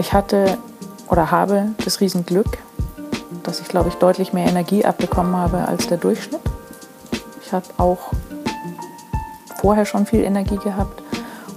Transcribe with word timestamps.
Ich 0.00 0.14
hatte 0.14 0.56
oder 1.08 1.30
habe 1.30 1.66
das 1.84 2.00
Riesenglück, 2.00 2.56
dass 3.42 3.60
ich, 3.60 3.68
glaube 3.68 3.90
ich, 3.90 3.96
deutlich 3.96 4.32
mehr 4.32 4.48
Energie 4.48 4.82
abbekommen 4.82 5.36
habe 5.36 5.68
als 5.68 5.88
der 5.88 5.98
Durchschnitt. 5.98 6.40
Ich 7.44 7.52
habe 7.52 7.66
auch 7.76 7.98
vorher 9.60 9.84
schon 9.84 10.06
viel 10.06 10.24
Energie 10.24 10.56
gehabt 10.56 11.02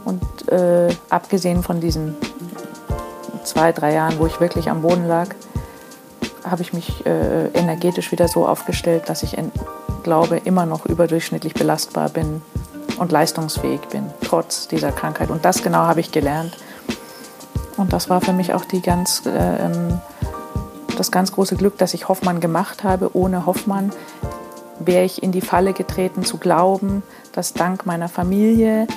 und 0.03 0.51
äh, 0.51 0.89
abgesehen 1.09 1.63
von 1.63 1.79
diesen 1.79 2.17
zwei, 3.45 3.71
drei 3.71 3.93
Jahren, 3.93 4.19
wo 4.19 4.25
ich 4.25 4.41
wirklich 4.41 4.69
am 4.69 4.81
Boden 4.81 5.07
lag, 5.07 5.29
habe 6.43 6.63
ich 6.63 6.73
mich 6.73 7.05
äh, 7.05 7.47
energetisch 7.53 8.11
wieder 8.11 8.27
so 8.27 8.45
aufgestellt, 8.45 9.03
dass 9.07 9.23
ich 9.23 9.37
glaube, 10.03 10.35
immer 10.43 10.65
noch 10.65 10.85
überdurchschnittlich 10.85 11.53
belastbar 11.53 12.09
bin 12.09 12.41
und 12.97 13.13
leistungsfähig 13.13 13.79
bin, 13.89 14.11
trotz 14.21 14.67
dieser 14.67 14.91
Krankheit. 14.91 15.29
Und 15.29 15.45
das 15.45 15.63
genau 15.63 15.83
habe 15.83 16.01
ich 16.01 16.11
gelernt. 16.11 16.57
Und 17.77 17.93
das 17.93 18.09
war 18.09 18.21
für 18.21 18.33
mich 18.33 18.53
auch 18.53 18.65
die 18.65 18.81
ganz, 18.81 19.23
äh, 19.25 19.29
ähm, 19.65 19.99
das 20.97 21.11
ganz 21.11 21.31
große 21.31 21.55
Glück, 21.55 21.77
dass 21.77 21.93
ich 21.93 22.07
Hoffmann 22.07 22.39
gemacht 22.39 22.83
habe. 22.83 23.15
Ohne 23.15 23.45
Hoffmann 23.45 23.91
wäre 24.79 25.03
ich 25.03 25.23
in 25.23 25.31
die 25.31 25.41
Falle 25.41 25.73
getreten 25.73 26.23
zu 26.23 26.37
glauben, 26.37 27.03
dass 27.31 27.53
dank 27.53 27.85
meiner 27.85 28.09
Familie 28.09 28.87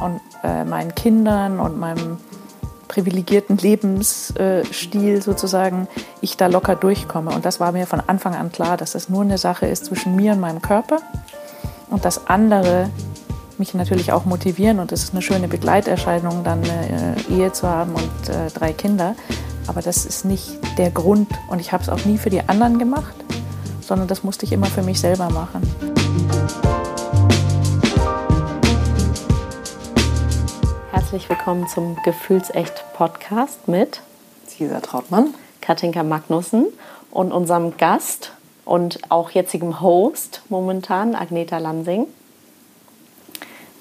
und 0.00 0.20
äh, 0.42 0.64
meinen 0.64 0.94
Kindern 0.94 1.60
und 1.60 1.78
meinem 1.78 2.18
privilegierten 2.88 3.56
Lebensstil 3.56 5.22
sozusagen 5.22 5.88
ich 6.20 6.36
da 6.36 6.46
locker 6.46 6.76
durchkomme. 6.76 7.32
Und 7.32 7.44
das 7.44 7.58
war 7.58 7.72
mir 7.72 7.86
von 7.86 8.00
Anfang 8.06 8.34
an 8.34 8.52
klar, 8.52 8.76
dass 8.76 8.92
das 8.92 9.08
nur 9.08 9.22
eine 9.22 9.38
Sache 9.38 9.66
ist 9.66 9.86
zwischen 9.86 10.14
mir 10.14 10.32
und 10.32 10.40
meinem 10.40 10.62
Körper 10.62 10.98
und 11.90 12.04
dass 12.04 12.28
andere 12.28 12.90
mich 13.58 13.74
natürlich 13.74 14.12
auch 14.12 14.24
motivieren 14.24 14.78
und 14.78 14.92
es 14.92 15.04
ist 15.04 15.12
eine 15.12 15.22
schöne 15.22 15.48
Begleiterscheinung, 15.48 16.44
dann 16.44 16.62
eine 16.64 17.16
äh, 17.28 17.32
Ehe 17.32 17.52
zu 17.52 17.68
haben 17.68 17.94
und 17.94 18.28
äh, 18.28 18.50
drei 18.52 18.72
Kinder. 18.72 19.14
Aber 19.66 19.80
das 19.80 20.04
ist 20.04 20.24
nicht 20.24 20.58
der 20.78 20.90
Grund 20.90 21.28
und 21.48 21.60
ich 21.60 21.72
habe 21.72 21.82
es 21.82 21.88
auch 21.88 22.04
nie 22.04 22.18
für 22.18 22.30
die 22.30 22.40
anderen 22.40 22.78
gemacht, 22.78 23.14
sondern 23.80 24.08
das 24.08 24.24
musste 24.24 24.44
ich 24.44 24.52
immer 24.52 24.66
für 24.66 24.82
mich 24.82 25.00
selber 25.00 25.30
machen. 25.30 25.62
Herzlich 30.90 31.28
willkommen 31.28 31.68
zum 31.68 31.96
Gefühlsecht 32.04 32.84
Podcast 32.94 33.68
mit 33.68 34.00
Cesar 34.46 34.82
Trautmann, 34.82 35.34
Katinka 35.60 36.02
Magnussen 36.02 36.66
und 37.10 37.32
unserem 37.32 37.76
Gast 37.76 38.32
und 38.64 38.98
auch 39.10 39.30
jetzigem 39.30 39.80
Host 39.80 40.42
momentan, 40.48 41.14
Agneta 41.14 41.58
Lansing. 41.58 42.06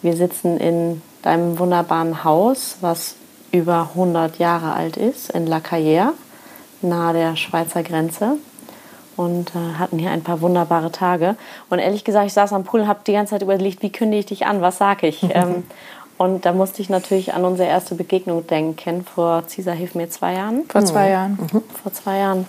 Wir 0.04 0.18
sitzen 0.18 0.58
in 0.60 1.02
deinem 1.22 1.58
wunderbaren 1.58 2.26
Haus, 2.26 2.78
was 2.82 3.16
über 3.54 3.90
100 3.96 4.38
Jahre 4.38 4.74
alt 4.74 4.98
ist, 4.98 5.32
in 5.32 5.48
La 5.48 5.58
Carrière, 5.58 6.10
nahe 6.82 7.14
der 7.14 7.36
Schweizer 7.38 7.84
Grenze. 7.84 8.38
Und 9.16 9.52
äh, 9.56 9.78
hatten 9.80 10.00
hier 10.00 10.12
ein 10.12 10.24
paar 10.24 10.42
wunderbare 10.42 10.92
Tage. 10.92 11.38
Und 11.70 11.80
ehrlich 11.80 12.04
gesagt, 12.04 12.26
ich 12.26 12.34
saß 12.34 12.52
am 12.52 12.64
Pool 12.64 12.82
und 12.82 12.88
habe 12.88 13.00
die 13.06 13.14
ganze 13.14 13.32
Zeit 13.32 13.44
überlegt, 13.44 13.82
wie 13.82 13.92
kündige 13.92 14.20
ich 14.20 14.26
dich 14.26 14.46
an, 14.46 14.62
was 14.62 14.78
sage 14.78 15.08
ich? 15.08 15.24
ähm, 15.34 15.64
und 16.18 16.46
da 16.46 16.52
musste 16.52 16.82
ich 16.82 16.90
natürlich 16.90 17.34
an 17.34 17.46
unsere 17.46 17.70
erste 17.70 17.96
Begegnung 17.96 18.46
denken, 18.46 19.06
vor, 19.06 19.44
Cesar, 19.48 19.74
hilf 19.74 19.96
mir, 19.96 20.10
zwei 20.10 20.34
Jahren? 20.34 20.64
Vor 20.68 20.84
zwei 20.84 21.06
mhm. 21.06 21.12
Jahren. 21.12 21.32
Mhm. 21.32 21.64
Vor 21.82 21.94
zwei 21.94 22.18
Jahren. 22.18 22.46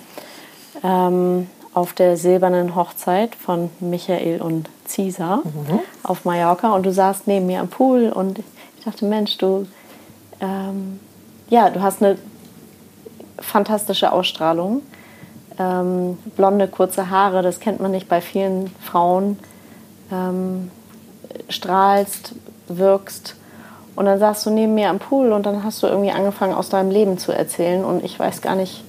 Ähm, 0.82 1.46
auf 1.74 1.92
der 1.92 2.16
silbernen 2.16 2.76
Hochzeit 2.76 3.34
von 3.34 3.70
Michael 3.80 4.40
und 4.40 4.70
Cesar 4.86 5.38
mhm. 5.38 5.80
auf 6.02 6.24
Mallorca 6.24 6.72
und 6.72 6.86
du 6.86 6.92
saßt 6.92 7.26
neben 7.26 7.46
mir 7.46 7.60
am 7.60 7.68
Pool 7.68 8.10
und 8.10 8.38
ich 8.38 8.84
dachte, 8.84 9.04
Mensch, 9.04 9.36
du, 9.38 9.66
ähm, 10.40 11.00
ja, 11.48 11.70
du 11.70 11.82
hast 11.82 12.02
eine 12.02 12.16
fantastische 13.38 14.12
Ausstrahlung. 14.12 14.82
Ähm, 15.58 16.18
blonde, 16.36 16.68
kurze 16.68 17.10
Haare, 17.10 17.42
das 17.42 17.60
kennt 17.60 17.80
man 17.80 17.90
nicht 17.90 18.08
bei 18.08 18.20
vielen 18.20 18.68
Frauen. 18.80 19.38
Ähm, 20.12 20.70
strahlst, 21.48 22.34
wirkst. 22.68 23.36
Und 23.96 24.06
dann 24.06 24.18
saßt 24.18 24.46
du 24.46 24.50
neben 24.50 24.74
mir 24.74 24.90
am 24.90 24.98
Pool 24.98 25.32
und 25.32 25.46
dann 25.46 25.62
hast 25.62 25.82
du 25.82 25.86
irgendwie 25.86 26.10
angefangen, 26.10 26.54
aus 26.54 26.68
deinem 26.68 26.90
Leben 26.90 27.18
zu 27.18 27.32
erzählen. 27.32 27.84
Und 27.84 28.04
ich 28.04 28.18
weiß 28.18 28.42
gar 28.42 28.56
nicht, 28.56 28.82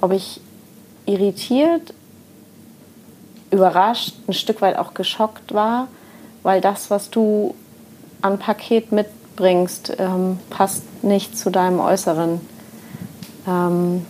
ob 0.00 0.12
ich 0.12 0.40
irritiert 1.06 1.94
überrascht, 3.50 4.14
ein 4.28 4.32
Stück 4.32 4.62
weit 4.62 4.76
auch 4.76 4.94
geschockt 4.94 5.52
war, 5.54 5.88
weil 6.42 6.60
das, 6.60 6.90
was 6.90 7.10
du 7.10 7.54
an 8.22 8.38
Paket 8.38 8.92
mitbringst, 8.92 9.96
ähm, 9.98 10.38
passt 10.50 11.02
nicht 11.02 11.36
zu 11.36 11.50
deinem 11.50 11.80
Äußeren. 11.80 12.40
Ähm, 13.48 14.06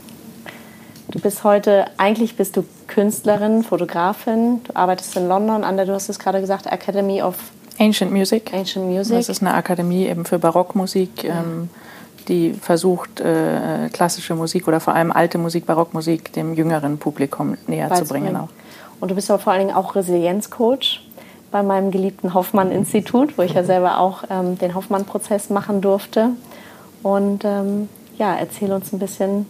du 1.08 1.18
bist 1.20 1.44
heute, 1.44 1.86
eigentlich 1.96 2.36
bist 2.36 2.56
du 2.56 2.64
Künstlerin, 2.86 3.62
Fotografin, 3.62 4.62
du 4.64 4.76
arbeitest 4.76 5.16
in 5.16 5.28
London 5.28 5.64
an 5.64 5.76
der, 5.76 5.86
du 5.86 5.92
hast 5.92 6.08
es 6.08 6.18
gerade 6.18 6.40
gesagt, 6.40 6.66
Academy 6.66 7.22
of 7.22 7.36
Ancient 7.78 8.12
Music. 8.12 8.52
Ancient 8.52 8.86
Music. 8.86 9.16
Das 9.16 9.30
ist 9.30 9.40
eine 9.40 9.54
Akademie 9.54 10.06
eben 10.06 10.26
für 10.26 10.38
Barockmusik. 10.38 11.24
Ja. 11.24 11.40
Ähm, 11.40 11.70
die 12.28 12.52
versucht, 12.52 13.20
äh, 13.20 13.88
klassische 13.92 14.34
Musik 14.34 14.68
oder 14.68 14.80
vor 14.80 14.94
allem 14.94 15.10
alte 15.10 15.38
Musik, 15.38 15.66
Barockmusik 15.66 16.32
dem 16.32 16.54
jüngeren 16.54 16.98
Publikum 16.98 17.56
näher 17.66 17.92
zu 17.94 18.04
bringen. 18.04 18.36
Auch. 18.36 18.48
Und 19.00 19.11
du 19.11 19.15
bist 19.15 19.31
aber 19.31 19.38
vor 19.41 19.53
allen 19.53 19.66
Dingen 19.66 19.77
auch 19.77 19.94
Resilienzcoach 19.94 21.00
bei 21.50 21.62
meinem 21.62 21.91
geliebten 21.91 22.34
Hoffmann-Institut, 22.34 23.37
wo 23.37 23.43
ich 23.43 23.55
ja 23.55 23.65
selber 23.65 23.99
auch 23.99 24.25
ähm, 24.31 24.59
den 24.59 24.75
Hoffmann-Prozess 24.75 25.50
machen 25.50 25.81
durfte. 25.81 26.31
Und 27.03 27.44
ähm, 27.44 27.88
ja, 28.19 28.34
erzähl 28.34 28.72
uns 28.72 28.93
ein 28.93 28.99
bisschen 28.99 29.47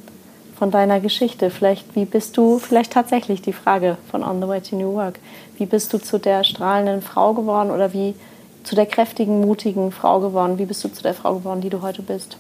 von 0.57 0.71
deiner 0.71 1.01
Geschichte. 1.01 1.51
Vielleicht, 1.51 1.97
wie 1.97 2.05
bist 2.05 2.37
du, 2.37 2.59
vielleicht 2.59 2.93
tatsächlich 2.93 3.43
die 3.43 3.53
Frage 3.53 3.97
von 4.11 4.23
On 4.23 4.41
the 4.41 4.49
Way 4.49 4.61
to 4.61 4.77
New 4.77 4.95
Work, 4.95 5.19
wie 5.59 5.67
bist 5.67 5.93
du 5.93 5.99
zu 5.99 6.19
der 6.19 6.45
strahlenden 6.45 7.03
Frau 7.03 7.35
geworden 7.35 7.71
oder 7.71 7.93
wie 7.93 8.15
zu 8.63 8.75
der 8.75 8.87
kräftigen, 8.87 9.41
mutigen 9.41 9.91
Frau 9.91 10.21
geworden? 10.21 10.59
Wie 10.59 10.67
bist 10.67 10.85
du 10.85 10.89
zu 10.89 11.03
der 11.03 11.15
Frau 11.15 11.35
geworden, 11.35 11.61
die 11.61 11.71
du 11.71 11.83
heute 11.83 12.03
bist? 12.03 12.37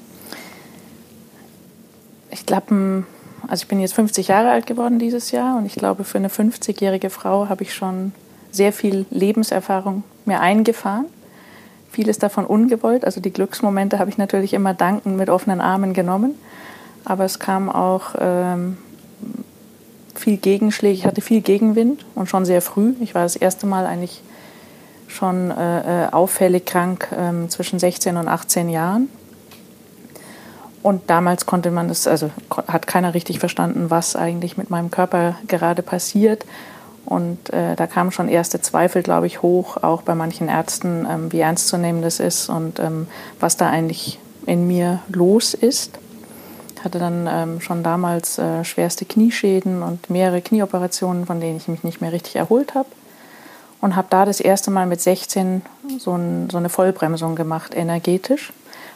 Ich 2.30 2.46
glaube, 2.46 3.04
also 3.48 3.62
ich 3.62 3.68
bin 3.68 3.80
jetzt 3.80 3.94
50 3.94 4.28
Jahre 4.28 4.50
alt 4.50 4.66
geworden 4.66 4.98
dieses 4.98 5.30
Jahr 5.30 5.56
und 5.58 5.66
ich 5.66 5.74
glaube, 5.74 6.04
für 6.04 6.18
eine 6.18 6.28
50-jährige 6.28 7.10
Frau 7.10 7.48
habe 7.48 7.62
ich 7.62 7.74
schon 7.74 8.12
sehr 8.50 8.72
viel 8.72 9.06
Lebenserfahrung 9.10 10.02
mir 10.24 10.40
eingefahren. 10.40 11.06
Vieles 11.90 12.18
davon 12.18 12.46
ungewollt. 12.46 13.04
Also 13.04 13.20
die 13.20 13.32
Glücksmomente 13.32 13.98
habe 13.98 14.10
ich 14.10 14.18
natürlich 14.18 14.54
immer 14.54 14.74
dankend 14.74 15.16
mit 15.16 15.28
offenen 15.28 15.60
Armen 15.60 15.92
genommen. 15.92 16.34
Aber 17.04 17.24
es 17.24 17.38
kam 17.38 17.68
auch 17.68 18.14
ähm, 18.18 18.76
viel 20.14 20.36
Gegenschläge. 20.36 20.94
Ich 20.94 21.06
hatte 21.06 21.20
viel 21.20 21.40
Gegenwind 21.40 22.04
und 22.14 22.28
schon 22.28 22.44
sehr 22.44 22.62
früh. 22.62 22.94
Ich 23.00 23.14
war 23.14 23.22
das 23.22 23.36
erste 23.36 23.66
Mal 23.66 23.86
eigentlich 23.86 24.22
schon 25.08 25.50
äh, 25.50 26.04
äh 26.04 26.12
auffällig 26.12 26.66
krank 26.66 27.08
äh, 27.10 27.48
zwischen 27.48 27.78
16 27.78 28.16
und 28.16 28.28
18 28.28 28.68
Jahren. 28.68 29.08
Und 30.82 31.10
damals 31.10 31.44
konnte 31.46 31.70
man 31.70 31.88
das, 31.88 32.06
also 32.06 32.30
hat 32.66 32.86
keiner 32.86 33.12
richtig 33.12 33.38
verstanden, 33.38 33.90
was 33.90 34.16
eigentlich 34.16 34.56
mit 34.56 34.70
meinem 34.70 34.90
Körper 34.90 35.36
gerade 35.46 35.82
passiert. 35.82 36.46
Und 37.04 37.52
äh, 37.52 37.76
da 37.76 37.86
kamen 37.86 38.12
schon 38.12 38.28
erste 38.28 38.60
Zweifel, 38.60 39.02
glaube 39.02 39.26
ich, 39.26 39.42
hoch, 39.42 39.76
auch 39.82 40.02
bei 40.02 40.14
manchen 40.14 40.48
Ärzten, 40.48 41.06
ähm, 41.10 41.32
wie 41.32 41.40
ernst 41.40 41.68
zu 41.68 41.76
nehmen 41.76 42.02
das 42.02 42.20
ist 42.20 42.48
und 42.48 42.78
ähm, 42.78 43.08
was 43.40 43.56
da 43.56 43.68
eigentlich 43.68 44.18
in 44.46 44.66
mir 44.66 45.00
los 45.08 45.54
ist. 45.54 45.98
Ich 46.76 46.84
hatte 46.84 46.98
dann 46.98 47.28
ähm, 47.30 47.60
schon 47.60 47.82
damals 47.82 48.38
äh, 48.38 48.64
schwerste 48.64 49.04
Knieschäden 49.04 49.82
und 49.82 50.08
mehrere 50.08 50.40
Knieoperationen, 50.40 51.26
von 51.26 51.40
denen 51.40 51.58
ich 51.58 51.68
mich 51.68 51.84
nicht 51.84 52.00
mehr 52.00 52.12
richtig 52.12 52.36
erholt 52.36 52.74
habe. 52.74 52.88
Und 53.82 53.96
habe 53.96 54.08
da 54.10 54.24
das 54.24 54.40
erste 54.40 54.70
Mal 54.70 54.86
mit 54.86 55.00
16 55.00 55.62
so, 55.98 56.14
ein, 56.14 56.48
so 56.50 56.58
eine 56.58 56.68
Vollbremsung 56.68 57.34
gemacht, 57.34 57.74
energetisch 57.74 58.52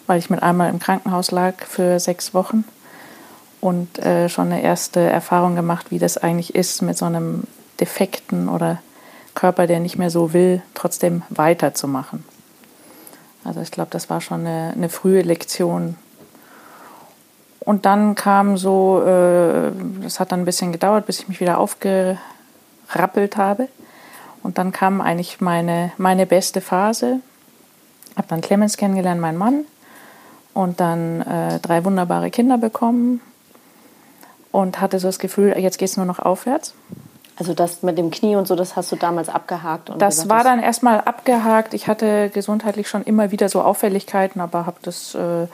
weil 0.06 0.18
ich 0.18 0.30
mit 0.30 0.42
einmal 0.42 0.70
im 0.70 0.78
Krankenhaus 0.78 1.30
lag 1.30 1.54
für 1.66 1.98
sechs 1.98 2.34
Wochen 2.34 2.64
und 3.60 3.98
äh, 3.98 4.28
schon 4.28 4.52
eine 4.52 4.62
erste 4.62 5.00
Erfahrung 5.00 5.56
gemacht, 5.56 5.90
wie 5.90 5.98
das 5.98 6.18
eigentlich 6.18 6.54
ist, 6.54 6.82
mit 6.82 6.98
so 6.98 7.06
einem 7.06 7.44
defekten 7.80 8.48
oder 8.48 8.80
Körper, 9.34 9.66
der 9.66 9.80
nicht 9.80 9.96
mehr 9.96 10.10
so 10.10 10.32
will, 10.32 10.62
trotzdem 10.74 11.22
weiterzumachen. 11.30 12.24
Also 13.42 13.60
ich 13.60 13.70
glaube, 13.70 13.90
das 13.90 14.10
war 14.10 14.20
schon 14.20 14.40
eine, 14.40 14.72
eine, 14.74 14.88
frühe 14.88 15.22
Lektion. 15.22 15.96
Und 17.60 17.86
dann 17.86 18.14
kam 18.14 18.56
so, 18.56 19.02
äh, 19.02 19.72
das 20.02 20.20
hat 20.20 20.32
dann 20.32 20.40
ein 20.40 20.44
bisschen 20.44 20.72
gedauert, 20.72 21.06
bis 21.06 21.20
ich 21.20 21.28
mich 21.28 21.40
wieder 21.40 21.58
aufgerappelt 21.58 23.36
habe. 23.36 23.68
Und 24.42 24.58
dann 24.58 24.72
kam 24.72 25.00
eigentlich 25.00 25.40
meine, 25.40 25.92
meine 25.96 26.26
beste 26.26 26.60
Phase. 26.60 27.20
Habe 28.16 28.28
dann 28.28 28.42
Clemens 28.42 28.76
kennengelernt, 28.76 29.20
meinen 29.20 29.38
Mann 29.38 29.64
und 30.54 30.80
dann 30.80 31.20
äh, 31.22 31.58
drei 31.60 31.84
wunderbare 31.84 32.30
Kinder 32.30 32.58
bekommen 32.58 33.20
und 34.52 34.80
hatte 34.80 34.98
so 34.98 35.08
das 35.08 35.18
Gefühl, 35.18 35.56
jetzt 35.58 35.78
geht 35.78 35.88
es 35.88 35.96
nur 35.96 36.06
noch 36.06 36.20
aufwärts. 36.20 36.74
Also 37.36 37.52
das 37.52 37.82
mit 37.82 37.98
dem 37.98 38.12
Knie 38.12 38.36
und 38.36 38.46
so, 38.46 38.54
das 38.54 38.76
hast 38.76 38.92
du 38.92 38.96
damals 38.96 39.28
abgehakt? 39.28 39.90
das 39.98 40.14
gesagt, 40.14 40.30
war 40.30 40.44
dann 40.44 40.60
erstmal 40.60 41.00
abgehakt. 41.00 41.74
Ich 41.74 41.88
hatte 41.88 42.30
gesundheitlich 42.30 42.88
schon 42.88 43.02
immer 43.02 43.32
wieder 43.32 43.48
so 43.48 43.60
Auffälligkeiten, 43.60 44.40
aber 44.40 44.66
habe 44.66 44.76
das 44.82 45.16
äh, 45.16 45.48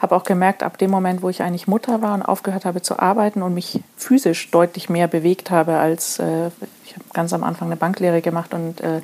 habe 0.00 0.14
auch 0.14 0.24
gemerkt, 0.24 0.62
ab 0.62 0.78
dem 0.78 0.90
Moment, 0.90 1.22
wo 1.22 1.30
ich 1.30 1.42
eigentlich 1.42 1.66
Mutter 1.66 2.02
war 2.02 2.14
und 2.14 2.22
aufgehört 2.22 2.64
habe 2.64 2.82
zu 2.82 2.98
arbeiten 2.98 3.42
und 3.42 3.54
mich 3.54 3.80
physisch 3.96 4.50
deutlich 4.50 4.88
mehr 4.88 5.08
bewegt 5.08 5.50
habe 5.50 5.78
als 5.78 6.18
äh, 6.18 6.50
ich 6.84 6.94
habe 6.94 7.04
ganz 7.12 7.32
am 7.32 7.42
Anfang 7.42 7.68
eine 7.68 7.76
Banklehre 7.76 8.20
gemacht 8.20 8.54
und 8.54 8.80
äh, 8.80 9.00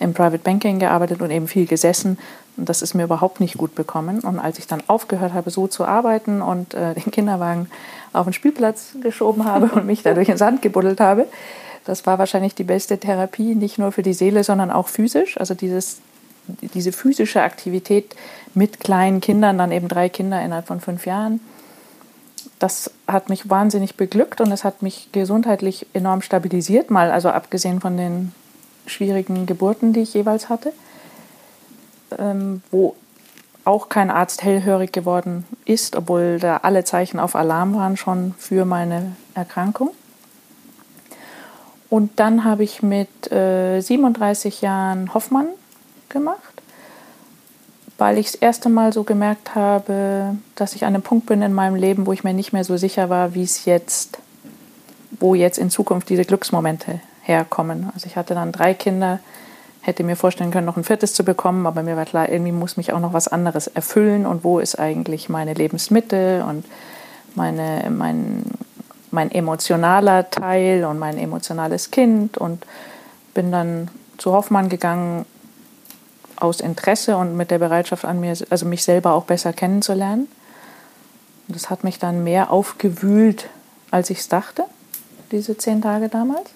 im 0.00 0.14
Private 0.14 0.38
Banking 0.38 0.78
gearbeitet 0.78 1.20
und 1.20 1.30
eben 1.30 1.48
viel 1.48 1.66
gesessen. 1.66 2.18
Und 2.56 2.68
das 2.68 2.82
ist 2.82 2.94
mir 2.94 3.04
überhaupt 3.04 3.40
nicht 3.40 3.56
gut 3.56 3.74
bekommen. 3.74 4.20
Und 4.20 4.38
als 4.38 4.58
ich 4.58 4.66
dann 4.66 4.82
aufgehört 4.86 5.32
habe, 5.32 5.50
so 5.50 5.66
zu 5.66 5.84
arbeiten 5.84 6.42
und 6.42 6.74
äh, 6.74 6.94
den 6.94 7.10
Kinderwagen 7.10 7.68
auf 8.12 8.24
den 8.24 8.32
Spielplatz 8.32 8.94
geschoben 9.02 9.44
habe 9.44 9.66
und 9.74 9.86
mich 9.86 10.02
da 10.02 10.14
durch 10.14 10.26
den 10.26 10.36
Sand 10.36 10.62
gebuddelt 10.62 11.00
habe, 11.00 11.26
das 11.84 12.06
war 12.06 12.18
wahrscheinlich 12.18 12.54
die 12.54 12.64
beste 12.64 12.98
Therapie, 12.98 13.54
nicht 13.54 13.78
nur 13.78 13.90
für 13.92 14.02
die 14.02 14.12
Seele, 14.12 14.44
sondern 14.44 14.70
auch 14.70 14.88
physisch. 14.88 15.38
Also 15.38 15.54
dieses, 15.54 16.00
diese 16.74 16.92
physische 16.92 17.42
Aktivität 17.42 18.14
mit 18.54 18.80
kleinen 18.80 19.20
Kindern, 19.20 19.58
dann 19.58 19.72
eben 19.72 19.88
drei 19.88 20.08
Kinder 20.08 20.42
innerhalb 20.42 20.66
von 20.66 20.80
fünf 20.80 21.06
Jahren, 21.06 21.40
das 22.58 22.92
hat 23.08 23.28
mich 23.28 23.50
wahnsinnig 23.50 23.96
beglückt 23.96 24.40
und 24.40 24.52
es 24.52 24.62
hat 24.62 24.82
mich 24.82 25.08
gesundheitlich 25.10 25.86
enorm 25.94 26.22
stabilisiert, 26.22 26.90
mal 26.90 27.10
also 27.10 27.28
abgesehen 27.30 27.80
von 27.80 27.96
den 27.96 28.32
schwierigen 28.86 29.46
Geburten, 29.46 29.92
die 29.92 30.00
ich 30.00 30.14
jeweils 30.14 30.48
hatte, 30.48 30.72
ähm, 32.18 32.62
wo 32.70 32.94
auch 33.64 33.88
kein 33.88 34.10
Arzt 34.10 34.42
hellhörig 34.42 34.92
geworden 34.92 35.44
ist, 35.64 35.96
obwohl 35.96 36.38
da 36.38 36.58
alle 36.58 36.84
Zeichen 36.84 37.20
auf 37.20 37.36
Alarm 37.36 37.74
waren 37.74 37.96
schon 37.96 38.34
für 38.38 38.64
meine 38.64 39.14
Erkrankung. 39.34 39.90
Und 41.88 42.18
dann 42.18 42.44
habe 42.44 42.64
ich 42.64 42.82
mit 42.82 43.30
äh, 43.30 43.80
37 43.80 44.62
Jahren 44.62 45.12
Hoffmann 45.14 45.48
gemacht, 46.08 46.62
weil 47.98 48.18
ich 48.18 48.32
das 48.32 48.34
erste 48.36 48.68
Mal 48.68 48.92
so 48.92 49.04
gemerkt 49.04 49.54
habe, 49.54 50.36
dass 50.56 50.74
ich 50.74 50.84
an 50.84 50.94
einem 50.94 51.02
Punkt 51.02 51.26
bin 51.26 51.42
in 51.42 51.52
meinem 51.52 51.76
Leben, 51.76 52.06
wo 52.06 52.12
ich 52.12 52.24
mir 52.24 52.32
nicht 52.32 52.52
mehr 52.52 52.64
so 52.64 52.76
sicher 52.76 53.10
war, 53.10 53.34
wie 53.34 53.42
es 53.42 53.66
jetzt, 53.66 54.18
wo 55.20 55.34
jetzt 55.34 55.58
in 55.58 55.70
Zukunft 55.70 56.08
diese 56.08 56.24
Glücksmomente 56.24 57.00
herkommen. 57.22 57.90
Also 57.94 58.06
ich 58.06 58.16
hatte 58.16 58.34
dann 58.34 58.52
drei 58.52 58.74
Kinder, 58.74 59.20
hätte 59.80 60.04
mir 60.04 60.16
vorstellen 60.16 60.50
können, 60.50 60.66
noch 60.66 60.76
ein 60.76 60.84
viertes 60.84 61.14
zu 61.14 61.24
bekommen, 61.24 61.66
aber 61.66 61.82
mir 61.82 61.96
war 61.96 62.04
klar, 62.04 62.28
irgendwie 62.28 62.52
muss 62.52 62.76
mich 62.76 62.92
auch 62.92 63.00
noch 63.00 63.12
was 63.12 63.28
anderes 63.28 63.66
erfüllen 63.66 64.26
und 64.26 64.44
wo 64.44 64.58
ist 64.58 64.78
eigentlich 64.78 65.28
meine 65.28 65.54
Lebensmitte 65.54 66.44
und 66.48 66.64
meine, 67.34 67.90
mein, 67.90 68.44
mein 69.10 69.30
emotionaler 69.30 70.30
Teil 70.30 70.84
und 70.84 70.98
mein 70.98 71.18
emotionales 71.18 71.90
Kind 71.90 72.38
und 72.38 72.64
bin 73.34 73.50
dann 73.50 73.88
zu 74.18 74.32
Hoffmann 74.32 74.68
gegangen 74.68 75.26
aus 76.36 76.60
Interesse 76.60 77.16
und 77.16 77.36
mit 77.36 77.50
der 77.50 77.58
Bereitschaft 77.58 78.04
an 78.04 78.20
mir, 78.20 78.36
also 78.50 78.66
mich 78.66 78.84
selber 78.84 79.12
auch 79.14 79.24
besser 79.24 79.52
kennenzulernen. 79.52 80.28
Und 81.48 81.56
das 81.56 81.70
hat 81.70 81.84
mich 81.84 81.98
dann 81.98 82.24
mehr 82.24 82.50
aufgewühlt, 82.50 83.48
als 83.90 84.10
ich 84.10 84.18
es 84.18 84.28
dachte, 84.28 84.64
diese 85.30 85.56
zehn 85.56 85.82
Tage 85.82 86.08
damals. 86.08 86.50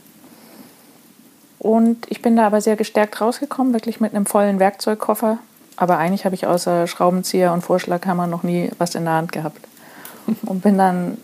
Und 1.58 2.06
ich 2.10 2.22
bin 2.22 2.36
da 2.36 2.46
aber 2.46 2.60
sehr 2.60 2.76
gestärkt 2.76 3.20
rausgekommen, 3.20 3.72
wirklich 3.72 4.00
mit 4.00 4.14
einem 4.14 4.26
vollen 4.26 4.58
Werkzeugkoffer. 4.58 5.38
Aber 5.76 5.98
eigentlich 5.98 6.24
habe 6.24 6.34
ich 6.34 6.46
außer 6.46 6.86
Schraubenzieher 6.86 7.52
und 7.52 7.62
Vorschlaghammer 7.62 8.26
noch 8.26 8.42
nie 8.42 8.70
was 8.78 8.94
in 8.94 9.04
der 9.04 9.14
Hand 9.14 9.32
gehabt. 9.32 9.60
Und 10.46 10.62
bin 10.62 10.78
dann 10.78 11.18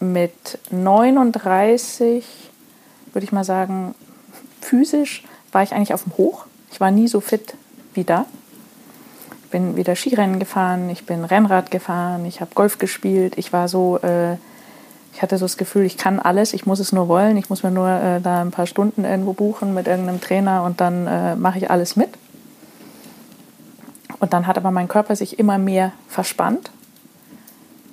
mit 0.00 0.58
39, 0.70 2.24
würde 3.12 3.24
ich 3.24 3.32
mal 3.32 3.44
sagen, 3.44 3.94
physisch 4.60 5.24
war 5.52 5.62
ich 5.62 5.72
eigentlich 5.72 5.94
auf 5.94 6.04
dem 6.04 6.16
Hoch. 6.16 6.46
Ich 6.70 6.80
war 6.80 6.90
nie 6.90 7.08
so 7.08 7.20
fit 7.20 7.54
wie 7.94 8.04
da. 8.04 8.26
Ich 9.44 9.50
bin 9.50 9.76
wieder 9.76 9.94
Skirennen 9.94 10.38
gefahren, 10.38 10.88
ich 10.88 11.04
bin 11.04 11.24
Rennrad 11.24 11.70
gefahren, 11.70 12.24
ich 12.24 12.40
habe 12.40 12.54
Golf 12.54 12.78
gespielt. 12.78 13.36
Ich 13.36 13.52
war 13.52 13.68
so 13.68 13.98
äh, 13.98 14.36
ich 15.12 15.20
hatte 15.20 15.36
so 15.36 15.44
das 15.44 15.56
Gefühl, 15.56 15.84
ich 15.84 15.98
kann 15.98 16.18
alles, 16.18 16.54
ich 16.54 16.64
muss 16.64 16.80
es 16.80 16.92
nur 16.92 17.06
wollen, 17.06 17.36
ich 17.36 17.50
muss 17.50 17.62
mir 17.62 17.70
nur 17.70 17.88
äh, 17.88 18.20
da 18.20 18.40
ein 18.40 18.50
paar 18.50 18.66
Stunden 18.66 19.04
irgendwo 19.04 19.34
buchen 19.34 19.74
mit 19.74 19.86
irgendeinem 19.86 20.20
Trainer 20.20 20.62
und 20.64 20.80
dann 20.80 21.06
äh, 21.06 21.36
mache 21.36 21.58
ich 21.58 21.70
alles 21.70 21.96
mit. 21.96 22.10
Und 24.18 24.32
dann 24.32 24.46
hat 24.46 24.56
aber 24.56 24.70
mein 24.70 24.88
Körper 24.88 25.14
sich 25.16 25.38
immer 25.38 25.58
mehr 25.58 25.92
verspannt. 26.08 26.70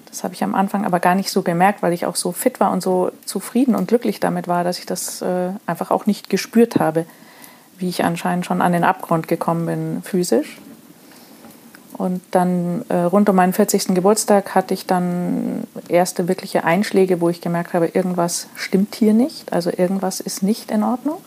Das 0.05 0.23
habe 0.23 0.33
ich 0.33 0.43
am 0.43 0.55
Anfang 0.55 0.85
aber 0.85 0.99
gar 0.99 1.15
nicht 1.15 1.29
so 1.29 1.41
gemerkt, 1.41 1.83
weil 1.83 1.93
ich 1.93 2.05
auch 2.05 2.15
so 2.15 2.31
fit 2.31 2.59
war 2.59 2.71
und 2.71 2.81
so 2.81 3.11
zufrieden 3.25 3.75
und 3.75 3.87
glücklich 3.87 4.19
damit 4.19 4.47
war, 4.47 4.63
dass 4.63 4.79
ich 4.79 4.85
das 4.85 5.21
äh, 5.21 5.49
einfach 5.65 5.91
auch 5.91 6.05
nicht 6.05 6.29
gespürt 6.29 6.79
habe, 6.79 7.05
wie 7.77 7.89
ich 7.89 8.03
anscheinend 8.03 8.45
schon 8.45 8.61
an 8.61 8.71
den 8.71 8.83
Abgrund 8.83 9.27
gekommen 9.27 9.65
bin 9.65 10.01
physisch. 10.03 10.57
Und 11.99 12.21
dann 12.31 12.85
äh, 12.87 12.95
rund 12.95 13.27
um 13.27 13.35
meinen 13.35 13.51
40. 13.51 13.87
Geburtstag 13.93 14.55
hatte 14.55 14.73
ich 14.73 14.85
dann 14.85 15.65
erste 15.89 16.29
wirkliche 16.29 16.63
Einschläge, 16.63 17.19
wo 17.19 17.27
ich 17.27 17.41
gemerkt 17.41 17.73
habe, 17.73 17.87
irgendwas 17.87 18.47
stimmt 18.55 18.95
hier 18.95 19.13
nicht, 19.13 19.51
also 19.51 19.69
irgendwas 19.69 20.21
ist 20.21 20.41
nicht 20.41 20.71
in 20.71 20.81
Ordnung. 20.81 21.17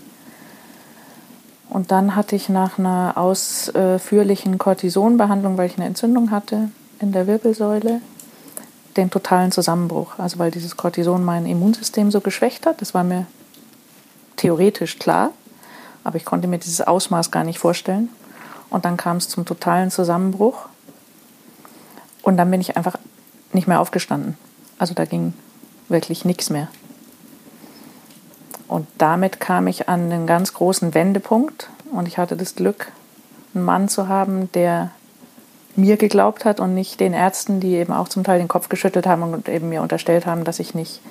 Und 1.69 1.91
dann 1.91 2.17
hatte 2.17 2.37
ich 2.37 2.49
nach 2.49 2.79
einer 2.79 3.19
ausführlichen 3.19 4.57
Cortisonbehandlung, 4.57 5.59
weil 5.59 5.67
ich 5.67 5.77
eine 5.77 5.85
Entzündung 5.85 6.31
hatte 6.31 6.71
in 7.01 7.13
der 7.13 7.27
Wirbelsäule, 7.27 8.01
den 8.97 9.11
totalen 9.11 9.53
Zusammenbruch. 9.53 10.19
Also 10.19 10.39
weil 10.39 10.51
dieses 10.51 10.79
Cortison 10.79 11.23
mein 11.23 11.45
Immunsystem 11.45 12.11
so 12.11 12.23
geschwächt 12.23 12.65
hat. 12.65 12.81
Das 12.81 12.95
war 12.95 13.05
mir 13.05 13.27
theoretisch 14.37 14.99
klar, 14.99 15.33
aber 16.03 16.17
ich 16.17 16.25
konnte 16.25 16.49
mir 16.49 16.59
dieses 16.59 16.81
Ausmaß 16.81 17.31
gar 17.31 17.45
nicht 17.45 17.59
vorstellen. 17.59 18.09
Und 18.73 18.87
dann 18.87 18.97
kam 18.97 19.19
es 19.19 19.29
zum 19.29 19.45
totalen 19.45 19.91
Zusammenbruch. 19.91 20.67
Und 22.23 22.39
dann 22.39 22.51
bin 22.51 22.61
ich 22.61 22.77
einfach 22.79 22.97
nicht 23.53 23.69
mehr 23.69 23.81
aufgestanden. 23.81 24.39
Also 24.79 24.95
da 24.95 25.05
ging 25.05 25.35
wirklich 25.91 26.25
nichts 26.25 26.49
mehr. 26.49 26.69
Und 28.69 28.87
damit 28.97 29.41
kam 29.41 29.67
ich 29.67 29.91
an 29.91 30.11
einen 30.11 30.27
ganz 30.27 30.55
großen 30.55 30.95
Wendepunkt. 30.95 31.69
Und 31.93 32.09
ich 32.09 32.17
hatte 32.17 32.35
das 32.35 32.55
Glück, 32.55 32.91
einen 33.55 33.65
Mann 33.65 33.91
zu 33.91 34.09
haben, 34.09 34.51
der 34.53 34.91
mir 35.77 35.99
geglaubt 35.99 36.47
hat 36.47 36.59
und 36.59 36.75
nicht 36.75 36.99
den 36.99 37.13
Ärzten, 37.13 37.61
die 37.61 37.75
eben 37.75 37.93
auch 37.93 38.09
zum 38.09 38.25
Teil 38.25 38.39
den 38.39 38.49
Kopf 38.49 38.71
geschüttelt 38.71 39.07
haben 39.07 39.23
und 39.23 39.51
eben 39.51 39.69
mir 39.69 39.83
unterstellt 39.83 40.25
haben, 40.25 40.45
dass 40.45 40.59
ich 40.61 40.75
nicht, 40.75 41.03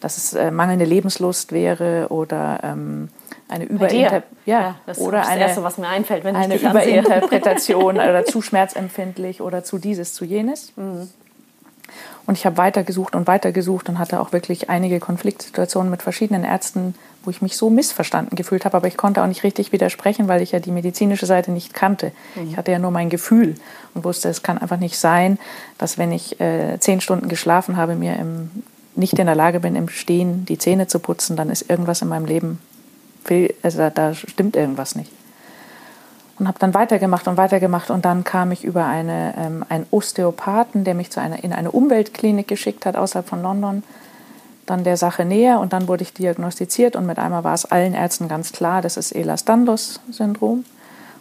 dass 0.00 0.16
es 0.16 0.32
äh, 0.32 0.50
mangelnde 0.50 0.86
Lebenslust 0.86 1.52
wäre 1.52 2.06
oder 2.08 2.60
ähm, 2.62 3.10
eine 3.48 3.64
Überinter 3.64 4.22
ja, 4.44 4.60
ja, 4.60 4.74
das 4.86 4.98
oder 4.98 5.22
ist 5.22 5.28
das 5.30 5.36
Erste, 5.36 5.62
was 5.62 5.78
mir 5.78 5.88
einfällt, 5.88 6.24
wenn 6.24 6.36
eine 6.36 6.54
ich 6.54 6.60
dich 6.60 6.70
Überinterpretation 6.70 7.96
oder 7.96 8.24
zu 8.24 8.42
schmerzempfindlich 8.42 9.40
oder 9.40 9.64
zu 9.64 9.78
dieses, 9.78 10.14
zu 10.14 10.24
jenes. 10.24 10.72
Mhm. 10.76 11.08
Und 12.26 12.36
ich 12.36 12.44
habe 12.44 12.58
weitergesucht 12.58 13.16
und 13.16 13.26
weitergesucht 13.26 13.88
und 13.88 13.98
hatte 13.98 14.20
auch 14.20 14.32
wirklich 14.32 14.68
einige 14.68 15.00
Konfliktsituationen 15.00 15.90
mit 15.90 16.02
verschiedenen 16.02 16.44
Ärzten, 16.44 16.94
wo 17.24 17.30
ich 17.30 17.40
mich 17.40 17.56
so 17.56 17.70
missverstanden 17.70 18.36
gefühlt 18.36 18.66
habe, 18.66 18.76
aber 18.76 18.86
ich 18.86 18.98
konnte 18.98 19.22
auch 19.22 19.26
nicht 19.26 19.44
richtig 19.44 19.72
widersprechen, 19.72 20.28
weil 20.28 20.42
ich 20.42 20.52
ja 20.52 20.60
die 20.60 20.70
medizinische 20.70 21.24
Seite 21.24 21.50
nicht 21.50 21.72
kannte. 21.72 22.12
Mhm. 22.34 22.50
Ich 22.50 22.56
hatte 22.58 22.70
ja 22.70 22.78
nur 22.78 22.90
mein 22.90 23.08
Gefühl 23.08 23.54
und 23.94 24.04
wusste, 24.04 24.28
es 24.28 24.42
kann 24.42 24.58
einfach 24.58 24.76
nicht 24.76 24.98
sein, 24.98 25.38
dass 25.78 25.96
wenn 25.96 26.12
ich 26.12 26.38
äh, 26.38 26.78
zehn 26.78 27.00
Stunden 27.00 27.28
geschlafen 27.28 27.78
habe, 27.78 27.94
mir 27.94 28.16
im, 28.16 28.50
nicht 28.94 29.18
in 29.18 29.24
der 29.24 29.34
Lage 29.34 29.60
bin, 29.60 29.74
im 29.74 29.88
Stehen 29.88 30.44
die 30.44 30.58
Zähne 30.58 30.86
zu 30.86 30.98
putzen, 30.98 31.34
dann 31.34 31.48
ist 31.48 31.70
irgendwas 31.70 32.02
in 32.02 32.08
meinem 32.08 32.26
Leben 32.26 32.58
also 33.62 33.90
da 33.90 34.14
stimmt 34.14 34.56
irgendwas 34.56 34.94
nicht. 34.94 35.12
Und 36.38 36.46
habe 36.46 36.58
dann 36.60 36.72
weitergemacht 36.72 37.26
und 37.26 37.36
weitergemacht 37.36 37.90
und 37.90 38.04
dann 38.04 38.22
kam 38.22 38.52
ich 38.52 38.64
über 38.64 38.86
eine, 38.86 39.34
ähm, 39.36 39.64
einen 39.68 39.86
Osteopathen, 39.90 40.84
der 40.84 40.94
mich 40.94 41.10
zu 41.10 41.20
einer, 41.20 41.42
in 41.42 41.52
eine 41.52 41.72
Umweltklinik 41.72 42.46
geschickt 42.46 42.86
hat 42.86 42.96
außerhalb 42.96 43.28
von 43.28 43.42
London, 43.42 43.82
dann 44.66 44.84
der 44.84 44.96
Sache 44.96 45.24
näher 45.24 45.58
und 45.58 45.72
dann 45.72 45.88
wurde 45.88 46.02
ich 46.02 46.12
diagnostiziert 46.12 46.94
und 46.94 47.06
mit 47.06 47.18
einmal 47.18 47.42
war 47.42 47.54
es 47.54 47.64
allen 47.64 47.94
Ärzten 47.94 48.28
ganz 48.28 48.52
klar, 48.52 48.82
das 48.82 48.96
ist 48.96 49.12
Ehlers-Danlos-Syndrom. 49.12 50.64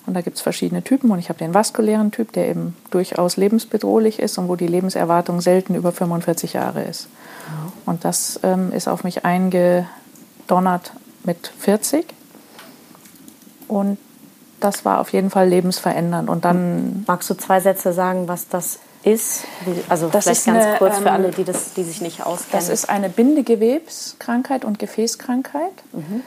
Und 0.06 0.14
da 0.14 0.22
gibt 0.22 0.38
es 0.38 0.42
verschiedene 0.42 0.84
Typen 0.84 1.12
und 1.12 1.20
ich 1.20 1.28
habe 1.28 1.40
den 1.40 1.54
vaskulären 1.54 2.12
Typ, 2.12 2.32
der 2.32 2.48
eben 2.48 2.78
durchaus 2.92 3.36
lebensbedrohlich 3.36 4.20
ist 4.20 4.38
und 4.38 4.48
wo 4.48 4.56
die 4.56 4.68
Lebenserwartung 4.68 5.42
selten 5.42 5.76
über 5.76 5.92
45 5.92 6.54
Jahre 6.54 6.84
ist. 6.84 7.10
Und 7.86 8.06
das 8.06 8.40
ähm, 8.44 8.72
ist 8.72 8.88
auf 8.88 9.04
mich 9.04 9.26
eingedonnert 9.26 10.94
mit 11.24 11.52
40. 11.60 12.06
Und 13.68 13.98
das 14.60 14.86
war 14.86 15.00
auf 15.00 15.14
jeden 15.14 15.30
Fall 15.30 15.48
lebensverändernd. 15.48 16.30
Und 16.30 16.46
dann 16.46 17.04
magst 17.08 17.30
du 17.30 17.36
zwei 17.36 17.60
Sätze 17.60 17.94
sagen, 17.94 18.28
was 18.28 18.48
das 18.48 18.80
ist? 19.04 19.44
Also 19.90 20.10
das 20.10 20.24
vielleicht 20.24 20.46
ganz 20.46 20.66
eine, 20.66 20.78
kurz 20.78 20.98
für 20.98 21.08
ähm, 21.08 21.14
alle, 21.14 21.32
die, 21.32 21.44
das, 21.44 21.74
die 21.74 21.84
sich 21.84 22.02
nicht 22.02 22.26
auskennen. 22.26 22.52
Das 22.52 22.70
ist 22.70 22.90
eine 22.90 23.10
Bindegewebskrankheit 23.10 24.66
und 24.66 24.80
Gefäßkrankheit. 24.80 25.72
Mhm. 25.94 26.24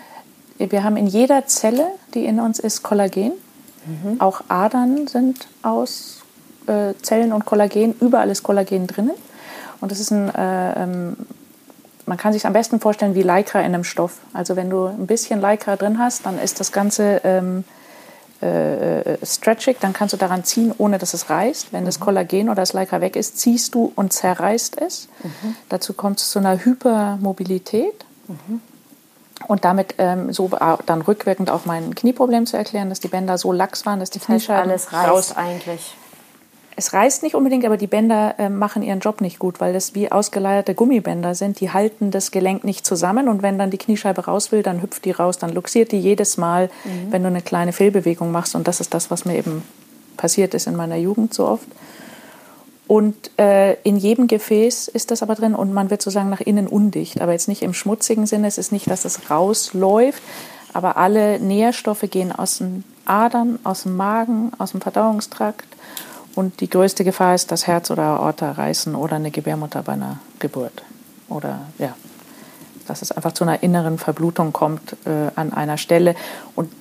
Wir 0.59 0.85
haben 0.85 0.97
in 0.97 1.07
jeder 1.07 1.47
Zelle, 1.47 1.87
die 2.15 2.27
in 2.27 2.39
uns 2.39 2.59
ist, 2.59 2.83
Kollagen. 2.83 3.33
Mhm. 3.87 4.21
Auch 4.21 4.43
Adern 4.49 5.07
sind 5.07 5.49
aus 5.63 6.23
äh, 6.67 6.95
Zellen 7.03 7.33
und 7.33 7.47
Kollagen. 7.47 7.95
Überall 8.01 8.31
ist 8.31 8.43
Kollagen 8.43 8.87
drinnen. 8.87 9.15
Und 9.81 9.91
das 9.91 10.01
ist 10.01 10.11
ein 10.11 10.33
äh, 10.35 10.83
ähm, 10.83 11.17
man 12.11 12.19
kann 12.19 12.33
sich 12.33 12.45
am 12.45 12.53
besten 12.53 12.81
vorstellen 12.81 13.15
wie 13.15 13.23
Lycra 13.23 13.61
in 13.61 13.67
einem 13.67 13.85
Stoff. 13.85 14.19
Also 14.33 14.57
wenn 14.57 14.69
du 14.69 14.87
ein 14.87 15.07
bisschen 15.07 15.41
Lycra 15.41 15.77
drin 15.77 16.01
hast, 16.01 16.27
dann 16.27 16.41
ist 16.41 16.59
das 16.59 16.73
Ganze 16.73 17.21
ähm, 17.23 17.63
äh, 18.41 19.25
stretchig, 19.25 19.77
dann 19.79 19.93
kannst 19.93 20.13
du 20.13 20.17
daran 20.17 20.43
ziehen, 20.43 20.75
ohne 20.77 20.99
dass 20.99 21.15
es 21.15 21.31
reißt. 21.31 21.73
Wenn 21.73 21.83
mhm. 21.83 21.87
das 21.87 22.01
Kollagen 22.01 22.49
oder 22.49 22.63
das 22.63 22.73
Leica 22.73 23.01
weg 23.01 23.15
ist, 23.15 23.39
ziehst 23.39 23.77
du 23.77 23.93
und 23.95 24.13
zerreißt 24.13 24.83
es. 24.83 25.09
Mhm. 25.23 25.55
Dazu 25.69 25.93
kommt 25.93 26.19
es 26.19 26.31
zu 26.31 26.41
einer 26.41 26.65
Hypermobilität. 26.65 28.05
Mhm. 28.27 28.61
Und 29.47 29.65
damit 29.65 29.95
ähm, 29.99 30.33
so 30.33 30.51
dann 30.87 31.03
rückwirkend 31.03 31.49
auch 31.49 31.65
mein 31.65 31.95
Knieproblem 31.95 32.45
zu 32.47 32.57
erklären, 32.57 32.89
dass 32.89 32.99
die 32.99 33.09
Bänder 33.09 33.39
so 33.39 33.53
lax 33.53 33.87
waren, 33.87 34.01
dass 34.01 34.11
die 34.11 34.19
Kniescheiben 34.19 34.69
alles 34.69 34.93
reißt 34.93 35.09
raus 35.09 35.37
eigentlich 35.37 35.95
es 36.81 36.95
reißt 36.95 37.23
nicht 37.23 37.35
unbedingt, 37.35 37.67
aber 37.67 37.77
die 37.77 37.87
Bänder 37.87 38.37
äh, 38.39 38.49
machen 38.49 38.83
ihren 38.83 39.01
Job 39.01 39.21
nicht 39.21 39.39
gut, 39.39 39.61
weil 39.61 39.75
das 39.75 39.95
wie 39.95 40.11
ausgeleierte 40.11 40.75
Gummibänder 40.75 41.35
sind. 41.35 41.61
Die 41.61 41.75
halten 41.75 42.11
das 42.11 42.31
Gelenk 42.31 42.65
nicht 42.65 42.87
zusammen 42.87 43.29
und 43.29 43.43
wenn 43.43 43.59
dann 43.59 43.71
die 43.71 43.77
Kniescheibe 43.77 44.25
raus 44.25 44.51
will, 44.51 44.63
dann 44.63 44.81
hüpft 44.81 45.05
die 45.05 45.11
raus, 45.11 45.37
dann 45.37 45.53
luxiert 45.53 45.93
die 45.93 45.99
jedes 45.99 46.39
Mal, 46.39 46.71
mhm. 46.85 47.13
wenn 47.13 47.21
du 47.21 47.29
eine 47.29 47.43
kleine 47.43 47.75
Fehlbewegung 47.75 48.33
machst. 48.33 48.55
Und 48.55 48.67
das 48.67 48.81
ist 48.81 48.95
das, 48.95 49.11
was 49.11 49.27
mir 49.27 49.37
eben 49.37 49.63
passiert 50.17 50.55
ist 50.55 50.67
in 50.67 50.75
meiner 50.75 50.97
Jugend 50.97 51.35
so 51.35 51.49
oft. 51.49 51.69
Und 52.87 53.31
äh, 53.39 53.75
in 53.83 53.99
jedem 53.99 54.27
Gefäß 54.27 54.89
ist 54.89 55.11
das 55.11 55.23
aber 55.23 55.35
drin 55.35 55.55
und 55.55 55.75
man 55.75 55.91
wird 55.91 56.01
sozusagen 56.01 56.31
nach 56.31 56.41
innen 56.41 56.67
undicht. 56.67 57.21
Aber 57.21 57.33
jetzt 57.33 57.47
nicht 57.47 57.61
im 57.61 57.75
schmutzigen 57.75 58.25
Sinne, 58.25 58.47
es 58.47 58.57
ist 58.57 58.73
nicht, 58.73 58.91
dass 58.91 59.05
es 59.05 59.29
rausläuft, 59.31 60.23
aber 60.73 60.97
alle 60.97 61.41
Nährstoffe 61.41 62.07
gehen 62.11 62.33
aus 62.33 62.57
den 62.57 62.85
Adern, 63.05 63.59
aus 63.65 63.83
dem 63.83 63.99
Magen, 63.99 64.53
aus 64.57 64.71
dem 64.71 64.81
Verdauungstrakt 64.81 65.70
und 66.41 66.63
die 66.63 66.71
größte 66.71 67.05
Gefahr 67.05 67.35
ist, 67.35 67.53
dass 67.53 67.67
Herz 67.67 67.91
oder 67.91 68.03
Aorta 68.03 68.53
reißen 68.53 68.95
oder 68.95 69.17
eine 69.17 69.31
Gebärmutter 69.31 69.83
bei 69.83 69.93
einer 69.93 70.21
Geburt. 70.39 70.83
Oder 71.29 71.61
ja, 71.77 71.95
dass 72.87 73.03
es 73.03 73.13
einfach 73.13 73.33
zu 73.33 73.45
einer 73.45 73.63
inneren 73.63 73.99
Verblutung 73.99 74.55
kommt 74.55 74.97
äh, 75.05 75.31
an 75.37 75.53
einer 75.53 75.77
Stelle. 75.77 76.15
Und 76.57 76.73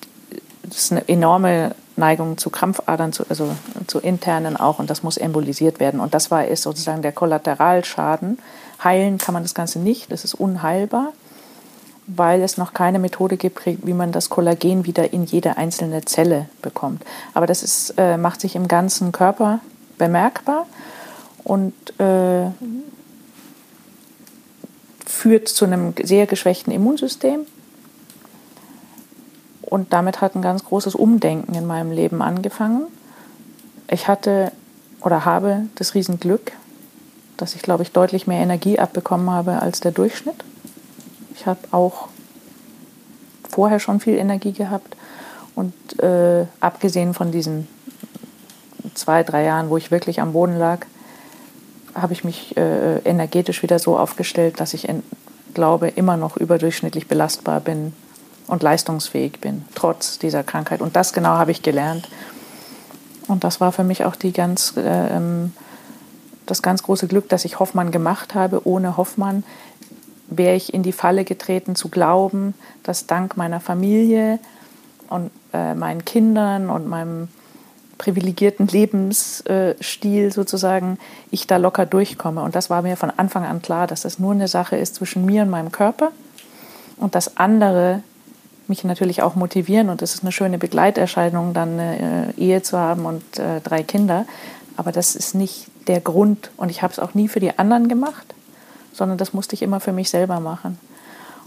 es 0.70 0.78
ist 0.78 0.92
eine 0.94 1.10
enorme 1.10 1.76
Neigung 1.98 2.38
zu 2.38 2.50
Krampfadern, 2.50 3.12
zu, 3.12 3.26
also 3.28 3.54
zu 3.88 4.00
internen 4.00 4.56
auch. 4.56 4.80
Und 4.80 4.90
das 4.90 5.04
muss 5.04 5.18
embolisiert 5.18 5.82
werden. 5.82 6.00
Und 6.00 6.14
das 6.14 6.32
war 6.32 6.46
ist 6.46 6.64
sozusagen 6.64 7.02
der 7.02 7.12
Kollateralschaden. 7.12 8.40
Heilen 8.82 9.18
kann 9.18 9.34
man 9.34 9.44
das 9.44 9.54
Ganze 9.54 9.80
nicht. 9.80 10.10
Das 10.10 10.24
ist 10.24 10.36
unheilbar 10.36 11.12
weil 12.16 12.42
es 12.42 12.58
noch 12.58 12.74
keine 12.74 13.00
Methode 13.00 13.38
gibt, 13.38 13.66
wie 13.66 13.94
man 13.94 14.12
das 14.12 14.30
Kollagen 14.30 14.86
wieder 14.86 15.14
in 15.14 15.26
jede 15.26 15.58
einzelne 15.58 16.04
Zelle 16.06 16.50
bekommt. 16.62 17.04
Aber 17.34 17.46
das 17.46 17.62
ist, 17.62 17.94
äh, 17.98 18.18
macht 18.18 18.42
sich 18.42 18.56
im 18.56 18.68
ganzen 18.68 19.12
Körper 19.12 19.60
bemerkbar 19.98 20.66
und 21.44 21.74
äh, 22.00 22.48
führt 25.06 25.48
zu 25.48 25.66
einem 25.66 25.94
sehr 26.02 26.26
geschwächten 26.26 26.74
Immunsystem. 26.74 27.42
Und 29.62 29.94
damit 29.94 30.22
hat 30.22 30.36
ein 30.36 30.42
ganz 30.42 30.66
großes 30.66 30.96
Umdenken 30.96 31.54
in 31.54 31.68
meinem 31.68 31.92
Leben 31.92 32.24
angefangen. 32.24 32.88
Ich 33.88 34.08
hatte 34.08 34.52
oder 35.02 35.26
habe 35.26 35.68
das 35.76 35.94
Riesenglück, 35.94 36.54
dass 37.38 37.54
ich, 37.54 37.62
glaube 37.62 37.84
ich, 37.84 37.92
deutlich 37.92 38.26
mehr 38.26 38.42
Energie 38.42 38.80
abbekommen 38.80 39.30
habe 39.30 39.62
als 39.62 39.80
der 39.80 39.92
Durchschnitt. 39.92 40.44
Ich 41.40 41.46
habe 41.46 41.60
auch 41.72 42.10
vorher 43.48 43.80
schon 43.80 44.02
viel 44.02 44.16
Energie 44.16 44.52
gehabt 44.52 44.98
und 45.56 45.74
äh, 46.02 46.46
abgesehen 46.60 47.14
von 47.14 47.32
diesen 47.32 47.66
zwei, 48.94 49.24
drei 49.24 49.46
Jahren, 49.46 49.70
wo 49.70 49.78
ich 49.78 49.90
wirklich 49.90 50.20
am 50.20 50.34
Boden 50.34 50.58
lag, 50.58 50.86
habe 51.96 52.12
ich 52.12 52.26
mich 52.26 52.58
äh, 52.58 52.98
energetisch 53.00 53.64
wieder 53.64 53.80
so 53.80 53.98
aufgestellt, 53.98 54.60
dass 54.60 54.74
ich 54.74 54.90
glaube, 55.54 55.88
immer 55.88 56.18
noch 56.18 56.36
überdurchschnittlich 56.36 57.08
belastbar 57.08 57.62
bin 57.62 57.94
und 58.48 58.62
leistungsfähig 58.62 59.40
bin, 59.40 59.64
trotz 59.76 60.20
dieser 60.20 60.44
Krankheit. 60.44 60.82
Und 60.82 60.98
das 60.98 61.14
genau 61.14 61.30
habe 61.30 61.52
ich 61.52 61.62
gelernt. 61.62 62.10
Und 63.30 63.46
das 63.46 63.62
war 63.62 63.72
für 63.72 63.86
mich 63.86 64.04
auch 64.04 64.18
die 64.18 64.34
ganz, 64.34 64.74
äh, 64.76 64.82
ähm, 65.16 65.54
das 66.46 66.62
ganz 66.62 66.84
große 66.84 67.08
Glück, 67.08 67.30
dass 67.30 67.46
ich 67.46 67.60
Hoffmann 67.60 67.92
gemacht 67.92 68.36
habe. 68.36 68.68
Ohne 68.68 68.98
Hoffmann 68.98 69.46
wäre 70.30 70.56
ich 70.56 70.74
in 70.74 70.84
die 70.84 70.92
Falle 70.92 71.24
getreten 71.24 71.76
zu 71.76 71.90
glauben, 71.90 72.54
dass 72.84 73.08
dank 73.08 73.38
meiner 73.38 73.60
Familie 73.60 74.40
und 75.10 75.32
äh, 75.54 75.74
meinen 75.74 76.06
Kindern 76.06 76.70
und 76.70 76.88
meinem 76.88 77.30
privilegierten 77.98 78.68
Lebensstil 78.68 80.32
sozusagen 80.32 80.98
ich 81.32 81.48
da 81.48 81.58
locker 81.58 81.86
durchkomme. 81.86 82.42
Und 82.42 82.56
das 82.56 82.70
war 82.70 82.82
mir 82.82 82.96
von 82.96 83.12
Anfang 83.12 83.44
an 83.44 83.62
klar, 83.62 83.88
dass 83.88 84.02
das 84.02 84.20
nur 84.20 84.32
eine 84.32 84.48
Sache 84.48 84.78
ist 84.78 84.96
zwischen 84.96 85.26
mir 85.26 85.44
und 85.44 85.50
meinem 85.50 85.72
Körper 85.72 86.12
und 86.98 87.16
dass 87.16 87.38
andere 87.38 88.02
mich 88.68 88.84
natürlich 88.84 89.22
auch 89.22 89.36
motivieren 89.36 89.90
und 89.90 90.02
es 90.02 90.14
ist 90.14 90.24
eine 90.24 90.32
schöne 90.32 90.60
Begleiterscheinung, 90.60 91.54
dann 91.54 91.80
eine 91.80 92.34
äh, 92.38 92.42
Ehe 92.42 92.62
zu 92.62 92.78
haben 92.78 93.06
und 93.06 93.40
äh, 93.40 93.62
drei 93.62 93.84
Kinder. 93.84 94.26
Aber 94.78 94.92
das 94.92 95.16
ist 95.16 95.36
nicht 95.36 95.68
der 95.88 96.00
Grund 96.00 96.52
und 96.56 96.70
ich 96.70 96.84
habe 96.84 96.94
es 96.94 97.00
auch 97.00 97.16
nie 97.16 97.28
für 97.28 97.40
die 97.40 97.58
anderen 97.58 97.90
gemacht 97.90 98.34
sondern 99.00 99.18
das 99.18 99.34
musste 99.34 99.56
ich 99.56 99.64
immer 99.64 99.80
für 99.80 99.92
mich 99.92 100.12
selber 100.12 100.40
machen. 100.40 100.78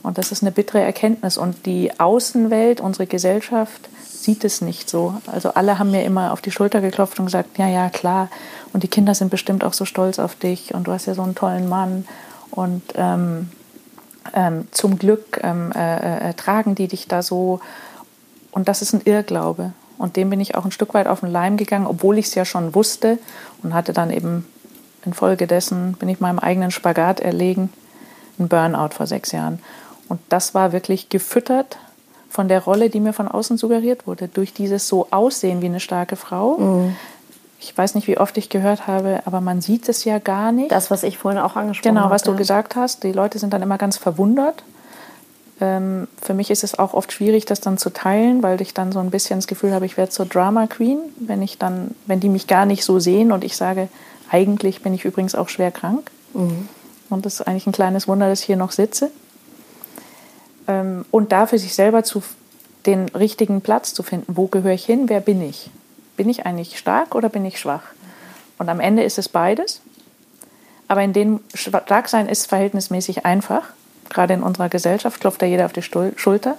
Und 0.03 0.19
das 0.19 0.33
ist 0.33 0.43
eine 0.43 0.51
bittere 0.51 0.81
Erkenntnis. 0.81 1.39
Und 1.39 1.65
die 1.65 2.01
Außenwelt, 2.01 2.81
unsere 2.81 3.07
Gesellschaft, 3.07 3.89
sieht 4.05 4.45
es 4.45 4.61
nicht 4.61 4.91
so. 4.91 5.15
Also 5.27 5.55
alle 5.55 5.79
haben 5.79 5.93
mir 5.93 6.05
immer 6.05 6.33
auf 6.33 6.41
die 6.41 6.51
Schulter 6.51 6.81
geklopft 6.81 7.19
und 7.21 7.27
gesagt, 7.27 7.59
ja, 7.59 7.69
ja, 7.69 7.89
klar. 7.89 8.29
Und 8.73 8.83
die 8.83 8.89
Kinder 8.89 9.15
sind 9.15 9.31
bestimmt 9.31 9.63
auch 9.63 9.73
so 9.73 9.85
stolz 9.85 10.19
auf 10.19 10.35
dich 10.35 10.75
und 10.75 10.89
du 10.89 10.93
hast 10.93 11.07
ja 11.07 11.15
so 11.15 11.23
einen 11.23 11.37
tollen 11.37 11.69
Mann. 11.69 12.07
Und 12.51 12.83
ähm, 12.97 13.51
ähm, 14.35 14.69
zum 14.73 14.99
Glück 14.99 15.41
ähm, 15.43 15.73
äh, 15.73 16.31
äh, 16.31 16.35
tragen 16.35 16.75
die 16.75 16.89
dich 16.89 17.07
da 17.07 17.23
so. 17.23 17.61
Und 18.51 18.69
das 18.69 18.83
ist 18.83 18.93
ein 18.93 19.03
Irrglaube. 19.05 19.73
Und 19.99 20.17
dem 20.17 20.31
bin 20.31 20.41
ich 20.41 20.57
auch 20.57 20.65
ein 20.65 20.73
Stück 20.73 20.95
weit 20.95 21.07
auf 21.07 21.21
den 21.21 21.31
Leim 21.31 21.57
gegangen, 21.57 21.87
obwohl 21.87 22.19
ich 22.19 22.27
es 22.27 22.35
ja 22.35 22.45
schon 22.45 22.75
wusste 22.75 23.19
und 23.63 23.73
hatte 23.73 23.93
dann 23.93 24.11
eben 24.11 24.47
Infolgedessen 25.05 25.95
bin 25.95 26.09
ich 26.09 26.21
meinem 26.21 26.39
eigenen 26.39 26.71
Spagat 26.71 27.21
erlegen, 27.21 27.73
ein 28.39 28.49
Burnout 28.49 28.91
vor 28.95 29.07
sechs 29.07 29.33
Jahren. 29.33 29.59
Und 30.09 30.21
das 30.29 30.55
war 30.55 30.73
wirklich 30.73 31.09
gefüttert 31.09 31.79
von 32.29 32.49
der 32.49 32.63
Rolle, 32.63 32.91
die 32.91 33.01
mir 33.01 33.13
von 33.13 33.29
außen 33.29 33.59
suggeriert 33.59 34.07
wurde, 34.07 34.29
durch 34.29 34.55
dieses 34.55 34.89
so 34.89 35.09
Aussehen 35.11 35.61
wie 35.61 35.67
eine 35.67 35.81
starke 35.81 36.17
Frau. 36.17 36.59
Mhm. 36.59 36.97
Ich 37.61 37.77
weiß 37.77 37.95
nicht, 37.95 38.09
wie 38.09 38.19
oft 38.19 38.37
ich 38.39 38.49
gehört 38.49 38.87
habe, 38.87 39.21
aber 39.25 39.41
man 39.41 39.61
sieht 39.61 39.89
es 39.89 40.05
ja 40.05 40.19
gar 40.19 40.51
nicht. 40.51 40.73
Das, 40.73 40.91
was 40.91 41.05
ich 41.05 41.19
vorhin 41.19 41.41
auch 41.41 41.55
angesprochen 41.55 41.97
habe. 41.97 42.05
Genau, 42.05 42.15
was 42.15 42.23
du 42.23 42.35
gesagt 42.35 42.75
hast. 42.75 43.05
Die 43.05 43.13
Leute 43.13 43.39
sind 43.39 43.53
dann 43.53 43.63
immer 43.63 43.79
ganz 43.79 43.99
verwundert. 43.99 44.65
Ähm, 45.61 46.09
für 46.21 46.35
mich 46.35 46.51
ist 46.51 46.65
es 46.65 46.77
auch 46.77 46.93
oft 46.93 47.13
schwierig, 47.13 47.45
das 47.45 47.61
dann 47.61 47.79
zu 47.79 47.91
teilen, 47.91 48.43
weil 48.43 48.61
ich 48.61 48.75
dann 48.75 48.91
so 48.91 48.99
ein 48.99 49.11
bisschen 49.11 49.39
das 49.39 49.47
Gefühl 49.47 49.73
habe, 49.73 49.87
ich 49.87 49.97
werde 49.97 50.11
zur 50.11 50.27
Drama 50.27 50.67
Queen, 50.67 50.99
wenn 51.21 51.41
ich 51.41 51.59
dann, 51.59 51.95
wenn 52.07 52.19
die 52.19 52.29
mich 52.29 52.49
gar 52.49 52.67
nicht 52.67 52.85
so 52.85 52.99
sehen 52.99 53.31
und 53.31 53.45
ich 53.45 53.57
sage, 53.57 53.89
eigentlich 54.33 54.83
bin 54.83 54.95
ich 54.95 55.05
übrigens 55.05 55.35
auch 55.35 55.49
schwer 55.49 55.71
krank. 55.71 56.11
Mhm. 56.33 56.69
Und 57.11 57.27
das 57.27 57.35
ist 57.35 57.43
eigentlich 57.43 57.67
ein 57.67 57.73
kleines 57.73 58.09
Wunder, 58.09 58.29
dass 58.29 58.41
ich 58.41 58.47
hier 58.47 58.57
noch 58.57 58.73
sitze. 58.73 59.11
Ähm, 60.67 61.05
und 61.11 61.31
da 61.31 61.47
für 61.47 61.59
sich 61.59 61.75
selber 61.75 62.03
zu 62.03 62.23
den 62.87 63.09
richtigen 63.11 63.61
Platz 63.61 63.95
zu 63.95 64.03
finden. 64.03 64.37
Wo 64.37 64.47
gehöre 64.47 64.73
ich 64.73 64.85
hin? 64.85 65.09
Wer 65.09 65.21
bin 65.21 65.43
ich? 65.43 65.71
Bin 66.17 66.29
ich 66.29 66.47
eigentlich 66.47 66.79
stark 66.79 67.15
oder 67.15 67.29
bin 67.29 67.45
ich 67.45 67.61
schwach? 67.61 67.83
Und 68.59 68.69
am 68.69 68.81
Ende 68.81 69.03
ist 69.03 69.19
es 69.19 69.29
beides. 69.29 69.83
Aber 70.89 71.03
in 71.03 71.13
dem 71.13 71.41
Starksein 71.55 72.29
ist 72.29 72.49
verhältnismäßig 72.49 73.25
einfach. 73.25 73.69
Gerade 74.09 74.35
in 74.35 74.43
unserer 74.43 74.69
Gesellschaft 74.69 75.21
klopft 75.21 75.43
da 75.43 75.47
jeder 75.47 75.67
auf 75.67 75.73
die 75.73 75.83
Schulter 75.83 76.57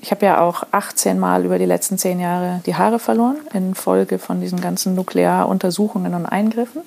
ich 0.00 0.10
habe 0.10 0.26
ja 0.26 0.40
auch 0.40 0.64
18 0.70 1.18
Mal 1.18 1.44
über 1.44 1.58
die 1.58 1.64
letzten 1.64 1.98
zehn 1.98 2.20
Jahre 2.20 2.60
die 2.66 2.76
Haare 2.76 2.98
verloren, 2.98 3.36
infolge 3.52 4.18
von 4.18 4.40
diesen 4.40 4.60
ganzen 4.60 4.94
Nuklearuntersuchungen 4.94 6.14
und 6.14 6.26
Eingriffen. 6.26 6.82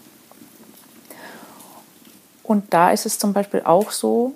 Und 2.43 2.73
da 2.73 2.91
ist 2.91 3.05
es 3.05 3.19
zum 3.19 3.33
Beispiel 3.33 3.61
auch 3.63 3.91
so, 3.91 4.33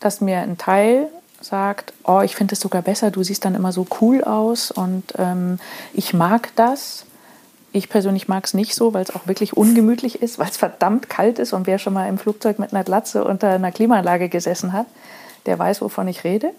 dass 0.00 0.20
mir 0.20 0.38
ein 0.38 0.58
Teil 0.58 1.08
sagt, 1.40 1.92
oh, 2.04 2.20
ich 2.20 2.36
finde 2.36 2.54
es 2.54 2.60
sogar 2.60 2.82
besser, 2.82 3.10
du 3.10 3.22
siehst 3.22 3.44
dann 3.44 3.54
immer 3.54 3.72
so 3.72 3.86
cool 4.00 4.24
aus 4.24 4.70
und 4.70 5.14
ähm, 5.18 5.58
ich 5.92 6.14
mag 6.14 6.50
das. 6.56 7.04
Ich 7.72 7.90
persönlich 7.90 8.26
mag 8.26 8.44
es 8.46 8.54
nicht 8.54 8.74
so, 8.74 8.94
weil 8.94 9.02
es 9.02 9.14
auch 9.14 9.26
wirklich 9.26 9.54
ungemütlich 9.54 10.22
ist, 10.22 10.38
weil 10.38 10.48
es 10.48 10.56
verdammt 10.56 11.10
kalt 11.10 11.38
ist 11.38 11.52
und 11.52 11.66
wer 11.66 11.78
schon 11.78 11.92
mal 11.92 12.08
im 12.08 12.16
Flugzeug 12.16 12.58
mit 12.58 12.72
einer 12.72 12.84
Glatze 12.84 13.24
unter 13.24 13.50
einer 13.50 13.72
Klimaanlage 13.72 14.30
gesessen 14.30 14.72
hat, 14.72 14.86
der 15.44 15.58
weiß, 15.58 15.82
wovon 15.82 16.08
ich 16.08 16.24
rede 16.24 16.52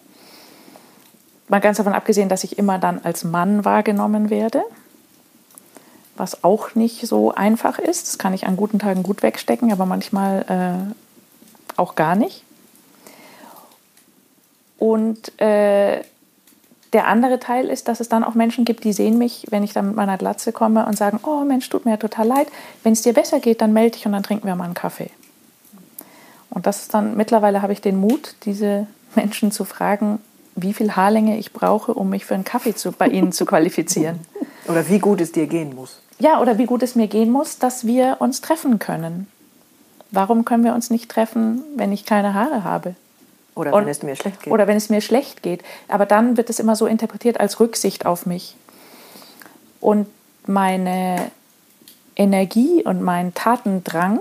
mal 1.48 1.60
ganz 1.60 1.78
davon 1.78 1.94
abgesehen, 1.94 2.30
dass 2.30 2.44
ich 2.44 2.58
immer 2.58 2.80
dann 2.80 3.00
als 3.04 3.24
Mann 3.24 3.66
wahrgenommen 3.66 4.30
werde, 4.30 4.64
was 6.16 6.44
auch 6.44 6.76
nicht 6.76 7.08
so 7.08 7.34
einfach 7.34 7.80
ist. 7.80 8.08
Das 8.08 8.18
kann 8.18 8.34
ich 8.34 8.48
an 8.48 8.58
guten 8.58 8.80
Tagen 8.80 9.04
gut 9.04 9.24
wegstecken, 9.24 9.72
aber 9.72 9.86
manchmal 9.86 10.46
äh, 10.50 11.80
auch 11.80 11.96
gar 11.96 12.16
nicht. 12.16 12.44
Und 14.78 15.40
äh, 15.42 16.02
der 16.94 17.08
andere 17.08 17.40
Teil 17.40 17.70
ist, 17.70 17.88
dass 17.88 18.00
es 18.00 18.10
dann 18.10 18.24
auch 18.24 18.34
Menschen 18.34 18.64
gibt, 18.64 18.84
die 18.84 18.94
sehen 18.94 19.18
mich, 19.18 19.46
wenn 19.50 19.64
ich 19.64 19.74
dann 19.74 19.88
mit 19.88 19.96
meiner 19.96 20.18
Glatze 20.18 20.52
komme 20.52 20.86
und 20.86 20.98
sagen, 20.98 21.20
oh 21.24 21.44
Mensch, 21.44 21.68
tut 21.70 21.86
mir 21.86 22.00
total 22.00 22.28
leid. 22.28 22.48
Wenn 22.84 22.94
es 22.94 23.02
dir 23.02 23.14
besser 23.14 23.40
geht, 23.40 23.62
dann 23.62 23.74
melde 23.74 23.92
dich 23.92 24.06
und 24.06 24.14
dann 24.14 24.24
trinken 24.24 24.48
wir 24.48 24.56
mal 24.56 24.66
einen 24.66 24.74
Kaffee. 24.74 25.10
Und 26.50 26.66
das 26.66 26.82
ist 26.82 26.94
dann, 26.94 27.18
mittlerweile 27.18 27.62
habe 27.62 27.74
ich 27.74 27.82
den 27.82 28.00
Mut, 28.00 28.36
diese 28.46 28.88
Menschen 29.16 29.52
zu 29.52 29.66
fragen, 29.66 30.20
wie 30.58 30.74
viel 30.74 30.96
Haarlänge 30.96 31.38
ich 31.38 31.54
brauche, 31.54 31.94
um 31.94 32.10
mich 32.10 32.26
für 32.26 32.34
einen 32.34 32.44
Kaffee 32.44 32.76
zu, 32.76 32.92
bei 32.92 33.08
Ihnen 33.08 33.32
zu 33.32 33.46
qualifizieren. 33.46 34.20
Oder 34.68 34.90
wie 34.90 35.00
gut 35.00 35.22
es 35.22 35.32
dir 35.32 35.48
gehen 35.48 35.74
muss. 35.76 36.02
Ja, 36.20 36.42
oder 36.42 36.58
wie 36.58 36.66
gut 36.66 36.84
es 36.84 36.96
mir 36.96 37.08
gehen 37.08 37.32
muss, 37.32 37.58
dass 37.58 37.86
wir 37.86 38.18
uns 38.20 38.42
treffen 38.42 38.80
können. 38.80 39.28
Warum 40.12 40.44
können 40.44 40.66
wir 40.66 40.74
uns 40.74 40.90
nicht 40.90 41.10
treffen, 41.10 41.64
wenn 41.78 41.94
ich 41.94 42.06
keine 42.06 42.34
Haare 42.34 42.66
habe? 42.66 42.96
Oder 43.56 43.72
wenn 43.72 43.88
es 43.88 44.04
mir 44.04 44.16
schlecht 44.16 44.44
geht. 44.44 44.52
Oder 44.52 44.68
wenn 44.68 44.76
es 44.76 44.90
mir 44.90 45.00
schlecht 45.00 45.42
geht. 45.42 45.64
Aber 45.88 46.06
dann 46.06 46.36
wird 46.36 46.50
es 46.50 46.60
immer 46.60 46.76
so 46.76 46.86
interpretiert 46.86 47.40
als 47.40 47.62
Rücksicht 47.62 48.06
auf 48.06 48.26
mich. 48.26 48.56
Und 49.80 50.08
meine 50.46 51.32
Energie 52.16 52.84
und 52.84 53.02
mein 53.02 53.34
Tatendrang, 53.34 54.20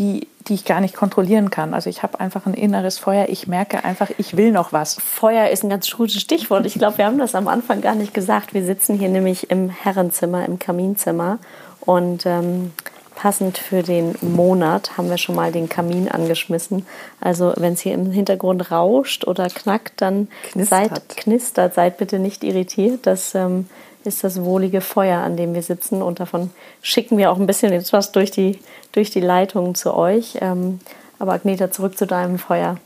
die, 0.00 0.26
die 0.48 0.54
ich 0.54 0.64
gar 0.64 0.80
nicht 0.80 0.96
kontrollieren 0.96 1.50
kann. 1.50 1.74
Also 1.74 1.90
ich 1.90 2.02
habe 2.02 2.18
einfach 2.18 2.46
ein 2.46 2.54
inneres 2.54 2.98
Feuer. 2.98 3.26
Ich 3.28 3.46
merke 3.46 3.84
einfach, 3.84 4.10
ich 4.16 4.36
will 4.36 4.50
noch 4.50 4.72
was. 4.72 4.94
Feuer 4.94 5.50
ist 5.50 5.62
ein 5.62 5.70
ganz 5.70 5.88
gutes 5.90 6.20
Stichwort. 6.20 6.66
Ich 6.66 6.74
glaube, 6.74 6.98
wir 6.98 7.04
haben 7.04 7.18
das 7.18 7.34
am 7.34 7.46
Anfang 7.46 7.82
gar 7.82 7.94
nicht 7.94 8.14
gesagt. 8.14 8.54
Wir 8.54 8.64
sitzen 8.64 8.98
hier 8.98 9.10
nämlich 9.10 9.50
im 9.50 9.68
Herrenzimmer, 9.68 10.46
im 10.46 10.58
Kaminzimmer. 10.58 11.38
Und 11.80 12.24
ähm, 12.24 12.72
passend 13.14 13.58
für 13.58 13.82
den 13.82 14.14
Monat 14.22 14.96
haben 14.96 15.10
wir 15.10 15.18
schon 15.18 15.34
mal 15.34 15.52
den 15.52 15.68
Kamin 15.68 16.08
angeschmissen. 16.08 16.86
Also 17.20 17.52
wenn 17.58 17.74
es 17.74 17.80
hier 17.80 17.92
im 17.92 18.10
Hintergrund 18.10 18.70
rauscht 18.70 19.26
oder 19.26 19.48
knackt, 19.48 20.00
dann 20.00 20.28
knistert, 20.50 20.88
seid, 20.88 21.16
knistert, 21.18 21.74
seid 21.74 21.98
bitte 21.98 22.18
nicht 22.18 22.42
irritiert. 22.42 23.06
Das 23.06 23.34
ähm, 23.34 23.66
ist 24.04 24.24
das 24.24 24.42
wohlige 24.42 24.80
Feuer, 24.80 25.20
an 25.20 25.36
dem 25.36 25.54
wir 25.54 25.62
sitzen 25.62 26.02
und 26.02 26.20
davon 26.20 26.50
schicken 26.82 27.18
wir 27.18 27.30
auch 27.30 27.38
ein 27.38 27.46
bisschen 27.46 27.72
etwas 27.72 28.12
durch 28.12 28.30
die, 28.30 28.58
durch 28.92 29.10
die 29.10 29.20
Leitung 29.20 29.74
zu 29.74 29.94
euch. 29.94 30.38
Ähm, 30.40 30.80
aber 31.18 31.32
Agneta, 31.32 31.70
zurück 31.70 31.98
zu 31.98 32.06
deinem 32.06 32.38
Feuer. 32.38 32.78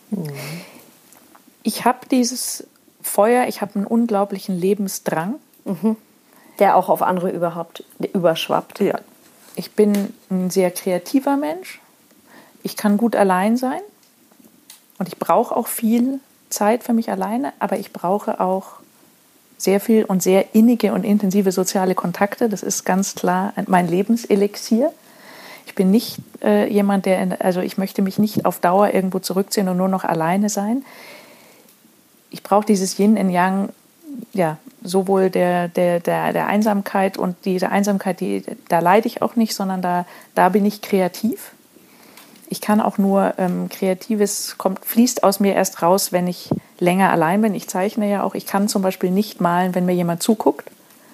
Ich 1.63 1.85
habe 1.85 2.01
dieses 2.11 2.67
Feuer, 3.01 3.47
ich 3.47 3.61
habe 3.61 3.77
einen 3.77 3.87
unglaublichen 3.87 4.59
Lebensdrang. 4.59 5.37
Mhm. 5.65 5.97
Der 6.59 6.77
auch 6.77 6.89
auf 6.89 7.03
andere 7.03 7.31
überhaupt 7.31 7.83
überschwappt. 8.13 8.81
Ja. 8.81 8.99
Ich 9.57 9.73
bin 9.73 10.15
ein 10.31 10.51
sehr 10.51 10.71
kreativer 10.71 11.37
Mensch. 11.37 11.81
Ich 12.63 12.77
kann 12.77 12.97
gut 12.97 13.17
allein 13.17 13.57
sein. 13.57 13.81
Und 14.99 15.09
ich 15.09 15.19
brauche 15.19 15.57
auch 15.57 15.67
viel 15.67 16.21
Zeit 16.51 16.85
für 16.85 16.93
mich 16.93 17.11
alleine, 17.11 17.53
aber 17.59 17.79
ich 17.79 17.93
brauche 17.93 18.41
auch 18.41 18.75
sehr 19.65 19.81
viel 19.81 20.05
und 20.05 20.23
sehr 20.23 20.55
innige 20.55 20.93
und 20.93 21.05
intensive 21.05 21.51
soziale 21.51 21.95
Kontakte. 21.95 22.49
Das 22.49 22.63
ist 22.63 22.85
ganz 22.85 23.15
klar 23.15 23.53
mein 23.67 23.89
Lebenselixier. 23.89 24.93
Ich 25.67 25.75
bin 25.75 25.91
nicht 25.91 26.19
äh, 26.43 26.71
jemand, 26.71 27.07
der, 27.07 27.21
in, 27.21 27.33
also 27.33 27.61
ich 27.61 27.79
möchte 27.79 28.03
mich 28.03 28.19
nicht 28.19 28.45
auf 28.45 28.61
Dauer 28.61 28.93
irgendwo 28.93 29.19
zurückziehen 29.19 29.69
und 29.69 29.77
nur 29.77 29.89
noch 29.89 30.05
alleine 30.05 30.49
sein. 30.49 30.85
Ich 32.31 32.43
brauche 32.43 32.67
dieses 32.67 32.99
Yin 32.99 33.17
und 33.17 33.31
Yang, 33.31 33.71
ja, 34.35 34.59
sowohl 34.83 35.31
der, 35.31 35.69
der, 35.69 36.01
der, 36.01 36.33
der 36.33 36.47
Einsamkeit 36.47 37.17
und 37.17 37.37
diese 37.45 37.71
Einsamkeit, 37.71 38.21
die, 38.21 38.43
da 38.69 38.81
leide 38.81 39.07
ich 39.07 39.23
auch 39.23 39.35
nicht, 39.35 39.55
sondern 39.55 39.81
da, 39.81 40.05
da 40.35 40.51
bin 40.51 40.67
ich 40.67 40.83
kreativ. 40.83 41.54
Ich 42.49 42.61
kann 42.61 42.81
auch 42.81 42.99
nur 42.99 43.35
ähm, 43.39 43.69
Kreatives 43.69 44.57
kommt, 44.59 44.85
fließt 44.85 45.25
aus 45.25 45.41
mir 45.41 45.55
erst 45.55 45.83
raus, 45.83 46.13
wenn 46.13 46.27
ich 46.27 46.51
länger 46.79 47.11
allein 47.11 47.43
bin. 47.43 47.55
Ich 47.55 47.69
zeichne 47.69 48.09
ja 48.11 48.23
auch. 48.23 48.35
Ich 48.35 48.47
kann 48.47 48.69
zum 48.69 48.83
Beispiel 48.83 49.11
nicht 49.11 49.41
malen, 49.41 49.75
wenn 49.75 49.87
mir 49.87 49.95
jemand 49.95 50.23
zuguckt 50.23 50.71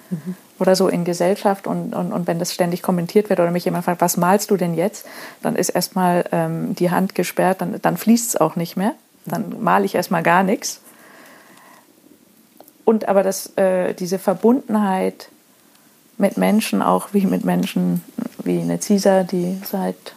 mhm. 0.09 0.35
oder 0.59 0.75
so 0.75 0.87
in 0.87 1.05
Gesellschaft 1.05 1.67
und, 1.67 1.93
und, 1.93 2.11
und 2.11 2.27
wenn 2.27 2.39
das 2.39 2.53
ständig 2.53 2.81
kommentiert 2.81 3.29
wird 3.29 3.39
oder 3.39 3.51
mich 3.51 3.65
jemand 3.65 3.85
fragt, 3.85 4.01
was 4.01 4.17
malst 4.17 4.51
du 4.51 4.57
denn 4.57 4.73
jetzt? 4.73 5.05
Dann 5.41 5.55
ist 5.55 5.69
erstmal 5.69 6.25
ähm, 6.31 6.75
die 6.75 6.91
Hand 6.91 7.15
gesperrt, 7.15 7.61
dann, 7.61 7.81
dann 7.81 7.97
fließt 7.97 8.29
es 8.29 8.35
auch 8.41 8.55
nicht 8.55 8.75
mehr. 8.75 8.93
Dann 9.25 9.61
male 9.61 9.85
ich 9.85 9.95
erstmal 9.95 10.23
gar 10.23 10.43
nichts. 10.43 10.81
Und 12.83 13.07
aber 13.07 13.23
das, 13.23 13.55
äh, 13.57 13.93
diese 13.93 14.19
Verbundenheit 14.19 15.29
mit 16.17 16.37
Menschen, 16.37 16.81
auch 16.81 17.09
wie 17.13 17.25
mit 17.25 17.45
Menschen 17.45 18.03
wie 18.43 18.59
eine 18.59 18.79
Cisa, 18.79 19.23
die 19.23 19.61
seit 19.65 20.13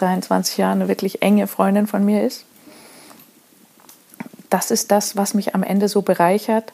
23 0.00 0.56
Jahren 0.58 0.80
eine 0.80 0.88
wirklich 0.88 1.22
enge 1.22 1.46
Freundin 1.46 1.86
von 1.86 2.04
mir 2.04 2.24
ist. 2.24 2.44
Das 4.50 4.70
ist 4.70 4.90
das, 4.90 5.16
was 5.16 5.34
mich 5.34 5.54
am 5.54 5.62
Ende 5.62 5.88
so 5.88 6.02
bereichert 6.02 6.72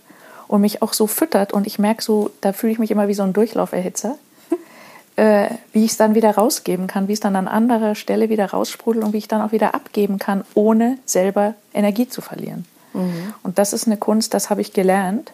und 0.48 0.60
mich 0.60 0.82
auch 0.82 0.92
so 0.92 1.06
füttert. 1.06 1.52
Und 1.52 1.66
ich 1.66 1.78
merke 1.78 2.02
so, 2.02 2.30
da 2.40 2.52
fühle 2.52 2.72
ich 2.72 2.78
mich 2.78 2.90
immer 2.90 3.08
wie 3.08 3.14
so 3.14 3.22
ein 3.22 3.32
Durchlauferhitzer, 3.32 4.16
äh, 5.16 5.48
wie 5.72 5.84
ich 5.84 5.92
es 5.92 5.96
dann 5.96 6.14
wieder 6.14 6.34
rausgeben 6.34 6.86
kann, 6.86 7.08
wie 7.08 7.14
es 7.14 7.20
dann 7.20 7.36
an 7.36 7.48
anderer 7.48 7.94
Stelle 7.94 8.28
wieder 8.28 8.50
raussprudelt 8.50 9.04
und 9.04 9.12
wie 9.12 9.18
ich 9.18 9.28
dann 9.28 9.40
auch 9.40 9.52
wieder 9.52 9.74
abgeben 9.74 10.18
kann, 10.18 10.44
ohne 10.54 10.98
selber 11.06 11.54
Energie 11.72 12.08
zu 12.08 12.20
verlieren. 12.20 12.66
Mhm. 12.92 13.32
Und 13.42 13.58
das 13.58 13.72
ist 13.72 13.86
eine 13.86 13.96
Kunst, 13.96 14.34
das 14.34 14.50
habe 14.50 14.60
ich 14.60 14.72
gelernt. 14.72 15.32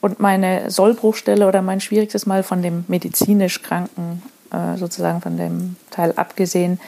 Und 0.00 0.20
meine 0.20 0.70
Sollbruchstelle 0.70 1.46
oder 1.46 1.62
mein 1.62 1.80
schwierigstes 1.80 2.26
Mal 2.26 2.42
von 2.42 2.62
dem 2.62 2.84
medizinisch 2.88 3.62
Kranken 3.62 4.22
äh, 4.52 4.76
sozusagen 4.76 5.20
von 5.20 5.36
dem 5.36 5.76
Teil 5.90 6.12
abgesehen, 6.16 6.80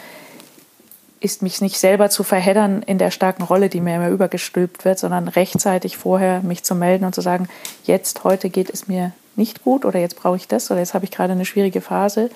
ist 1.20 1.42
mich 1.42 1.60
nicht 1.60 1.78
selber 1.78 2.10
zu 2.10 2.22
verheddern 2.22 2.82
in 2.82 2.98
der 2.98 3.10
starken 3.10 3.42
Rolle, 3.42 3.68
die 3.68 3.80
mir 3.80 3.96
immer 3.96 4.08
übergestülpt 4.08 4.84
wird, 4.84 4.98
sondern 4.98 5.28
rechtzeitig 5.28 5.96
vorher 5.96 6.42
mich 6.42 6.62
zu 6.62 6.74
melden 6.74 7.04
und 7.04 7.14
zu 7.14 7.20
sagen, 7.20 7.48
jetzt, 7.84 8.22
heute 8.24 8.50
geht 8.50 8.70
es 8.70 8.86
mir 8.86 9.12
nicht 9.34 9.64
gut 9.64 9.84
oder 9.84 9.98
jetzt 9.98 10.16
brauche 10.16 10.36
ich 10.36 10.48
das 10.48 10.70
oder 10.70 10.80
jetzt 10.80 10.94
habe 10.94 11.04
ich 11.04 11.10
gerade 11.10 11.32
eine 11.32 11.44
schwierige 11.44 11.80
Phase 11.80 12.30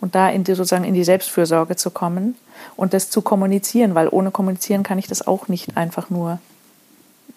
und 0.00 0.14
da 0.14 0.28
in 0.28 0.44
die, 0.44 0.54
sozusagen 0.54 0.84
in 0.84 0.94
die 0.94 1.04
Selbstfürsorge 1.04 1.76
zu 1.76 1.90
kommen 1.90 2.36
und 2.76 2.92
das 2.94 3.10
zu 3.10 3.22
kommunizieren, 3.22 3.94
weil 3.94 4.08
ohne 4.08 4.30
kommunizieren 4.30 4.82
kann 4.82 4.98
ich 4.98 5.06
das 5.06 5.26
auch 5.26 5.48
nicht 5.48 5.76
einfach 5.76 6.10
nur 6.10 6.38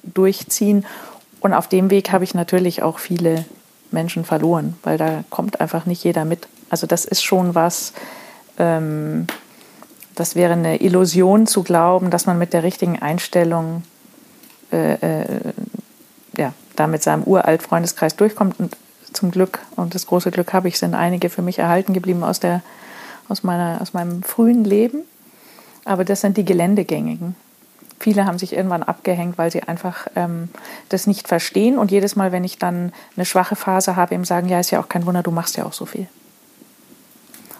durchziehen. 0.03 0.85
Und 1.39 1.53
auf 1.53 1.67
dem 1.67 1.89
Weg 1.89 2.11
habe 2.11 2.23
ich 2.23 2.33
natürlich 2.33 2.81
auch 2.83 2.99
viele 2.99 3.45
Menschen 3.91 4.25
verloren, 4.25 4.75
weil 4.83 4.97
da 4.97 5.23
kommt 5.29 5.61
einfach 5.61 5.85
nicht 5.85 6.03
jeder 6.03 6.25
mit. 6.25 6.47
Also 6.69 6.87
das 6.87 7.05
ist 7.05 7.23
schon 7.23 7.55
was, 7.55 7.93
ähm, 8.57 9.27
das 10.15 10.35
wäre 10.35 10.53
eine 10.53 10.81
Illusion 10.81 11.45
zu 11.45 11.63
glauben, 11.63 12.09
dass 12.09 12.25
man 12.25 12.37
mit 12.39 12.53
der 12.53 12.63
richtigen 12.63 12.99
Einstellung 12.99 13.83
äh, 14.71 14.93
äh, 14.93 15.53
ja, 16.35 16.53
da 16.75 16.87
mit 16.87 17.03
seinem 17.03 17.23
uralt 17.23 17.61
Freundeskreis 17.61 18.15
durchkommt. 18.15 18.59
Und 18.59 18.75
zum 19.13 19.31
Glück, 19.31 19.59
und 19.75 19.95
das 19.95 20.07
große 20.07 20.31
Glück 20.31 20.53
habe 20.53 20.67
ich, 20.67 20.79
sind 20.79 20.95
einige 20.95 21.29
für 21.29 21.41
mich 21.41 21.59
erhalten 21.59 21.93
geblieben 21.93 22.23
aus, 22.23 22.39
der, 22.39 22.61
aus, 23.29 23.43
meiner, 23.43 23.79
aus 23.81 23.93
meinem 23.93 24.23
frühen 24.23 24.63
Leben. 24.63 25.03
Aber 25.85 26.03
das 26.03 26.21
sind 26.21 26.35
die 26.35 26.45
Geländegängigen. 26.45 27.35
Viele 27.99 28.25
haben 28.25 28.37
sich 28.37 28.53
irgendwann 28.53 28.83
abgehängt, 28.83 29.37
weil 29.37 29.51
sie 29.51 29.63
einfach 29.63 30.07
ähm, 30.15 30.49
das 30.89 31.07
nicht 31.07 31.27
verstehen. 31.27 31.77
Und 31.77 31.91
jedes 31.91 32.15
Mal, 32.15 32.31
wenn 32.31 32.43
ich 32.43 32.57
dann 32.57 32.91
eine 33.15 33.25
schwache 33.25 33.55
Phase 33.55 33.95
habe, 33.95 34.15
eben 34.15 34.25
sagen, 34.25 34.49
ja, 34.49 34.59
ist 34.59 34.71
ja 34.71 34.79
auch 34.79 34.89
kein 34.89 35.05
Wunder, 35.05 35.23
du 35.23 35.31
machst 35.31 35.57
ja 35.57 35.65
auch 35.65 35.73
so 35.73 35.85
viel. 35.85 36.07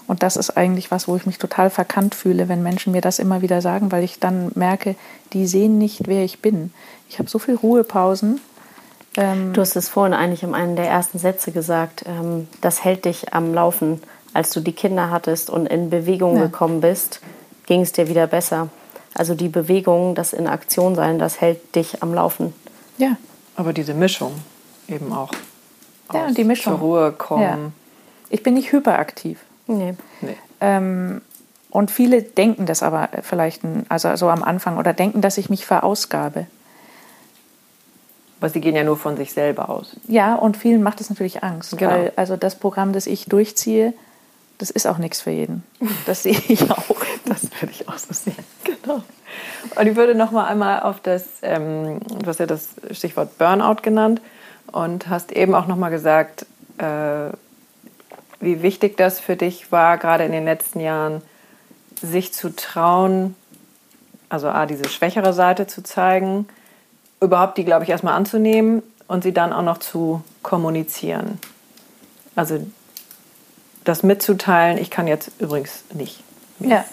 Und 0.08 0.24
das 0.24 0.38
ist 0.38 0.52
eigentlich 0.52 0.90
was, 0.90 1.08
wo 1.08 1.16
ich 1.18 1.26
mich 1.26 1.38
total 1.38 1.70
verkannt 1.70 2.16
fühle, 2.16 2.48
wenn 2.48 2.64
Menschen 2.64 2.94
mir 2.94 3.02
das 3.02 3.20
immer 3.20 3.42
wieder 3.42 3.62
sagen, 3.62 3.92
weil 3.92 4.04
ich 4.04 4.20
dann 4.20 4.52
merke, 4.56 4.96
die 5.34 5.46
sehen 5.46 5.78
nicht, 5.78 6.08
wer 6.08 6.24
ich 6.24 6.42
bin. 6.42 6.74
Ich 7.10 7.20
habe 7.20 7.30
so 7.30 7.40
viele 7.40 7.58
Ruhepausen. 7.58 8.40
Ähm 9.18 9.52
du 9.54 9.62
hast 9.62 9.76
es 9.76 9.90
vorhin 9.90 10.14
eigentlich 10.14 10.44
in 10.44 10.56
einem 10.56 10.78
der 10.78 10.88
ersten 10.88 11.20
Sätze 11.20 11.52
gesagt, 11.52 12.06
ähm, 12.08 12.48
das 12.62 12.84
hält 12.84 13.06
dich 13.06 13.34
am 13.34 13.54
Laufen. 13.54 14.02
Als 14.34 14.52
du 14.52 14.62
die 14.62 14.74
Kinder 14.74 15.10
hattest 15.10 15.50
und 15.50 15.66
in 15.66 15.90
Bewegung 15.90 16.38
ja. 16.38 16.44
gekommen 16.44 16.80
bist, 16.80 17.22
ging 17.66 17.82
es 17.82 17.92
dir 17.92 18.08
wieder 18.08 18.28
besser. 18.28 18.70
Also 19.14 19.34
die 19.36 19.50
Bewegung, 19.50 20.16
das 20.16 20.32
in 20.32 20.48
Aktion 20.48 20.96
sein, 20.96 21.18
das 21.18 21.42
hält 21.42 21.76
dich 21.76 22.04
am 22.04 22.14
Laufen. 22.14 22.54
Ja. 22.98 23.18
Aber 23.56 23.74
diese 23.74 23.94
Mischung 23.94 24.34
eben 24.88 25.12
auch. 25.12 25.32
Ja, 26.14 26.32
die 26.32 26.44
Mischung. 26.44 26.74
Zur 26.74 26.80
Ruhe 26.80 27.12
kommen. 27.12 27.42
Ja. 27.42 27.58
Ich 28.30 28.44
bin 28.44 28.54
nicht 28.54 28.72
hyperaktiv. 28.72 29.40
Nee. 29.68 29.96
nee. 30.22 30.38
Ähm, 30.62 31.22
und 31.70 31.92
viele 31.92 32.24
denken 32.24 32.66
das 32.66 32.82
aber 32.82 33.10
vielleicht, 33.22 33.62
also 33.90 34.16
so 34.16 34.30
am 34.30 34.44
Anfang, 34.44 34.78
oder 34.78 34.94
denken, 34.94 35.22
dass 35.22 35.38
ich 35.38 35.50
mich 35.50 35.66
verausgabe. 35.66 36.48
Aber 38.40 38.50
sie 38.50 38.62
gehen 38.62 38.76
ja 38.76 38.84
nur 38.84 38.98
von 38.98 39.18
sich 39.18 39.34
selber 39.34 39.70
aus. 39.70 39.96
Ja, 40.08 40.36
und 40.36 40.58
vielen 40.58 40.84
macht 40.84 41.02
es 41.02 41.10
natürlich 41.10 41.44
Angst. 41.44 41.78
Genau. 41.78 41.92
Weil 41.92 42.14
also 42.16 42.38
das 42.38 42.56
Programm, 42.56 42.94
das 42.94 43.08
ich 43.08 43.26
durchziehe, 43.26 43.94
das 44.60 44.70
ist 44.70 44.88
auch 44.88 44.98
nichts 44.98 45.22
für 45.22 45.32
jeden. 45.32 45.64
Das 46.06 46.24
sehe 46.24 46.40
ich 46.48 46.62
auch. 46.72 46.96
Das 47.26 47.44
würde 47.60 47.72
ich 47.72 47.88
auch 47.90 47.98
so 47.98 48.14
sehen. 48.14 48.36
Genau. 48.64 49.04
Und 49.76 49.88
ich 49.88 49.96
würde 49.96 50.16
noch 50.16 50.32
mal 50.32 50.46
einmal 50.46 50.82
auf 50.82 51.00
das, 51.02 51.26
ähm, 51.42 52.00
du 52.00 52.26
hast 52.26 52.40
ja 52.40 52.46
das 52.46 52.70
Stichwort 52.92 53.38
Burnout 53.38 53.82
genannt 53.82 54.22
und 54.72 55.10
hast 55.10 55.32
eben 55.32 55.54
auch 55.54 55.68
noch 55.68 55.76
mal 55.76 55.90
gesagt, 55.90 56.46
äh, 56.78 57.30
wie 58.40 58.62
wichtig 58.62 58.98
das 58.98 59.20
für 59.20 59.36
dich 59.36 59.72
war, 59.72 59.98
gerade 59.98 60.24
in 60.24 60.32
den 60.32 60.46
letzten 60.46 60.80
Jahren, 60.80 61.22
sich 62.02 62.34
zu 62.34 62.56
trauen, 62.56 63.36
also 64.30 64.50
A, 64.50 64.66
diese 64.66 64.88
schwächere 64.90 65.34
Seite 65.34 65.68
zu 65.68 65.82
zeigen, 65.84 66.48
überhaupt 67.22 67.58
die, 67.58 67.66
glaube 67.66 67.84
ich, 67.84 67.90
erstmal 67.90 68.14
anzunehmen 68.14 68.84
und 69.08 69.24
sie 69.24 69.34
dann 69.34 69.54
auch 69.54 69.64
noch 69.64 69.80
zu 69.80 70.22
kommunizieren. 70.44 71.40
Also 72.36 72.66
das 73.84 74.04
mitzuteilen, 74.04 74.78
ich 74.78 74.92
kann 74.92 75.08
jetzt 75.08 75.32
übrigens 75.40 75.84
nicht. 75.94 76.24
Ja. 76.60 76.86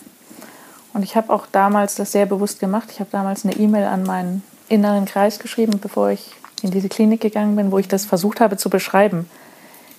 Und 0.94 1.02
ich 1.02 1.16
habe 1.16 1.32
auch 1.32 1.46
damals 1.50 1.96
das 1.96 2.12
sehr 2.12 2.24
bewusst 2.24 2.60
gemacht. 2.60 2.88
Ich 2.92 3.00
habe 3.00 3.10
damals 3.10 3.44
eine 3.44 3.56
E-Mail 3.56 3.84
an 3.84 4.04
meinen 4.04 4.42
inneren 4.68 5.04
Kreis 5.04 5.40
geschrieben, 5.40 5.80
bevor 5.80 6.10
ich 6.10 6.30
in 6.62 6.70
diese 6.70 6.88
Klinik 6.88 7.20
gegangen 7.20 7.56
bin, 7.56 7.72
wo 7.72 7.78
ich 7.78 7.88
das 7.88 8.06
versucht 8.06 8.40
habe 8.40 8.56
zu 8.56 8.70
beschreiben, 8.70 9.28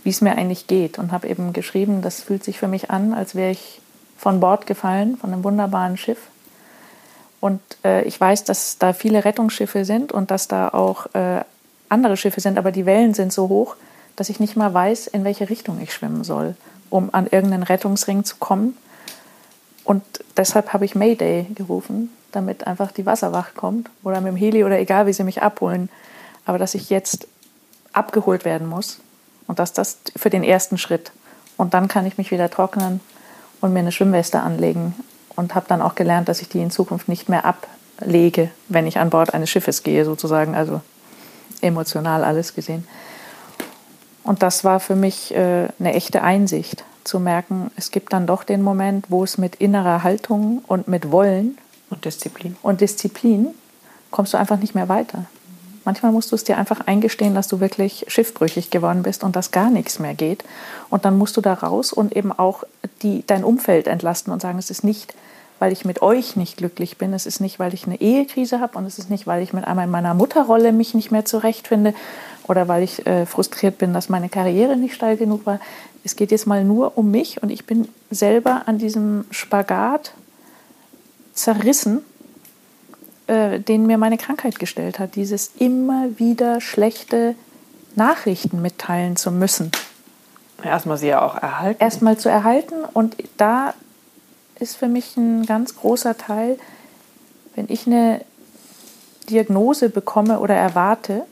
wie 0.05 0.11
es 0.11 0.21
mir 0.21 0.37
eigentlich 0.37 0.67
geht. 0.67 0.99
Und 0.99 1.11
habe 1.11 1.27
eben 1.27 1.51
geschrieben, 1.51 2.01
das 2.01 2.21
fühlt 2.21 2.43
sich 2.43 2.59
für 2.59 2.67
mich 2.67 2.91
an, 2.91 3.13
als 3.13 3.33
wäre 3.35 3.51
ich 3.51 3.81
von 4.17 4.39
Bord 4.39 4.67
gefallen, 4.67 5.17
von 5.17 5.33
einem 5.33 5.43
wunderbaren 5.43 5.97
Schiff. 5.97 6.19
Und 7.41 7.59
äh, 7.83 8.03
ich 8.03 8.21
weiß, 8.21 8.43
dass 8.43 8.77
da 8.77 8.93
viele 8.93 9.25
Rettungsschiffe 9.25 9.83
sind 9.83 10.11
und 10.11 10.31
dass 10.31 10.47
da 10.47 10.69
auch 10.69 11.07
äh, 11.15 11.41
andere 11.89 12.17
Schiffe 12.17 12.39
sind, 12.39 12.57
aber 12.57 12.71
die 12.71 12.85
Wellen 12.85 13.13
sind 13.13 13.33
so 13.33 13.49
hoch, 13.49 13.75
dass 14.15 14.29
ich 14.29 14.39
nicht 14.39 14.55
mal 14.55 14.73
weiß, 14.73 15.07
in 15.07 15.23
welche 15.23 15.49
Richtung 15.49 15.81
ich 15.81 15.91
schwimmen 15.91 16.23
soll, 16.23 16.55
um 16.89 17.09
an 17.11 17.25
irgendeinen 17.25 17.63
Rettungsring 17.63 18.23
zu 18.23 18.35
kommen. 18.37 18.77
Und 19.83 20.03
deshalb 20.37 20.71
habe 20.71 20.85
ich 20.85 20.95
Mayday 20.95 21.47
gerufen, 21.55 22.11
damit 22.31 22.67
einfach 22.67 22.91
die 22.91 23.05
Wasserwacht 23.05 23.55
kommt 23.55 23.89
oder 24.03 24.21
mit 24.21 24.33
dem 24.33 24.37
Heli 24.37 24.63
oder 24.63 24.79
egal, 24.79 25.07
wie 25.07 25.13
sie 25.13 25.23
mich 25.23 25.41
abholen. 25.41 25.89
Aber 26.45 26.59
dass 26.59 26.75
ich 26.75 26.89
jetzt 26.89 27.27
abgeholt 27.91 28.45
werden 28.45 28.67
muss 28.67 28.99
und 29.47 29.59
dass 29.59 29.73
das 29.73 29.97
für 30.15 30.29
den 30.29 30.43
ersten 30.43 30.77
Schritt. 30.77 31.11
Und 31.57 31.73
dann 31.73 31.87
kann 31.87 32.05
ich 32.05 32.17
mich 32.17 32.31
wieder 32.31 32.49
trocknen 32.49 32.99
und 33.61 33.73
mir 33.73 33.79
eine 33.79 33.91
Schwimmweste 33.91 34.39
anlegen. 34.41 34.95
Und 35.35 35.53
habe 35.53 35.65
dann 35.67 35.81
auch 35.81 35.95
gelernt, 35.95 36.29
dass 36.29 36.41
ich 36.41 36.47
die 36.47 36.61
in 36.61 36.71
Zukunft 36.71 37.09
nicht 37.09 37.27
mehr 37.27 37.43
ablege, 37.43 38.49
wenn 38.69 38.87
ich 38.87 38.99
an 38.99 39.09
Bord 39.09 39.33
eines 39.33 39.49
Schiffes 39.49 39.83
gehe, 39.83 40.05
sozusagen. 40.05 40.55
Also 40.55 40.81
emotional 41.61 42.23
alles 42.23 42.53
gesehen. 42.53 42.87
Und 44.23 44.43
das 44.43 44.63
war 44.63 44.79
für 44.79 44.95
mich 44.95 45.35
äh, 45.35 45.67
eine 45.77 45.93
echte 45.93 46.21
Einsicht, 46.21 46.85
zu 47.05 47.19
merken, 47.19 47.71
es 47.77 47.91
gibt 47.91 48.11
dann 48.11 48.27
doch 48.27 48.43
den 48.43 48.61
Moment, 48.61 49.05
wo 49.09 49.23
es 49.23 49.37
mit 49.37 49.55
innerer 49.55 50.03
Haltung 50.03 50.63
und 50.67 50.87
mit 50.87 51.11
Wollen 51.11 51.57
und 51.89 52.03
Disziplin 52.03 52.57
und 52.61 52.81
Disziplin 52.81 53.53
kommst 54.11 54.33
du 54.33 54.37
einfach 54.37 54.57
nicht 54.57 54.75
mehr 54.75 54.89
weiter. 54.89 55.25
Manchmal 55.85 56.11
musst 56.11 56.31
du 56.31 56.35
es 56.35 56.43
dir 56.43 56.57
einfach 56.57 56.81
eingestehen, 56.87 57.35
dass 57.35 57.47
du 57.47 57.59
wirklich 57.59 58.05
schiffbrüchig 58.07 58.71
geworden 58.71 59.03
bist 59.03 59.23
und 59.23 59.35
dass 59.35 59.51
gar 59.51 59.69
nichts 59.69 59.99
mehr 59.99 60.15
geht. 60.15 60.43
Und 60.89 61.05
dann 61.05 61.17
musst 61.17 61.37
du 61.37 61.41
da 61.41 61.53
raus 61.53 61.93
und 61.93 62.15
eben 62.15 62.31
auch 62.31 62.63
die, 63.03 63.23
dein 63.27 63.43
Umfeld 63.43 63.87
entlasten 63.87 64.33
und 64.33 64.41
sagen, 64.41 64.57
es 64.57 64.69
ist 64.69 64.83
nicht 64.83 65.13
weil 65.59 65.71
ich 65.71 65.85
mit 65.85 66.01
euch 66.01 66.35
nicht 66.35 66.57
glücklich 66.57 66.97
bin. 66.97 67.13
Es 67.13 67.25
ist 67.25 67.39
nicht, 67.39 67.59
weil 67.59 67.73
ich 67.73 67.85
eine 67.85 67.99
Ehekrise 68.01 68.59
habe 68.59 68.77
und 68.77 68.85
es 68.85 68.99
ist 68.99 69.09
nicht, 69.09 69.25
weil 69.25 69.41
ich 69.41 69.53
mit 69.53 69.65
einmal 69.65 69.85
in 69.85 69.91
meiner 69.91 70.13
Mutterrolle 70.13 70.71
mich 70.71 70.93
nicht 70.93 71.11
mehr 71.11 71.25
zurechtfinde 71.25 71.93
oder 72.47 72.67
weil 72.67 72.83
ich 72.83 73.05
äh, 73.07 73.25
frustriert 73.25 73.77
bin, 73.77 73.93
dass 73.93 74.09
meine 74.09 74.29
Karriere 74.29 74.75
nicht 74.75 74.95
steil 74.95 75.17
genug 75.17 75.45
war. 75.45 75.59
Es 76.03 76.15
geht 76.15 76.31
jetzt 76.31 76.45
mal 76.45 76.63
nur 76.63 76.97
um 76.97 77.09
mich 77.09 77.41
und 77.41 77.49
ich 77.49 77.65
bin 77.65 77.87
selber 78.11 78.63
an 78.65 78.77
diesem 78.77 79.25
Spagat 79.31 80.13
zerrissen, 81.33 82.01
äh, 83.27 83.59
den 83.59 83.85
mir 83.85 83.97
meine 83.97 84.17
Krankheit 84.17 84.59
gestellt 84.59 84.99
hat. 84.99 85.15
Dieses 85.15 85.51
immer 85.57 86.09
wieder 86.17 86.61
schlechte 86.61 87.35
Nachrichten 87.95 88.61
mitteilen 88.61 89.15
zu 89.15 89.31
müssen. 89.31 89.71
Erstmal 90.63 90.97
sie 90.97 91.07
ja 91.07 91.21
auch 91.21 91.35
erhalten. 91.35 91.81
Erstmal 91.81 92.17
zu 92.17 92.29
erhalten 92.29 92.75
und 92.93 93.15
da 93.37 93.73
ist 94.59 94.77
für 94.77 94.87
mich 94.87 95.17
ein 95.17 95.45
ganz 95.45 95.75
großer 95.75 96.17
Teil, 96.17 96.57
wenn 97.55 97.65
ich 97.69 97.87
eine 97.87 98.21
Diagnose 99.29 99.89
bekomme 99.89 100.39
oder 100.39 100.55
erwarte, 100.55 101.23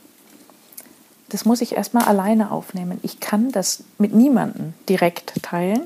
das 1.28 1.44
muss 1.44 1.60
ich 1.60 1.76
erstmal 1.76 2.04
alleine 2.04 2.50
aufnehmen. 2.50 3.00
Ich 3.02 3.20
kann 3.20 3.50
das 3.50 3.84
mit 3.98 4.14
niemandem 4.14 4.74
direkt 4.88 5.42
teilen, 5.42 5.82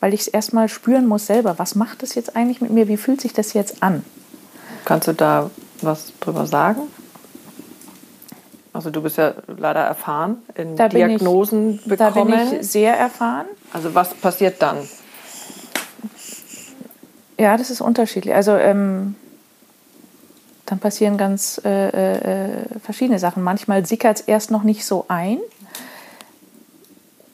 weil 0.00 0.14
ich 0.14 0.22
es 0.22 0.28
erstmal 0.28 0.68
spüren 0.68 1.06
muss 1.06 1.26
selber. 1.26 1.58
Was 1.58 1.74
macht 1.74 2.02
das 2.02 2.14
jetzt 2.14 2.36
eigentlich 2.36 2.60
mit 2.60 2.70
mir? 2.70 2.88
Wie 2.88 2.96
fühlt 2.96 3.20
sich 3.20 3.32
das 3.32 3.52
jetzt 3.52 3.82
an? 3.82 4.04
Kannst 4.84 5.08
du 5.08 5.12
da 5.12 5.50
was 5.80 6.12
drüber 6.20 6.46
sagen? 6.46 6.82
Also 8.72 8.90
du 8.90 9.02
bist 9.02 9.18
ja 9.18 9.34
leider 9.46 9.80
erfahren 9.80 10.38
in 10.54 10.76
da 10.76 10.88
Diagnosen 10.88 11.74
ich, 11.74 11.84
bekommen. 11.84 12.14
Da 12.14 12.24
bin 12.24 12.60
ich 12.60 12.70
sehr 12.70 12.96
erfahren. 12.96 13.46
Also 13.72 13.94
was 13.94 14.14
passiert 14.14 14.62
dann? 14.62 14.78
Ja, 17.38 17.56
das 17.56 17.70
ist 17.70 17.80
unterschiedlich. 17.80 18.34
Also 18.34 18.52
ähm, 18.52 19.14
dann 20.66 20.78
passieren 20.78 21.18
ganz 21.18 21.60
äh, 21.64 21.88
äh, 21.88 22.78
verschiedene 22.82 23.18
Sachen. 23.18 23.42
Manchmal 23.42 23.84
sickert 23.84 24.20
es 24.20 24.22
erst 24.22 24.50
noch 24.50 24.62
nicht 24.62 24.86
so 24.86 25.04
ein. 25.08 25.38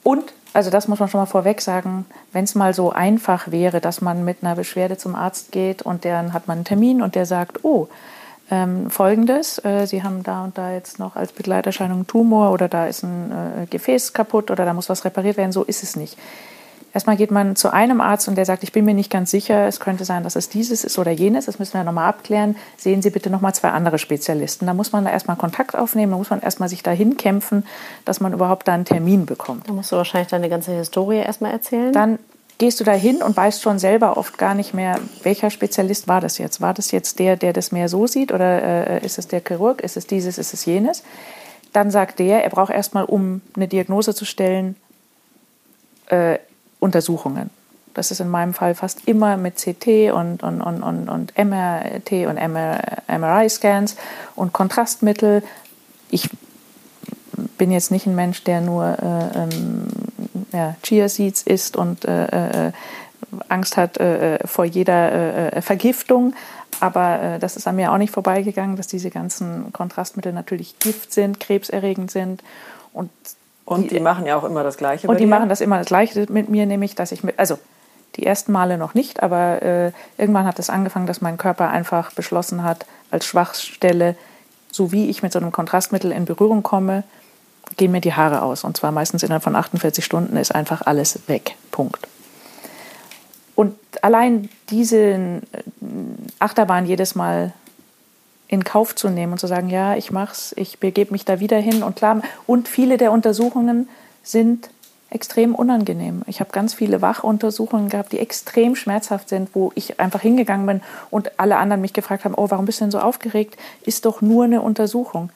Und, 0.03 0.33
also 0.59 0.71
das 0.71 0.89
muss 0.89 0.99
man 0.99 1.09
schon 1.09 1.21
mal 1.21 1.27
vorweg 1.27 1.61
sagen, 1.61 2.05
wenn 2.33 2.43
es 2.43 2.57
mal 2.57 2.75
so 2.75 2.91
einfach 2.91 3.53
wäre, 3.53 3.81
dass 3.81 4.01
man 4.01 4.25
mit 4.25 4.39
einer 4.43 4.57
Beschwerde 4.57 4.97
zum 4.97 5.15
Arzt 5.15 5.53
geht 5.53 5.83
und 5.83 6.05
dann 6.05 6.33
hat 6.33 6.49
man 6.49 6.59
einen 6.59 6.65
Termin 6.65 7.01
und 7.01 7.15
der 7.15 7.27
sagt, 7.27 7.65
oh, 7.65 7.87
ähm, 8.51 8.91
folgendes, 8.91 9.65
äh, 9.65 9.87
Sie 9.87 10.03
haben 10.03 10.25
da 10.25 10.43
und 10.43 10.59
da 10.59 10.73
jetzt 10.73 10.99
noch 10.99 11.15
als 11.15 11.31
Begleiterscheinung 11.31 11.99
einen 11.99 12.07
Tumor 12.09 12.51
oder 12.51 12.67
da 12.67 12.89
ist 12.89 13.05
ein 13.05 13.31
äh, 13.31 13.67
Gefäß 13.67 14.15
kaputt 14.15 14.51
oder 14.51 14.65
da 14.65 14.75
muss 14.75 14.89
was 14.89 15.05
repariert 15.05 15.37
werden, 15.37 15.53
so 15.53 15.63
ist 15.63 15.85
es 15.85 15.95
nicht. 15.95 16.19
Erstmal 16.95 17.17
geht 17.17 17.31
man 17.31 17.55
zu 17.55 17.73
einem 17.73 18.01
Arzt 18.01 18.29
und 18.29 18.37
der 18.37 18.47
sagt, 18.47 18.63
ich 18.63 18.73
bin 18.73 18.85
mir 18.85 18.95
nicht 18.95 19.11
ganz 19.11 19.31
sicher, 19.31 19.67
es 19.67 19.79
könnte 19.79 20.05
sein, 20.05 20.23
dass 20.23 20.37
es 20.37 20.49
dieses 20.49 20.85
ist 20.85 20.99
oder 20.99 21.11
jenes, 21.11 21.47
das 21.47 21.59
müssen 21.59 21.75
wir 21.75 21.85
nochmal 21.85 22.09
abklären. 22.09 22.57
Sehen 22.77 23.03
Sie 23.03 23.11
bitte 23.11 23.29
nochmal 23.31 23.55
zwei 23.55 23.71
andere 23.71 23.99
Spezialisten. 23.99 24.67
Da 24.67 24.75
muss 24.75 24.93
man 24.93 25.05
da 25.05 25.11
erstmal 25.11 25.37
Kontakt 25.37 25.77
aufnehmen, 25.77 26.13
da 26.13 26.19
muss 26.19 26.31
man 26.31 26.41
erstmal 26.41 26.69
sich 26.69 26.83
dahin 26.83 27.17
kämpfen, 27.17 27.67
dass 28.05 28.21
man 28.21 28.33
überhaupt 28.33 28.67
da 28.69 28.75
einen 28.75 28.87
Termin 28.87 29.27
bekommt. 29.27 29.69
Da 29.69 29.73
musst 29.73 29.93
du 29.93 29.97
wahrscheinlich 29.97 30.29
deine 30.29 30.49
ganze 30.49 30.73
Historie 30.73 31.19
erstmal 31.19 31.53
erzählen. 31.53 31.93
Dann 31.93 32.19
gehst 32.59 32.81
du 32.81 32.85
da 32.85 32.93
hin 32.93 33.23
und 33.23 33.37
weißt 33.37 33.63
schon 33.63 33.79
selber 33.79 34.17
oft 34.17 34.37
gar 34.37 34.55
nicht 34.55 34.75
mehr, 34.75 34.99
welcher 35.23 35.51
Spezialist 35.51 36.09
war 36.09 36.21
das 36.21 36.39
jetzt. 36.39 36.61
War 36.61 36.75
das 36.75 36.91
jetzt 36.91 37.19
der, 37.19 37.37
der 37.37 37.53
das 37.53 37.71
mehr 37.71 37.89
so 37.89 38.07
sieht 38.07 38.33
oder 38.33 38.63
äh, 39.03 39.07
ist 39.07 39.19
es 39.19 39.29
der 39.29 39.41
Chirurg, 39.47 39.81
ist 39.81 39.97
es 39.97 40.07
dieses, 40.07 40.39
ist 40.39 40.55
es 40.55 40.65
jenes? 40.65 41.05
Dann 41.73 41.91
sagt 41.91 42.19
der, 42.19 42.43
er 42.43 42.51
braucht 42.51 42.73
erstmal, 42.73 43.05
um 43.05 43.43
eine 43.55 43.69
Diagnose 43.69 44.15
zu 44.15 44.25
stellen, 44.25 44.75
äh, 46.07 46.39
Untersuchungen. 46.81 47.51
Das 47.95 48.11
ist 48.11 48.21
in 48.21 48.29
meinem 48.29 48.55
Fall 48.55 48.75
fast 48.75 49.09
immer 49.09 49.37
mit 49.37 49.57
CT 49.57 50.13
und, 50.13 50.43
und, 50.43 50.61
und, 50.61 50.83
und, 50.83 51.09
und 51.09 51.33
MRT 51.37 52.13
und 52.29 52.39
MRI-Scans 52.39 53.97
und 54.37 54.53
Kontrastmittel. 54.53 55.43
Ich 56.11 56.31
bin 57.57 57.73
jetzt 57.73 57.91
nicht 57.91 58.07
ein 58.07 58.15
Mensch, 58.15 58.45
der 58.45 58.61
nur 58.61 58.85
äh, 58.85 59.39
ähm, 59.39 59.89
ja, 60.53 60.77
Chia 60.83 61.09
Seeds 61.09 61.43
isst 61.43 61.77
und 61.77 62.05
äh, 62.05 62.69
äh, 62.69 62.73
Angst 63.49 63.77
hat 63.77 63.99
äh, 63.99 64.47
vor 64.47 64.65
jeder 64.65 65.53
äh, 65.53 65.63
Vergiftung. 65.63 66.35
Aber 66.81 67.21
äh, 67.21 67.39
das 67.39 67.57
ist 67.57 67.67
an 67.67 67.77
mir 67.77 67.93
auch 67.93 67.99
nicht 67.99 68.13
vorbeigegangen, 68.13 68.77
dass 68.77 68.87
diese 68.87 69.11
ganzen 69.11 69.73
Kontrastmittel 69.73 70.33
natürlich 70.33 70.79
Gift 70.79 71.13
sind, 71.13 71.41
krebserregend 71.41 72.11
sind. 72.11 72.43
Und 72.93 73.11
und 73.69 73.91
die, 73.91 74.01
machen 74.01 74.25
ja 74.25 74.37
auch 74.37 74.45
immer 74.45 74.63
das 74.63 74.79
Gleiche. 74.79 75.09
Und 75.09 75.21
die 75.21 75.25
dir? 75.25 75.31
machen 75.31 75.51
das 75.51 75.61
immer 75.61 75.77
das 75.77 75.89
Gleiche 75.89 76.27
mit 76.31 76.49
mir, 76.49 76.65
nämlich, 76.65 76.95
dass 76.95 77.13
ich 77.13 77.23
mit, 77.23 77.39
also 77.39 77.59
die 78.17 78.25
ersten 78.25 78.51
Male 78.51 78.79
noch 78.79 78.95
nicht, 78.95 79.23
aber 79.23 79.61
äh, 79.61 79.93
irgendwann 80.17 80.47
hat 80.47 80.59
es 80.59 80.71
angefangen, 80.71 81.07
dass 81.07 81.21
mein 81.21 81.37
Körper 81.37 81.69
einfach 81.69 82.13
beschlossen 82.13 82.63
hat, 82.63 82.87
als 83.11 83.27
Schwachstelle, 83.27 84.17
so 84.73 84.91
wie 84.91 85.11
ich 85.11 85.23
mit 85.23 85.33
so 85.33 85.39
einem 85.39 85.53
Kontrastmittel 85.53 86.13
in 86.13 86.25
Berührung 86.25 86.63
komme, 86.63 87.05
gehen 87.77 87.93
mir 87.93 88.01
die 88.01 88.15
Haare 88.15 88.41
aus. 88.41 88.65
Und 88.65 88.79
zwar 88.79 88.91
meistens 88.91 89.23
innerhalb 89.23 89.43
von 89.43 89.55
48 89.55 90.03
Stunden 90.03 90.39
ist 90.39 90.55
einfach 90.55 90.81
alles 90.87 91.21
weg. 91.27 91.55
Punkt. 91.71 92.09
Und 93.55 93.77
allein 94.01 94.49
diese 94.71 95.43
Achterbahn 96.39 96.87
jedes 96.87 97.15
Mal 97.15 97.53
in 98.49 98.65
Kauf 98.65 98.95
zu 98.95 99.11
nehmen 99.11 99.33
und 99.33 99.39
zu 99.39 99.47
sagen, 99.47 99.69
ja, 99.69 99.95
ich 99.95 100.11
mach's, 100.11 100.55
ich 100.57 100.79
begebe 100.79 101.13
mich 101.13 101.25
da 101.25 101.39
wieder 101.39 101.59
hin 101.59 101.83
und 101.83 101.97
klar. 101.97 102.23
Und 102.47 102.67
viele 102.67 102.97
der 102.97 103.13
Untersuchungen 103.13 103.89
sind 104.23 104.71
extrem 105.11 105.55
unangenehm. 105.55 106.23
Ich 106.27 106.41
habe 106.41 106.51
ganz 106.51 106.75
viele 106.75 107.01
Wachuntersuchungen 107.01 107.89
gehabt, 107.89 108.13
die 108.13 108.19
extrem 108.19 108.77
schmerzhaft 108.77 109.29
sind, 109.29 109.51
wo 109.55 109.73
ich 109.75 110.01
einfach 110.01 110.21
hingegangen 110.21 110.67
bin 110.67 110.81
und 111.11 111.39
alle 111.39 111.57
anderen 111.57 111.81
mich 111.81 111.93
gefragt 111.93 112.25
haben, 112.25 112.35
oh, 112.35 112.51
warum 112.51 112.67
bist 112.67 112.81
du 112.81 112.85
denn 112.85 112.91
so 112.91 113.01
aufgeregt? 113.01 113.57
Ist 113.83 114.05
doch 114.05 114.21
nur 114.21 114.45
eine 114.45 114.61
Untersuchung. 114.61 115.31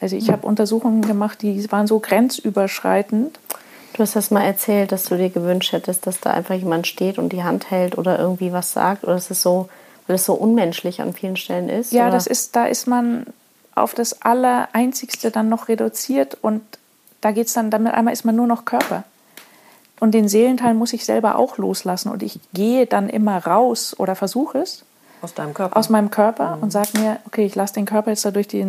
Also 0.00 0.16
ich 0.16 0.30
habe 0.30 0.46
Untersuchungen 0.46 1.02
gemacht, 1.02 1.42
die 1.42 1.70
waren 1.70 1.86
so 1.86 1.98
grenzüberschreitend. 1.98 3.38
Du 3.92 4.02
hast 4.02 4.16
das 4.16 4.30
mal 4.30 4.44
erzählt, 4.44 4.92
dass 4.92 5.04
du 5.04 5.16
dir 5.16 5.30
gewünscht 5.30 5.72
hättest, 5.72 6.06
dass 6.06 6.20
da 6.20 6.32
einfach 6.32 6.54
jemand 6.54 6.86
steht 6.86 7.18
und 7.18 7.32
die 7.32 7.42
Hand 7.42 7.70
hält 7.70 7.98
oder 7.98 8.18
irgendwie 8.18 8.52
was 8.52 8.72
sagt. 8.72 9.04
Oder 9.04 9.16
es 9.16 9.30
ist 9.30 9.42
so, 9.42 9.68
weil 10.10 10.16
es 10.16 10.26
so 10.26 10.34
unmenschlich 10.34 11.00
an 11.00 11.12
vielen 11.12 11.36
Stellen 11.36 11.68
ist? 11.68 11.92
Ja, 11.92 12.08
oder? 12.08 12.10
das 12.10 12.26
ist, 12.26 12.56
da 12.56 12.66
ist 12.66 12.88
man 12.88 13.26
auf 13.76 13.94
das 13.94 14.22
Allereinzigste 14.22 15.30
dann 15.30 15.48
noch 15.48 15.68
reduziert 15.68 16.36
und 16.42 16.62
da 17.20 17.30
geht 17.30 17.46
es 17.46 17.52
dann, 17.52 17.70
damit 17.70 17.94
einmal 17.94 18.12
ist 18.12 18.24
man 18.24 18.34
nur 18.34 18.48
noch 18.48 18.64
Körper. 18.64 19.04
Und 20.00 20.12
den 20.12 20.28
Seelenteil 20.28 20.74
muss 20.74 20.92
ich 20.92 21.04
selber 21.04 21.36
auch 21.36 21.58
loslassen 21.58 22.10
und 22.10 22.24
ich 22.24 22.40
gehe 22.52 22.86
dann 22.86 23.08
immer 23.08 23.46
raus 23.46 23.94
oder 23.96 24.16
versuche 24.16 24.58
es. 24.58 24.84
Aus 25.22 25.32
deinem 25.34 25.54
Körper? 25.54 25.76
Aus 25.76 25.90
meinem 25.90 26.10
Körper 26.10 26.56
mhm. 26.56 26.64
und 26.64 26.70
sage 26.72 26.98
mir, 26.98 27.18
okay, 27.28 27.44
ich 27.44 27.54
lasse 27.54 27.74
den 27.74 27.86
Körper 27.86 28.10
jetzt 28.10 28.24
da 28.24 28.32
durch 28.32 28.48
die 28.48 28.66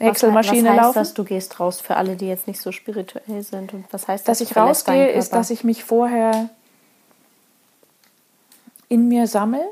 Excel-Maschine 0.00 0.74
laufen. 0.74 0.78
Was 0.78 0.86
heißt 0.86 0.96
dass 0.96 1.14
du 1.14 1.22
gehst 1.22 1.60
raus 1.60 1.80
für 1.80 1.94
alle, 1.94 2.16
die 2.16 2.26
jetzt 2.26 2.48
nicht 2.48 2.60
so 2.60 2.72
spirituell 2.72 3.42
sind? 3.44 3.72
Und 3.72 3.84
was 3.92 4.08
heißt 4.08 4.26
das? 4.26 4.40
Dass 4.40 4.50
ich 4.50 4.56
rausgehe, 4.56 5.10
ist, 5.10 5.32
dass 5.32 5.50
ich 5.50 5.62
mich 5.62 5.84
vorher 5.84 6.48
in 8.88 9.06
mir 9.06 9.28
sammle 9.28 9.64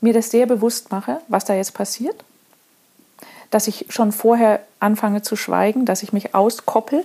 mir 0.00 0.12
das 0.12 0.30
sehr 0.30 0.46
bewusst 0.46 0.90
mache, 0.90 1.20
was 1.28 1.44
da 1.44 1.54
jetzt 1.54 1.74
passiert, 1.74 2.24
dass 3.50 3.66
ich 3.66 3.86
schon 3.88 4.12
vorher 4.12 4.60
anfange 4.80 5.22
zu 5.22 5.36
schweigen, 5.36 5.84
dass 5.84 6.02
ich 6.02 6.12
mich 6.12 6.34
auskoppel, 6.34 7.04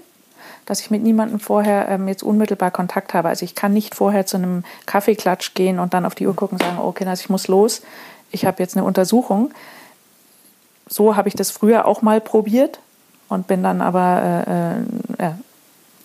dass 0.66 0.80
ich 0.80 0.92
mit 0.92 1.04
niemandem 1.04 1.40
vorher 1.40 1.90
ähm, 1.90 2.08
jetzt 2.08 2.24
unmittelbar 2.24 2.72
Kontakt 2.72 3.14
habe. 3.14 3.30
Also 3.30 3.46
ich 3.46 3.56
kann 3.56 3.74
nicht 3.74 3.96
vorher 3.96 4.26
zu 4.26 4.38
einem 4.38 4.64
Kaffeeklatsch 4.86 5.54
gehen 5.56 5.80
und 5.80 5.94
dann 5.94 6.06
auf 6.06 6.16
die 6.16 6.28
Uhr 6.28 6.36
gucken 6.36 6.58
und 6.58 6.64
sagen, 6.64 6.80
okay, 6.80 7.06
also 7.06 7.22
ich 7.22 7.30
muss 7.30 7.48
los, 7.48 7.82
ich 8.32 8.46
habe 8.46 8.62
jetzt 8.62 8.76
eine 8.76 8.86
Untersuchung. 8.86 9.52
So 10.88 11.16
habe 11.16 11.28
ich 11.28 11.36
das 11.36 11.52
früher 11.52 11.86
auch 11.86 12.02
mal 12.02 12.22
probiert 12.22 12.80
und 13.30 13.48
bin 13.48 13.64
dann 13.64 13.82
aber 13.82 14.46
äh, 15.20 15.24
äh, 15.26 15.32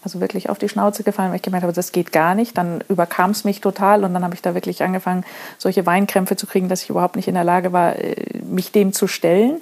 also 0.05 0.21
wirklich 0.21 0.49
auf 0.49 0.59
die 0.59 0.69
Schnauze 0.69 1.03
gefallen, 1.03 1.31
weil 1.31 1.37
ich 1.37 1.43
gemerkt 1.43 1.65
habe, 1.65 1.73
das 1.73 1.93
geht 1.93 2.13
gar 2.13 2.35
nicht. 2.35 2.57
Dann 2.57 2.83
überkam 2.89 3.31
es 3.31 3.45
mich 3.45 3.61
total 3.61 4.05
und 4.05 4.15
dann 4.15 4.25
habe 4.25 4.35
ich 4.35 4.43
da 4.43 4.55
wirklich 4.55 4.83
angefangen, 4.83 5.25
solche 5.59 5.87
Weinkrämpfe 5.87 6.37
zu 6.37 6.47
kriegen, 6.47 6.69
dass 6.69 6.83
ich 6.83 6.91
überhaupt 6.91 7.17
nicht 7.17 7.29
in 7.29 7.35
der 7.35 7.45
Lage 7.45 7.73
war, 7.73 7.97
äh, 7.97 8.17
mich 8.43 8.73
dem 8.73 8.93
zu 8.93 9.07
stellen. 9.07 9.61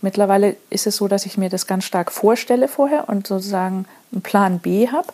Mittlerweile 0.00 0.56
ist 0.70 0.86
es 0.86 0.96
so, 0.96 1.08
dass 1.08 1.26
ich 1.26 1.38
mir 1.38 1.48
das 1.48 1.66
ganz 1.66 1.84
stark 1.84 2.10
vorstelle 2.10 2.68
vorher 2.68 3.08
und 3.08 3.26
sozusagen 3.26 3.86
einen 4.12 4.22
Plan 4.22 4.58
B 4.58 4.88
habe. 4.88 5.06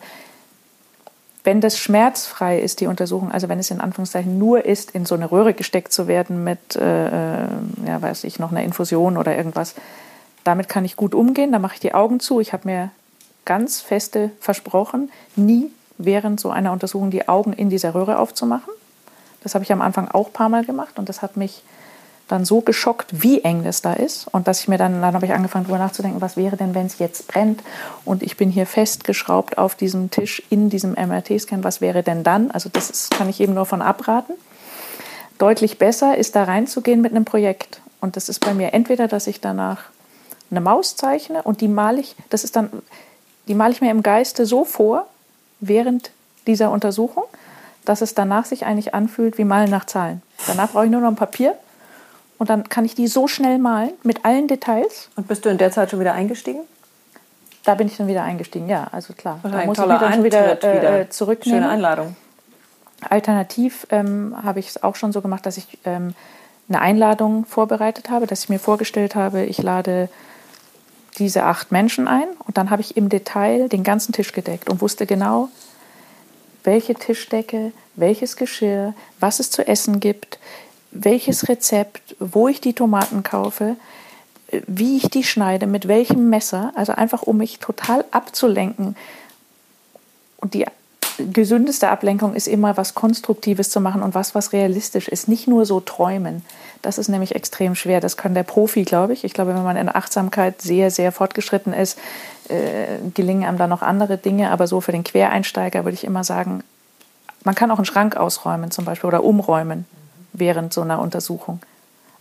Wenn 1.43 1.61
das 1.61 1.77
schmerzfrei 1.77 2.59
ist, 2.59 2.79
die 2.81 2.87
Untersuchung, 2.87 3.31
also 3.31 3.49
wenn 3.49 3.59
es 3.59 3.71
in 3.71 3.81
Anführungszeichen 3.81 4.37
nur 4.37 4.65
ist, 4.65 4.91
in 4.91 5.05
so 5.05 5.15
eine 5.15 5.31
Röhre 5.31 5.53
gesteckt 5.53 5.93
zu 5.93 6.07
werden 6.07 6.43
mit, 6.43 6.75
äh, 6.75 7.43
äh 7.43 7.47
ja, 7.85 8.01
weiß 8.01 8.23
ich, 8.25 8.39
noch 8.39 8.51
einer 8.51 8.63
Infusion 8.63 9.15
oder 9.15 9.37
irgendwas, 9.37 9.75
damit 10.43 10.69
kann 10.69 10.85
ich 10.85 10.95
gut 10.95 11.15
umgehen. 11.15 11.51
Da 11.51 11.59
mache 11.59 11.75
ich 11.75 11.79
die 11.79 11.93
Augen 11.93 12.19
zu. 12.19 12.39
Ich 12.39 12.53
habe 12.53 12.67
mir 12.67 12.91
ganz 13.49 13.81
feste 13.81 14.29
versprochen, 14.39 15.11
nie 15.35 15.71
während 15.97 16.39
so 16.39 16.51
einer 16.51 16.71
Untersuchung 16.71 17.09
die 17.09 17.27
Augen 17.27 17.51
in 17.51 17.71
dieser 17.71 17.95
Röhre 17.95 18.19
aufzumachen. 18.19 18.71
Das 19.41 19.55
habe 19.55 19.63
ich 19.63 19.71
am 19.71 19.81
Anfang 19.81 20.07
auch 20.07 20.27
ein 20.27 20.33
paar 20.33 20.49
Mal 20.49 20.63
gemacht 20.63 20.99
und 20.99 21.09
das 21.09 21.23
hat 21.23 21.35
mich 21.35 21.63
dann 22.27 22.45
so 22.45 22.61
geschockt, 22.61 23.23
wie 23.23 23.41
eng 23.41 23.63
das 23.63 23.81
da 23.81 23.93
ist. 23.93 24.27
Und 24.27 24.47
dass 24.47 24.61
ich 24.61 24.67
mir 24.67 24.77
dann, 24.77 25.01
dann 25.01 25.15
habe 25.15 25.25
ich 25.25 25.33
angefangen, 25.33 25.65
darüber 25.65 25.79
nachzudenken, 25.79 26.21
was 26.21 26.37
wäre 26.37 26.57
denn, 26.57 26.75
wenn 26.75 26.85
es 26.85 26.99
jetzt 26.99 27.27
brennt 27.27 27.63
und 28.05 28.21
ich 28.21 28.37
bin 28.37 28.51
hier 28.51 28.67
festgeschraubt 28.67 29.57
auf 29.57 29.73
diesem 29.73 30.11
Tisch 30.11 30.43
in 30.51 30.69
diesem 30.69 30.91
MRT-Scan, 30.91 31.63
was 31.63 31.81
wäre 31.81 32.03
denn 32.03 32.23
dann? 32.23 32.51
Also 32.51 32.69
das 32.71 32.91
ist, 32.91 33.09
kann 33.09 33.29
ich 33.29 33.41
eben 33.41 33.55
nur 33.55 33.65
von 33.65 33.81
abraten. 33.81 34.35
Deutlich 35.39 35.79
besser 35.79 36.19
ist 36.19 36.35
da 36.35 36.43
reinzugehen 36.43 37.01
mit 37.01 37.13
einem 37.13 37.25
Projekt. 37.25 37.81
Und 37.99 38.15
das 38.15 38.29
ist 38.29 38.41
bei 38.41 38.53
mir 38.53 38.75
entweder, 38.75 39.07
dass 39.07 39.25
ich 39.25 39.41
danach 39.41 39.85
eine 40.51 40.61
Maus 40.61 40.95
zeichne 40.95 41.41
und 41.43 41.61
die 41.61 41.67
male 41.67 41.99
ich, 41.99 42.15
das 42.29 42.43
ist 42.43 42.55
dann, 42.55 42.69
die 43.49 43.55
male 43.55 43.73
ich 43.73 43.81
mir 43.81 43.91
im 43.91 44.03
Geiste 44.03 44.45
so 44.45 44.63
vor, 44.63 45.07
während 45.59 46.11
dieser 46.47 46.71
Untersuchung, 46.71 47.25
dass 47.83 48.01
es 48.01 48.13
danach 48.13 48.45
sich 48.45 48.65
eigentlich 48.65 48.93
anfühlt 48.93 49.37
wie 49.37 49.43
Malen 49.43 49.69
nach 49.69 49.85
Zahlen. 49.85 50.21
Danach 50.47 50.71
brauche 50.71 50.85
ich 50.85 50.91
nur 50.91 51.01
noch 51.01 51.09
ein 51.09 51.15
Papier 51.15 51.55
und 52.37 52.49
dann 52.49 52.69
kann 52.69 52.85
ich 52.85 52.95
die 52.95 53.07
so 53.07 53.27
schnell 53.27 53.57
malen 53.57 53.91
mit 54.03 54.23
allen 54.23 54.47
Details. 54.47 55.09
Und 55.15 55.27
bist 55.27 55.43
du 55.43 55.49
in 55.49 55.57
der 55.57 55.71
Zeit 55.71 55.89
schon 55.89 55.99
wieder 55.99 56.13
eingestiegen? 56.13 56.61
Da 57.65 57.75
bin 57.75 57.87
ich 57.87 57.97
dann 57.97 58.07
wieder 58.07 58.23
eingestiegen, 58.23 58.69
ja, 58.69 58.87
also 58.91 59.13
klar. 59.13 59.39
Da 59.43 59.65
muss 59.65 59.77
ich 59.77 59.85
mich 59.85 59.99
dann 59.99 60.13
schon 60.13 60.23
wieder, 60.23 60.63
äh, 60.63 60.77
wieder 60.77 61.09
zurücknehmen. 61.09 61.61
Schöne 61.61 61.73
Einladung. 61.73 62.15
Alternativ 63.01 63.87
ähm, 63.89 64.35
habe 64.43 64.59
ich 64.59 64.69
es 64.69 64.83
auch 64.83 64.95
schon 64.95 65.11
so 65.11 65.21
gemacht, 65.21 65.45
dass 65.45 65.57
ich 65.57 65.77
ähm, 65.85 66.13
eine 66.69 66.81
Einladung 66.81 67.45
vorbereitet 67.45 68.09
habe, 68.09 68.27
dass 68.27 68.43
ich 68.43 68.49
mir 68.49 68.59
vorgestellt 68.59 69.15
habe, 69.15 69.43
ich 69.43 69.61
lade 69.61 70.09
diese 71.17 71.43
acht 71.43 71.71
Menschen 71.71 72.07
ein 72.07 72.27
und 72.45 72.57
dann 72.57 72.69
habe 72.69 72.81
ich 72.81 72.95
im 72.95 73.09
Detail 73.09 73.67
den 73.67 73.83
ganzen 73.83 74.13
Tisch 74.13 74.31
gedeckt 74.31 74.69
und 74.69 74.81
wusste 74.81 75.05
genau, 75.05 75.49
welche 76.63 76.93
Tischdecke, 76.93 77.71
welches 77.95 78.35
Geschirr, 78.35 78.93
was 79.19 79.39
es 79.39 79.49
zu 79.49 79.67
essen 79.67 79.99
gibt, 79.99 80.39
welches 80.91 81.49
Rezept, 81.49 82.15
wo 82.19 82.47
ich 82.47 82.61
die 82.61 82.73
Tomaten 82.73 83.23
kaufe, 83.23 83.75
wie 84.67 84.97
ich 84.97 85.09
die 85.09 85.23
schneide, 85.23 85.67
mit 85.67 85.87
welchem 85.87 86.29
Messer, 86.29 86.71
also 86.75 86.93
einfach 86.93 87.23
um 87.23 87.37
mich 87.37 87.59
total 87.59 88.05
abzulenken. 88.11 88.95
Und 90.37 90.53
die 90.53 90.65
gesündeste 91.17 91.89
Ablenkung 91.89 92.33
ist 92.33 92.47
immer 92.47 92.77
was 92.77 92.95
Konstruktives 92.95 93.69
zu 93.69 93.81
machen 93.81 94.01
und 94.01 94.15
was, 94.15 94.35
was 94.35 94.53
realistisch 94.53 95.07
ist. 95.07 95.27
Nicht 95.27 95.47
nur 95.47 95.65
so 95.65 95.79
träumen. 95.79 96.43
Das 96.81 96.97
ist 96.97 97.09
nämlich 97.09 97.35
extrem 97.35 97.75
schwer. 97.75 97.99
Das 97.99 98.15
kann 98.15 98.33
der 98.33 98.43
Profi, 98.43 98.83
glaube 98.83 99.13
ich. 99.13 99.23
Ich 99.23 99.33
glaube, 99.33 99.53
wenn 99.53 99.63
man 99.63 99.75
in 99.77 99.93
Achtsamkeit 99.93 100.61
sehr, 100.61 100.91
sehr 100.91 101.11
fortgeschritten 101.11 101.73
ist, 101.73 101.99
äh, 102.47 102.99
gelingen 103.13 103.43
einem 103.43 103.57
da 103.57 103.67
noch 103.67 103.81
andere 103.81 104.17
Dinge. 104.17 104.51
Aber 104.51 104.67
so 104.67 104.79
für 104.79 104.91
den 104.91 105.03
Quereinsteiger 105.03 105.83
würde 105.83 105.95
ich 105.95 106.05
immer 106.05 106.23
sagen, 106.23 106.63
man 107.43 107.55
kann 107.55 107.71
auch 107.71 107.77
einen 107.77 107.85
Schrank 107.85 108.15
ausräumen 108.15 108.71
zum 108.71 108.85
Beispiel 108.85 109.07
oder 109.07 109.23
umräumen 109.23 109.85
während 110.33 110.73
so 110.73 110.81
einer 110.81 110.99
Untersuchung. 110.99 111.59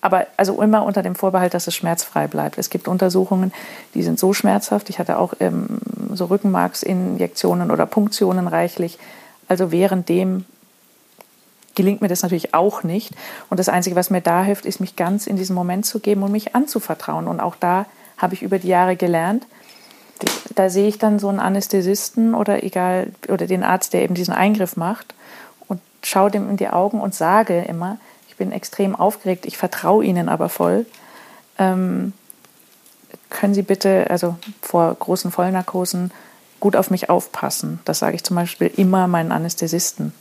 Aber 0.01 0.27
also 0.37 0.61
immer 0.63 0.85
unter 0.85 1.03
dem 1.03 1.17
Vorbehalt, 1.17 1.55
dass 1.55 1.67
es 1.67 1.75
schmerzfrei 1.75 2.29
bleibt. 2.29 2.57
Es 2.59 2.71
gibt 2.71 2.87
Untersuchungen, 2.87 3.53
die 3.95 4.03
sind 4.03 4.19
so 4.19 4.33
schmerzhaft. 4.33 4.91
Ich 4.91 4.99
hatte 4.99 5.19
auch 5.19 5.35
ähm, 5.41 5.81
so 6.13 6.27
Rückenmarksinjektionen 6.27 7.71
oder 7.71 7.87
Punktionen 7.87 8.47
reichlich. 8.47 8.99
Also 9.49 9.73
währenddem 9.73 10.45
gelingt 11.79 12.03
mir 12.03 12.09
das 12.09 12.23
natürlich 12.23 12.53
auch 12.53 12.83
nicht. 12.83 13.15
Und 13.49 13.59
das 13.59 13.71
Einzige, 13.71 13.97
was 13.97 14.11
mir 14.11 14.21
da 14.21 14.43
hilft, 14.43 14.67
ist, 14.67 14.81
mich 14.81 14.97
ganz 14.97 15.27
in 15.27 15.37
diesen 15.37 15.55
Moment 15.55 15.87
zu 15.87 16.01
geben 16.01 16.23
und 16.23 16.33
mich 16.33 16.55
anzuvertrauen. 16.55 17.27
Und 17.27 17.41
auch 17.41 17.57
da 17.57 17.87
habe 18.19 18.35
ich 18.35 18.43
über 18.43 18.59
die 18.59 18.69
Jahre 18.69 18.97
gelernt, 18.97 19.47
da 20.55 20.69
sehe 20.69 20.89
ich 20.89 20.99
dann 20.99 21.19
so 21.21 21.29
einen 21.29 21.39
Anästhesisten 21.39 22.35
oder 22.35 22.65
egal, 22.65 23.13
oder 23.29 23.47
den 23.47 23.63
Arzt, 23.63 23.95
der 23.95 24.03
eben 24.03 24.15
diesen 24.15 24.35
Eingriff 24.35 24.77
macht 24.77 25.15
und 25.69 25.81
schaue 26.03 26.31
dem 26.31 26.51
in 26.51 26.57
die 26.57 26.69
Augen 26.69 27.01
und 27.01 27.15
sage 27.15 27.63
immer, 27.63 27.99
bin 28.39 28.53
extrem 28.53 28.97
aufgeregt, 28.97 29.45
ich 29.45 29.59
vertraue 29.59 30.05
Ihnen 30.05 30.31
aber 30.31 30.49
voll. 30.49 30.87
Ähm, 31.59 32.15
können 33.29 33.53
Sie 33.53 33.63
bitte, 33.63 34.07
also 34.09 34.37
vor 34.63 34.95
großen 34.95 35.31
Vollnarkosen, 35.31 36.13
gut 36.61 36.77
auf 36.77 36.91
mich 36.91 37.11
aufpassen. 37.11 37.81
Das 37.85 37.99
sage 37.99 38.17
ich 38.17 38.25
zum 38.25 38.37
Beispiel 38.37 38.71
immer 38.75 39.07
meinen 39.07 39.33
Anästhesisten. 39.33 40.15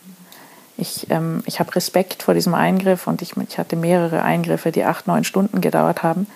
Ich, 0.78 1.10
ähm, 1.10 1.44
ich 1.46 1.60
habe 1.60 1.76
Respekt 1.76 2.24
vor 2.24 2.34
diesem 2.34 2.54
Eingriff 2.54 3.08
und 3.08 3.22
ich, 3.22 3.36
ich 3.36 3.58
hatte 3.58 3.76
mehrere 3.76 4.22
Eingriffe, 4.22 4.72
die 4.72 4.84
acht, 4.84 5.08
neun 5.08 5.24
Stunden 5.24 5.60
gedauert 5.60 6.04
haben. 6.04 6.28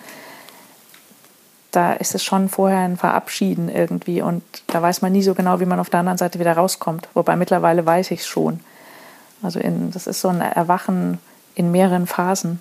Da 1.70 1.92
ist 1.92 2.14
es 2.14 2.24
schon 2.24 2.48
vorher 2.48 2.80
ein 2.80 2.96
Verabschieden 2.96 3.68
irgendwie 3.68 4.20
und 4.20 4.42
da 4.66 4.82
weiß 4.82 5.00
man 5.00 5.12
nie 5.12 5.22
so 5.22 5.34
genau, 5.34 5.60
wie 5.60 5.64
man 5.64 5.80
auf 5.80 5.90
der 5.90 6.00
anderen 6.00 6.18
Seite 6.18 6.38
wieder 6.38 6.54
rauskommt. 6.54 7.08
Wobei 7.14 7.36
mittlerweile 7.36 7.86
weiß 7.86 8.10
ich 8.10 8.20
es 8.20 8.26
schon. 8.26 8.60
Also 9.42 9.58
in, 9.58 9.90
das 9.90 10.06
ist 10.06 10.20
so 10.20 10.28
ein 10.28 10.40
Erwachen 10.40 11.18
in 11.54 11.70
mehreren 11.70 12.06
Phasen. 12.06 12.60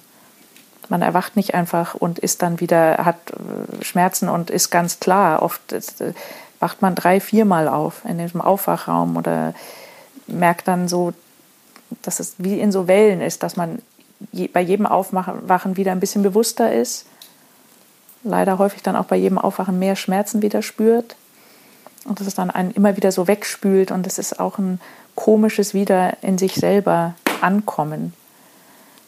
Man 0.88 1.02
erwacht 1.02 1.36
nicht 1.36 1.56
einfach 1.56 1.96
und 1.96 2.20
ist 2.20 2.42
dann 2.42 2.60
wieder, 2.60 3.00
hat 3.06 3.18
äh, 3.32 3.84
Schmerzen 3.84 4.30
und 4.30 4.50
ist 4.50 4.70
ganz 4.70 5.00
klar. 5.00 5.42
Oft 5.42 5.74
äh, 5.74 5.82
wacht 6.60 6.82
man 6.82 6.96
drei, 6.96 7.20
viermal 7.20 7.68
auf 7.68 8.04
in 8.06 8.18
diesem 8.18 8.40
Aufwachraum 8.40 9.18
oder 9.18 9.54
merkt 10.28 10.68
dann 10.68 10.88
so, 10.88 11.14
dass 12.02 12.20
es 12.20 12.36
wie 12.38 12.60
in 12.60 12.72
so 12.72 12.88
Wellen 12.88 13.22
ist, 13.22 13.44
dass 13.44 13.56
man 13.56 13.80
je, 14.32 14.48
bei 14.48 14.62
jedem 14.62 14.86
Aufwachen 14.86 15.78
wieder 15.78 15.92
ein 15.92 16.00
bisschen 16.00 16.24
bewusster 16.24 16.74
ist. 16.74 17.06
Leider 18.24 18.58
häufig 18.58 18.84
dann 18.84 18.96
auch 18.96 19.06
bei 19.06 19.16
jedem 19.16 19.38
Aufwachen 19.38 19.80
mehr 19.80 19.96
Schmerzen 19.96 20.42
wieder 20.42 20.62
spürt. 20.62 21.16
Und 22.06 22.20
dass 22.20 22.28
es 22.28 22.36
dann 22.36 22.52
einen 22.52 22.72
immer 22.72 22.98
wieder 22.98 23.12
so 23.12 23.28
wegspült. 23.28 23.92
Und 23.92 24.08
es 24.08 24.18
ist 24.18 24.40
auch 24.40 24.58
ein 24.58 24.80
komisches 25.16 25.74
Wieder 25.74 26.18
in 26.22 26.38
sich 26.38 26.56
selber 26.56 27.16
ankommen 27.42 28.14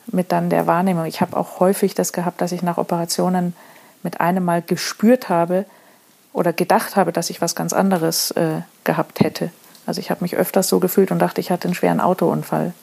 mit 0.08 0.32
dann 0.32 0.50
der 0.50 0.68
Wahrnehmung. 0.68 1.06
Ich 1.06 1.22
habe 1.22 1.38
auch 1.38 1.60
häufig 1.60 1.96
das 1.96 2.14
gehabt, 2.14 2.42
dass 2.42 2.52
ich 2.52 2.62
nach 2.62 2.78
Operationen 2.78 3.56
mit 4.04 4.20
einem 4.20 4.44
Mal 4.44 4.62
gespürt 4.62 5.30
habe 5.30 5.66
oder 6.34 6.52
gedacht 6.52 6.96
habe, 6.96 7.14
dass 7.14 7.30
ich 7.30 7.42
was 7.42 7.56
ganz 7.56 7.74
anderes 7.74 8.32
äh, 8.32 8.62
gehabt 8.84 9.22
hätte. 9.22 9.52
Also 9.86 10.00
ich 10.00 10.10
habe 10.10 10.24
mich 10.24 10.36
öfters 10.36 10.68
so 10.68 10.80
gefühlt 10.80 11.12
und 11.12 11.20
dachte, 11.20 11.42
ich 11.42 11.52
hatte 11.52 11.68
einen 11.68 11.76
schweren 11.76 12.00
Autounfall. 12.00 12.74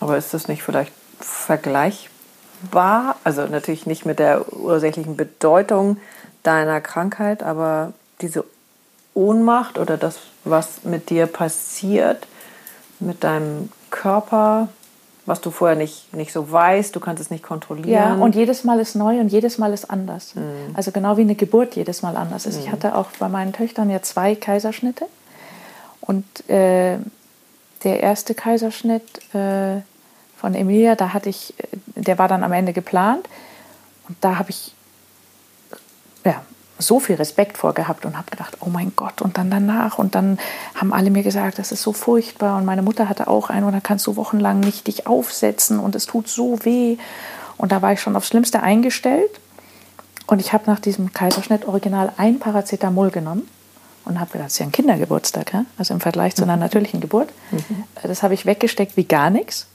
Aber 0.00 0.16
ist 0.16 0.34
das 0.34 0.48
nicht 0.48 0.62
vielleicht 0.62 0.92
vergleichbar? 1.20 3.16
Also 3.24 3.46
natürlich 3.46 3.86
nicht 3.86 4.04
mit 4.04 4.18
der 4.18 4.52
ursächlichen 4.52 5.16
Bedeutung 5.16 5.98
deiner 6.42 6.80
Krankheit, 6.80 7.42
aber 7.42 7.92
diese 8.20 8.44
Ohnmacht 9.14 9.78
oder 9.78 9.96
das, 9.96 10.18
was 10.44 10.84
mit 10.84 11.10
dir 11.10 11.26
passiert, 11.26 12.26
mit 13.00 13.24
deinem 13.24 13.70
Körper, 13.90 14.68
was 15.26 15.40
du 15.40 15.50
vorher 15.50 15.76
nicht, 15.76 16.12
nicht 16.12 16.32
so 16.32 16.50
weißt, 16.50 16.94
du 16.94 17.00
kannst 17.00 17.22
es 17.22 17.30
nicht 17.30 17.42
kontrollieren. 17.42 17.88
Ja, 17.88 18.14
und 18.14 18.34
jedes 18.34 18.64
Mal 18.64 18.78
ist 18.80 18.94
neu 18.94 19.20
und 19.20 19.28
jedes 19.28 19.56
Mal 19.56 19.72
ist 19.72 19.90
anders. 19.90 20.34
Mhm. 20.34 20.74
Also 20.74 20.90
genau 20.90 21.16
wie 21.16 21.22
eine 21.22 21.34
Geburt 21.34 21.76
jedes 21.76 22.02
Mal 22.02 22.16
anders 22.16 22.44
ist. 22.44 22.56
Mhm. 22.56 22.64
Ich 22.64 22.72
hatte 22.72 22.94
auch 22.94 23.06
bei 23.18 23.28
meinen 23.28 23.52
Töchtern 23.52 23.88
ja 23.88 24.02
zwei 24.02 24.34
Kaiserschnitte. 24.34 25.06
Und 26.06 26.24
äh, 26.50 26.98
der 27.82 28.00
erste 28.00 28.34
Kaiserschnitt 28.34 29.34
äh, 29.34 29.80
von 30.36 30.54
Emilia, 30.54 30.96
da 30.96 31.14
hatte 31.14 31.30
ich, 31.30 31.54
der 31.94 32.18
war 32.18 32.28
dann 32.28 32.44
am 32.44 32.52
Ende 32.52 32.72
geplant. 32.72 33.26
Und 34.08 34.16
da 34.20 34.38
habe 34.38 34.50
ich 34.50 34.74
ja, 36.24 36.42
so 36.78 37.00
viel 37.00 37.16
Respekt 37.16 37.56
vorgehabt 37.56 38.04
und 38.04 38.18
habe 38.18 38.30
gedacht, 38.30 38.58
oh 38.60 38.68
mein 38.68 38.92
Gott, 38.96 39.22
und 39.22 39.38
dann 39.38 39.50
danach. 39.50 39.98
Und 39.98 40.14
dann 40.14 40.38
haben 40.74 40.92
alle 40.92 41.10
mir 41.10 41.22
gesagt, 41.22 41.58
das 41.58 41.72
ist 41.72 41.82
so 41.82 41.92
furchtbar. 41.94 42.58
Und 42.58 42.66
meine 42.66 42.82
Mutter 42.82 43.08
hatte 43.08 43.28
auch 43.28 43.48
einen, 43.48 43.64
und 43.64 43.72
dann 43.72 43.82
kannst 43.82 44.06
du 44.06 44.16
wochenlang 44.16 44.60
nicht 44.60 44.86
dich 44.86 45.06
aufsetzen 45.06 45.78
und 45.78 45.94
es 45.94 46.04
tut 46.04 46.28
so 46.28 46.62
weh. 46.64 46.98
Und 47.56 47.72
da 47.72 47.80
war 47.80 47.92
ich 47.92 48.00
schon 48.00 48.16
aufs 48.16 48.28
Schlimmste 48.28 48.62
eingestellt. 48.62 49.40
Und 50.26 50.40
ich 50.40 50.52
habe 50.52 50.64
nach 50.66 50.80
diesem 50.80 51.12
Kaiserschnitt 51.12 51.66
original 51.66 52.12
ein 52.18 52.38
Paracetamol 52.38 53.10
genommen 53.10 53.48
und 54.04 54.20
habe 54.20 54.30
gedacht, 54.32 54.46
das 54.46 54.54
ist 54.54 54.58
ja 54.58 54.66
ein 54.66 54.72
Kindergeburtstag, 54.72 55.52
ja? 55.52 55.64
also 55.78 55.94
im 55.94 56.00
Vergleich 56.00 56.34
zu 56.34 56.42
einer 56.42 56.56
mhm. 56.56 56.62
natürlichen 56.62 57.00
Geburt. 57.00 57.30
Mhm. 57.50 57.84
Das 58.02 58.22
habe 58.22 58.34
ich 58.34 58.46
weggesteckt 58.46 58.96
wie 58.96 59.04
gar 59.04 59.30
nichts. 59.30 59.66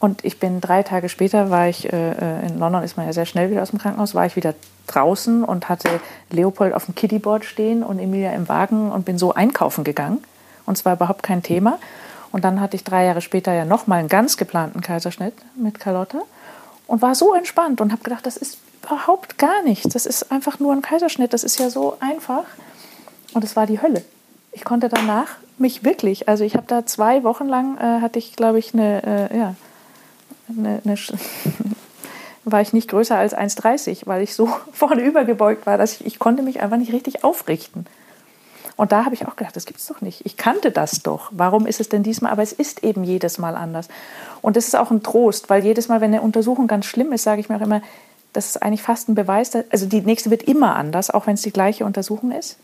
Und 0.00 0.24
ich 0.24 0.38
bin 0.38 0.60
drei 0.60 0.82
Tage 0.82 1.08
später, 1.08 1.50
war 1.50 1.68
ich 1.68 1.92
äh, 1.92 2.12
äh, 2.12 2.46
in 2.46 2.58
London, 2.58 2.84
ist 2.84 2.96
man 2.96 3.06
ja 3.06 3.12
sehr 3.12 3.26
schnell 3.26 3.50
wieder 3.50 3.62
aus 3.62 3.70
dem 3.70 3.80
Krankenhaus, 3.80 4.14
war 4.14 4.26
ich 4.26 4.36
wieder 4.36 4.54
draußen 4.86 5.42
und 5.42 5.68
hatte 5.68 6.00
Leopold 6.30 6.72
auf 6.72 6.84
dem 6.84 6.94
Kittyboard 6.94 7.44
stehen 7.44 7.82
und 7.82 7.98
Emilia 7.98 8.32
im 8.32 8.48
Wagen 8.48 8.92
und 8.92 9.04
bin 9.04 9.18
so 9.18 9.34
einkaufen 9.34 9.82
gegangen. 9.82 10.22
Und 10.66 10.78
zwar 10.78 10.94
überhaupt 10.94 11.22
kein 11.22 11.42
Thema. 11.42 11.78
Und 12.30 12.44
dann 12.44 12.60
hatte 12.60 12.76
ich 12.76 12.84
drei 12.84 13.06
Jahre 13.06 13.22
später 13.22 13.52
ja 13.52 13.64
nochmal 13.64 13.98
einen 13.98 14.08
ganz 14.08 14.36
geplanten 14.36 14.82
Kaiserschnitt 14.82 15.34
mit 15.56 15.80
Carlotta 15.80 16.18
und 16.86 17.02
war 17.02 17.14
so 17.14 17.34
entspannt 17.34 17.80
und 17.80 17.90
habe 17.90 18.02
gedacht, 18.02 18.26
das 18.26 18.36
ist 18.36 18.58
überhaupt 18.82 19.38
gar 19.38 19.62
nichts. 19.62 19.92
Das 19.92 20.06
ist 20.06 20.30
einfach 20.30 20.60
nur 20.60 20.72
ein 20.72 20.82
Kaiserschnitt. 20.82 21.32
Das 21.32 21.42
ist 21.42 21.58
ja 21.58 21.70
so 21.70 21.96
einfach. 22.00 22.44
Und 23.38 23.44
es 23.44 23.54
war 23.54 23.66
die 23.66 23.80
Hölle. 23.80 24.02
Ich 24.50 24.64
konnte 24.64 24.88
danach 24.88 25.28
mich 25.58 25.84
wirklich, 25.84 26.28
also 26.28 26.42
ich 26.42 26.56
habe 26.56 26.66
da 26.66 26.84
zwei 26.86 27.22
Wochen 27.22 27.46
lang, 27.46 27.78
äh, 27.78 28.00
hatte 28.00 28.18
ich, 28.18 28.34
glaube 28.34 28.58
ich, 28.58 28.74
eine, 28.74 29.30
äh, 29.30 29.38
ja, 29.38 29.54
eine, 30.48 30.82
eine 30.84 30.96
war 32.44 32.60
ich 32.60 32.72
nicht 32.72 32.90
größer 32.90 33.16
als 33.16 33.36
1,30, 33.36 34.08
weil 34.08 34.22
ich 34.22 34.34
so 34.34 34.48
vorne 34.72 35.02
übergebeugt 35.02 35.66
war, 35.66 35.78
dass 35.78 35.92
ich, 35.92 36.04
ich 36.04 36.18
konnte 36.18 36.42
mich 36.42 36.60
einfach 36.60 36.78
nicht 36.78 36.92
richtig 36.92 37.22
aufrichten. 37.22 37.86
Und 38.74 38.90
da 38.90 39.04
habe 39.04 39.14
ich 39.14 39.28
auch 39.28 39.36
gedacht, 39.36 39.54
das 39.54 39.66
gibt 39.66 39.78
es 39.78 39.86
doch 39.86 40.00
nicht. 40.00 40.26
Ich 40.26 40.36
kannte 40.36 40.72
das 40.72 41.04
doch. 41.04 41.30
Warum 41.30 41.68
ist 41.68 41.78
es 41.78 41.88
denn 41.88 42.02
diesmal? 42.02 42.32
Aber 42.32 42.42
es 42.42 42.52
ist 42.52 42.82
eben 42.82 43.04
jedes 43.04 43.38
Mal 43.38 43.54
anders. 43.54 43.86
Und 44.42 44.56
das 44.56 44.66
ist 44.66 44.74
auch 44.74 44.90
ein 44.90 45.04
Trost, 45.04 45.48
weil 45.48 45.62
jedes 45.62 45.86
Mal, 45.86 46.00
wenn 46.00 46.12
eine 46.12 46.22
Untersuchung 46.22 46.66
ganz 46.66 46.86
schlimm 46.86 47.12
ist, 47.12 47.22
sage 47.22 47.40
ich 47.40 47.48
mir 47.48 47.58
auch 47.58 47.64
immer, 47.64 47.82
das 48.32 48.46
ist 48.46 48.62
eigentlich 48.64 48.82
fast 48.82 49.08
ein 49.08 49.14
Beweis. 49.14 49.50
Dass, 49.50 49.64
also 49.70 49.86
die 49.86 50.00
nächste 50.00 50.32
wird 50.32 50.42
immer 50.42 50.74
anders, 50.74 51.10
auch 51.10 51.28
wenn 51.28 51.34
es 51.34 51.42
die 51.42 51.52
gleiche 51.52 51.84
Untersuchung 51.84 52.32
ist. 52.32 52.58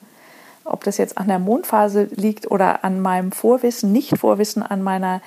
Ob 0.64 0.84
das 0.84 0.96
jetzt 0.96 1.18
an 1.18 1.28
der 1.28 1.38
Mondphase 1.38 2.08
liegt 2.14 2.50
oder 2.50 2.84
an 2.84 3.00
meinem 3.00 3.32
Vorwissen, 3.32 3.92
Nicht-Vorwissen, 3.92 4.62
an 4.62 4.82
meiner 4.82 5.20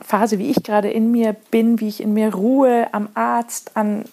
Phase, 0.00 0.38
wie 0.38 0.50
ich 0.50 0.62
gerade 0.62 0.90
in 0.90 1.10
mir 1.10 1.34
bin, 1.50 1.80
wie 1.80 1.88
ich 1.88 2.00
in 2.00 2.14
mir 2.14 2.34
ruhe, 2.34 2.86
am 2.92 3.08
Arzt, 3.14 3.72
an, 3.76 4.04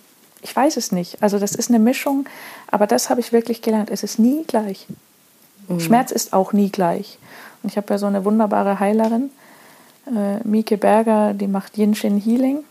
ich 0.41 0.55
weiß 0.55 0.77
es 0.77 0.91
nicht. 0.91 1.21
Also 1.21 1.37
das 1.37 1.53
ist 1.53 1.69
eine 1.69 1.79
Mischung, 1.79 2.25
aber 2.71 2.87
das 2.87 3.09
habe 3.09 3.19
ich 3.19 3.31
wirklich 3.31 3.61
gelernt. 3.61 3.89
Es 3.91 4.03
ist 4.03 4.17
nie 4.17 4.43
gleich. 4.45 4.87
Mhm. 5.67 5.79
Schmerz 5.79 6.11
ist 6.11 6.33
auch 6.33 6.53
nie 6.53 6.69
gleich. 6.69 7.19
Und 7.61 7.71
ich 7.71 7.77
habe 7.77 7.87
ja 7.89 7.97
so 7.97 8.05
eine 8.05 8.25
wunderbare 8.25 8.79
Heilerin, 8.79 9.29
äh, 10.07 10.37
Mieke 10.43 10.77
Berger, 10.77 11.33
die 11.33 11.47
macht 11.47 11.77
Yin 11.77 11.95
Shin 11.95 12.19
Healing. 12.19 12.63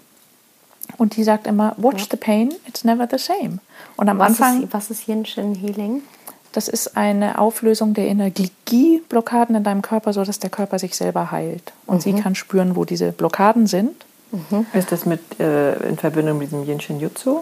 Und 0.98 1.16
die 1.16 1.24
sagt 1.24 1.46
immer, 1.46 1.74
watch 1.78 2.02
ja. 2.02 2.08
the 2.12 2.16
pain, 2.16 2.52
it's 2.66 2.84
never 2.84 3.08
the 3.10 3.18
same. 3.18 3.58
Und 3.96 4.08
am 4.08 4.18
was 4.18 4.28
Anfang. 4.28 4.62
Ist, 4.64 4.72
was 4.72 4.90
ist 4.90 5.08
Yin 5.08 5.24
Shin 5.24 5.54
Healing? 5.54 6.02
Das 6.54 6.68
ist 6.68 6.96
eine 6.96 7.40
Auflösung 7.40 7.94
der 7.94 8.06
Energieblockaden 8.06 9.56
in 9.56 9.64
deinem 9.64 9.82
Körper, 9.82 10.12
sodass 10.12 10.38
der 10.38 10.50
Körper 10.50 10.78
sich 10.78 10.94
selber 10.94 11.32
heilt. 11.32 11.72
Und 11.84 11.96
mhm. 11.96 12.00
sie 12.00 12.12
kann 12.14 12.36
spüren, 12.36 12.76
wo 12.76 12.84
diese 12.84 13.10
Blockaden 13.10 13.66
sind. 13.66 14.04
Mhm. 14.30 14.64
Ist 14.72 14.92
das 14.92 15.04
mit, 15.04 15.40
äh, 15.40 15.74
in 15.88 15.98
Verbindung 15.98 16.38
mit 16.38 16.52
diesem 16.52 16.62
Yin 16.62 16.80
Shin 16.80 17.00
Jutsu? 17.00 17.40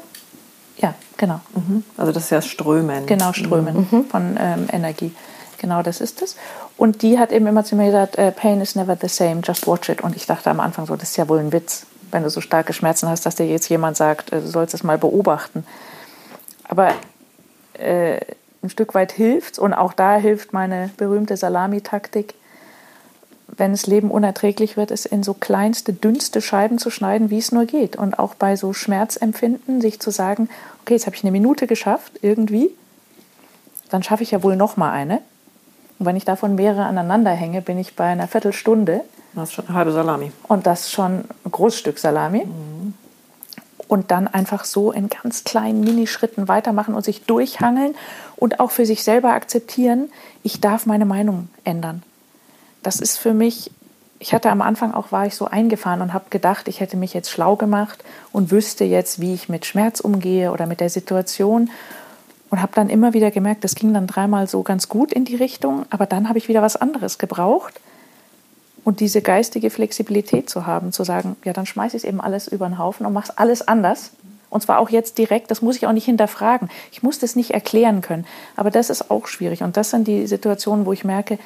Ja, 0.78 0.94
genau. 1.18 1.40
Mhm. 1.54 1.84
Also 1.98 2.10
das 2.10 2.24
ist 2.24 2.30
ja 2.30 2.40
Strömen. 2.40 3.04
Genau, 3.04 3.34
Strömen 3.34 3.86
mhm. 3.90 4.06
von 4.06 4.38
ähm, 4.40 4.68
Energie. 4.72 5.12
Genau, 5.58 5.82
das 5.82 6.00
ist 6.00 6.22
es. 6.22 6.36
Und 6.78 7.02
die 7.02 7.18
hat 7.18 7.32
eben 7.32 7.46
immer 7.46 7.64
zu 7.64 7.76
mir 7.76 7.86
gesagt, 7.86 8.16
äh, 8.16 8.32
Pain 8.32 8.62
is 8.62 8.76
never 8.76 8.96
the 8.98 9.08
same, 9.08 9.42
just 9.44 9.66
watch 9.66 9.90
it. 9.90 10.00
Und 10.00 10.16
ich 10.16 10.24
dachte 10.24 10.48
am 10.48 10.58
Anfang 10.58 10.86
so, 10.86 10.96
das 10.96 11.10
ist 11.10 11.18
ja 11.18 11.28
wohl 11.28 11.38
ein 11.38 11.52
Witz, 11.52 11.84
wenn 12.10 12.22
du 12.22 12.30
so 12.30 12.40
starke 12.40 12.72
Schmerzen 12.72 13.10
hast, 13.10 13.26
dass 13.26 13.34
dir 13.34 13.46
jetzt 13.46 13.68
jemand 13.68 13.98
sagt, 13.98 14.32
äh, 14.32 14.40
du 14.40 14.46
sollst 14.46 14.72
es 14.72 14.82
mal 14.82 14.96
beobachten. 14.96 15.66
Aber 16.66 16.94
äh, 17.74 18.18
ein 18.62 18.70
Stück 18.70 18.94
weit 18.94 19.12
hilft 19.12 19.58
und 19.58 19.74
auch 19.74 19.92
da 19.92 20.16
hilft 20.16 20.52
meine 20.52 20.90
berühmte 20.96 21.36
Salamitaktik, 21.36 22.34
wenn 23.48 23.72
das 23.72 23.86
Leben 23.86 24.10
unerträglich 24.10 24.76
wird, 24.76 24.90
es 24.90 25.04
in 25.04 25.22
so 25.22 25.34
kleinste, 25.34 25.92
dünnste 25.92 26.40
Scheiben 26.40 26.78
zu 26.78 26.90
schneiden, 26.90 27.28
wie 27.30 27.38
es 27.38 27.52
nur 27.52 27.66
geht. 27.66 27.96
Und 27.96 28.18
auch 28.18 28.34
bei 28.34 28.56
so 28.56 28.72
Schmerzempfinden 28.72 29.80
sich 29.80 30.00
zu 30.00 30.10
sagen, 30.10 30.48
okay, 30.82 30.94
jetzt 30.94 31.06
habe 31.06 31.16
ich 31.16 31.22
eine 31.22 31.32
Minute 31.32 31.66
geschafft, 31.66 32.12
irgendwie, 32.22 32.70
dann 33.90 34.02
schaffe 34.02 34.22
ich 34.22 34.30
ja 34.30 34.42
wohl 34.42 34.56
noch 34.56 34.76
mal 34.76 34.90
eine. 34.90 35.20
Und 35.98 36.06
wenn 36.06 36.16
ich 36.16 36.24
davon 36.24 36.54
mehrere 36.54 36.84
aneinander 36.84 37.30
hänge, 37.32 37.60
bin 37.60 37.78
ich 37.78 37.94
bei 37.94 38.06
einer 38.06 38.26
Viertelstunde. 38.26 39.02
Das 39.34 39.50
ist 39.50 39.54
schon 39.54 39.66
eine 39.66 39.76
halbe 39.76 39.92
Salami. 39.92 40.32
Und 40.48 40.66
das 40.66 40.90
schon 40.90 41.24
ein 41.44 41.50
Großstück 41.50 41.98
Salami. 41.98 42.46
Mhm 42.46 42.94
und 43.92 44.10
dann 44.10 44.26
einfach 44.26 44.64
so 44.64 44.90
in 44.90 45.10
ganz 45.10 45.44
kleinen 45.44 45.84
Minischritten 45.84 46.48
weitermachen 46.48 46.94
und 46.94 47.04
sich 47.04 47.24
durchhangeln 47.24 47.94
und 48.42 48.58
auch 48.58 48.72
für 48.72 48.86
sich 48.86 49.04
selber 49.04 49.34
akzeptieren, 49.34 50.10
ich 50.42 50.60
darf 50.60 50.84
meine 50.84 51.04
Meinung 51.04 51.48
ändern. 51.62 52.02
Das 52.82 52.98
ist 52.98 53.16
für 53.16 53.34
mich, 53.34 53.70
ich 54.18 54.34
hatte 54.34 54.50
am 54.50 54.62
Anfang 54.62 54.94
auch, 54.94 55.12
war 55.12 55.26
ich 55.26 55.36
so 55.36 55.44
eingefahren 55.44 56.00
und 56.00 56.12
habe 56.12 56.24
gedacht, 56.28 56.66
ich 56.66 56.80
hätte 56.80 56.96
mich 56.96 57.14
jetzt 57.14 57.30
schlau 57.30 57.54
gemacht 57.54 58.02
und 58.32 58.50
wüsste 58.50 58.82
jetzt, 58.82 59.20
wie 59.20 59.32
ich 59.32 59.48
mit 59.48 59.64
Schmerz 59.64 60.00
umgehe 60.00 60.50
oder 60.50 60.66
mit 60.66 60.80
der 60.80 60.90
Situation 60.90 61.70
und 62.50 62.60
habe 62.60 62.72
dann 62.74 62.90
immer 62.90 63.14
wieder 63.14 63.30
gemerkt, 63.30 63.62
das 63.62 63.76
ging 63.76 63.94
dann 63.94 64.08
dreimal 64.08 64.48
so 64.48 64.64
ganz 64.64 64.88
gut 64.88 65.12
in 65.12 65.24
die 65.24 65.36
Richtung, 65.36 65.86
aber 65.90 66.06
dann 66.06 66.28
habe 66.28 66.38
ich 66.38 66.48
wieder 66.48 66.62
was 66.62 66.74
anderes 66.74 67.18
gebraucht 67.18 67.78
und 68.82 68.98
diese 68.98 69.22
geistige 69.22 69.70
Flexibilität 69.70 70.50
zu 70.50 70.66
haben, 70.66 70.90
zu 70.90 71.04
sagen, 71.04 71.36
ja, 71.44 71.52
dann 71.52 71.66
schmeiße 71.66 71.96
ich 71.96 72.04
eben 72.04 72.20
alles 72.20 72.48
über 72.48 72.66
den 72.66 72.76
Haufen 72.76 73.06
und 73.06 73.12
mache 73.12 73.30
es 73.30 73.38
alles 73.38 73.68
anders. 73.68 74.10
Und 74.52 74.60
zwar 74.60 74.78
auch 74.78 74.90
jetzt 74.90 75.16
direkt, 75.16 75.50
das 75.50 75.62
muss 75.62 75.76
ich 75.76 75.86
auch 75.86 75.92
nicht 75.92 76.04
hinterfragen. 76.04 76.68
Ich 76.92 77.02
muss 77.02 77.18
das 77.18 77.36
nicht 77.36 77.52
erklären 77.52 78.02
können. 78.02 78.26
Aber 78.54 78.70
das 78.70 78.90
ist 78.90 79.10
auch 79.10 79.26
schwierig. 79.26 79.62
Und 79.62 79.78
das 79.78 79.90
sind 79.90 80.06
die 80.06 80.26
Situationen, 80.26 80.84
wo 80.84 80.92
ich 80.92 81.04
merke, 81.04 81.38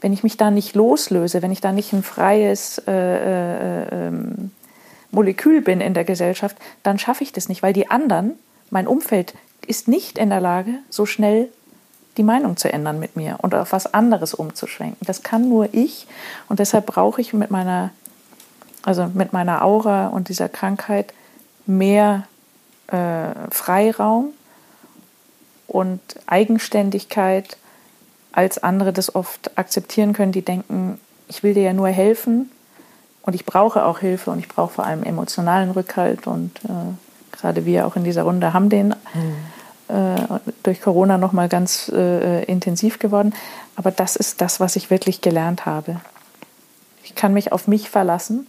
wenn 0.00 0.14
ich 0.14 0.22
mich 0.22 0.38
da 0.38 0.50
nicht 0.50 0.74
loslöse, 0.74 1.42
wenn 1.42 1.52
ich 1.52 1.60
da 1.60 1.72
nicht 1.72 1.92
ein 1.92 2.02
freies 2.02 2.78
äh, 2.86 2.92
äh, 2.92 4.06
ähm, 4.06 4.50
Molekül 5.10 5.60
bin 5.60 5.82
in 5.82 5.92
der 5.92 6.04
Gesellschaft, 6.04 6.56
dann 6.82 6.98
schaffe 6.98 7.22
ich 7.22 7.32
das 7.32 7.48
nicht, 7.50 7.62
weil 7.62 7.74
die 7.74 7.90
anderen, 7.90 8.32
mein 8.70 8.86
Umfeld, 8.86 9.34
ist 9.66 9.86
nicht 9.86 10.16
in 10.16 10.30
der 10.30 10.40
Lage, 10.40 10.70
so 10.88 11.04
schnell 11.04 11.48
die 12.16 12.22
Meinung 12.22 12.56
zu 12.56 12.72
ändern 12.72 12.98
mit 12.98 13.14
mir 13.14 13.36
und 13.42 13.54
auf 13.54 13.72
was 13.72 13.92
anderes 13.92 14.32
umzuschwenken. 14.32 15.06
Das 15.06 15.22
kann 15.22 15.48
nur 15.48 15.68
ich 15.72 16.06
und 16.48 16.60
deshalb 16.60 16.86
brauche 16.86 17.20
ich 17.20 17.34
mit 17.34 17.50
meiner, 17.50 17.90
also 18.82 19.10
mit 19.12 19.34
meiner 19.34 19.64
Aura 19.64 20.08
und 20.08 20.28
dieser 20.28 20.48
Krankheit 20.48 21.12
mehr 21.66 22.26
äh, 22.88 23.30
Freiraum 23.50 24.30
und 25.66 26.00
Eigenständigkeit, 26.26 27.56
als 28.32 28.62
andere 28.62 28.92
das 28.92 29.14
oft 29.14 29.56
akzeptieren 29.58 30.12
können, 30.12 30.32
die 30.32 30.42
denken, 30.42 31.00
ich 31.28 31.42
will 31.42 31.54
dir 31.54 31.62
ja 31.62 31.72
nur 31.72 31.88
helfen 31.88 32.50
und 33.22 33.34
ich 33.34 33.44
brauche 33.44 33.84
auch 33.84 33.98
Hilfe 33.98 34.30
und 34.30 34.38
ich 34.38 34.48
brauche 34.48 34.74
vor 34.74 34.86
allem 34.86 35.02
emotionalen 35.02 35.70
Rückhalt 35.70 36.26
und 36.26 36.52
äh, 36.64 37.36
gerade 37.36 37.66
wir 37.66 37.86
auch 37.86 37.96
in 37.96 38.04
dieser 38.04 38.22
Runde 38.22 38.52
haben 38.52 38.68
den. 38.68 38.88
Mhm 38.88 39.36
äh, 39.88 40.16
durch 40.62 40.82
Corona 40.82 41.16
noch 41.16 41.32
mal 41.32 41.48
ganz 41.48 41.90
äh, 41.94 42.44
intensiv 42.44 42.98
geworden. 42.98 43.34
Aber 43.74 43.90
das 43.90 44.16
ist 44.16 44.40
das, 44.40 44.60
was 44.60 44.76
ich 44.76 44.90
wirklich 44.90 45.20
gelernt 45.20 45.66
habe. 45.66 46.00
Ich 47.04 47.14
kann 47.14 47.32
mich 47.32 47.52
auf 47.52 47.66
mich 47.66 47.88
verlassen 47.88 48.46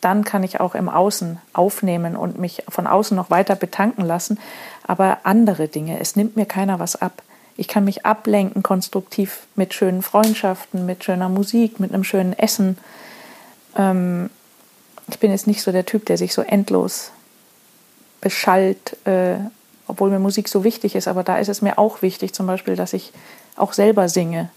dann 0.00 0.24
kann 0.24 0.42
ich 0.42 0.60
auch 0.60 0.74
im 0.74 0.88
Außen 0.88 1.38
aufnehmen 1.52 2.16
und 2.16 2.38
mich 2.38 2.64
von 2.68 2.86
außen 2.86 3.16
noch 3.16 3.30
weiter 3.30 3.54
betanken 3.54 4.04
lassen. 4.04 4.38
Aber 4.86 5.18
andere 5.24 5.68
Dinge, 5.68 6.00
es 6.00 6.16
nimmt 6.16 6.36
mir 6.36 6.46
keiner 6.46 6.78
was 6.78 6.96
ab. 6.96 7.22
Ich 7.56 7.68
kann 7.68 7.84
mich 7.84 8.06
ablenken 8.06 8.62
konstruktiv 8.62 9.46
mit 9.54 9.74
schönen 9.74 10.02
Freundschaften, 10.02 10.86
mit 10.86 11.04
schöner 11.04 11.28
Musik, 11.28 11.80
mit 11.80 11.92
einem 11.92 12.04
schönen 12.04 12.32
Essen. 12.38 12.78
Ähm, 13.76 14.30
ich 15.08 15.18
bin 15.18 15.30
jetzt 15.30 15.46
nicht 15.46 15.62
so 15.62 15.72
der 15.72 15.84
Typ, 15.84 16.06
der 16.06 16.16
sich 16.16 16.32
so 16.32 16.42
endlos 16.42 17.10
beschallt 18.20 18.96
äh, 19.06 19.36
obwohl 19.90 20.10
mir 20.10 20.20
Musik 20.20 20.48
so 20.48 20.62
wichtig 20.62 20.94
ist, 20.94 21.08
aber 21.08 21.24
da 21.24 21.38
ist 21.38 21.48
es 21.48 21.62
mir 21.62 21.76
auch 21.76 22.00
wichtig, 22.00 22.32
zum 22.32 22.46
Beispiel, 22.46 22.76
dass 22.76 22.92
ich 22.92 23.12
auch 23.56 23.72
selber 23.72 24.08
singe 24.08 24.48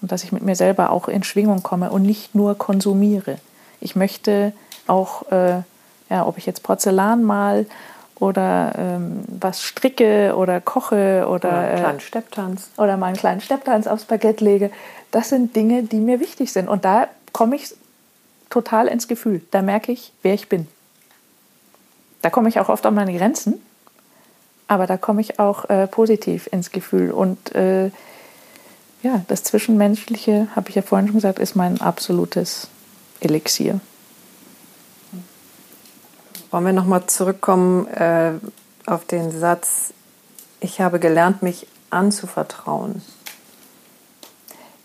und 0.00 0.12
dass 0.12 0.22
ich 0.22 0.30
mit 0.30 0.42
mir 0.42 0.54
selber 0.54 0.90
auch 0.90 1.08
in 1.08 1.24
Schwingung 1.24 1.64
komme 1.64 1.90
und 1.90 2.02
nicht 2.02 2.36
nur 2.36 2.56
konsumiere. 2.56 3.38
Ich 3.80 3.96
möchte 3.96 4.52
auch, 4.90 5.30
äh, 5.30 5.62
ja, 6.10 6.26
ob 6.26 6.36
ich 6.38 6.46
jetzt 6.46 6.62
Porzellan 6.62 7.22
mal 7.22 7.66
oder 8.16 8.72
ähm, 8.76 9.24
was 9.28 9.62
stricke 9.62 10.34
oder 10.36 10.60
koche 10.60 11.26
oder, 11.26 11.48
oder 11.48 11.52
einen 11.52 11.78
kleinen 11.78 12.00
Stepptanz 12.00 12.70
oder 12.76 12.96
mal 12.96 13.06
einen 13.06 13.16
kleinen 13.16 13.40
Stepptanz 13.40 13.86
aufs 13.86 14.04
Baguette 14.04 14.44
lege, 14.44 14.70
das 15.10 15.30
sind 15.30 15.56
Dinge, 15.56 15.84
die 15.84 16.00
mir 16.00 16.20
wichtig 16.20 16.52
sind 16.52 16.68
und 16.68 16.84
da 16.84 17.08
komme 17.32 17.56
ich 17.56 17.74
total 18.50 18.88
ins 18.88 19.08
Gefühl. 19.08 19.40
Da 19.52 19.62
merke 19.62 19.92
ich, 19.92 20.12
wer 20.22 20.34
ich 20.34 20.48
bin. 20.48 20.66
Da 22.22 22.28
komme 22.28 22.48
ich 22.48 22.60
auch 22.60 22.68
oft 22.68 22.84
an 22.84 22.94
meine 22.94 23.16
Grenzen, 23.16 23.62
Aber 24.68 24.86
da 24.86 24.96
komme 24.96 25.20
ich 25.20 25.38
auch 25.38 25.68
äh, 25.70 25.86
positiv 25.86 26.48
ins 26.52 26.70
Gefühl. 26.70 27.10
Und 27.10 27.54
äh, 27.54 27.86
ja, 29.02 29.24
das 29.28 29.42
Zwischenmenschliche, 29.42 30.48
habe 30.54 30.68
ich 30.68 30.74
ja 30.74 30.82
vorhin 30.82 31.08
schon 31.08 31.16
gesagt, 31.16 31.38
ist 31.38 31.56
mein 31.56 31.80
absolutes 31.80 32.68
Elixier. 33.20 33.80
Wollen 36.50 36.64
wir 36.64 36.72
nochmal 36.72 37.06
zurückkommen 37.06 37.86
äh, 37.88 38.32
auf 38.86 39.04
den 39.04 39.30
Satz, 39.30 39.92
ich 40.60 40.80
habe 40.80 40.98
gelernt, 40.98 41.42
mich 41.42 41.66
anzuvertrauen. 41.90 43.02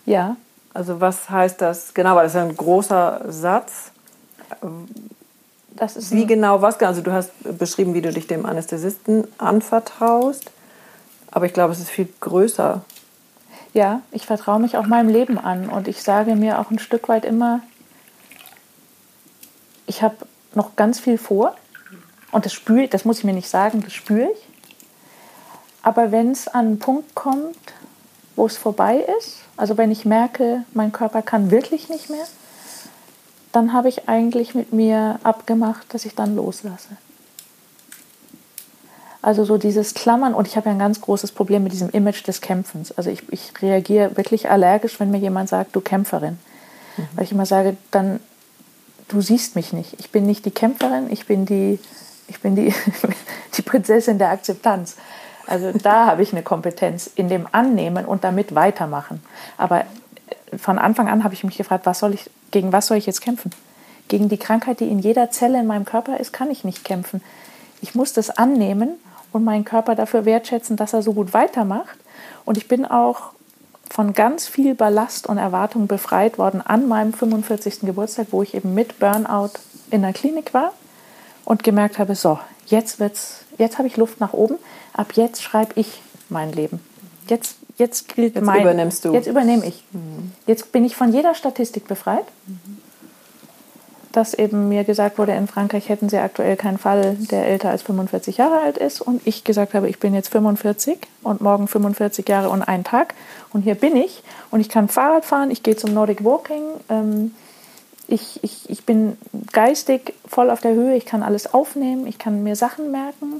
Ja. 0.05 0.38
Also 0.74 0.99
was 0.99 1.30
heißt 1.30 1.61
das? 1.61 1.93
Genau, 1.93 2.16
weil 2.16 2.24
das 2.24 2.36
ist 2.36 2.41
ein 2.41 2.55
großer 2.55 3.22
Satz. 3.30 3.91
Das 5.70 5.95
ist 5.95 6.11
wie 6.11 6.26
genau, 6.26 6.61
was 6.61 6.78
genau? 6.78 6.89
Also 6.89 7.01
du 7.01 7.11
hast 7.11 7.32
beschrieben, 7.57 7.93
wie 7.93 8.01
du 8.01 8.11
dich 8.11 8.28
dem 8.28 8.45
Anästhesisten 8.45 9.28
anvertraust. 9.38 10.51
Aber 11.32 11.45
ich 11.45 11.53
glaube, 11.53 11.74
es 11.74 11.80
ist 11.80 11.89
viel 11.89 12.09
größer. 12.20 12.84
Ja, 13.74 14.01
ich 14.11 14.26
vertraue 14.26 14.59
mich 14.59 14.78
auch 14.78 14.86
meinem 14.86 15.09
Leben 15.09 15.38
an 15.38 15.68
und 15.70 15.88
ich 15.88 16.03
sage 16.03 16.36
mir 16.36 16.59
auch 16.59 16.72
ein 16.72 16.80
Stück 16.80 17.09
weit 17.09 17.26
immer, 17.26 17.61
ich 19.88 20.01
habe 20.01 20.16
noch 20.56 20.76
ganz 20.76 20.99
viel 20.99 21.18
vor 21.18 21.56
und 22.32 22.45
das 22.45 22.53
spüre 22.53 22.84
ich, 22.84 22.89
das 22.89 23.06
muss 23.06 23.20
ich 23.20 23.24
mir 23.24 23.34
nicht 23.34 23.49
sagen, 23.49 23.82
das 23.82 23.93
spüre 23.93 24.30
ich. 24.32 24.47
Aber 25.82 26.12
wenn 26.12 26.32
es 26.32 26.47
an 26.47 26.66
einen 26.66 26.80
Punkt 26.80 27.14
kommt, 27.16 27.58
wo 28.36 28.45
es 28.45 28.58
vorbei 28.58 29.06
ist, 29.20 29.38
also 29.56 29.78
wenn 29.78 29.91
ich 29.91 30.03
merke, 30.03 30.64
mein 30.74 30.91
Körper 30.91 31.22
kann 31.22 31.51
wirklich 31.51 31.89
nicht 31.89 32.10
mehr, 32.10 32.26
dann 33.51 33.72
habe 33.72 33.88
ich 33.88 34.10
eigentlich 34.10 34.53
mit 34.53 34.74
mir 34.74 35.20
abgemacht, 35.24 35.93
dass 35.93 36.06
ich 36.06 36.16
dann 36.16 36.36
loslasse. 36.36 36.97
Also 39.22 39.45
so 39.45 39.58
dieses 39.58 39.93
Klammern 39.93 40.34
und 40.34 40.47
ich 40.47 40.58
habe 40.58 40.68
ja 40.68 40.76
ein 40.76 40.80
ganz 40.80 41.01
großes 41.01 41.32
Problem 41.32 41.64
mit 41.64 41.72
diesem 41.72 41.89
Image 41.89 42.28
des 42.28 42.41
Kämpfens. 42.41 42.91
Also 42.91 43.10
ich, 43.10 43.24
ich 43.32 43.53
reagiere 43.62 44.18
wirklich 44.18 44.49
allergisch, 44.49 44.99
wenn 44.99 45.10
mir 45.10 45.20
jemand 45.20 45.49
sagt, 45.49 45.76
du 45.76 45.82
Kämpferin. 45.82 46.38
Mhm. 46.97 47.08
Weil 47.16 47.24
ich 47.24 47.32
immer 47.32 47.45
sage, 47.45 47.78
dann, 47.91 48.20
du 49.08 49.22
siehst 49.22 49.56
mich 49.56 49.74
nicht. 49.74 49.99
Ich 49.99 50.12
bin 50.12 50.26
nicht 50.26 50.45
die 50.45 50.51
Kämpferin, 50.51 51.12
ich 51.12 51.26
bin 51.26 51.45
die, 51.45 51.80
ich 52.28 52.39
bin 52.39 52.56
die, 52.56 52.74
die 53.58 53.62
Prinzessin 53.62 54.18
der 54.18 54.30
Akzeptanz. 54.30 54.95
Also 55.47 55.72
da 55.72 56.08
habe 56.08 56.24
ich 56.24 56.32
eine 56.32 56.41
Kompetenz 56.41 57.10
in 57.16 57.30
dem 57.30 57.47
Annehmen 57.51 58.06
und 58.06 58.24
damit 58.24 58.56
weitermachen. 58.56 59.22
Aber 59.58 59.86
von 60.58 60.80
Anfang 60.80 61.08
an 61.08 61.24
habe 61.24 61.34
ich 61.34 61.43
mich 61.43 61.58
gefragt, 61.58 61.86
was 61.86 61.99
soll 61.99 62.14
ich, 62.14 62.30
gegen 62.51 62.72
was 62.72 62.88
soll 62.88 62.97
ich 62.97 63.06
jetzt 63.06 63.22
kämpfen? 63.22 63.51
Gegen 64.08 64.30
die 64.30 64.38
Krankheit, 64.38 64.80
die 64.80 64.89
in 64.89 64.99
jeder 64.99 65.32
Zelle 65.32 65.60
in 65.60 65.68
meinem 65.68 65.86
Körper 65.86 66.20
ist, 66.20 66.34
kann 66.34 66.51
ich 66.51 66.64
nicht 66.64 66.84
kämpfen. 66.84 67.22
Ich 67.82 67.95
muss 67.95 68.14
das 68.14 68.30
annehmen 68.32 68.91
und 69.32 69.43
meinen 69.43 69.66
Körper 69.66 69.95
dafür 69.95 70.26
wertschätzen, 70.26 70.78
dass 70.78 70.93
er 70.93 71.01
so 71.01 71.14
gut 71.14 71.34
weitermacht. 71.34 71.97
Und 72.45 72.58
ich 72.58 72.68
bin 72.68 72.86
auch 72.86 73.32
von 73.89 74.13
ganz 74.13 74.47
viel 74.47 74.75
Ballast 74.75 75.27
und 75.27 75.38
Erwartungen 75.38 75.88
befreit 75.88 76.38
worden 76.38 76.61
an 76.61 76.88
meinem 76.88 77.13
45. 77.13 77.81
Geburtstag, 77.81 78.27
wo 78.31 78.41
ich 78.43 78.53
eben 78.53 78.73
mit 78.73 78.99
Burnout 78.99 79.51
in 79.91 80.01
der 80.01 80.13
Klinik 80.13 80.53
war 80.53 80.73
und 81.45 81.63
gemerkt 81.63 81.99
habe, 81.99 82.15
so, 82.15 82.39
jetzt 82.65 82.99
wird's, 82.99 83.45
jetzt 83.57 83.77
habe 83.77 83.88
ich 83.88 83.97
Luft 83.97 84.19
nach 84.19 84.33
oben. 84.33 84.57
Ab 84.93 85.13
jetzt 85.15 85.43
schreibe 85.43 85.73
ich 85.75 86.01
mein 86.29 86.51
Leben. 86.51 86.79
Jetzt, 87.27 87.57
jetzt 87.77 88.13
gilt 88.13 88.36
jetzt 88.36 88.43
mein. 88.43 88.61
Übernimmst 88.61 89.05
du. 89.05 89.13
Jetzt 89.13 89.27
übernehme 89.27 89.65
ich. 89.65 89.83
Mhm. 89.91 90.31
Jetzt 90.47 90.71
bin 90.71 90.86
ich 90.86 90.95
von 90.95 91.11
jeder 91.11 91.36
Statistik 91.36 91.88
befreit. 91.88 92.25
Mhm. 92.47 92.77
Dass 94.11 94.33
eben 94.33 94.69
mir 94.69 94.86
gesagt 94.86 95.17
wurde, 95.17 95.33
in 95.33 95.47
Frankreich 95.47 95.89
hätten 95.89 96.07
sie 96.07 96.17
aktuell 96.17 96.55
keinen 96.55 96.77
Fall, 96.77 97.17
der 97.31 97.47
älter 97.47 97.69
als 97.69 97.81
45 97.81 98.38
Jahre 98.38 98.61
alt 98.61 98.77
ist. 98.77 99.01
Und 99.01 99.21
ich 99.27 99.43
gesagt 99.43 99.73
habe, 99.73 99.89
ich 99.89 99.99
bin 99.99 100.13
jetzt 100.13 100.29
45 100.29 100.99
und 101.21 101.41
morgen 101.41 101.67
45 101.67 102.27
Jahre 102.29 102.49
und 102.49 102.61
ein 102.61 102.86
Tag. 102.86 103.13
Und 103.56 103.62
hier 103.62 103.76
bin 103.76 103.95
ich. 103.95 104.22
Und 104.51 104.60
ich 104.60 104.68
kann 104.68 104.89
Fahrrad 104.89 105.24
fahren, 105.24 105.49
ich 105.49 105.64
gehe 105.64 105.78
zum 105.78 105.93
Nordic 105.93 106.26
Walking. 106.26 106.62
Ähm, 106.89 107.34
ich, 108.06 108.43
ich, 108.43 108.70
ich 108.70 108.84
bin 108.84 109.18
geistig 109.53 110.14
voll 110.28 110.49
auf 110.49 110.60
der 110.60 110.74
Höhe, 110.74 110.97
ich 110.97 111.06
kann 111.06 111.24
alles 111.24 111.53
aufnehmen, 111.53 112.06
ich 112.06 112.18
kann 112.18 112.43
mir 112.43 112.58
Sachen 112.58 112.91
merken, 112.91 113.39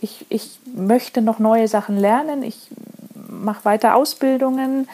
ich, 0.00 0.24
ich 0.28 0.60
möchte 0.76 1.22
noch 1.22 1.40
neue 1.40 1.66
Sachen 1.66 1.96
lernen, 1.96 2.44
ich 2.44 2.68
mache 3.16 3.64
weiter 3.64 3.96
Ausbildungen. 3.96 4.88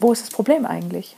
Wo 0.00 0.10
ist 0.10 0.22
das 0.22 0.30
Problem 0.30 0.64
eigentlich? 0.64 1.14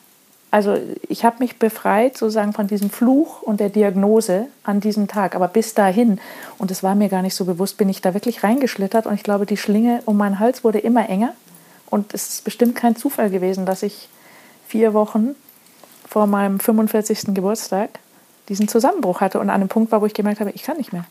Also 0.50 0.76
ich 1.08 1.24
habe 1.24 1.36
mich 1.38 1.60
befreit 1.60 2.18
sozusagen 2.18 2.52
von 2.52 2.66
diesem 2.66 2.90
Fluch 2.90 3.42
und 3.42 3.60
der 3.60 3.68
Diagnose 3.68 4.48
an 4.64 4.80
diesem 4.80 5.06
Tag. 5.06 5.36
Aber 5.36 5.46
bis 5.46 5.74
dahin, 5.74 6.18
und 6.58 6.72
es 6.72 6.82
war 6.82 6.96
mir 6.96 7.08
gar 7.08 7.22
nicht 7.22 7.36
so 7.36 7.44
bewusst, 7.44 7.76
bin 7.76 7.88
ich 7.88 8.00
da 8.00 8.12
wirklich 8.12 8.42
reingeschlittert 8.42 9.06
und 9.06 9.14
ich 9.14 9.22
glaube, 9.22 9.46
die 9.46 9.56
Schlinge 9.56 10.02
um 10.04 10.16
meinen 10.16 10.40
Hals 10.40 10.64
wurde 10.64 10.80
immer 10.80 11.08
enger. 11.08 11.32
Und 11.90 12.14
es 12.14 12.28
ist 12.28 12.44
bestimmt 12.44 12.76
kein 12.76 12.96
Zufall 12.96 13.30
gewesen, 13.30 13.66
dass 13.66 13.82
ich 13.82 14.08
vier 14.66 14.94
Wochen 14.94 15.34
vor 16.08 16.26
meinem 16.26 16.60
45. 16.60 17.34
Geburtstag 17.34 17.98
diesen 18.48 18.68
Zusammenbruch 18.68 19.20
hatte 19.20 19.38
und 19.38 19.50
an 19.50 19.56
einem 19.56 19.68
Punkt 19.68 19.92
war, 19.92 20.00
wo 20.00 20.06
ich 20.06 20.14
gemerkt 20.14 20.40
habe, 20.40 20.50
ich 20.50 20.62
kann 20.62 20.76
nicht 20.76 20.92
mehr. 20.92 21.04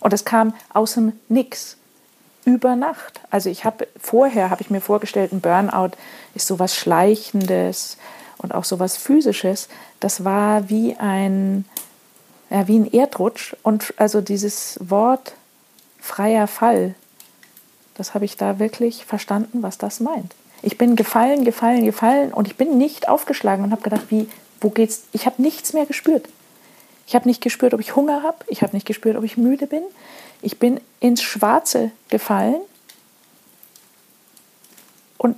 Und 0.00 0.12
es 0.12 0.24
kam 0.24 0.54
aus 0.72 0.94
dem 0.94 1.12
Nix 1.28 1.76
über 2.44 2.76
Nacht. 2.76 3.20
Also 3.30 3.50
ich 3.50 3.64
habe 3.64 3.88
vorher 4.00 4.50
habe 4.50 4.62
ich 4.62 4.70
mir 4.70 4.80
vorgestellt, 4.80 5.32
ein 5.32 5.40
Burnout 5.40 5.96
ist 6.34 6.46
sowas 6.46 6.76
Schleichendes 6.76 7.96
und 8.38 8.54
auch 8.54 8.64
sowas 8.64 8.96
Physisches. 8.96 9.68
Das 9.98 10.24
war 10.24 10.68
wie 10.68 10.96
ein 10.96 11.64
ja, 12.50 12.68
wie 12.68 12.78
ein 12.78 12.92
Erdrutsch 12.92 13.56
und 13.62 13.92
also 13.96 14.20
dieses 14.20 14.78
Wort 14.80 15.34
freier 16.00 16.46
Fall, 16.46 16.94
das 17.96 18.14
habe 18.14 18.24
ich 18.24 18.36
da 18.36 18.58
wirklich 18.58 19.04
verstanden, 19.04 19.62
was 19.62 19.78
das 19.78 20.00
meint. 20.00 20.34
Ich 20.62 20.78
bin 20.78 20.96
gefallen, 20.96 21.44
gefallen, 21.44 21.84
gefallen 21.84 22.32
und 22.32 22.46
ich 22.46 22.56
bin 22.56 22.78
nicht 22.78 23.08
aufgeschlagen 23.08 23.64
und 23.64 23.72
habe 23.72 23.82
gedacht, 23.82 24.06
wie, 24.10 24.28
wo 24.60 24.70
geht's? 24.70 25.04
Ich 25.12 25.26
habe 25.26 25.40
nichts 25.42 25.72
mehr 25.72 25.86
gespürt. 25.86 26.28
Ich 27.06 27.14
habe 27.14 27.28
nicht 27.28 27.40
gespürt, 27.40 27.72
ob 27.72 27.80
ich 27.80 27.94
Hunger 27.94 28.22
habe. 28.22 28.38
Ich 28.48 28.62
habe 28.62 28.74
nicht 28.74 28.86
gespürt, 28.86 29.16
ob 29.16 29.24
ich 29.24 29.36
müde 29.36 29.66
bin. 29.66 29.82
Ich 30.42 30.58
bin 30.58 30.80
ins 31.00 31.22
Schwarze 31.22 31.92
gefallen. 32.08 32.60
Und 35.18 35.36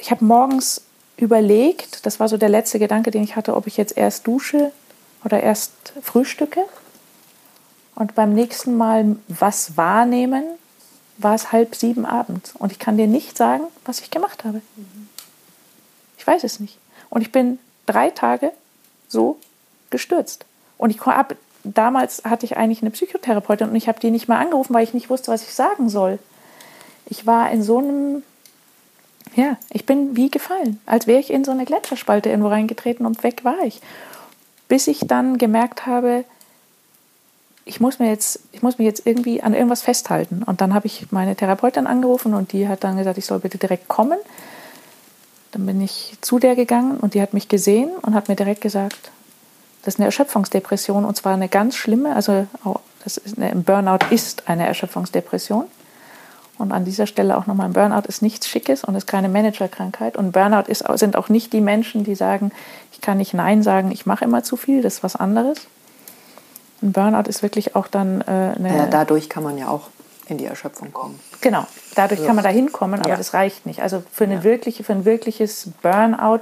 ich 0.00 0.10
habe 0.10 0.24
morgens 0.24 0.82
überlegt, 1.16 2.04
das 2.04 2.20
war 2.20 2.28
so 2.28 2.36
der 2.36 2.48
letzte 2.48 2.78
Gedanke, 2.78 3.10
den 3.10 3.22
ich 3.22 3.36
hatte, 3.36 3.56
ob 3.56 3.66
ich 3.66 3.76
jetzt 3.76 3.96
erst 3.96 4.26
dusche 4.26 4.72
oder 5.24 5.42
erst 5.42 5.72
frühstücke. 6.02 6.64
Und 7.94 8.14
beim 8.14 8.34
nächsten 8.34 8.76
Mal 8.76 9.16
was 9.28 9.76
wahrnehmen, 9.76 10.44
war 11.18 11.34
es 11.34 11.52
halb 11.52 11.74
sieben 11.74 12.04
abends. 12.04 12.52
Und 12.58 12.72
ich 12.72 12.78
kann 12.78 12.96
dir 12.96 13.06
nicht 13.06 13.36
sagen, 13.36 13.64
was 13.84 14.00
ich 14.00 14.10
gemacht 14.10 14.44
habe. 14.44 14.60
Ich 16.18 16.26
weiß 16.26 16.44
es 16.44 16.60
nicht. 16.60 16.78
Und 17.10 17.22
ich 17.22 17.32
bin 17.32 17.58
drei 17.86 18.10
Tage 18.10 18.52
so 19.08 19.38
gestürzt. 19.90 20.44
Und 20.78 20.90
ich 20.90 21.00
habe 21.06 21.36
damals 21.74 22.22
hatte 22.24 22.46
ich 22.46 22.56
eigentlich 22.56 22.82
eine 22.82 22.90
Psychotherapeutin 22.90 23.68
und 23.68 23.76
ich 23.76 23.88
habe 23.88 24.00
die 24.00 24.10
nicht 24.10 24.28
mehr 24.28 24.38
angerufen, 24.38 24.74
weil 24.74 24.84
ich 24.84 24.94
nicht 24.94 25.10
wusste, 25.10 25.32
was 25.32 25.42
ich 25.42 25.54
sagen 25.54 25.88
soll. 25.88 26.18
Ich 27.06 27.26
war 27.26 27.50
in 27.50 27.62
so 27.62 27.78
einem, 27.78 28.22
ja, 29.34 29.56
ich 29.70 29.86
bin 29.86 30.16
wie 30.16 30.30
gefallen, 30.30 30.80
als 30.86 31.06
wäre 31.06 31.20
ich 31.20 31.30
in 31.30 31.44
so 31.44 31.50
eine 31.50 31.64
Gletscherspalte 31.64 32.28
irgendwo 32.28 32.48
reingetreten 32.48 33.06
und 33.06 33.22
weg 33.22 33.44
war 33.44 33.58
ich. 33.64 33.80
Bis 34.68 34.86
ich 34.86 35.00
dann 35.00 35.38
gemerkt 35.38 35.86
habe, 35.86 36.24
ich 37.68 37.80
muss 37.80 37.98
mir 37.98 38.08
jetzt, 38.08 38.40
ich 38.52 38.62
muss 38.62 38.78
mich 38.78 38.86
jetzt 38.86 39.06
irgendwie 39.06 39.42
an 39.42 39.52
irgendwas 39.52 39.82
festhalten. 39.82 40.44
Und 40.44 40.60
dann 40.60 40.72
habe 40.72 40.86
ich 40.86 41.10
meine 41.10 41.34
Therapeutin 41.34 41.88
angerufen 41.88 42.32
und 42.32 42.52
die 42.52 42.68
hat 42.68 42.84
dann 42.84 42.96
gesagt, 42.96 43.18
ich 43.18 43.26
soll 43.26 43.40
bitte 43.40 43.58
direkt 43.58 43.88
kommen. 43.88 44.18
Dann 45.50 45.66
bin 45.66 45.80
ich 45.80 46.16
zu 46.20 46.38
der 46.38 46.54
gegangen 46.54 46.98
und 46.98 47.14
die 47.14 47.20
hat 47.20 47.34
mich 47.34 47.48
gesehen 47.48 47.90
und 48.02 48.14
hat 48.14 48.28
mir 48.28 48.36
direkt 48.36 48.60
gesagt, 48.60 49.10
das 49.82 49.94
ist 49.94 50.00
eine 50.00 50.06
Erschöpfungsdepression 50.06 51.04
und 51.04 51.16
zwar 51.16 51.34
eine 51.34 51.48
ganz 51.48 51.74
schlimme, 51.74 52.14
also 52.14 52.46
das 53.02 53.16
ist 53.16 53.36
eine, 53.36 53.50
ein 53.50 53.64
Burnout 53.64 54.06
ist 54.10 54.48
eine 54.48 54.66
Erschöpfungsdepression. 54.66 55.64
Und 56.58 56.72
an 56.72 56.84
dieser 56.84 57.06
Stelle 57.06 57.36
auch 57.36 57.46
nochmal, 57.46 57.66
ein 57.66 57.72
Burnout 57.72 58.08
ist 58.08 58.22
nichts 58.22 58.48
Schickes 58.48 58.84
und 58.84 58.94
ist 58.94 59.06
keine 59.06 59.28
Managerkrankheit. 59.28 60.16
Und 60.16 60.32
Burnout 60.32 60.68
ist, 60.68 60.84
sind 60.94 61.16
auch 61.16 61.28
nicht 61.28 61.52
die 61.52 61.60
Menschen, 61.60 62.04
die 62.04 62.14
sagen, 62.14 62.52
ich 62.92 63.00
kann 63.00 63.18
nicht 63.18 63.34
Nein 63.34 63.62
sagen, 63.62 63.90
ich 63.90 64.06
mache 64.06 64.24
immer 64.24 64.42
zu 64.42 64.56
viel, 64.56 64.82
das 64.82 64.94
ist 64.94 65.02
was 65.02 65.16
anderes. 65.16 65.66
Ein 66.82 66.92
Burnout 66.92 67.28
ist 67.28 67.42
wirklich 67.42 67.74
auch 67.74 67.86
dann 67.86 68.20
äh, 68.22 68.24
eine. 68.24 68.76
Ja, 68.76 68.86
dadurch 68.86 69.28
kann 69.28 69.42
man 69.42 69.56
ja 69.58 69.68
auch 69.68 69.88
in 70.28 70.38
die 70.38 70.46
Erschöpfung 70.46 70.92
kommen. 70.92 71.18
Genau, 71.40 71.66
dadurch 71.94 72.20
also, 72.20 72.26
kann 72.26 72.36
man 72.36 72.44
da 72.44 72.50
hinkommen, 72.50 73.00
aber 73.00 73.10
ja. 73.10 73.16
das 73.16 73.32
reicht 73.32 73.64
nicht. 73.66 73.82
Also 73.82 74.02
für, 74.12 74.24
eine 74.24 74.36
ja. 74.36 74.44
wirkliche, 74.44 74.84
für 74.84 74.92
ein 74.92 75.04
wirkliches 75.04 75.70
Burnout 75.82 76.40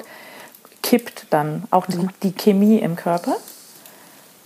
kippt 0.83 1.27
dann 1.31 1.65
auch 1.71 1.87
die, 1.87 1.99
mhm. 1.99 2.11
die 2.23 2.33
Chemie 2.33 2.79
im 2.79 2.97
Körper, 2.97 3.37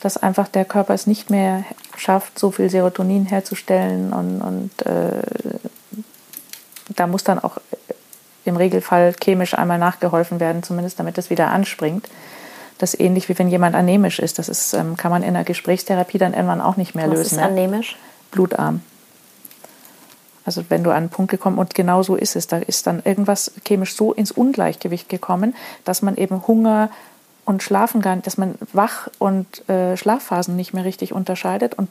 dass 0.00 0.16
einfach 0.16 0.48
der 0.48 0.64
Körper 0.64 0.94
es 0.94 1.06
nicht 1.06 1.30
mehr 1.30 1.64
schafft, 1.96 2.38
so 2.38 2.50
viel 2.50 2.70
Serotonin 2.70 3.26
herzustellen 3.26 4.12
und, 4.12 4.40
und 4.40 4.86
äh, 4.86 5.22
da 6.94 7.06
muss 7.06 7.24
dann 7.24 7.38
auch 7.38 7.58
im 8.44 8.56
Regelfall 8.56 9.14
chemisch 9.22 9.54
einmal 9.54 9.78
nachgeholfen 9.78 10.40
werden, 10.40 10.62
zumindest 10.62 10.98
damit 10.98 11.18
es 11.18 11.30
wieder 11.30 11.48
anspringt. 11.48 12.08
Das 12.78 12.94
ist 12.94 13.00
ähnlich 13.00 13.28
wie 13.28 13.38
wenn 13.38 13.48
jemand 13.48 13.74
anämisch 13.74 14.18
ist. 14.18 14.38
Das 14.38 14.48
ist, 14.48 14.72
ähm, 14.72 14.96
kann 14.96 15.10
man 15.10 15.22
in 15.22 15.34
der 15.34 15.44
Gesprächstherapie 15.44 16.18
dann 16.18 16.32
irgendwann 16.32 16.60
auch 16.60 16.76
nicht 16.76 16.94
mehr 16.94 17.06
Was 17.06 17.18
lösen. 17.18 17.38
Was 17.38 17.44
ist 17.44 17.50
anämisch? 17.50 17.96
Blutarm. 18.30 18.80
Also 20.44 20.64
wenn 20.70 20.82
du 20.82 20.90
an 20.90 20.96
einen 20.96 21.08
Punkt 21.10 21.30
gekommen 21.30 21.58
und 21.58 21.74
genau 21.74 22.02
so 22.02 22.16
ist 22.16 22.34
es, 22.34 22.46
da 22.46 22.56
ist 22.56 22.86
dann 22.86 23.02
irgendwas 23.04 23.52
chemisch 23.66 23.94
so 23.94 24.14
ins 24.14 24.32
Ungleichgewicht 24.32 25.10
gekommen, 25.10 25.54
dass 25.84 26.00
man 26.00 26.16
eben 26.16 26.46
Hunger 26.46 26.88
und 27.44 27.62
Schlafen 27.62 28.00
gar 28.00 28.14
nicht, 28.14 28.26
dass 28.26 28.38
man 28.38 28.54
Wach- 28.72 29.10
und 29.18 29.68
äh, 29.68 29.96
Schlafphasen 29.96 30.56
nicht 30.56 30.72
mehr 30.72 30.84
richtig 30.84 31.12
unterscheidet. 31.12 31.74
Und 31.74 31.90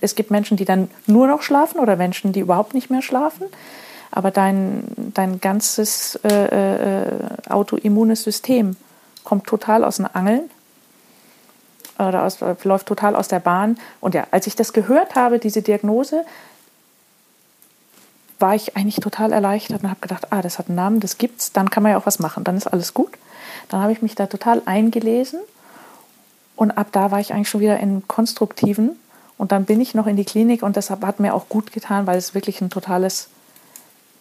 es 0.00 0.14
gibt 0.14 0.30
Menschen, 0.30 0.56
die 0.56 0.64
dann 0.64 0.90
nur 1.06 1.26
noch 1.26 1.42
schlafen 1.42 1.78
oder 1.78 1.96
Menschen, 1.96 2.32
die 2.32 2.40
überhaupt 2.40 2.74
nicht 2.74 2.90
mehr 2.90 3.02
schlafen. 3.02 3.46
Aber 4.10 4.30
dein, 4.30 4.84
dein 5.14 5.40
ganzes 5.40 6.16
äh, 6.24 7.04
äh, 7.04 7.06
autoimmunes 7.48 8.22
System 8.22 8.76
kommt 9.24 9.46
total 9.46 9.84
aus 9.84 9.96
den 9.96 10.06
Angeln 10.06 10.50
oder 11.98 12.24
aus, 12.24 12.38
läuft 12.62 12.86
total 12.86 13.16
aus 13.16 13.28
der 13.28 13.40
Bahn. 13.40 13.78
Und 14.00 14.14
ja, 14.14 14.26
als 14.30 14.46
ich 14.46 14.56
das 14.56 14.72
gehört 14.72 15.14
habe, 15.14 15.38
diese 15.38 15.62
Diagnose, 15.62 16.24
war 18.38 18.54
ich 18.54 18.76
eigentlich 18.76 18.96
total 18.96 19.32
erleichtert 19.32 19.82
und 19.82 19.90
habe 19.90 20.00
gedacht, 20.00 20.32
ah, 20.32 20.42
das 20.42 20.58
hat 20.58 20.68
einen 20.68 20.76
Namen, 20.76 21.00
das 21.00 21.18
gibt's, 21.18 21.52
dann 21.52 21.70
kann 21.70 21.82
man 21.82 21.92
ja 21.92 21.98
auch 21.98 22.06
was 22.06 22.18
machen, 22.18 22.44
dann 22.44 22.56
ist 22.56 22.66
alles 22.66 22.92
gut. 22.92 23.12
Dann 23.68 23.80
habe 23.80 23.92
ich 23.92 24.02
mich 24.02 24.14
da 24.14 24.26
total 24.26 24.60
eingelesen 24.66 25.40
und 26.56 26.72
ab 26.72 26.88
da 26.92 27.10
war 27.10 27.20
ich 27.20 27.32
eigentlich 27.32 27.48
schon 27.48 27.60
wieder 27.60 27.78
in 27.78 28.06
konstruktiven 28.06 28.98
und 29.38 29.52
dann 29.52 29.64
bin 29.64 29.80
ich 29.80 29.94
noch 29.94 30.06
in 30.06 30.16
die 30.16 30.24
Klinik 30.24 30.62
und 30.62 30.76
das 30.76 30.90
hat 30.90 31.20
mir 31.20 31.34
auch 31.34 31.48
gut 31.48 31.72
getan, 31.72 32.06
weil 32.06 32.18
es 32.18 32.34
wirklich 32.34 32.60
ein 32.60 32.70
totales 32.70 33.28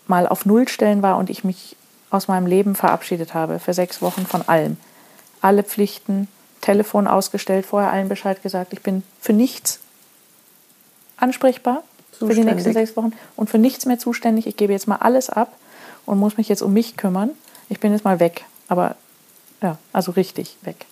Mal 0.08 0.28
auf 0.28 0.45
Null 0.45 0.68
stellen 0.68 1.01
war 1.01 1.18
und 1.18 1.30
ich 1.30 1.43
mich 1.43 1.76
aus 2.10 2.28
meinem 2.28 2.45
Leben 2.45 2.76
verabschiedet 2.76 3.34
habe 3.34 3.60
für 3.60 3.74
sechs 3.74 4.01
Wochen 4.01 4.26
von 4.26 4.41
allem. 4.47 4.78
Alle 5.44 5.64
Pflichten, 5.64 6.28
Telefon 6.62 7.08
ausgestellt, 7.08 7.66
vorher 7.66 7.91
allen 7.91 8.10
Bescheid 8.10 8.41
gesagt, 8.41 8.74
ich 8.74 8.82
bin 8.82 9.04
für 9.20 9.34
nichts 9.34 9.80
ansprechbar 11.18 11.84
für 12.18 12.34
die 12.34 12.44
nächsten 12.44 12.74
sechs 12.74 12.96
Wochen 12.96 13.12
und 13.36 13.50
für 13.50 13.58
nichts 13.58 13.86
mehr 13.86 14.00
zuständig. 14.00 14.48
Ich 14.48 14.58
gebe 14.58 14.74
jetzt 14.74 14.88
mal 14.88 14.98
alles 14.98 15.30
ab 15.30 15.52
und 16.06 16.20
muss 16.20 16.38
mich 16.38 16.50
jetzt 16.50 16.62
um 16.62 16.74
mich 16.74 16.98
kümmern. 16.98 17.32
Ich 17.70 17.80
bin 17.80 17.91
jetzt 17.91 18.06
mal 18.06 18.20
weg, 18.20 18.46
aber 18.68 18.96
ja, 19.62 19.78
also 19.91 20.12
richtig 20.12 20.58
weg. 20.62 20.86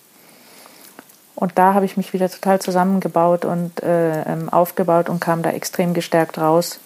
Und 1.34 1.58
da 1.58 1.74
habe 1.74 1.86
ich 1.86 1.96
mich 1.96 2.12
wieder 2.12 2.30
total 2.30 2.60
zusammengebaut 2.60 3.44
und 3.44 3.82
äh, 3.82 4.22
ähm, 4.22 4.48
aufgebaut 4.48 5.08
und 5.08 5.20
kam 5.20 5.42
da 5.42 5.50
extrem 5.50 5.94
gestärkt 5.94 6.38
raus. 6.38 6.78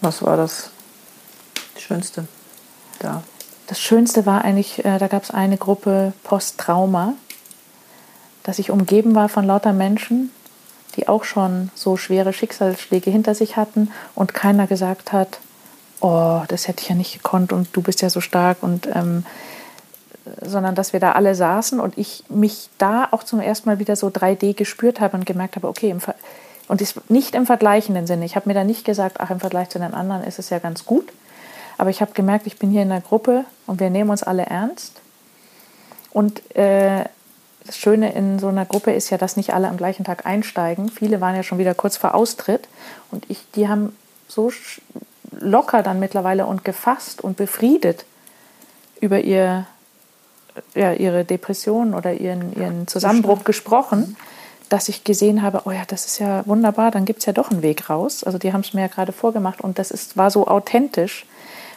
Was 0.00 0.22
war 0.22 0.36
das 0.36 0.70
Schönste 1.78 2.26
da? 2.98 3.22
Das 3.72 3.80
Schönste 3.80 4.26
war 4.26 4.44
eigentlich, 4.44 4.84
äh, 4.84 4.98
da 4.98 5.08
gab 5.08 5.22
es 5.22 5.30
eine 5.30 5.56
Gruppe 5.56 6.12
Posttrauma, 6.24 7.14
dass 8.42 8.58
ich 8.58 8.70
umgeben 8.70 9.14
war 9.14 9.30
von 9.30 9.46
lauter 9.46 9.72
Menschen, 9.72 10.30
die 10.94 11.08
auch 11.08 11.24
schon 11.24 11.70
so 11.74 11.96
schwere 11.96 12.34
Schicksalsschläge 12.34 13.10
hinter 13.10 13.34
sich 13.34 13.56
hatten 13.56 13.90
und 14.14 14.34
keiner 14.34 14.66
gesagt 14.66 15.14
hat, 15.14 15.38
oh, 16.02 16.42
das 16.48 16.68
hätte 16.68 16.82
ich 16.82 16.90
ja 16.90 16.94
nicht 16.94 17.14
gekonnt 17.14 17.50
und 17.50 17.74
du 17.74 17.80
bist 17.80 18.02
ja 18.02 18.10
so 18.10 18.20
stark 18.20 18.62
und 18.62 18.88
ähm, 18.94 19.24
sondern 20.42 20.74
dass 20.74 20.92
wir 20.92 21.00
da 21.00 21.12
alle 21.12 21.34
saßen 21.34 21.80
und 21.80 21.96
ich 21.96 22.24
mich 22.28 22.68
da 22.76 23.08
auch 23.10 23.22
zum 23.22 23.40
ersten 23.40 23.70
Mal 23.70 23.78
wieder 23.78 23.96
so 23.96 24.08
3D 24.08 24.52
gespürt 24.52 25.00
habe 25.00 25.16
und 25.16 25.24
gemerkt 25.24 25.56
habe, 25.56 25.66
okay, 25.66 25.96
und 26.68 27.10
nicht 27.10 27.34
im 27.34 27.46
vergleichenden 27.46 28.06
Sinne. 28.06 28.26
Ich 28.26 28.36
habe 28.36 28.50
mir 28.50 28.54
da 28.54 28.64
nicht 28.64 28.84
gesagt, 28.84 29.18
ach, 29.18 29.30
im 29.30 29.40
Vergleich 29.40 29.70
zu 29.70 29.78
den 29.78 29.94
anderen 29.94 30.24
ist 30.24 30.38
es 30.38 30.50
ja 30.50 30.58
ganz 30.58 30.84
gut. 30.84 31.10
Aber 31.82 31.90
ich 31.90 32.00
habe 32.00 32.12
gemerkt, 32.12 32.46
ich 32.46 32.58
bin 32.58 32.70
hier 32.70 32.82
in 32.82 32.92
einer 32.92 33.00
Gruppe 33.00 33.44
und 33.66 33.80
wir 33.80 33.90
nehmen 33.90 34.10
uns 34.10 34.22
alle 34.22 34.46
ernst. 34.46 35.00
Und 36.12 36.54
äh, 36.54 37.06
das 37.66 37.76
Schöne 37.76 38.12
in 38.12 38.38
so 38.38 38.46
einer 38.46 38.64
Gruppe 38.64 38.92
ist 38.92 39.10
ja, 39.10 39.18
dass 39.18 39.36
nicht 39.36 39.52
alle 39.52 39.66
am 39.66 39.78
gleichen 39.78 40.04
Tag 40.04 40.24
einsteigen. 40.24 40.90
Viele 40.90 41.20
waren 41.20 41.34
ja 41.34 41.42
schon 41.42 41.58
wieder 41.58 41.74
kurz 41.74 41.96
vor 41.96 42.14
Austritt 42.14 42.68
und 43.10 43.28
ich, 43.28 43.40
die 43.56 43.66
haben 43.66 43.96
so 44.28 44.52
locker 45.32 45.82
dann 45.82 45.98
mittlerweile 45.98 46.46
und 46.46 46.64
gefasst 46.64 47.20
und 47.20 47.36
befriedet 47.36 48.04
über 49.00 49.18
ihr, 49.18 49.66
ja, 50.76 50.92
ihre 50.92 51.24
Depression 51.24 51.94
oder 51.94 52.12
ihren, 52.12 52.54
ihren 52.54 52.86
Zusammenbruch 52.86 53.42
gesprochen, 53.42 54.16
dass 54.68 54.88
ich 54.88 55.02
gesehen 55.02 55.42
habe, 55.42 55.62
oh 55.64 55.72
ja, 55.72 55.82
das 55.88 56.06
ist 56.06 56.20
ja 56.20 56.46
wunderbar, 56.46 56.92
dann 56.92 57.06
gibt 57.06 57.18
es 57.18 57.26
ja 57.26 57.32
doch 57.32 57.50
einen 57.50 57.62
Weg 57.62 57.90
raus. 57.90 58.22
Also 58.22 58.38
die 58.38 58.52
haben 58.52 58.60
es 58.60 58.72
mir 58.72 58.82
ja 58.82 58.86
gerade 58.86 59.10
vorgemacht 59.10 59.60
und 59.60 59.80
das 59.80 59.90
ist, 59.90 60.16
war 60.16 60.30
so 60.30 60.46
authentisch, 60.46 61.26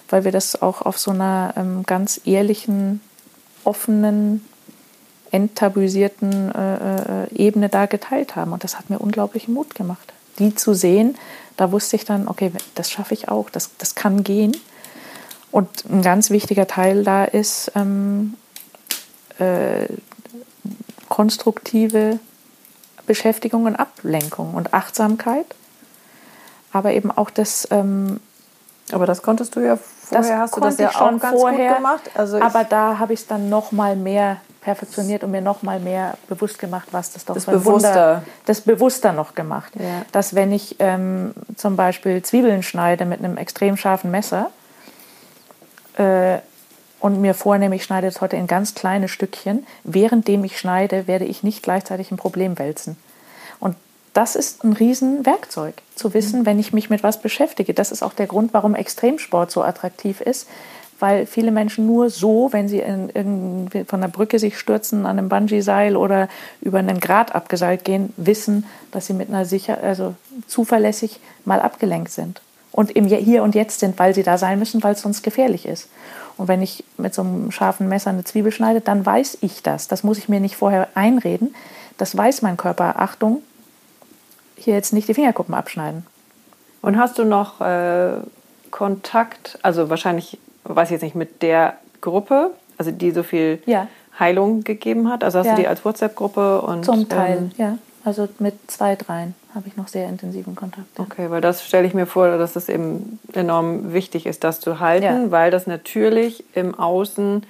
weil 0.09 0.23
wir 0.23 0.31
das 0.31 0.61
auch 0.61 0.81
auf 0.81 0.97
so 0.97 1.11
einer 1.11 1.53
ähm, 1.57 1.83
ganz 1.83 2.21
ehrlichen, 2.25 3.01
offenen 3.63 4.45
enttabuisierten 5.31 6.53
äh, 6.53 7.23
äh, 7.23 7.35
Ebene 7.35 7.69
da 7.69 7.87
geteilt 7.87 8.35
haben. 8.35 8.53
Und 8.53 8.63
das 8.63 8.77
hat 8.77 8.89
mir 8.89 8.99
unglaublichen 8.99 9.53
Mut 9.53 9.75
gemacht. 9.75 10.13
Die 10.39 10.55
zu 10.55 10.73
sehen, 10.73 11.17
da 11.57 11.71
wusste 11.71 11.95
ich 11.95 12.05
dann, 12.05 12.27
okay, 12.27 12.51
das 12.75 12.91
schaffe 12.91 13.13
ich 13.13 13.29
auch, 13.29 13.49
das, 13.49 13.71
das 13.77 13.95
kann 13.95 14.23
gehen. 14.23 14.55
Und 15.51 15.85
ein 15.89 16.01
ganz 16.01 16.29
wichtiger 16.29 16.67
Teil 16.67 17.03
da 17.03 17.25
ist 17.25 17.71
ähm, 17.75 18.35
äh, 19.39 19.87
konstruktive 21.09 22.19
Beschäftigung 23.05 23.65
und 23.65 23.75
Ablenkung 23.75 24.53
und 24.53 24.73
Achtsamkeit. 24.73 25.45
Aber 26.71 26.91
eben 26.93 27.11
auch 27.11 27.29
das. 27.29 27.67
Ähm, 27.71 28.19
aber 28.91 29.05
das 29.05 29.21
konntest 29.21 29.55
du 29.55 29.61
ja 29.61 29.77
vorher, 29.77 30.39
hast 30.39 30.55
du 30.55 30.61
das 30.61 30.77
ja 30.77 30.89
auch 30.89 31.19
ganz 31.19 31.39
vorher, 31.39 31.69
gut 31.69 31.77
gemacht. 31.77 32.11
Also 32.13 32.39
aber 32.39 32.63
da 32.63 32.99
habe 32.99 33.13
ich 33.13 33.21
es 33.21 33.27
dann 33.27 33.49
noch 33.49 33.71
mal 33.71 33.95
mehr 33.95 34.37
perfektioniert 34.61 35.23
und 35.23 35.31
mir 35.31 35.41
noch 35.41 35.63
mal 35.63 35.79
mehr 35.79 36.17
bewusst 36.27 36.59
gemacht, 36.59 36.87
was 36.91 37.13
das 37.13 37.25
doch 37.25 37.35
das 37.35 37.45
bewusster. 37.45 37.89
Wunder, 37.89 38.23
das 38.45 38.61
bewusster 38.61 39.13
noch 39.13 39.35
gemacht. 39.35 39.73
Ja. 39.75 40.01
Dass 40.11 40.35
wenn 40.35 40.51
ich 40.51 40.75
ähm, 40.79 41.33
zum 41.55 41.75
Beispiel 41.75 42.21
Zwiebeln 42.21 42.63
schneide 42.63 43.05
mit 43.05 43.19
einem 43.19 43.37
extrem 43.37 43.77
scharfen 43.77 44.11
Messer 44.11 44.49
äh, 45.97 46.39
und 46.99 47.21
mir 47.21 47.35
vornehme, 47.35 47.75
ich 47.75 47.83
schneide 47.83 48.07
es 48.07 48.21
heute 48.21 48.37
in 48.37 48.47
ganz 48.47 48.73
kleine 48.73 49.07
Stückchen, 49.07 49.65
währenddem 49.83 50.43
ich 50.43 50.59
schneide, 50.59 51.07
werde 51.07 51.25
ich 51.25 51.43
nicht 51.43 51.61
gleichzeitig 51.61 52.11
ein 52.11 52.17
Problem 52.17 52.57
wälzen. 52.57 52.97
Und 53.59 53.75
das 54.15 54.35
ist 54.35 54.63
ein 54.63 54.73
Riesenwerkzeug, 54.73 55.75
zu 55.93 56.13
wissen, 56.13 56.41
mhm. 56.41 56.45
wenn 56.45 56.59
ich 56.59 56.73
mich 56.73 56.89
mit 56.89 57.03
was 57.03 57.21
beschäftige. 57.21 57.73
Das 57.73 57.91
ist 57.91 58.01
auch 58.01 58.13
der 58.13 58.27
Grund, 58.27 58.53
warum 58.53 58.73
Extremsport 58.73 59.51
so 59.51 59.61
attraktiv 59.61 60.21
ist, 60.21 60.47
weil 60.99 61.25
viele 61.25 61.51
Menschen 61.51 61.85
nur 61.85 62.09
so, 62.09 62.47
wenn 62.51 62.69
sie 62.69 62.79
in, 62.79 63.09
in, 63.09 63.85
von 63.85 63.99
der 63.99 64.07
Brücke 64.07 64.39
sich 64.39 64.57
stürzen, 64.57 65.05
an 65.05 65.19
einem 65.19 65.27
Bungee-Seil 65.27 65.97
oder 65.97 66.29
über 66.61 66.79
einen 66.79 67.01
Grat 67.01 67.35
abgeseilt 67.35 67.83
gehen, 67.83 68.13
wissen, 68.15 68.65
dass 68.91 69.07
sie 69.07 69.13
mit 69.13 69.27
einer 69.27 69.43
sicher, 69.43 69.79
also 69.83 70.15
zuverlässig 70.47 71.19
mal 71.43 71.59
abgelenkt 71.59 72.11
sind 72.11 72.41
und 72.71 72.91
im 72.91 73.05
Hier 73.07 73.43
und 73.43 73.53
Jetzt 73.53 73.81
sind, 73.81 73.99
weil 73.99 74.15
sie 74.15 74.23
da 74.23 74.37
sein 74.37 74.57
müssen, 74.57 74.81
weil 74.81 74.93
es 74.93 75.01
sonst 75.01 75.23
gefährlich 75.23 75.65
ist. 75.65 75.89
Und 76.37 76.47
wenn 76.47 76.61
ich 76.61 76.85
mit 76.97 77.13
so 77.13 77.21
einem 77.21 77.51
scharfen 77.51 77.89
Messer 77.89 78.11
eine 78.11 78.23
Zwiebel 78.23 78.53
schneide, 78.53 78.79
dann 78.79 79.05
weiß 79.05 79.39
ich 79.41 79.61
das. 79.61 79.89
Das 79.89 80.03
muss 80.03 80.17
ich 80.17 80.29
mir 80.29 80.39
nicht 80.39 80.55
vorher 80.55 80.87
einreden. 80.95 81.53
Das 81.97 82.15
weiß 82.15 82.41
mein 82.41 82.57
Körper. 82.57 82.99
Achtung, 82.99 83.41
hier 84.55 84.73
jetzt 84.73 84.93
nicht 84.93 85.07
die 85.07 85.13
Fingerkuppen 85.13 85.53
abschneiden. 85.53 86.05
Und 86.81 86.97
hast 86.97 87.17
du 87.17 87.23
noch 87.23 87.61
äh, 87.61 88.17
Kontakt, 88.71 89.57
also 89.61 89.89
wahrscheinlich 89.89 90.37
weiß 90.65 90.89
ich 90.89 90.93
jetzt 90.93 91.03
nicht, 91.03 91.15
mit 91.15 91.41
der 91.41 91.75
Gruppe, 92.01 92.51
also 92.77 92.91
die 92.91 93.11
so 93.11 93.23
viel 93.23 93.61
ja. 93.65 93.87
Heilung 94.19 94.63
gegeben 94.63 95.09
hat? 95.09 95.23
Also 95.23 95.39
hast 95.39 95.47
ja. 95.47 95.55
du 95.55 95.61
die 95.61 95.67
als 95.67 95.85
WhatsApp-Gruppe 95.85 96.61
und. 96.61 96.85
Zum 96.85 97.07
Teil, 97.09 97.37
ähm, 97.37 97.51
ja. 97.57 97.77
Also 98.03 98.27
mit 98.37 98.53
zwei, 98.69 98.95
dreien 98.95 99.33
habe 99.55 99.67
ich 99.67 99.77
noch 99.77 99.87
sehr 99.87 100.07
intensiven 100.07 100.55
Kontakt. 100.55 100.85
Ja. 100.97 101.05
Okay, 101.05 101.31
weil 101.31 101.41
das 101.41 101.65
stelle 101.65 101.87
ich 101.87 101.95
mir 101.95 102.05
vor, 102.05 102.37
dass 102.37 102.53
das 102.53 102.69
eben 102.69 103.19
enorm 103.33 103.93
wichtig 103.93 104.27
ist, 104.27 104.43
das 104.43 104.59
zu 104.59 104.79
halten, 104.79 105.31
weil 105.31 105.49
das 105.49 105.65
natürlich 105.65 106.43
im 106.53 106.75
Außen 106.77 107.43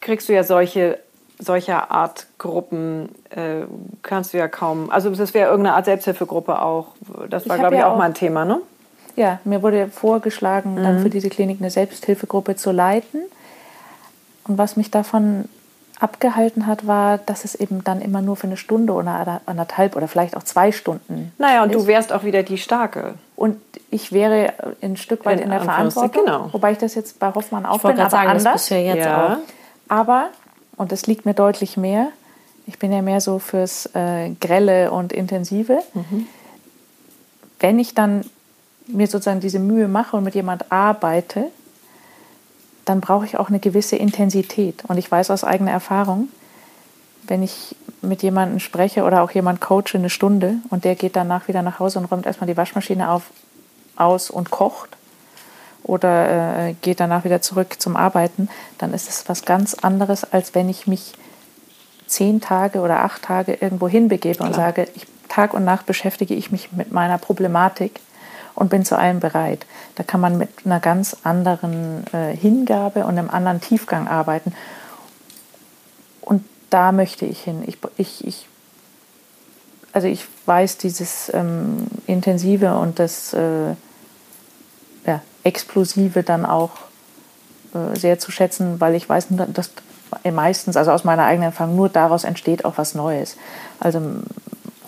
kriegst 0.00 0.28
du 0.28 0.34
ja 0.34 0.44
solche 0.44 0.98
solcher 1.44 1.90
Art 1.90 2.26
Gruppen 2.38 3.08
äh, 3.30 3.66
kannst 4.02 4.32
du 4.32 4.38
ja 4.38 4.48
kaum. 4.48 4.90
Also 4.90 5.10
das 5.10 5.34
wäre 5.34 5.50
irgendeine 5.50 5.76
Art 5.76 5.84
Selbsthilfegruppe 5.84 6.60
auch. 6.60 6.88
Das 7.28 7.48
war, 7.48 7.58
glaube 7.58 7.76
ich, 7.76 7.84
auch, 7.84 7.92
auch 7.92 7.98
mal 7.98 8.04
ein 8.04 8.14
Thema, 8.14 8.44
ne? 8.44 8.60
Ja, 9.16 9.40
mir 9.44 9.62
wurde 9.62 9.88
vorgeschlagen, 9.88 10.74
mhm. 10.74 10.82
dann 10.82 11.02
für 11.02 11.10
diese 11.10 11.28
Klinik 11.28 11.60
eine 11.60 11.70
Selbsthilfegruppe 11.70 12.56
zu 12.56 12.70
leiten. 12.70 13.20
Und 14.44 14.58
was 14.58 14.76
mich 14.76 14.90
davon 14.90 15.48
abgehalten 16.00 16.66
hat, 16.66 16.86
war, 16.86 17.18
dass 17.18 17.44
es 17.44 17.54
eben 17.54 17.84
dann 17.84 18.00
immer 18.00 18.22
nur 18.22 18.36
für 18.36 18.48
eine 18.48 18.56
Stunde 18.56 18.92
oder 18.92 19.40
anderthalb 19.46 19.94
oder 19.94 20.08
vielleicht 20.08 20.36
auch 20.36 20.42
zwei 20.42 20.72
Stunden. 20.72 21.32
Naja, 21.38 21.62
und 21.62 21.70
ist. 21.70 21.80
du 21.80 21.86
wärst 21.86 22.12
auch 22.12 22.24
wieder 22.24 22.42
die 22.42 22.58
Starke. 22.58 23.14
Und 23.36 23.56
ich 23.90 24.12
wäre 24.12 24.52
ein 24.82 24.96
Stück 24.96 25.24
weit 25.24 25.38
in, 25.38 25.44
in 25.44 25.50
der 25.50 25.60
Verantwortung, 25.60 26.24
genau. 26.24 26.48
wobei 26.52 26.72
ich 26.72 26.78
das 26.78 26.94
jetzt 26.94 27.20
bei 27.20 27.32
Hoffmann 27.32 27.66
auch 27.66 27.80
bin, 27.80 27.98
aber 27.98 28.10
sagen, 28.10 28.30
anders. 28.30 28.52
Das 28.52 28.68
ja 28.70 28.78
jetzt 28.78 29.04
ja. 29.04 29.26
auch. 29.26 29.36
Aber, 29.88 30.28
und 30.76 30.92
das 30.92 31.06
liegt 31.06 31.26
mir 31.26 31.34
deutlich 31.34 31.76
mehr, 31.76 32.08
ich 32.66 32.78
bin 32.78 32.92
ja 32.92 33.02
mehr 33.02 33.20
so 33.20 33.38
fürs 33.38 33.86
äh, 33.94 34.30
Grelle 34.40 34.92
und 34.92 35.12
Intensive. 35.12 35.80
Mhm. 35.94 36.26
Wenn 37.58 37.78
ich 37.78 37.94
dann 37.94 38.24
mir 38.86 39.06
sozusagen 39.06 39.40
diese 39.40 39.58
Mühe 39.58 39.88
mache 39.88 40.16
und 40.16 40.24
mit 40.24 40.34
jemand 40.34 40.70
arbeite, 40.70 41.46
dann 42.84 43.00
brauche 43.00 43.24
ich 43.24 43.36
auch 43.36 43.48
eine 43.48 43.60
gewisse 43.60 43.96
Intensität. 43.96 44.84
Und 44.88 44.98
ich 44.98 45.10
weiß 45.10 45.30
aus 45.30 45.44
eigener 45.44 45.70
Erfahrung, 45.70 46.28
wenn 47.26 47.42
ich 47.42 47.76
mit 48.00 48.22
jemandem 48.22 48.58
spreche 48.58 49.04
oder 49.04 49.22
auch 49.22 49.30
jemand 49.30 49.60
coache 49.60 49.94
eine 49.94 50.10
Stunde 50.10 50.56
und 50.70 50.84
der 50.84 50.96
geht 50.96 51.14
danach 51.14 51.46
wieder 51.46 51.62
nach 51.62 51.78
Hause 51.78 52.00
und 52.00 52.06
räumt 52.06 52.26
erstmal 52.26 52.48
die 52.48 52.56
Waschmaschine 52.56 53.10
auf, 53.10 53.30
aus 53.96 54.30
und 54.30 54.50
kocht 54.50 54.96
oder 55.84 56.68
äh, 56.68 56.74
geht 56.80 57.00
danach 57.00 57.24
wieder 57.24 57.42
zurück 57.42 57.80
zum 57.80 57.96
Arbeiten, 57.96 58.48
dann 58.78 58.94
ist 58.94 59.08
es 59.08 59.28
was 59.28 59.44
ganz 59.44 59.74
anderes, 59.74 60.30
als 60.32 60.54
wenn 60.54 60.68
ich 60.68 60.86
mich 60.86 61.12
zehn 62.06 62.40
Tage 62.40 62.80
oder 62.80 63.02
acht 63.04 63.22
Tage 63.22 63.54
irgendwo 63.54 63.88
hinbegebe 63.88 64.36
Klar. 64.36 64.48
und 64.48 64.54
sage, 64.54 64.88
ich, 64.94 65.06
Tag 65.28 65.54
und 65.54 65.64
Nacht 65.64 65.86
beschäftige 65.86 66.34
ich 66.34 66.52
mich 66.52 66.72
mit 66.72 66.92
meiner 66.92 67.18
Problematik 67.18 68.00
und 68.54 68.68
bin 68.68 68.84
zu 68.84 68.98
allem 68.98 69.18
bereit. 69.18 69.66
Da 69.94 70.02
kann 70.02 70.20
man 70.20 70.36
mit 70.36 70.50
einer 70.64 70.78
ganz 70.78 71.16
anderen 71.24 72.04
äh, 72.12 72.36
Hingabe 72.36 73.06
und 73.06 73.18
einem 73.18 73.30
anderen 73.30 73.60
Tiefgang 73.60 74.08
arbeiten. 74.08 74.52
Und 76.20 76.44
da 76.68 76.92
möchte 76.92 77.24
ich 77.24 77.42
hin. 77.42 77.62
Ich, 77.66 77.78
ich, 77.96 78.26
ich 78.26 78.46
also 79.92 80.08
ich 80.08 80.26
weiß 80.46 80.78
dieses 80.78 81.30
ähm, 81.34 81.86
Intensive 82.06 82.74
und 82.76 82.98
das 82.98 83.34
äh, 83.34 83.74
Explosive 85.44 86.22
dann 86.22 86.44
auch 86.44 86.70
äh, 87.74 87.98
sehr 87.98 88.18
zu 88.18 88.30
schätzen, 88.30 88.80
weil 88.80 88.94
ich 88.94 89.08
weiß, 89.08 89.28
dass 89.48 89.70
meistens, 90.30 90.76
also 90.76 90.90
aus 90.90 91.04
meiner 91.04 91.24
eigenen 91.24 91.46
Erfahrung, 91.46 91.76
nur 91.76 91.88
daraus 91.88 92.24
entsteht 92.24 92.64
auch 92.64 92.76
was 92.76 92.94
Neues. 92.94 93.36
Also 93.80 94.00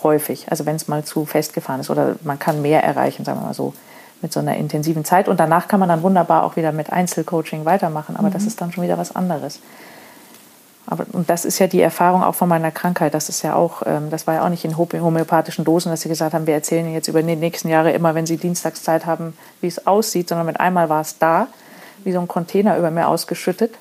häufig, 0.02 0.46
also 0.50 0.66
wenn 0.66 0.76
es 0.76 0.86
mal 0.86 1.04
zu 1.04 1.24
festgefahren 1.24 1.80
ist 1.80 1.90
oder 1.90 2.16
man 2.22 2.38
kann 2.38 2.62
mehr 2.62 2.84
erreichen, 2.84 3.24
sagen 3.24 3.40
wir 3.40 3.46
mal 3.46 3.54
so, 3.54 3.72
mit 4.20 4.32
so 4.32 4.40
einer 4.40 4.56
intensiven 4.56 5.04
Zeit. 5.04 5.28
Und 5.28 5.40
danach 5.40 5.68
kann 5.68 5.80
man 5.80 5.88
dann 5.88 6.02
wunderbar 6.02 6.44
auch 6.44 6.56
wieder 6.56 6.72
mit 6.72 6.92
Einzelcoaching 6.92 7.64
weitermachen, 7.64 8.16
aber 8.16 8.28
mhm. 8.28 8.32
das 8.32 8.44
ist 8.44 8.60
dann 8.60 8.72
schon 8.72 8.84
wieder 8.84 8.98
was 8.98 9.16
anderes. 9.16 9.60
Aber, 10.86 11.06
und 11.12 11.30
das 11.30 11.44
ist 11.44 11.58
ja 11.58 11.66
die 11.66 11.80
Erfahrung 11.80 12.22
auch 12.22 12.34
von 12.34 12.48
meiner 12.48 12.70
Krankheit. 12.70 13.14
Das 13.14 13.28
ist 13.28 13.42
ja 13.42 13.54
auch, 13.54 13.82
ähm, 13.86 14.10
das 14.10 14.26
war 14.26 14.34
ja 14.34 14.44
auch 14.44 14.50
nicht 14.50 14.64
in 14.64 14.76
homöopathischen 14.76 15.64
Dosen, 15.64 15.90
dass 15.90 16.02
sie 16.02 16.08
gesagt 16.08 16.34
haben, 16.34 16.46
wir 16.46 16.54
erzählen 16.54 16.84
Ihnen 16.84 16.94
jetzt 16.94 17.08
über 17.08 17.22
die 17.22 17.36
nächsten 17.36 17.68
Jahre 17.68 17.92
immer, 17.92 18.14
wenn 18.14 18.26
Sie 18.26 18.36
Dienstagszeit 18.36 19.06
haben, 19.06 19.34
wie 19.60 19.66
es 19.66 19.86
aussieht, 19.86 20.28
sondern 20.28 20.46
mit 20.46 20.60
einmal 20.60 20.90
war 20.90 21.00
es 21.00 21.18
da, 21.18 21.48
wie 22.04 22.12
so 22.12 22.20
ein 22.20 22.28
Container 22.28 22.76
über 22.76 22.90
mir 22.90 23.08
ausgeschüttet. 23.08 23.74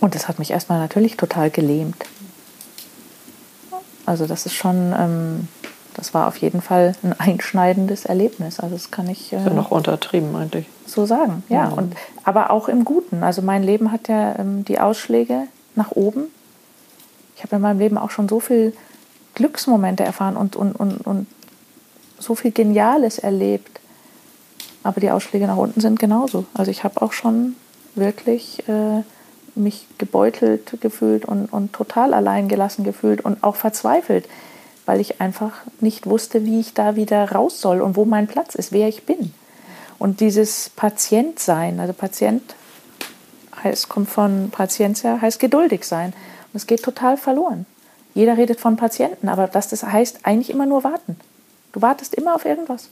Und 0.00 0.14
das 0.14 0.28
hat 0.28 0.38
mich 0.38 0.50
erstmal 0.50 0.80
natürlich 0.80 1.16
total 1.16 1.50
gelähmt. 1.50 2.04
Also 4.04 4.26
das 4.26 4.46
ist 4.46 4.54
schon, 4.54 4.94
ähm, 4.98 5.48
das 5.94 6.14
war 6.14 6.26
auf 6.28 6.36
jeden 6.38 6.62
Fall 6.62 6.94
ein 7.02 7.18
einschneidendes 7.18 8.04
Erlebnis. 8.04 8.60
Also 8.60 8.74
das 8.74 8.90
kann 8.90 9.08
ich. 9.08 9.32
Äh, 9.32 9.50
noch 9.50 9.70
untertrieben 9.70 10.34
eigentlich. 10.34 10.66
So 10.86 11.06
sagen, 11.06 11.42
ja. 11.48 11.66
Mhm. 11.66 11.72
Und, 11.72 11.94
aber 12.24 12.50
auch 12.50 12.68
im 12.68 12.84
Guten. 12.84 13.22
Also 13.22 13.42
mein 13.42 13.62
Leben 13.62 13.92
hat 13.92 14.08
ja 14.08 14.38
ähm, 14.38 14.64
die 14.64 14.78
Ausschläge 14.78 15.44
nach 15.74 15.92
oben. 15.92 16.24
Ich 17.36 17.42
habe 17.42 17.56
in 17.56 17.62
meinem 17.62 17.78
Leben 17.78 17.98
auch 17.98 18.10
schon 18.10 18.28
so 18.28 18.40
viel 18.40 18.74
Glücksmomente 19.34 20.04
erfahren 20.04 20.36
und, 20.36 20.56
und, 20.56 20.72
und, 20.72 20.98
und 21.06 21.26
so 22.18 22.34
viel 22.34 22.50
Geniales 22.50 23.18
erlebt. 23.18 23.80
Aber 24.82 25.00
die 25.00 25.10
Ausschläge 25.10 25.46
nach 25.46 25.56
unten 25.56 25.80
sind 25.80 25.98
genauso. 25.98 26.44
Also 26.54 26.70
ich 26.70 26.84
habe 26.84 27.00
auch 27.02 27.12
schon 27.12 27.56
wirklich 27.94 28.66
äh, 28.68 29.02
mich 29.54 29.86
gebeutelt 29.98 30.78
gefühlt 30.80 31.24
und, 31.24 31.46
und 31.52 31.72
total 31.72 32.14
allein 32.14 32.48
gelassen 32.48 32.84
gefühlt 32.84 33.24
und 33.24 33.42
auch 33.44 33.56
verzweifelt 33.56 34.26
weil 34.92 35.00
ich 35.00 35.22
einfach 35.22 35.52
nicht 35.80 36.04
wusste, 36.04 36.44
wie 36.44 36.60
ich 36.60 36.74
da 36.74 36.96
wieder 36.96 37.32
raus 37.32 37.62
soll 37.62 37.80
und 37.80 37.96
wo 37.96 38.04
mein 38.04 38.26
Platz 38.26 38.54
ist, 38.54 38.72
wer 38.72 38.88
ich 38.88 39.06
bin. 39.06 39.32
Und 39.98 40.20
dieses 40.20 40.68
Patientsein, 40.68 41.80
also 41.80 41.94
Patient 41.94 42.42
heißt, 43.64 43.88
kommt 43.88 44.10
von 44.10 44.50
Patientia, 44.50 45.18
heißt 45.18 45.40
geduldig 45.40 45.84
sein. 45.84 46.12
Und 46.52 46.58
es 46.58 46.66
geht 46.66 46.82
total 46.82 47.16
verloren. 47.16 47.64
Jeder 48.12 48.36
redet 48.36 48.60
von 48.60 48.76
Patienten, 48.76 49.30
aber 49.30 49.46
das, 49.46 49.68
das 49.68 49.82
heißt 49.82 50.26
eigentlich 50.26 50.50
immer 50.50 50.66
nur 50.66 50.84
warten. 50.84 51.16
Du 51.72 51.80
wartest 51.80 52.14
immer 52.14 52.34
auf 52.34 52.44
irgendwas. 52.44 52.90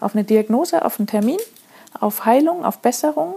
Auf 0.00 0.14
eine 0.14 0.24
Diagnose, 0.24 0.82
auf 0.82 0.98
einen 0.98 1.06
Termin, 1.06 1.40
auf 2.00 2.24
Heilung, 2.24 2.64
auf 2.64 2.78
Besserung, 2.78 3.34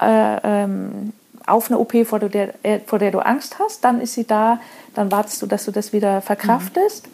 äh, 0.00 0.62
ähm, 0.62 1.12
auf 1.46 1.70
eine 1.70 1.78
OP, 1.78 2.06
vor 2.06 2.20
der, 2.20 2.54
äh, 2.62 2.80
vor 2.86 2.98
der 2.98 3.10
du 3.10 3.18
Angst 3.18 3.58
hast, 3.58 3.84
dann 3.84 4.00
ist 4.00 4.14
sie 4.14 4.26
da, 4.26 4.60
dann 4.98 5.12
wartest 5.12 5.40
du, 5.42 5.46
dass 5.46 5.64
du 5.64 5.70
das 5.70 5.92
wieder 5.92 6.20
verkraftest. 6.20 7.06
Mhm. 7.06 7.12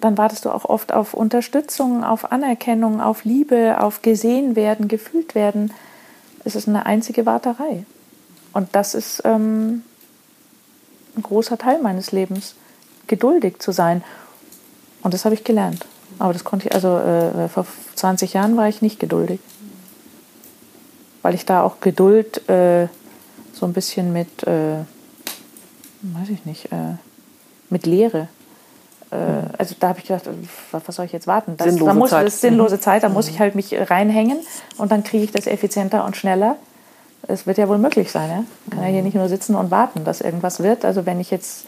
Dann 0.00 0.16
wartest 0.16 0.44
du 0.44 0.50
auch 0.50 0.64
oft 0.64 0.92
auf 0.92 1.12
Unterstützung, 1.12 2.04
auf 2.04 2.30
Anerkennung, 2.30 3.00
auf 3.00 3.24
Liebe, 3.24 3.80
auf 3.80 4.00
gesehen 4.00 4.54
werden, 4.54 4.86
gefühlt 4.86 5.34
werden. 5.34 5.72
Es 6.44 6.54
ist 6.54 6.68
eine 6.68 6.86
einzige 6.86 7.26
Warterei. 7.26 7.84
Und 8.52 8.68
das 8.76 8.94
ist 8.94 9.22
ähm, 9.24 9.82
ein 11.16 11.22
großer 11.24 11.58
Teil 11.58 11.82
meines 11.82 12.12
Lebens, 12.12 12.54
geduldig 13.08 13.58
zu 13.58 13.72
sein. 13.72 14.04
Und 15.02 15.14
das 15.14 15.24
habe 15.24 15.34
ich 15.34 15.42
gelernt. 15.42 15.84
Aber 16.20 16.32
das 16.32 16.44
konnte 16.44 16.68
ich, 16.68 16.74
also 16.76 16.96
äh, 16.96 17.48
vor 17.48 17.66
20 17.96 18.34
Jahren 18.34 18.56
war 18.56 18.68
ich 18.68 18.82
nicht 18.82 19.00
geduldig. 19.00 19.40
Weil 21.22 21.34
ich 21.34 21.44
da 21.44 21.64
auch 21.64 21.80
Geduld 21.80 22.48
äh, 22.48 22.86
so 23.52 23.66
ein 23.66 23.72
bisschen 23.72 24.12
mit, 24.12 24.46
äh, 24.46 24.84
weiß 26.12 26.28
ich 26.30 26.44
nicht, 26.44 26.66
äh, 26.72 26.96
mit 27.70 27.86
Leere. 27.86 28.28
Äh, 29.10 29.16
also 29.56 29.74
da 29.78 29.88
habe 29.88 30.00
ich 30.00 30.06
gedacht, 30.06 30.28
was 30.72 30.96
soll 30.96 31.06
ich 31.06 31.12
jetzt 31.12 31.26
warten? 31.26 31.56
Das, 31.56 31.66
sinnlose 31.68 31.88
da 31.88 31.94
muss, 31.94 32.10
Zeit. 32.10 32.26
Das 32.26 32.34
ist 32.34 32.40
sinnlose 32.40 32.80
Zeit, 32.80 33.02
da 33.02 33.08
muss 33.08 33.26
mhm. 33.26 33.32
ich 33.32 33.40
halt 33.40 33.54
mich 33.54 33.74
reinhängen 33.90 34.38
und 34.76 34.92
dann 34.92 35.04
kriege 35.04 35.24
ich 35.24 35.32
das 35.32 35.46
effizienter 35.46 36.04
und 36.04 36.16
schneller. 36.16 36.56
Es 37.26 37.46
wird 37.46 37.56
ja 37.56 37.68
wohl 37.68 37.78
möglich 37.78 38.12
sein, 38.12 38.28
ja? 38.28 38.44
Ich 38.66 38.70
kann 38.72 38.82
ja 38.82 38.88
hier 38.88 38.98
mhm. 38.98 39.04
nicht 39.04 39.14
nur 39.14 39.28
sitzen 39.28 39.54
und 39.54 39.70
warten, 39.70 40.04
dass 40.04 40.20
irgendwas 40.20 40.62
wird. 40.62 40.84
Also 40.84 41.06
wenn 41.06 41.20
ich 41.20 41.30
jetzt, 41.30 41.64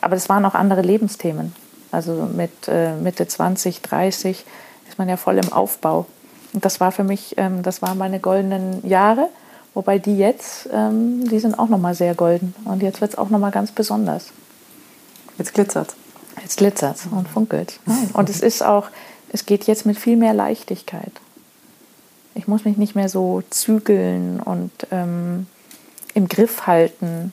aber 0.00 0.16
das 0.16 0.28
waren 0.28 0.44
auch 0.44 0.54
andere 0.54 0.82
Lebensthemen. 0.82 1.54
Also 1.90 2.28
mit 2.34 2.50
äh, 2.66 2.94
Mitte 2.94 3.26
20, 3.26 3.80
30 3.82 4.44
ist 4.88 4.98
man 4.98 5.08
ja 5.08 5.16
voll 5.16 5.38
im 5.38 5.52
Aufbau. 5.52 6.06
Und 6.52 6.64
das 6.64 6.80
war 6.80 6.92
für 6.92 7.04
mich, 7.04 7.34
ähm, 7.36 7.62
das 7.62 7.82
waren 7.82 7.98
meine 7.98 8.20
goldenen 8.20 8.86
Jahre. 8.86 9.28
Wobei 9.74 9.98
die 9.98 10.16
jetzt, 10.16 10.68
ähm, 10.72 11.28
die 11.28 11.38
sind 11.38 11.58
auch 11.58 11.68
nochmal 11.68 11.94
sehr 11.94 12.14
golden. 12.14 12.54
Und 12.64 12.82
jetzt 12.82 13.00
wird 13.00 13.12
es 13.12 13.18
auch 13.18 13.30
nochmal 13.30 13.50
ganz 13.50 13.70
besonders. 13.70 14.32
Jetzt 15.38 15.54
glitzert 15.54 15.94
Jetzt 16.42 16.58
glitzert 16.58 16.98
und 17.10 17.28
funkelt. 17.28 17.80
Und 18.12 18.30
es 18.30 18.40
ist 18.40 18.62
auch, 18.62 18.88
es 19.30 19.46
geht 19.46 19.66
jetzt 19.66 19.86
mit 19.86 19.98
viel 19.98 20.16
mehr 20.16 20.34
Leichtigkeit. 20.34 21.12
Ich 22.34 22.46
muss 22.46 22.64
mich 22.64 22.76
nicht 22.76 22.94
mehr 22.94 23.08
so 23.08 23.42
zügeln 23.50 24.40
und 24.40 24.70
ähm, 24.90 25.46
im 26.14 26.28
Griff 26.28 26.66
halten. 26.66 27.32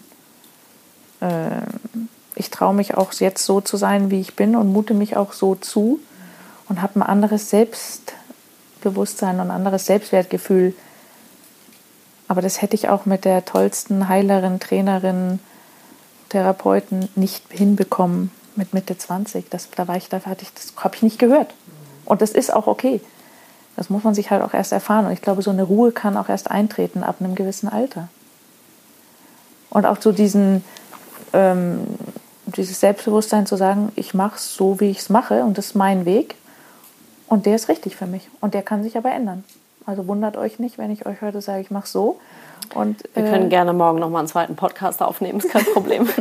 Äh, 1.21 1.61
ich 2.35 2.49
traue 2.49 2.73
mich 2.73 2.95
auch 2.95 3.13
jetzt 3.13 3.45
so 3.45 3.61
zu 3.61 3.77
sein, 3.77 4.11
wie 4.11 4.19
ich 4.19 4.35
bin 4.35 4.55
und 4.55 4.73
mute 4.73 4.93
mich 4.93 5.15
auch 5.15 5.31
so 5.33 5.55
zu 5.55 5.99
und 6.67 6.81
habe 6.81 6.99
ein 6.99 7.03
anderes 7.03 7.49
Selbstbewusstsein 7.49 9.35
und 9.35 9.47
ein 9.47 9.51
anderes 9.51 9.85
Selbstwertgefühl 9.85 10.73
aber 12.27 12.41
das 12.41 12.61
hätte 12.61 12.75
ich 12.75 12.89
auch 12.89 13.05
mit 13.05 13.25
der 13.25 13.45
tollsten 13.45 14.07
Heilerin, 14.09 14.59
Trainerin, 14.59 15.39
Therapeuten 16.29 17.09
nicht 17.15 17.43
hinbekommen 17.49 18.31
mit 18.55 18.73
Mitte 18.73 18.97
20. 18.97 19.49
Das, 19.49 19.69
da 19.71 19.87
war 19.87 19.95
ich, 19.95 20.09
da 20.09 20.21
hatte 20.25 20.43
ich, 20.43 20.53
das 20.53 20.73
habe 20.77 20.95
ich 20.95 21.03
nicht 21.03 21.19
gehört. 21.19 21.53
Und 22.05 22.21
das 22.21 22.31
ist 22.31 22.53
auch 22.53 22.67
okay. 22.67 23.01
Das 23.75 23.89
muss 23.89 24.03
man 24.03 24.15
sich 24.15 24.31
halt 24.31 24.41
auch 24.41 24.53
erst 24.53 24.71
erfahren. 24.71 25.05
Und 25.05 25.11
ich 25.11 25.21
glaube, 25.21 25.41
so 25.41 25.51
eine 25.51 25.63
Ruhe 25.63 25.91
kann 25.91 26.17
auch 26.17 26.29
erst 26.29 26.49
eintreten 26.49 27.03
ab 27.03 27.17
einem 27.19 27.35
gewissen 27.35 27.67
Alter. 27.67 28.07
Und 29.69 29.85
auch 29.85 30.01
so 30.01 30.11
diesen, 30.11 30.63
ähm, 31.33 31.85
dieses 32.45 32.79
Selbstbewusstsein 32.79 33.45
zu 33.45 33.57
sagen, 33.57 33.91
ich 33.95 34.13
mache 34.13 34.37
es 34.37 34.55
so, 34.55 34.79
wie 34.79 34.89
ich 34.89 34.99
es 34.99 35.09
mache 35.09 35.43
und 35.43 35.57
das 35.57 35.67
ist 35.67 35.75
mein 35.75 36.05
Weg. 36.05 36.35
Und 37.27 37.45
der 37.45 37.55
ist 37.55 37.69
richtig 37.69 37.95
für 37.95 38.05
mich. 38.05 38.29
Und 38.39 38.53
der 38.53 38.61
kann 38.61 38.83
sich 38.83 38.97
aber 38.97 39.11
ändern. 39.11 39.43
Also 39.85 40.07
wundert 40.07 40.37
euch 40.37 40.59
nicht, 40.59 40.77
wenn 40.77 40.91
ich 40.91 41.05
euch 41.05 41.21
heute 41.21 41.41
sage, 41.41 41.61
ich 41.61 41.69
mache 41.71 41.87
so. 41.87 42.19
Und, 42.73 43.03
Wir 43.13 43.25
äh, 43.25 43.29
können 43.29 43.49
gerne 43.49 43.73
morgen 43.73 43.99
noch 43.99 44.09
mal 44.09 44.19
einen 44.19 44.27
zweiten 44.27 44.55
Podcast 44.55 45.01
aufnehmen, 45.01 45.39
ist 45.39 45.49
kein 45.49 45.65
Problem. 45.65 46.09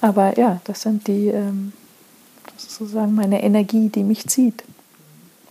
Aber 0.00 0.38
ja, 0.38 0.60
das 0.64 0.82
sind 0.82 1.08
die, 1.08 1.28
ähm, 1.28 1.72
das 2.52 2.64
ist 2.64 2.76
sozusagen 2.76 3.14
meine 3.14 3.42
Energie, 3.42 3.88
die 3.88 4.04
mich 4.04 4.26
zieht. 4.28 4.62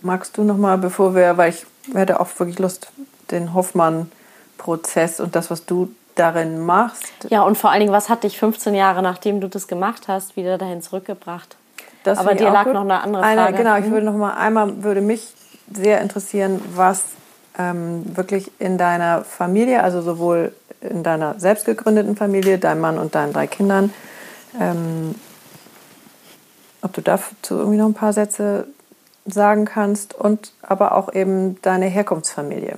Magst 0.00 0.38
du 0.38 0.44
noch 0.44 0.56
mal, 0.56 0.78
bevor 0.78 1.14
wir, 1.14 1.36
weil 1.36 1.50
ich 1.50 1.66
hätte 1.92 2.20
auch 2.20 2.28
wirklich 2.38 2.58
Lust, 2.58 2.88
den 3.30 3.52
Hoffmann-Prozess 3.52 5.18
und 5.18 5.34
das, 5.34 5.50
was 5.50 5.66
du 5.66 5.88
darin 6.14 6.64
machst. 6.64 7.12
Ja, 7.30 7.42
und 7.42 7.58
vor 7.58 7.70
allen 7.70 7.80
Dingen, 7.80 7.92
was 7.92 8.08
hat 8.08 8.22
dich 8.22 8.38
15 8.38 8.74
Jahre, 8.74 9.02
nachdem 9.02 9.40
du 9.40 9.48
das 9.48 9.66
gemacht 9.66 10.08
hast, 10.08 10.36
wieder 10.36 10.56
dahin 10.56 10.82
zurückgebracht? 10.82 11.56
Das 12.04 12.18
Aber 12.18 12.34
dir 12.34 12.50
lag 12.50 12.64
gut. 12.64 12.74
noch 12.74 12.82
eine 12.82 13.00
andere 13.00 13.22
Frage. 13.22 13.40
Eine, 13.40 13.56
genau, 13.56 13.76
ich 13.76 13.86
mhm. 13.86 13.90
würde 13.90 14.06
noch 14.06 14.14
mal 14.14 14.34
einmal 14.34 14.84
würde 14.84 15.00
mich 15.00 15.34
sehr 15.72 16.00
interessieren, 16.00 16.60
was 16.74 17.02
ähm, 17.58 18.04
wirklich 18.16 18.52
in 18.58 18.78
deiner 18.78 19.24
Familie, 19.24 19.82
also 19.82 20.02
sowohl 20.02 20.52
in 20.80 21.02
deiner 21.02 21.40
selbst 21.40 21.64
gegründeten 21.64 22.14
Familie, 22.14 22.58
deinem 22.58 22.80
Mann 22.80 22.98
und 22.98 23.14
deinen 23.14 23.32
drei 23.32 23.46
Kindern, 23.46 23.92
ähm, 24.60 25.14
ob 26.82 26.92
du 26.92 27.00
dazu 27.00 27.56
irgendwie 27.56 27.78
noch 27.78 27.86
ein 27.86 27.94
paar 27.94 28.12
Sätze 28.12 28.66
sagen 29.24 29.64
kannst 29.64 30.14
und 30.14 30.52
aber 30.60 30.94
auch 30.94 31.12
eben 31.14 31.60
deine 31.62 31.86
Herkunftsfamilie. 31.86 32.76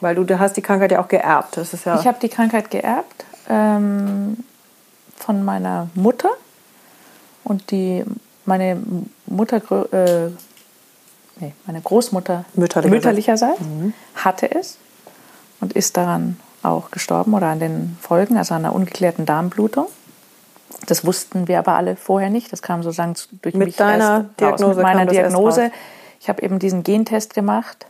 Weil 0.00 0.14
du, 0.14 0.24
du 0.24 0.38
hast 0.38 0.58
die 0.58 0.62
Krankheit 0.62 0.92
ja 0.92 1.00
auch 1.00 1.08
geerbt. 1.08 1.56
Das 1.56 1.72
ist 1.72 1.86
ja 1.86 1.98
ich 1.98 2.06
habe 2.06 2.18
die 2.20 2.28
Krankheit 2.28 2.70
geerbt 2.70 3.24
ähm, 3.48 4.36
von 5.16 5.42
meiner 5.42 5.88
Mutter 5.94 6.28
Und 7.44 7.70
die, 7.70 8.04
meine 8.44 8.80
Mutter, 9.26 9.56
äh, 9.92 10.30
nee, 11.40 11.52
meine 11.66 11.80
Großmutter 11.80 12.44
Mütterlicherseits. 12.54 12.94
mütterlicherseits 12.94 13.60
hatte 14.14 14.54
es 14.54 14.78
und 15.60 15.72
ist 15.72 15.96
daran 15.96 16.38
auch 16.62 16.90
gestorben 16.90 17.34
oder 17.34 17.48
an 17.48 17.60
den 17.60 17.96
Folgen, 18.00 18.36
also 18.36 18.54
an 18.54 18.64
einer 18.64 18.74
ungeklärten 18.74 19.26
Darmblutung. 19.26 19.86
Das 20.86 21.04
wussten 21.04 21.48
wir 21.48 21.58
aber 21.58 21.74
alle 21.74 21.96
vorher 21.96 22.30
nicht. 22.30 22.52
Das 22.52 22.62
kam 22.62 22.82
sozusagen 22.82 23.14
durch 23.42 23.54
Mit 23.54 23.68
mich 23.68 23.76
deiner 23.76 24.02
erst 24.02 24.14
raus. 24.14 24.24
Diagnose 24.40 24.74
Mit 24.76 24.82
meiner 24.82 25.06
Diagnose. 25.06 25.70
Ich 26.20 26.28
habe 26.28 26.42
eben 26.42 26.58
diesen 26.58 26.82
Gentest 26.82 27.34
gemacht 27.34 27.86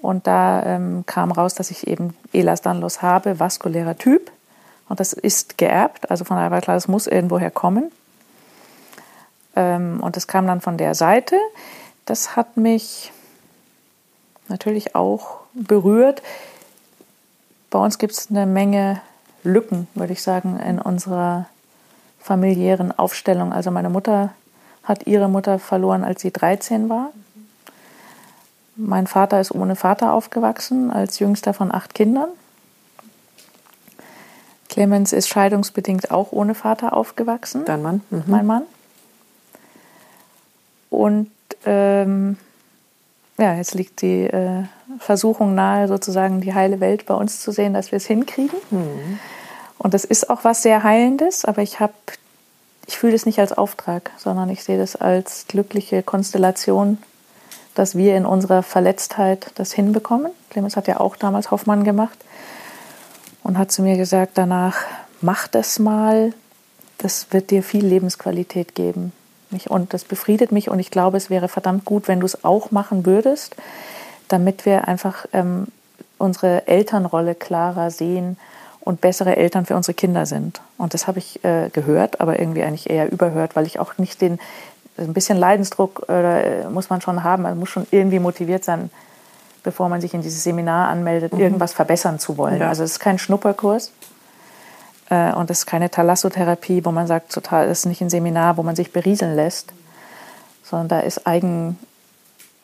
und 0.00 0.26
da 0.26 0.62
ähm, 0.64 1.04
kam 1.06 1.30
raus, 1.30 1.54
dass 1.54 1.70
ich 1.70 1.86
eben 1.86 2.16
Ehlers-Danlos 2.32 3.02
habe, 3.02 3.38
vaskulärer 3.38 3.96
Typ. 3.96 4.30
Und 4.88 5.00
das 5.00 5.12
ist 5.12 5.58
geerbt, 5.58 6.10
also 6.10 6.24
von 6.24 6.36
daher 6.36 6.50
war 6.50 6.60
klar, 6.60 6.76
das 6.76 6.88
muss 6.88 7.06
irgendwoher 7.06 7.50
kommen. 7.50 7.90
Ähm, 9.56 10.00
und 10.02 10.16
das 10.16 10.26
kam 10.26 10.46
dann 10.46 10.60
von 10.60 10.78
der 10.78 10.94
Seite. 10.94 11.36
Das 12.04 12.36
hat 12.36 12.56
mich 12.56 13.12
natürlich 14.48 14.94
auch 14.94 15.40
berührt. 15.54 16.22
Bei 17.70 17.78
uns 17.78 17.98
gibt 17.98 18.12
es 18.12 18.30
eine 18.30 18.46
Menge 18.46 19.00
Lücken, 19.44 19.88
würde 19.94 20.12
ich 20.12 20.22
sagen, 20.22 20.58
in 20.60 20.78
unserer 20.78 21.46
familiären 22.20 22.96
Aufstellung. 22.96 23.52
Also 23.52 23.70
meine 23.70 23.90
Mutter 23.90 24.30
hat 24.84 25.06
ihre 25.06 25.28
Mutter 25.28 25.58
verloren, 25.58 26.04
als 26.04 26.22
sie 26.22 26.32
13 26.32 26.88
war. 26.88 27.10
Mein 28.76 29.06
Vater 29.06 29.40
ist 29.40 29.52
ohne 29.52 29.76
Vater 29.76 30.12
aufgewachsen, 30.12 30.90
als 30.90 31.18
jüngster 31.18 31.52
von 31.54 31.72
acht 31.74 31.94
Kindern. 31.94 32.28
Clemens 34.68 35.12
ist 35.12 35.28
scheidungsbedingt 35.28 36.10
auch 36.10 36.32
ohne 36.32 36.54
Vater 36.54 36.96
aufgewachsen 36.96 37.66
Dein 37.66 37.82
Mann? 37.82 38.00
Mhm. 38.08 38.24
mein 38.26 38.46
Mann. 38.46 38.62
Und 40.92 41.30
ähm, 41.64 42.36
ja, 43.38 43.54
jetzt 43.54 43.74
liegt 43.74 44.02
die 44.02 44.24
äh, 44.24 44.64
Versuchung 44.98 45.54
nahe, 45.54 45.88
sozusagen 45.88 46.42
die 46.42 46.52
heile 46.52 46.80
Welt 46.80 47.06
bei 47.06 47.14
uns 47.14 47.40
zu 47.40 47.50
sehen, 47.50 47.72
dass 47.72 47.92
wir 47.92 47.96
es 47.96 48.06
hinkriegen. 48.06 48.58
Und 49.78 49.94
das 49.94 50.04
ist 50.04 50.28
auch 50.28 50.44
was 50.44 50.62
sehr 50.62 50.82
Heilendes, 50.82 51.46
aber 51.46 51.62
ich 51.62 51.80
habe, 51.80 51.94
ich 52.86 52.98
fühle 52.98 53.14
es 53.14 53.24
nicht 53.24 53.38
als 53.38 53.52
Auftrag, 53.54 54.10
sondern 54.18 54.50
ich 54.50 54.62
sehe 54.64 54.76
das 54.76 54.94
als 54.94 55.46
glückliche 55.48 56.02
Konstellation, 56.02 56.98
dass 57.74 57.96
wir 57.96 58.14
in 58.14 58.26
unserer 58.26 58.62
Verletztheit 58.62 59.50
das 59.54 59.72
hinbekommen. 59.72 60.30
Clemens 60.50 60.76
hat 60.76 60.88
ja 60.88 61.00
auch 61.00 61.16
damals 61.16 61.50
Hoffmann 61.50 61.84
gemacht 61.84 62.18
und 63.42 63.56
hat 63.56 63.72
zu 63.72 63.80
mir 63.80 63.96
gesagt 63.96 64.32
danach, 64.34 64.76
mach 65.22 65.48
das 65.48 65.78
mal, 65.78 66.34
das 66.98 67.28
wird 67.30 67.50
dir 67.50 67.62
viel 67.62 67.86
Lebensqualität 67.86 68.74
geben. 68.74 69.12
Mich- 69.52 69.70
Und 69.70 69.94
das 69.94 70.04
befriedet 70.04 70.52
mich 70.52 70.68
und 70.70 70.78
ich 70.78 70.90
glaube, 70.90 71.16
es 71.16 71.30
wäre 71.30 71.48
verdammt 71.48 71.84
gut, 71.84 72.08
wenn 72.08 72.20
du 72.20 72.26
es 72.26 72.44
auch 72.44 72.70
machen 72.70 73.06
würdest, 73.06 73.54
damit 74.28 74.64
wir 74.66 74.88
einfach 74.88 75.26
ähm, 75.32 75.66
unsere 76.18 76.66
Elternrolle 76.66 77.34
klarer 77.34 77.90
sehen 77.90 78.36
und 78.80 79.00
bessere 79.00 79.36
Eltern 79.36 79.66
für 79.66 79.76
unsere 79.76 79.94
Kinder 79.94 80.26
sind. 80.26 80.60
Und 80.78 80.94
das 80.94 81.06
habe 81.06 81.18
ich 81.18 81.44
äh, 81.44 81.68
gehört, 81.72 82.20
aber 82.20 82.38
irgendwie 82.40 82.62
eigentlich 82.64 82.90
eher 82.90 83.12
überhört, 83.12 83.54
weil 83.54 83.66
ich 83.66 83.78
auch 83.78 83.98
nicht 83.98 84.20
den, 84.20 84.40
ein 84.98 85.12
bisschen 85.12 85.38
Leidensdruck 85.38 86.06
äh, 86.08 86.64
muss 86.68 86.90
man 86.90 87.00
schon 87.00 87.22
haben, 87.22 87.44
man 87.44 87.58
muss 87.58 87.68
schon 87.68 87.86
irgendwie 87.90 88.18
motiviert 88.18 88.64
sein, 88.64 88.90
bevor 89.62 89.88
man 89.88 90.00
sich 90.00 90.14
in 90.14 90.22
dieses 90.22 90.42
Seminar 90.42 90.88
anmeldet, 90.88 91.32
irgendwas 91.32 91.72
verbessern 91.72 92.18
zu 92.18 92.36
wollen. 92.36 92.60
Ja. 92.60 92.68
Also 92.68 92.82
es 92.82 92.92
ist 92.92 92.98
kein 92.98 93.18
Schnupperkurs. 93.18 93.92
Äh, 95.12 95.32
Und 95.34 95.50
das 95.50 95.58
ist 95.60 95.66
keine 95.66 95.90
Thalassotherapie, 95.90 96.84
wo 96.84 96.90
man 96.90 97.06
sagt, 97.06 97.32
total, 97.32 97.66
das 97.68 97.80
ist 97.80 97.84
nicht 97.86 98.00
ein 98.00 98.08
Seminar, 98.10 98.56
wo 98.56 98.62
man 98.62 98.74
sich 98.76 98.92
berieseln 98.92 99.36
lässt, 99.36 99.72
sondern 100.64 100.88
da 100.88 101.00
ist 101.00 101.26
Eigen, 101.26 101.78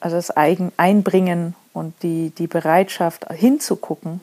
also 0.01 0.17
das 0.17 0.35
Eigen 0.37 0.73
Einbringen 0.79 1.55
und 1.75 1.95
die, 2.03 2.31
die 2.31 2.47
Bereitschaft 2.47 3.27
hinzugucken 3.31 4.21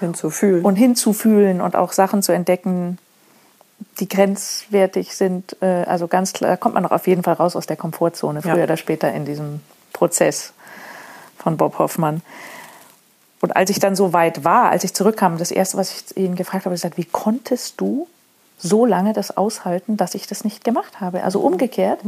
Hinzufühlen. 0.00 0.64
und 0.64 0.76
hinzufühlen 0.76 1.60
und 1.60 1.76
auch 1.76 1.92
Sachen 1.92 2.22
zu 2.22 2.32
entdecken, 2.32 2.98
die 4.00 4.08
grenzwertig 4.08 5.14
sind. 5.14 5.56
äh, 5.60 5.84
Also 5.86 6.08
ganz 6.08 6.32
klar, 6.32 6.50
da 6.52 6.56
kommt 6.56 6.74
man 6.74 6.84
doch 6.84 6.92
auf 6.92 7.06
jeden 7.06 7.22
Fall 7.22 7.34
raus 7.34 7.54
aus 7.54 7.66
der 7.66 7.76
Komfortzone, 7.76 8.40
früher 8.42 8.56
Ja. 8.58 8.64
oder 8.64 8.76
später 8.78 9.12
in 9.12 9.24
diesem 9.26 9.60
Prozess 9.92 10.52
von 11.36 11.56
Bob 11.56 11.78
Hoffmann. 11.78 12.22
Und 13.40 13.54
als 13.56 13.70
ich 13.70 13.78
dann 13.78 13.94
so 13.94 14.12
weit 14.12 14.44
war, 14.44 14.70
als 14.70 14.82
ich 14.84 14.94
zurückkam, 14.94 15.38
das 15.38 15.50
erste, 15.50 15.76
was 15.76 15.92
ich 15.92 16.16
ihn 16.16 16.34
gefragt 16.34 16.64
habe, 16.64 16.74
ist 16.74 16.82
gesagt, 16.82 16.98
wie 16.98 17.04
konntest 17.04 17.80
du 17.80 18.08
so 18.58 18.84
lange 18.84 19.12
das 19.12 19.36
aushalten, 19.36 19.96
dass 19.96 20.14
ich 20.14 20.26
das 20.26 20.44
nicht 20.44 20.64
gemacht 20.64 21.00
habe? 21.00 21.22
Also 21.22 21.40
umgekehrt. 21.40 22.00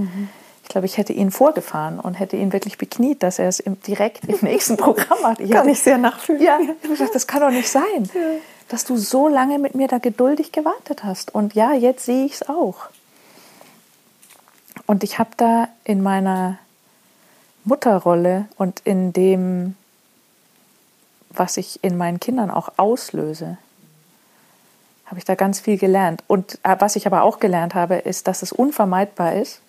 Ich 0.65 0.69
glaube, 0.69 0.87
ich 0.87 0.99
hätte 0.99 1.13
ihn 1.13 1.31
vorgefahren 1.31 2.01
und 2.01 2.15
hätte 2.15 2.37
ihn 2.37 2.53
wirklich 2.53 2.79
bekniet, 2.79 3.23
dass 3.23 3.39
er 3.39 3.49
es 3.49 3.61
im, 3.61 3.81
direkt 3.83 4.25
im 4.25 4.39
nächsten 4.43 4.77
Programm 4.77 5.21
macht. 5.23 5.39
Kann 5.39 5.49
hätte- 5.49 5.71
ich 5.71 5.81
sehr 5.81 5.99
nachfühlen. 5.99 6.43
ja, 6.43 6.59
ich 6.61 6.69
habe 6.69 6.89
gesagt, 6.89 7.15
das 7.15 7.27
kann 7.29 7.41
doch 7.41 7.51
nicht 7.51 7.69
sein, 7.69 8.11
dass 8.69 8.85
du 8.85 8.97
so 8.97 9.29
lange 9.29 9.59
mit 9.61 9.75
mir 9.77 9.87
da 9.89 9.99
geduldig 9.99 10.51
gewartet 10.53 11.05
hast. 11.05 11.33
Und 11.35 11.55
ja, 11.55 11.73
jetzt 11.73 12.05
sehe 12.07 12.25
ich 12.25 12.35
es 12.35 12.49
auch. 12.49 12.77
Und 14.87 15.05
ich 15.05 15.19
habe 15.21 15.31
da 15.37 15.69
in 15.85 16.03
meiner 16.03 16.59
Mutterrolle 17.65 18.47
und 18.57 18.81
in 18.85 19.13
dem, 19.13 19.77
was 21.31 21.57
ich 21.57 21.83
in 21.83 21.97
meinen 21.97 22.21
Kindern 22.21 22.51
auch 22.51 22.71
auslöse, 22.77 23.57
habe 25.07 25.19
ich 25.19 25.25
da 25.25 25.35
ganz 25.35 25.61
viel 25.61 25.79
gelernt. 25.79 26.23
Und 26.27 26.59
äh, 26.63 26.77
was 26.79 26.97
ich 26.97 27.07
aber 27.07 27.23
auch 27.23 27.41
gelernt 27.41 27.75
habe, 27.75 27.97
ist, 27.97 28.29
dass 28.29 28.43
es 28.43 28.53
unvermeidbar 28.53 29.35
ist, 29.35 29.61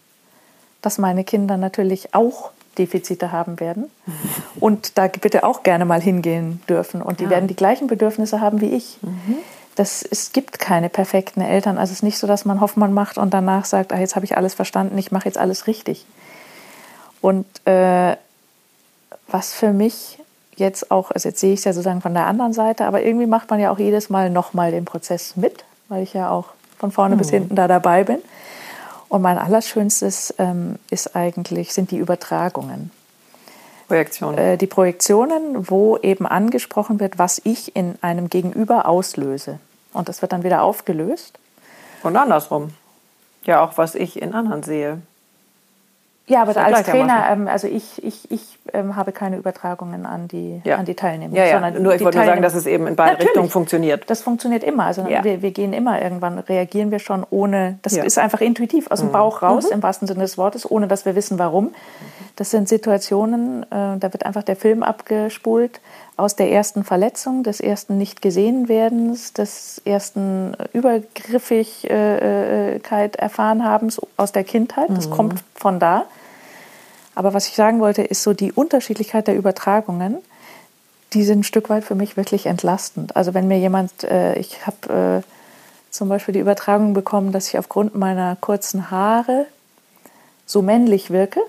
dass 0.82 0.97
meine 0.97 1.24
Kinder 1.24 1.57
natürlich 1.57 2.14
auch 2.14 2.51
Defizite 2.78 3.32
haben 3.32 3.59
werden 3.59 3.89
und 4.59 4.97
da 4.97 5.07
bitte 5.07 5.43
auch 5.43 5.64
gerne 5.64 5.86
mal 5.86 6.01
hingehen 6.01 6.62
dürfen. 6.70 7.01
Und 7.01 7.20
die 7.20 7.30
werden 7.30 7.47
die 7.47 7.55
gleichen 7.55 7.88
Bedürfnisse 7.88 8.39
haben 8.39 8.62
wie 8.62 8.70
ich. 8.70 8.97
Das, 9.76 10.03
es 10.03 10.32
gibt 10.32 10.59
keine 10.59 10.89
perfekten 10.89 11.41
Eltern. 11.41 11.78
Also 11.78 11.91
es 11.91 11.97
ist 11.99 12.03
nicht 12.03 12.18
so, 12.18 12.28
dass 12.28 12.45
man 12.45 12.62
Hoffmann 12.62 12.93
macht 12.93 13.18
und 13.18 13.34
danach 13.34 13.66
sagt, 13.66 13.93
ah, 13.93 13.99
jetzt 13.99 14.16
habe 14.16 14.26
ich 14.26 14.38
alles 14.38 14.53
verstanden, 14.53 14.97
ich 14.97 15.12
mache 15.12 15.26
jetzt 15.26 15.38
alles 15.38 15.68
richtig. 15.68 16.05
Und 17.22 17.45
äh, 17.66 18.16
was 19.28 19.53
für 19.53 19.72
mich 19.72 20.20
jetzt 20.56 20.91
auch, 20.91 21.12
also 21.12 21.30
jetzt 21.30 21.39
sehe 21.39 21.54
ich 21.54 21.60
es 21.60 21.66
ja 21.66 21.74
sozusagen 21.74 22.02
von 22.02 22.14
der 22.14 22.26
anderen 22.26 22.54
Seite, 22.54 22.86
aber 22.86 23.02
irgendwie 23.04 23.28
macht 23.28 23.49
man 23.49 23.60
ja 23.60 23.72
auch 23.72 23.80
jedes 23.80 24.10
Mal 24.10 24.30
nochmal 24.30 24.72
den 24.72 24.86
Prozess 24.86 25.36
mit, 25.36 25.64
weil 25.89 26.04
ich 26.04 26.14
ja 26.14 26.30
auch 26.30 26.49
von 26.78 26.91
vorne 26.91 27.16
bis 27.16 27.30
hinten 27.30 27.56
da 27.56 27.68
dabei 27.68 28.04
bin. 28.04 28.20
Und 29.10 29.22
mein 29.22 29.38
Allerschönstes 29.38 30.34
ähm, 30.38 30.78
ist 30.89 31.16
eigentlich, 31.16 31.74
sind 31.74 31.91
die 31.91 31.97
Übertragungen. 31.97 32.91
Projektion. 33.88 34.38
Äh, 34.38 34.58
die 34.58 34.68
Projektionen, 34.68 35.70
wo 35.70 35.97
eben 35.97 36.26
angesprochen 36.26 37.02
wird, 37.02 37.20
was 37.20 37.41
ich 37.43 37.76
in 37.76 37.95
einem 38.02 38.30
Gegenüber 38.30 38.86
auslöse. 38.86 39.60
Und 39.91 40.08
das 40.08 40.22
wird 40.22 40.32
dann 40.32 40.43
wieder 40.43 40.62
aufgelöst. 40.62 41.38
Und 42.04 42.16
andersrum. 42.16 42.70
Ja, 43.43 43.64
auch 43.64 43.78
was 43.78 43.95
ich 43.95 44.22
in 44.22 44.34
anderen 44.34 44.64
sehe. 44.64 45.02
Ja, 46.32 46.42
aber 46.44 46.56
als. 46.58 46.84
Trainer, 46.88 47.26
ähm, 47.32 47.48
also 47.48 47.68
ich, 47.68 48.04
ich, 48.04 48.32
ich 48.32 48.58
ähm, 48.74 48.96
habe 48.96 49.12
keine 49.12 49.38
Übertragungen 49.38 50.06
an 50.06 50.28
die, 50.28 50.62
Ja. 50.64 50.78
an 50.78 50.86
die 50.86 50.96
Teilnehmer. 50.96 51.36
Ja, 51.36 51.46
ja. 51.46 51.54
sondern 51.60 51.84
Nur 51.84 51.94
ich 51.94 52.04
wollte 52.04 52.18
nur 52.18 52.26
sagen, 52.26 52.42
dass 52.42 52.56
es 52.56 52.66
eben 52.66 52.88
in 52.88 52.96
beide 52.96 53.12
Natürlich. 53.12 53.30
Richtungen 53.32 53.50
funktioniert. 53.50 54.10
Das 54.10 54.22
funktioniert 54.22 54.64
immer. 54.64 54.86
Also 54.86 55.06
Ja. 55.08 55.24
wir, 55.24 55.42
wir 55.42 55.52
gehen 55.52 55.74
immer 55.74 56.02
irgendwann, 56.02 56.40
reagieren 56.40 56.92
wir 56.92 57.00
schon 57.00 57.26
ohne, 57.30 57.80
das. 57.82 57.94
Mhm. 57.98 58.04
ist 58.04 58.18
einfach 58.18 58.42
intuitiv 58.42 58.90
aus 58.90 59.00
dem 59.02 59.12
Bauch 59.12 59.42
raus, 59.42 59.66
im 59.66 59.84
wahrsten 59.84 60.08
Sinne 60.08 60.22
des 60.22 60.38
Wortes, 60.38 60.70
ohne 60.70 60.88
dass 60.88 61.06
wir 61.06 61.16
wissen, 61.16 61.38
warum. 61.38 61.74
Das 62.38 62.50
sind 62.52 62.70
Situationen, 62.70 63.64
äh, 63.64 63.98
da 64.00 64.14
wird 64.14 64.26
einfach 64.26 64.44
der 64.44 64.56
Film 64.56 64.84
abgespult 64.84 65.82
aus 66.18 66.36
der 66.36 66.52
ersten 66.52 66.84
Verletzung, 66.84 67.44
des 67.44 67.60
ersten 67.60 67.98
Nicht-Gesehen-Werdens, 67.98 69.34
des 69.34 69.82
ersten 69.86 70.56
Übergriffigkeit 70.72 73.16
erfahren 73.16 73.64
habens 73.66 74.00
aus 74.18 74.32
der 74.32 74.44
Kindheit. 74.44 74.90
Das 74.90 75.08
Mhm. 75.08 75.12
kommt 75.14 75.44
von 75.56 75.80
da. 75.80 76.06
Aber 77.16 77.34
was 77.34 77.47
ich 77.47 77.55
sagen 77.55 77.80
wollte, 77.80 78.01
ist 78.01 78.24
so 78.24 78.34
die 78.34 78.51
Unterschiedlichkeit 78.51 79.28
der 79.28 79.36
Übertragungen, 79.36 80.18
die 81.14 81.24
sind 81.24 81.39
ein 81.39 81.43
Stück 81.43 81.70
weit 81.70 81.84
für 81.84 81.95
mich 81.95 82.16
wirklich 82.16 82.45
entlastend. 82.45 83.16
Also 83.16 83.34
wenn 83.34 83.47
mir 83.47 83.59
jemand, 83.59 84.03
äh, 84.03 84.36
ich 84.36 84.66
habe 84.66 85.24
äh, 85.24 85.91
zum 85.91 86.07
Beispiel 86.07 86.34
die 86.34 86.39
Übertragung 86.39 86.93
bekommen, 86.93 87.34
dass 87.34 87.49
ich 87.49 87.57
aufgrund 87.57 87.95
meiner 87.95 88.38
kurzen 88.38 88.91
Haare 88.91 89.45
so 90.45 90.62
männlich 90.62 91.12
wirke 91.12 91.41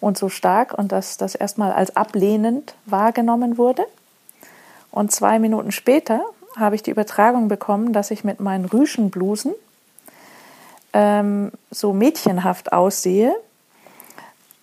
und 0.00 0.18
so 0.18 0.28
stark 0.28 0.74
und 0.74 0.90
dass 0.90 1.16
das 1.16 1.34
erstmal 1.36 1.72
als 1.72 1.94
ablehnend 1.94 2.74
wahrgenommen 2.84 3.58
wurde. 3.58 3.84
Und 4.90 5.12
zwei 5.12 5.38
Minuten 5.38 5.72
später 5.72 6.22
habe 6.56 6.74
ich 6.74 6.82
die 6.82 6.90
Übertragung 6.90 7.48
bekommen, 7.48 7.92
dass 7.92 8.10
ich 8.10 8.24
mit 8.24 8.40
meinen 8.40 8.64
Rüschenblusen 8.64 9.54
ähm, 10.92 11.52
so 11.70 11.92
mädchenhaft 11.92 12.72
aussehe 12.72 13.34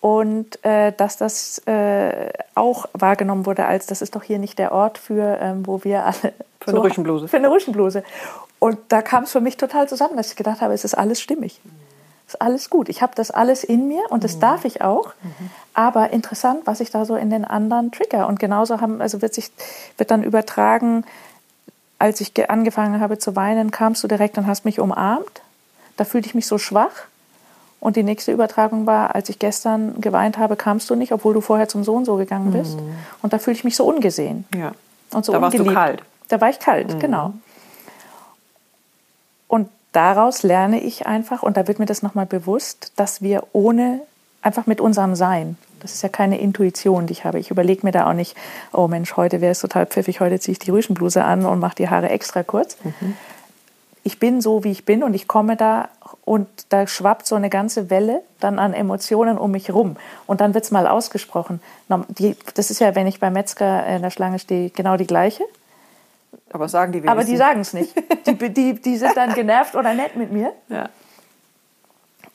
und 0.01 0.63
äh, 0.65 0.91
dass 0.97 1.17
das 1.17 1.59
äh, 1.67 2.31
auch 2.55 2.87
wahrgenommen 2.93 3.45
wurde 3.45 3.65
als, 3.65 3.85
das 3.85 4.01
ist 4.01 4.15
doch 4.15 4.23
hier 4.23 4.39
nicht 4.39 4.57
der 4.57 4.71
Ort 4.71 4.97
für, 4.97 5.37
ähm, 5.39 5.65
wo 5.65 5.83
wir 5.83 6.05
alle... 6.05 6.33
Für 6.59 6.71
eine 6.71 6.83
Rüschenbluse. 6.83 7.27
Für 7.27 7.37
eine 7.37 7.51
Rüschenbluse. 7.51 8.03
Und 8.57 8.77
da 8.89 9.03
kam 9.03 9.23
es 9.23 9.31
für 9.31 9.41
mich 9.41 9.57
total 9.57 9.87
zusammen, 9.87 10.17
dass 10.17 10.29
ich 10.31 10.35
gedacht 10.35 10.61
habe, 10.61 10.73
es 10.73 10.83
ist 10.83 10.95
alles 10.95 11.21
stimmig. 11.21 11.61
ist 12.27 12.41
alles 12.41 12.69
gut. 12.71 12.89
Ich 12.89 13.03
habe 13.03 13.13
das 13.15 13.29
alles 13.29 13.63
in 13.63 13.87
mir 13.87 14.01
und 14.09 14.23
das 14.23 14.35
mhm. 14.35 14.41
darf 14.41 14.65
ich 14.65 14.81
auch. 14.81 15.13
Mhm. 15.21 15.49
Aber 15.75 16.09
interessant, 16.09 16.61
was 16.65 16.79
ich 16.79 16.89
da 16.89 17.05
so 17.05 17.15
in 17.15 17.29
den 17.29 17.45
anderen 17.45 17.91
trigger. 17.91 18.27
Und 18.27 18.39
genauso 18.39 18.81
haben, 18.81 19.01
also 19.01 19.21
wird 19.21 19.35
sich, 19.35 19.51
wird 19.97 20.09
dann 20.09 20.23
übertragen, 20.23 21.05
als 21.99 22.21
ich 22.21 22.33
angefangen 22.49 22.99
habe 23.01 23.19
zu 23.19 23.35
weinen, 23.35 23.69
kamst 23.69 24.03
du 24.03 24.07
direkt 24.07 24.37
und 24.39 24.47
hast 24.47 24.65
mich 24.65 24.79
umarmt. 24.79 25.41
Da 25.95 26.05
fühlte 26.05 26.27
ich 26.27 26.33
mich 26.33 26.47
so 26.47 26.57
schwach. 26.57 27.05
Und 27.81 27.95
die 27.95 28.03
nächste 28.03 28.31
Übertragung 28.31 28.85
war, 28.85 29.15
als 29.15 29.27
ich 29.29 29.39
gestern 29.39 29.99
geweint 29.99 30.37
habe, 30.37 30.55
kamst 30.55 30.87
du 30.91 30.95
nicht, 30.95 31.11
obwohl 31.11 31.33
du 31.33 31.41
vorher 31.41 31.67
zum 31.67 31.83
Sohn 31.83 32.05
so 32.05 32.15
gegangen 32.15 32.51
bist. 32.51 32.79
Mhm. 32.79 32.93
Und 33.23 33.33
da 33.33 33.39
fühle 33.39 33.55
ich 33.55 33.63
mich 33.63 33.75
so 33.75 33.85
ungesehen. 33.85 34.45
Ja. 34.55 34.73
Und 35.11 35.25
so 35.25 35.33
da 35.33 35.41
warst 35.41 35.55
ungeliebt. 35.55 35.75
du 35.75 35.79
kalt. 35.81 36.03
Da 36.29 36.39
war 36.39 36.49
ich 36.51 36.59
kalt, 36.59 36.93
mhm. 36.93 36.99
genau. 36.99 37.33
Und 39.47 39.67
daraus 39.93 40.43
lerne 40.43 40.79
ich 40.79 41.07
einfach, 41.07 41.41
und 41.41 41.57
da 41.57 41.67
wird 41.67 41.79
mir 41.79 41.87
das 41.87 42.03
nochmal 42.03 42.27
bewusst, 42.27 42.93
dass 42.97 43.23
wir 43.23 43.47
ohne, 43.51 44.01
einfach 44.43 44.67
mit 44.67 44.79
unserem 44.79 45.15
Sein, 45.15 45.57
das 45.79 45.95
ist 45.95 46.03
ja 46.03 46.09
keine 46.09 46.39
Intuition, 46.39 47.07
die 47.07 47.13
ich 47.13 47.25
habe. 47.25 47.39
Ich 47.39 47.49
überlege 47.49 47.83
mir 47.83 47.91
da 47.91 48.07
auch 48.07 48.13
nicht, 48.13 48.37
oh 48.71 48.87
Mensch, 48.87 49.17
heute 49.17 49.41
wäre 49.41 49.53
es 49.53 49.59
total 49.59 49.87
pfiffig, 49.87 50.19
heute 50.19 50.39
ziehe 50.39 50.53
ich 50.53 50.59
die 50.59 50.69
Rüschenbluse 50.69 51.23
an 51.23 51.47
und 51.47 51.59
mache 51.59 51.75
die 51.75 51.89
Haare 51.89 52.09
extra 52.09 52.43
kurz. 52.43 52.77
Mhm. 52.83 53.17
Ich 54.03 54.19
bin 54.19 54.41
so, 54.41 54.63
wie 54.63 54.71
ich 54.71 54.85
bin 54.85 55.03
und 55.03 55.13
ich 55.13 55.27
komme 55.27 55.55
da 55.55 55.89
und 56.25 56.47
da 56.69 56.87
schwappt 56.87 57.27
so 57.27 57.35
eine 57.35 57.49
ganze 57.49 57.89
Welle 57.89 58.21
dann 58.39 58.57
an 58.57 58.73
Emotionen 58.73 59.37
um 59.37 59.51
mich 59.51 59.71
rum. 59.71 59.97
Und 60.27 60.41
dann 60.41 60.53
wird 60.53 60.63
es 60.63 60.71
mal 60.71 60.87
ausgesprochen. 60.87 61.61
Das 62.55 62.71
ist 62.71 62.79
ja, 62.79 62.95
wenn 62.95 63.07
ich 63.07 63.19
beim 63.19 63.33
Metzger 63.33 63.85
in 63.85 64.01
der 64.01 64.09
Schlange 64.09 64.39
stehe, 64.39 64.69
genau 64.69 64.97
die 64.97 65.07
gleiche. 65.07 65.43
Aber 66.51 66.67
sagen 66.67 66.91
die 66.91 67.03
wenigstens. 67.03 67.11
Aber 67.11 67.29
die 67.29 67.37
sagen 67.37 67.61
es 67.61 67.73
nicht. 67.73 67.93
Die, 68.25 68.53
die, 68.53 68.73
die 68.81 68.97
sind 68.97 69.15
dann 69.15 69.33
genervt 69.33 69.75
oder 69.75 69.93
nett 69.93 70.15
mit 70.15 70.31
mir. 70.31 70.53
Ja. 70.69 70.89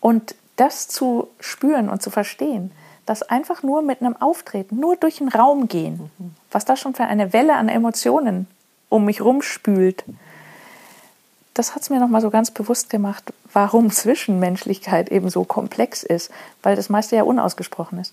Und 0.01 0.35
das 0.57 0.89
zu 0.89 1.29
spüren 1.41 1.89
und 1.89 2.03
zu 2.03 2.11
verstehen, 2.11 2.71
dass 3.07 3.23
einfach 3.23 3.63
nur 3.63 3.83
mit 3.83 4.03
einem 4.03 4.17
Auftreten, 4.17 4.79
nur 4.79 4.97
durch 4.97 5.19
den 5.19 5.29
Raum 5.29 5.69
gehen, 5.69 6.11
mhm. 6.19 6.35
was 6.51 6.65
da 6.65 6.77
schon 6.77 6.95
für 6.95 7.05
eine 7.05 7.33
Welle 7.33 7.55
an 7.55 7.69
Emotionen 7.69 8.47
um 8.89 9.05
mich 9.05 9.21
rumspült, 9.21 10.05
das 11.59 11.75
hat 11.75 11.83
es 11.83 11.91
mir 11.91 12.01
nochmal 12.01 12.21
so 12.21 12.31
ganz 12.31 12.51
bewusst 12.51 12.91
gemacht, 12.91 13.33
warum 13.53 13.91
Zwischenmenschlichkeit 13.91 15.11
eben 15.11 15.31
so 15.31 15.45
komplex 15.45 16.03
ist, 16.03 16.31
weil 16.63 16.77
das 16.77 16.89
meiste 16.89 17.17
ja 17.17 17.23
unausgesprochen 17.23 17.99
ist. 17.99 18.13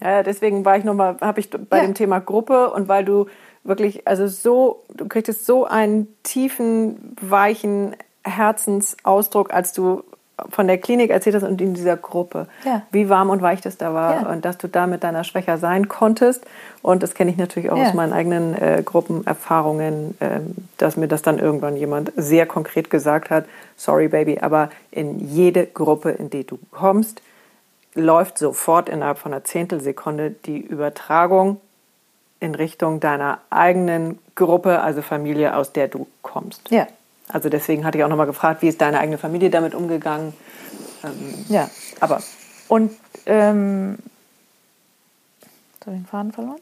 Ja, 0.00 0.22
deswegen 0.22 0.64
war 0.64 0.76
ich 0.76 0.84
nochmal, 0.84 1.16
habe 1.20 1.40
ich 1.40 1.50
bei 1.50 1.78
ja. 1.78 1.84
dem 1.84 1.94
Thema 1.94 2.20
Gruppe 2.20 2.70
und 2.70 2.88
weil 2.88 3.04
du 3.04 3.26
wirklich, 3.62 4.06
also 4.06 4.26
so, 4.26 4.82
du 4.94 5.08
kriegtest 5.08 5.46
so 5.46 5.64
einen 5.64 6.08
tiefen, 6.22 7.16
weichen 7.20 7.96
Herzensausdruck, 8.24 9.52
als 9.52 9.72
du 9.72 10.04
von 10.50 10.66
der 10.66 10.78
Klinik 10.78 11.10
erzählt 11.10 11.36
hast 11.36 11.44
und 11.44 11.60
in 11.60 11.74
dieser 11.74 11.96
Gruppe, 11.96 12.48
ja. 12.64 12.82
wie 12.90 13.08
warm 13.08 13.30
und 13.30 13.40
weich 13.40 13.60
das 13.60 13.76
da 13.76 13.94
war 13.94 14.22
ja. 14.22 14.28
und 14.28 14.44
dass 14.44 14.58
du 14.58 14.68
da 14.68 14.86
mit 14.86 15.04
deiner 15.04 15.22
Schwächer 15.22 15.58
sein 15.58 15.88
konntest. 15.88 16.44
Und 16.82 17.02
das 17.04 17.14
kenne 17.14 17.30
ich 17.30 17.36
natürlich 17.36 17.70
auch 17.70 17.76
ja. 17.76 17.84
aus 17.84 17.94
meinen 17.94 18.12
eigenen 18.12 18.54
äh, 18.54 18.82
Gruppenerfahrungen, 18.84 20.16
äh, 20.20 20.40
dass 20.76 20.96
mir 20.96 21.06
das 21.06 21.22
dann 21.22 21.38
irgendwann 21.38 21.76
jemand 21.76 22.12
sehr 22.16 22.46
konkret 22.46 22.90
gesagt 22.90 23.30
hat, 23.30 23.46
sorry 23.76 24.08
Baby, 24.08 24.38
aber 24.40 24.70
in 24.90 25.20
jede 25.20 25.66
Gruppe, 25.66 26.10
in 26.10 26.30
die 26.30 26.44
du 26.44 26.58
kommst, 26.72 27.22
läuft 27.94 28.38
sofort 28.38 28.88
innerhalb 28.88 29.18
von 29.18 29.32
einer 29.32 29.44
Zehntelsekunde 29.44 30.32
die 30.46 30.58
Übertragung 30.58 31.60
in 32.40 32.56
Richtung 32.56 32.98
deiner 32.98 33.38
eigenen 33.50 34.18
Gruppe, 34.34 34.80
also 34.80 35.00
Familie, 35.00 35.56
aus 35.56 35.72
der 35.72 35.86
du 35.86 36.08
kommst. 36.22 36.70
Ja. 36.70 36.88
Also 37.28 37.48
deswegen 37.48 37.84
hatte 37.84 37.98
ich 37.98 38.04
auch 38.04 38.08
nochmal 38.08 38.26
gefragt, 38.26 38.62
wie 38.62 38.68
ist 38.68 38.80
deine 38.80 38.98
eigene 38.98 39.18
Familie 39.18 39.50
damit 39.50 39.74
umgegangen? 39.74 40.34
Ähm, 41.02 41.44
ja. 41.48 41.70
Aber. 42.00 42.22
Und, 42.68 42.92
ähm, 43.26 43.98
habe 45.84 45.96
ich 45.96 46.02
den 46.02 46.06
Faden 46.06 46.32
verloren? 46.32 46.60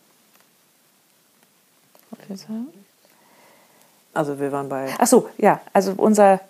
Also 4.15 4.39
wir 4.39 4.53
waren 4.53 4.69
bei. 4.69 4.89
Ach 4.99 5.07
so, 5.07 5.29
ja. 5.39 5.61
Also 5.73 5.95
unser 5.97 6.41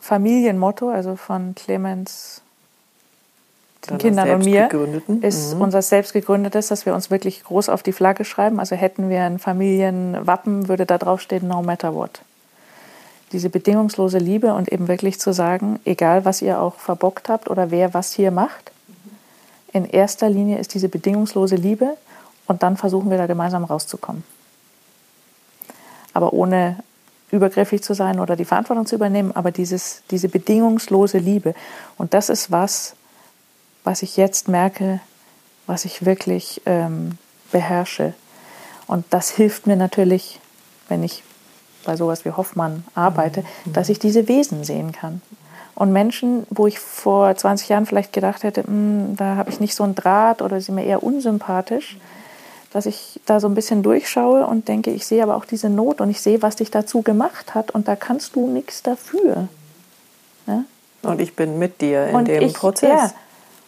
Familienmotto, 0.00 0.90
also 0.90 1.16
von 1.16 1.54
Clemens 1.54 2.42
den 3.88 3.98
Kindern 3.98 4.30
und 4.30 4.44
mir, 4.44 4.68
ist 5.22 5.54
mhm. 5.54 5.60
unser 5.60 5.82
selbst 5.82 6.12
gegründetes, 6.12 6.68
dass 6.68 6.86
wir 6.86 6.94
uns 6.94 7.10
wirklich 7.10 7.42
groß 7.44 7.68
auf 7.68 7.82
die 7.82 7.92
Flagge 7.92 8.24
schreiben. 8.24 8.60
Also 8.60 8.76
hätten 8.76 9.08
wir 9.08 9.22
ein 9.22 9.38
Familienwappen, 9.38 10.68
würde 10.68 10.86
da 10.86 10.98
drauf 10.98 11.20
stehen, 11.20 11.48
no 11.48 11.62
matter 11.62 11.94
what. 11.94 12.22
Diese 13.32 13.48
bedingungslose 13.48 14.18
Liebe 14.18 14.54
und 14.54 14.70
eben 14.70 14.88
wirklich 14.88 15.18
zu 15.18 15.32
sagen, 15.32 15.80
egal 15.84 16.24
was 16.24 16.42
ihr 16.42 16.60
auch 16.60 16.76
verbockt 16.76 17.28
habt 17.28 17.48
oder 17.48 17.70
wer 17.70 17.94
was 17.94 18.12
hier 18.12 18.30
macht, 18.30 18.72
in 19.72 19.86
erster 19.86 20.28
Linie 20.28 20.58
ist 20.58 20.74
diese 20.74 20.88
bedingungslose 20.88 21.56
Liebe 21.56 21.96
und 22.46 22.62
dann 22.62 22.76
versuchen 22.76 23.10
wir 23.10 23.16
da 23.16 23.26
gemeinsam 23.26 23.64
rauszukommen. 23.64 24.22
Aber 26.12 26.34
ohne 26.34 26.76
übergriffig 27.30 27.82
zu 27.82 27.94
sein 27.94 28.20
oder 28.20 28.36
die 28.36 28.44
Verantwortung 28.44 28.84
zu 28.84 28.94
übernehmen, 28.94 29.32
aber 29.34 29.50
dieses, 29.50 30.02
diese 30.10 30.28
bedingungslose 30.28 31.16
Liebe. 31.16 31.54
Und 31.96 32.12
das 32.12 32.28
ist 32.28 32.50
was, 32.50 32.94
was 33.84 34.02
ich 34.02 34.18
jetzt 34.18 34.48
merke, 34.48 35.00
was 35.66 35.86
ich 35.86 36.04
wirklich 36.04 36.60
ähm, 36.66 37.16
beherrsche. 37.50 38.12
Und 38.86 39.06
das 39.08 39.30
hilft 39.30 39.66
mir 39.66 39.76
natürlich, 39.76 40.40
wenn 40.88 41.02
ich 41.02 41.22
bei 41.84 41.96
sowas 41.96 42.24
wie 42.24 42.30
Hoffmann 42.30 42.84
arbeite, 42.94 43.44
mhm. 43.64 43.72
dass 43.72 43.88
ich 43.88 43.98
diese 43.98 44.28
Wesen 44.28 44.64
sehen 44.64 44.92
kann. 44.92 45.22
Und 45.74 45.92
Menschen, 45.92 46.46
wo 46.50 46.66
ich 46.66 46.78
vor 46.78 47.34
20 47.34 47.68
Jahren 47.68 47.86
vielleicht 47.86 48.12
gedacht 48.12 48.42
hätte, 48.42 48.64
hm, 48.64 49.16
da 49.16 49.36
habe 49.36 49.50
ich 49.50 49.58
nicht 49.58 49.74
so 49.74 49.84
einen 49.84 49.94
Draht 49.94 50.42
oder 50.42 50.60
sie 50.60 50.72
mir 50.72 50.84
eher 50.84 51.02
unsympathisch, 51.02 51.96
dass 52.72 52.86
ich 52.86 53.20
da 53.26 53.40
so 53.40 53.48
ein 53.48 53.54
bisschen 53.54 53.82
durchschaue 53.82 54.46
und 54.46 54.68
denke, 54.68 54.90
ich 54.90 55.06
sehe 55.06 55.22
aber 55.22 55.36
auch 55.36 55.44
diese 55.44 55.68
Not 55.68 56.00
und 56.00 56.10
ich 56.10 56.20
sehe, 56.20 56.42
was 56.42 56.56
dich 56.56 56.70
dazu 56.70 57.02
gemacht 57.02 57.54
hat 57.54 57.70
und 57.70 57.88
da 57.88 57.96
kannst 57.96 58.36
du 58.36 58.48
nichts 58.48 58.82
dafür. 58.82 59.48
Ja? 60.46 60.64
Und 61.02 61.20
ich 61.20 61.34
bin 61.34 61.58
mit 61.58 61.80
dir 61.80 62.08
in 62.08 62.16
und 62.16 62.28
dem 62.28 62.42
ich, 62.42 62.54
Prozess. 62.54 62.88
Ja, 62.88 63.12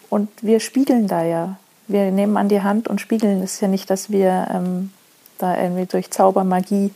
und 0.09 0.31
wir 0.43 0.61
spiegeln 0.61 1.09
da 1.09 1.25
ja. 1.25 1.57
Wir 1.89 2.11
nehmen 2.11 2.37
an 2.37 2.49
die 2.49 2.63
Hand 2.63 2.89
und 2.89 3.01
spiegeln. 3.01 3.43
Es 3.43 3.55
ist 3.55 3.61
ja 3.61 3.69
nicht, 3.69 3.91
dass 3.91 4.11
wir 4.11 4.49
ähm, 4.51 4.91
da 5.39 5.61
irgendwie 5.61 5.87
durch 5.87 6.11
Zaubermagie 6.11 6.93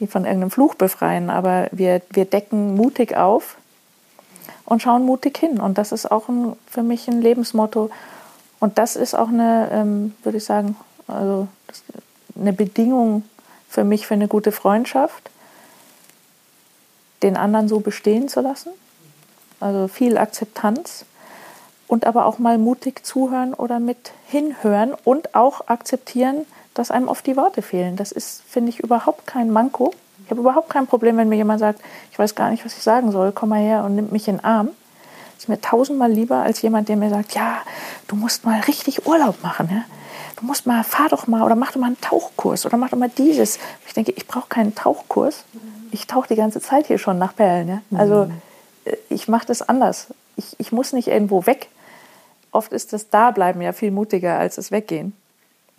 die 0.00 0.06
von 0.06 0.24
irgendeinem 0.24 0.50
Fluch 0.50 0.74
befreien, 0.74 1.30
aber 1.30 1.68
wir, 1.70 2.02
wir 2.10 2.24
decken 2.24 2.74
mutig 2.74 3.16
auf 3.16 3.56
und 4.64 4.82
schauen 4.82 5.04
mutig 5.04 5.36
hin. 5.38 5.60
Und 5.60 5.78
das 5.78 5.92
ist 5.92 6.10
auch 6.10 6.28
ein, 6.28 6.56
für 6.66 6.82
mich 6.82 7.06
ein 7.06 7.20
Lebensmotto. 7.20 7.90
Und 8.58 8.78
das 8.78 8.96
ist 8.96 9.14
auch 9.14 9.28
eine, 9.28 9.68
ähm, 9.72 10.14
würde 10.22 10.38
ich 10.38 10.44
sagen, 10.44 10.76
also 11.06 11.48
eine 12.38 12.52
Bedingung 12.52 13.24
für 13.68 13.84
mich 13.84 14.06
für 14.06 14.14
eine 14.14 14.28
gute 14.28 14.52
Freundschaft, 14.52 15.30
den 17.22 17.36
anderen 17.36 17.68
so 17.68 17.80
bestehen 17.80 18.28
zu 18.28 18.40
lassen. 18.40 18.70
Also 19.60 19.88
viel 19.88 20.18
Akzeptanz 20.18 21.04
und 21.86 22.06
aber 22.06 22.26
auch 22.26 22.38
mal 22.38 22.58
mutig 22.58 23.04
zuhören 23.04 23.52
oder 23.52 23.78
mit 23.78 24.12
hinhören 24.26 24.94
und 25.04 25.34
auch 25.34 25.68
akzeptieren, 25.68 26.46
dass 26.74 26.90
einem 26.90 27.08
oft 27.08 27.26
die 27.26 27.36
Worte 27.36 27.62
fehlen. 27.62 27.96
Das 27.96 28.12
ist, 28.12 28.42
finde 28.48 28.70
ich, 28.70 28.80
überhaupt 28.80 29.26
kein 29.26 29.50
Manko. 29.50 29.92
Ich 30.24 30.30
habe 30.30 30.40
überhaupt 30.40 30.70
kein 30.70 30.86
Problem, 30.86 31.16
wenn 31.16 31.28
mir 31.28 31.36
jemand 31.36 31.60
sagt, 31.60 31.80
ich 32.12 32.18
weiß 32.18 32.34
gar 32.34 32.50
nicht, 32.50 32.64
was 32.64 32.76
ich 32.76 32.82
sagen 32.82 33.10
soll, 33.10 33.32
komm 33.32 33.50
mal 33.50 33.60
her 33.60 33.84
und 33.84 33.96
nimm 33.96 34.10
mich 34.10 34.28
in 34.28 34.36
den 34.36 34.44
Arm. 34.44 34.68
Das 35.34 35.44
ist 35.44 35.48
mir 35.48 35.60
tausendmal 35.60 36.12
lieber 36.12 36.36
als 36.36 36.62
jemand, 36.62 36.88
der 36.88 36.96
mir 36.96 37.10
sagt, 37.10 37.34
ja, 37.34 37.58
du 38.06 38.16
musst 38.16 38.44
mal 38.44 38.60
richtig 38.60 39.06
Urlaub 39.06 39.42
machen. 39.42 39.68
Ja? 39.70 39.82
Du 40.36 40.46
musst 40.46 40.66
mal, 40.66 40.84
fahr 40.84 41.08
doch 41.08 41.26
mal 41.26 41.42
oder 41.42 41.56
mach 41.56 41.72
doch 41.72 41.80
mal 41.80 41.88
einen 41.88 42.00
Tauchkurs 42.00 42.66
oder 42.66 42.76
mach 42.76 42.90
doch 42.90 42.98
mal 42.98 43.10
dieses. 43.10 43.58
Ich 43.86 43.94
denke, 43.94 44.12
ich 44.12 44.26
brauche 44.26 44.48
keinen 44.48 44.74
Tauchkurs. 44.74 45.44
Ich 45.90 46.06
tauche 46.06 46.28
die 46.28 46.36
ganze 46.36 46.60
Zeit 46.60 46.86
hier 46.86 46.98
schon 46.98 47.18
nach 47.18 47.34
Perlen. 47.34 47.68
Ja? 47.68 47.98
Also 47.98 48.26
mhm. 48.26 48.42
äh, 48.84 48.96
ich 49.08 49.28
mache 49.28 49.46
das 49.46 49.62
anders. 49.62 50.08
Ich, 50.36 50.54
ich 50.58 50.72
muss 50.72 50.92
nicht 50.92 51.08
irgendwo 51.08 51.46
weg 51.46 51.68
oft 52.52 52.72
ist 52.72 52.92
das 52.92 53.10
Dableiben 53.10 53.62
ja 53.62 53.72
viel 53.72 53.90
mutiger 53.90 54.38
als 54.38 54.56
das 54.56 54.70
Weggehen. 54.70 55.12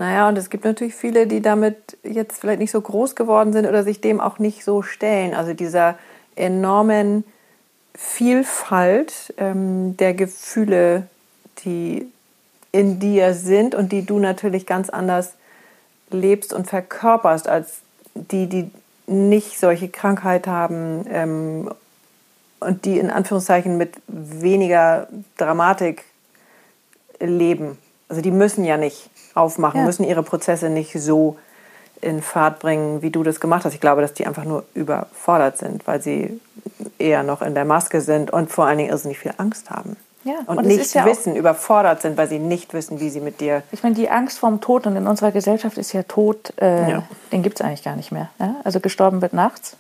Naja, 0.02 0.28
und 0.28 0.36
es 0.36 0.50
gibt 0.50 0.66
natürlich 0.66 0.96
viele, 0.96 1.28
die 1.28 1.44
damit 1.44 1.96
jetzt 2.02 2.42
vielleicht 2.42 2.58
nicht 2.58 2.72
so 2.72 2.82
groß 2.82 3.16
geworden 3.16 3.54
sind 3.54 3.68
oder 3.68 3.84
sich 3.84 4.02
dem 4.02 4.20
auch 4.20 4.40
nicht 4.40 4.64
so 4.64 4.82
stellen. 4.82 5.36
Also 5.36 5.54
dieser 5.54 5.96
enormen 6.36 7.24
Vielfalt 7.94 9.32
ähm, 9.38 9.96
der 9.98 10.16
Gefühle, 10.16 11.06
die 11.64 12.12
in 12.72 13.00
dir 13.00 13.36
sind 13.36 13.76
und 13.76 13.92
die 13.92 14.04
du 14.04 14.18
natürlich 14.18 14.66
ganz 14.66 14.90
anders 14.90 15.34
lebst 16.10 16.52
und 16.52 16.66
verkörperst 16.66 17.48
als 17.48 17.82
die, 18.16 18.48
die 18.48 18.72
nicht 19.06 19.60
solche 19.60 19.88
Krankheit 19.88 20.48
haben 20.48 21.06
ähm, 21.12 21.72
und 22.60 22.86
die 22.86 22.98
in 22.98 23.12
Anführungszeichen 23.12 23.78
mit 23.78 23.98
weniger 24.08 25.08
Dramatik 25.38 26.06
leben. 27.20 27.78
Also 28.10 28.24
die 28.24 28.32
müssen 28.32 28.66
ja 28.66 28.78
nicht 28.78 29.11
aufmachen, 29.36 29.82
ja. 29.82 29.86
müssen 29.86 30.04
ihre 30.04 30.24
Prozesse 30.24 30.70
nicht 30.70 30.94
so 31.00 31.38
in 32.02 32.22
Fahrt 32.22 32.60
bringen, 32.60 33.02
wie 33.02 33.12
du 33.12 33.24
das 33.24 33.40
gemacht 33.40 33.64
hast. 33.64 33.74
Ich 33.74 33.82
glaube, 33.82 34.02
dass 34.02 34.14
die 34.14 34.26
einfach 34.26 34.44
nur 34.44 34.64
überfordert 34.74 35.58
sind, 35.58 35.86
weil 35.86 36.02
sie 36.02 36.40
eher 36.98 37.24
noch 37.24 37.42
in 37.42 37.54
der 37.54 37.66
Maske 37.66 38.02
sind 38.02 38.32
und 38.32 38.52
vor 38.52 38.66
allen 38.66 38.80
Dingen 38.80 38.90
irrsinnig 38.90 39.20
viel 39.20 39.34
Angst 39.38 39.70
haben. 39.70 39.96
Ja, 40.24 40.36
und, 40.46 40.60
und 40.60 40.68
nicht 40.68 40.94
ja 40.94 41.06
wissen, 41.06 41.36
überfordert 41.36 42.02
sind, 42.04 42.16
weil 42.16 42.30
sie 42.30 42.38
nicht 42.38 42.74
wissen, 42.74 43.00
wie 43.00 43.10
sie 43.10 43.22
mit 43.22 43.40
dir. 43.40 43.64
Ich 43.72 43.82
meine, 43.82 43.96
die 43.96 44.10
Angst 44.10 44.38
vorm 44.38 44.62
Tod 44.62 44.86
und 44.86 44.96
in 44.96 45.08
unserer 45.08 45.32
Gesellschaft 45.32 45.78
ist 45.80 45.94
ja 45.94 46.04
Tod, 46.04 46.54
äh, 46.62 46.92
Ja. 46.92 47.04
den 47.32 47.42
gibt 47.42 47.60
es 47.60 47.66
eigentlich 47.66 47.84
gar 47.84 47.96
nicht 47.96 48.12
mehr. 48.12 48.30
Ja? 48.40 48.56
Also 48.64 48.80
gestorben 48.80 49.22
wird 49.22 49.34
nachts. 49.34 49.76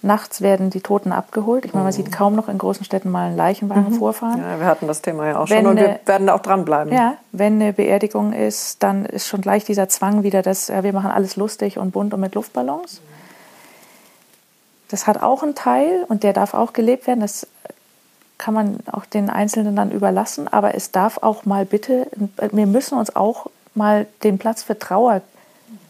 Nachts 0.00 0.40
werden 0.42 0.70
die 0.70 0.80
Toten 0.80 1.10
abgeholt. 1.10 1.64
Ich 1.64 1.74
meine, 1.74 1.82
man 1.84 1.92
sieht 1.92 2.12
kaum 2.12 2.36
noch 2.36 2.48
in 2.48 2.56
großen 2.56 2.84
Städten 2.84 3.10
mal 3.10 3.26
einen 3.28 3.36
Leichenwagen 3.36 3.92
vorfahren. 3.92 4.40
Ja, 4.40 4.60
wir 4.60 4.66
hatten 4.66 4.86
das 4.86 5.02
Thema 5.02 5.26
ja 5.26 5.38
auch 5.40 5.50
Wenn 5.50 5.64
schon 5.64 5.72
und 5.72 5.76
wir 5.76 5.88
eine- 5.88 6.00
werden 6.06 6.26
da 6.28 6.34
auch 6.34 6.40
dranbleiben. 6.42 6.92
Ja, 6.92 7.14
wenn 7.32 7.54
eine 7.54 7.72
Beerdigung 7.72 8.32
ist, 8.32 8.80
dann 8.84 9.04
ist 9.04 9.26
schon 9.26 9.40
gleich 9.40 9.64
dieser 9.64 9.88
Zwang 9.88 10.22
wieder, 10.22 10.42
dass 10.42 10.68
ja, 10.68 10.84
wir 10.84 10.92
machen 10.92 11.10
alles 11.10 11.34
lustig 11.34 11.78
und 11.78 11.90
bunt 11.90 12.14
und 12.14 12.20
mit 12.20 12.36
Luftballons. 12.36 13.00
Das 14.88 15.06
hat 15.08 15.20
auch 15.22 15.42
einen 15.42 15.54
Teil 15.56 16.04
und 16.08 16.22
der 16.22 16.32
darf 16.32 16.54
auch 16.54 16.72
gelebt 16.72 17.06
werden. 17.08 17.20
Das 17.20 17.46
kann 18.38 18.54
man 18.54 18.78
auch 18.92 19.04
den 19.04 19.30
Einzelnen 19.30 19.74
dann 19.74 19.90
überlassen. 19.90 20.46
Aber 20.46 20.76
es 20.76 20.92
darf 20.92 21.18
auch 21.22 21.44
mal 21.44 21.64
bitte, 21.64 22.06
wir 22.52 22.66
müssen 22.66 22.96
uns 22.96 23.14
auch 23.16 23.46
mal 23.74 24.06
den 24.22 24.38
Platz 24.38 24.62
für 24.62 24.78
Trauer 24.78 25.22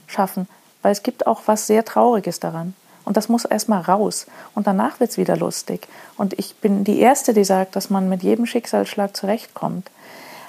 schaffen, 0.07 0.49
weil 0.81 0.93
es 0.93 1.03
gibt 1.03 1.27
auch 1.27 1.43
was 1.47 1.67
sehr 1.67 1.85
Trauriges 1.85 2.41
daran. 2.41 2.75
Und 3.09 3.17
das 3.17 3.31
muss 3.31 3.47
erstmal 3.47 3.81
raus. 3.81 4.27
Und 4.55 4.67
danach 4.67 5.01
wird 5.01 5.13
es 5.13 5.17
wieder 5.17 5.35
lustig. 5.35 5.89
Und 6.19 6.39
ich 6.39 6.57
bin 6.57 6.85
die 6.85 7.01
Erste, 7.01 7.33
die 7.33 7.43
sagt, 7.43 7.75
dass 7.75 7.89
man 7.89 8.11
mit 8.11 8.23
jedem 8.23 8.45
Schicksalsschlag 8.45 9.17
zurechtkommt. 9.17 9.91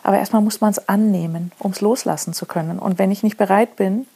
Aber 0.04 0.20
erstmal 0.20 0.42
muss 0.42 0.60
man 0.60 0.72
es 0.72 0.90
annehmen, 0.90 1.54
um 1.58 1.72
es 1.72 1.80
loslassen 1.80 2.34
zu 2.34 2.46
können. 2.46 2.78
Und 2.78 3.00
wenn 3.00 3.12
ich 3.12 3.24
nicht 3.24 3.38
bereit 3.38 3.78
bin, 3.78 4.08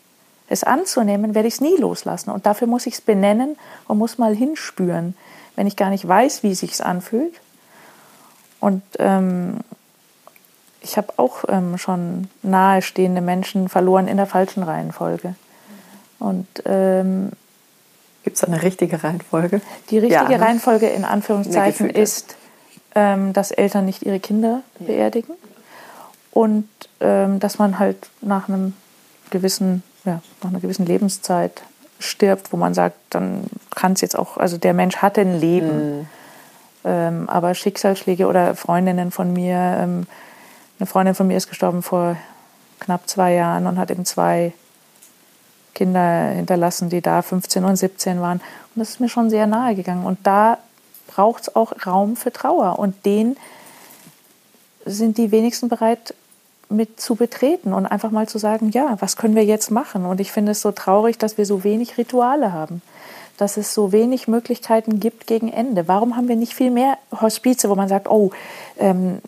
es 0.49 0.65
anzunehmen, 0.65 1.35
werde 1.35 1.47
ich 1.47 1.53
es 1.53 1.61
nie 1.61 1.77
loslassen. 1.77 2.31
Und 2.31 2.45
dafür 2.45 2.67
muss 2.67 2.85
ich 2.85 2.95
es 2.95 3.01
benennen 3.01 3.55
und 3.87 3.97
muss 3.97 4.17
mal 4.17 4.35
hinspüren, 4.35 5.15
wenn 5.55 5.65
ich 5.65 5.77
gar 5.77 5.89
nicht 5.89 6.05
weiß, 6.05 6.43
wie 6.43 6.53
sich 6.53 6.83
anfühlt. 6.83 7.39
Und 8.59 8.83
ähm, 8.99 9.61
ich 10.81 10.97
habe 10.97 11.13
auch 11.15 11.45
ähm, 11.47 11.77
schon 11.77 12.27
nahestehende 12.41 13.21
Menschen 13.21 13.69
verloren 13.69 14.09
in 14.09 14.17
der 14.17 14.27
falschen 14.27 14.63
Reihenfolge. 14.63 15.35
Und 16.19 16.47
ähm, 16.65 17.31
Gibt 18.23 18.35
es 18.35 18.41
da 18.41 18.47
eine 18.47 18.61
richtige 18.61 19.03
Reihenfolge? 19.03 19.61
die 19.89 19.99
richtige 19.99 20.23
Ja, 20.23 20.29
ne? 20.29 20.39
Reihenfolge 20.39 20.87
in 20.87 21.05
Anführungszeichen 21.05 21.89
ist, 21.89 22.35
ähm, 22.95 23.33
dass 23.33 23.51
Eltern 23.51 23.85
nicht 23.85 24.03
ihre 24.03 24.19
Kinder 24.19 24.61
beerdigen 24.79 25.35
und 26.31 26.67
ähm, 26.99 27.39
dass 27.39 27.59
man 27.59 27.79
halt 27.79 28.09
nach 28.21 28.47
einem 28.47 28.73
gewissen, 29.29 29.83
ja, 30.05 30.21
nach 30.41 30.49
einer 30.49 30.59
gewissen 30.59 30.85
Lebenszeit 30.85 31.63
stirbt, 31.99 32.51
wo 32.51 32.57
man 32.57 32.73
sagt, 32.73 32.97
dann 33.09 33.45
kann 33.75 33.93
es 33.93 34.01
jetzt 34.01 34.17
auch, 34.17 34.37
also 34.37 34.57
der 34.57 34.73
Mensch 34.73 34.97
hatte 34.97 35.21
ein 35.21 35.39
Leben, 35.39 36.07
ähm, 36.83 37.29
aber 37.29 37.53
Schicksalsschläge 37.55 38.27
oder 38.27 38.55
Freundinnen 38.55 39.11
von 39.11 39.31
mir, 39.33 39.55
ähm, 39.55 40.07
eine 40.79 40.87
Freundin 40.87 41.15
von 41.15 41.27
mir 41.27 41.37
ist 41.37 41.47
gestorben 41.47 41.81
vor 41.81 42.17
knapp 42.79 43.07
zwei 43.07 43.33
Jahren 43.33 43.67
und 43.67 43.77
hat 43.79 43.89
eben 43.91 44.05
zwei 44.05 44.53
Kinder 45.73 46.29
hinterlassen, 46.29 46.89
die 46.89 47.01
da 47.01 47.21
15 47.21 47.63
und 47.65 47.75
17 47.75 48.21
waren. 48.21 48.39
Und 48.39 48.79
das 48.79 48.91
ist 48.91 48.99
mir 48.99 49.09
schon 49.09 49.29
sehr 49.29 49.47
nahe 49.47 49.75
gegangen. 49.75 50.05
Und 50.05 50.19
da 50.23 50.57
braucht 51.07 51.43
es 51.43 51.55
auch 51.55 51.73
Raum 51.85 52.15
für 52.15 52.31
Trauer. 52.31 52.79
Und 52.79 53.05
den 53.05 53.37
sind 54.85 55.17
die 55.17 55.31
wenigsten 55.31 55.69
bereit 55.69 56.13
mit 56.69 56.99
zu 56.99 57.15
betreten 57.15 57.73
und 57.73 57.85
einfach 57.85 58.11
mal 58.11 58.27
zu 58.27 58.37
sagen, 58.37 58.71
ja, 58.71 58.97
was 58.99 59.15
können 59.15 59.35
wir 59.35 59.45
jetzt 59.45 59.71
machen? 59.71 60.05
Und 60.05 60.19
ich 60.19 60.31
finde 60.31 60.53
es 60.53 60.61
so 60.61 60.71
traurig, 60.71 61.17
dass 61.17 61.37
wir 61.37 61.45
so 61.45 61.63
wenig 61.63 61.97
Rituale 61.97 62.51
haben, 62.51 62.81
dass 63.37 63.57
es 63.57 63.73
so 63.73 63.91
wenig 63.91 64.27
Möglichkeiten 64.27 64.99
gibt 64.99 65.27
gegen 65.27 65.51
Ende. 65.51 65.87
Warum 65.87 66.15
haben 66.15 66.27
wir 66.27 66.35
nicht 66.35 66.53
viel 66.53 66.71
mehr 66.71 66.97
Hospize, 67.21 67.69
wo 67.69 67.75
man 67.75 67.89
sagt, 67.89 68.09
oh, 68.09 68.31
ähm, 68.79 69.19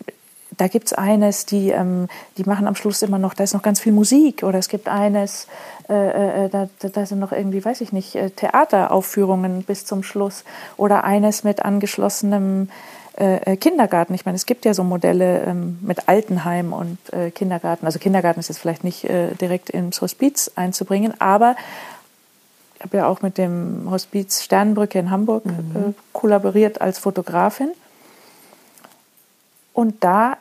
da 0.56 0.68
gibt 0.68 0.86
es 0.86 0.92
eines, 0.92 1.46
die, 1.46 1.70
ähm, 1.70 2.08
die 2.36 2.44
machen 2.44 2.66
am 2.66 2.74
Schluss 2.74 3.02
immer 3.02 3.18
noch, 3.18 3.34
da 3.34 3.44
ist 3.44 3.54
noch 3.54 3.62
ganz 3.62 3.80
viel 3.80 3.92
Musik 3.92 4.42
oder 4.42 4.58
es 4.58 4.68
gibt 4.68 4.88
eines, 4.88 5.46
äh, 5.88 6.44
äh, 6.46 6.48
da, 6.48 6.68
da 6.80 7.06
sind 7.06 7.18
noch 7.18 7.32
irgendwie, 7.32 7.64
weiß 7.64 7.80
ich 7.80 7.92
nicht, 7.92 8.14
äh, 8.14 8.30
Theateraufführungen 8.30 9.62
bis 9.62 9.84
zum 9.84 10.02
Schluss 10.02 10.44
oder 10.76 11.04
eines 11.04 11.44
mit 11.44 11.64
angeschlossenem 11.64 12.68
äh, 13.18 13.52
äh, 13.52 13.56
Kindergarten. 13.56 14.12
Ich 14.12 14.26
meine, 14.26 14.36
es 14.36 14.44
gibt 14.44 14.66
ja 14.66 14.74
so 14.74 14.84
Modelle 14.84 15.42
ähm, 15.44 15.78
mit 15.80 16.06
Altenheim 16.06 16.74
und 16.74 16.98
äh, 17.12 17.30
Kindergarten. 17.30 17.86
Also 17.86 17.98
Kindergarten 17.98 18.40
ist 18.40 18.48
jetzt 18.48 18.58
vielleicht 18.58 18.84
nicht 18.84 19.04
äh, 19.04 19.34
direkt 19.34 19.70
ins 19.70 20.02
Hospiz 20.02 20.50
einzubringen, 20.54 21.18
aber 21.18 21.56
ich 22.76 22.84
habe 22.84 22.98
ja 22.98 23.08
auch 23.08 23.22
mit 23.22 23.38
dem 23.38 23.88
Hospiz 23.90 24.42
Sternbrücke 24.42 24.98
in 24.98 25.10
Hamburg 25.10 25.44
äh, 25.46 25.92
kollaboriert 26.12 26.82
als 26.82 26.98
Fotografin. 26.98 27.70
Und 29.72 30.04
da, 30.04 30.36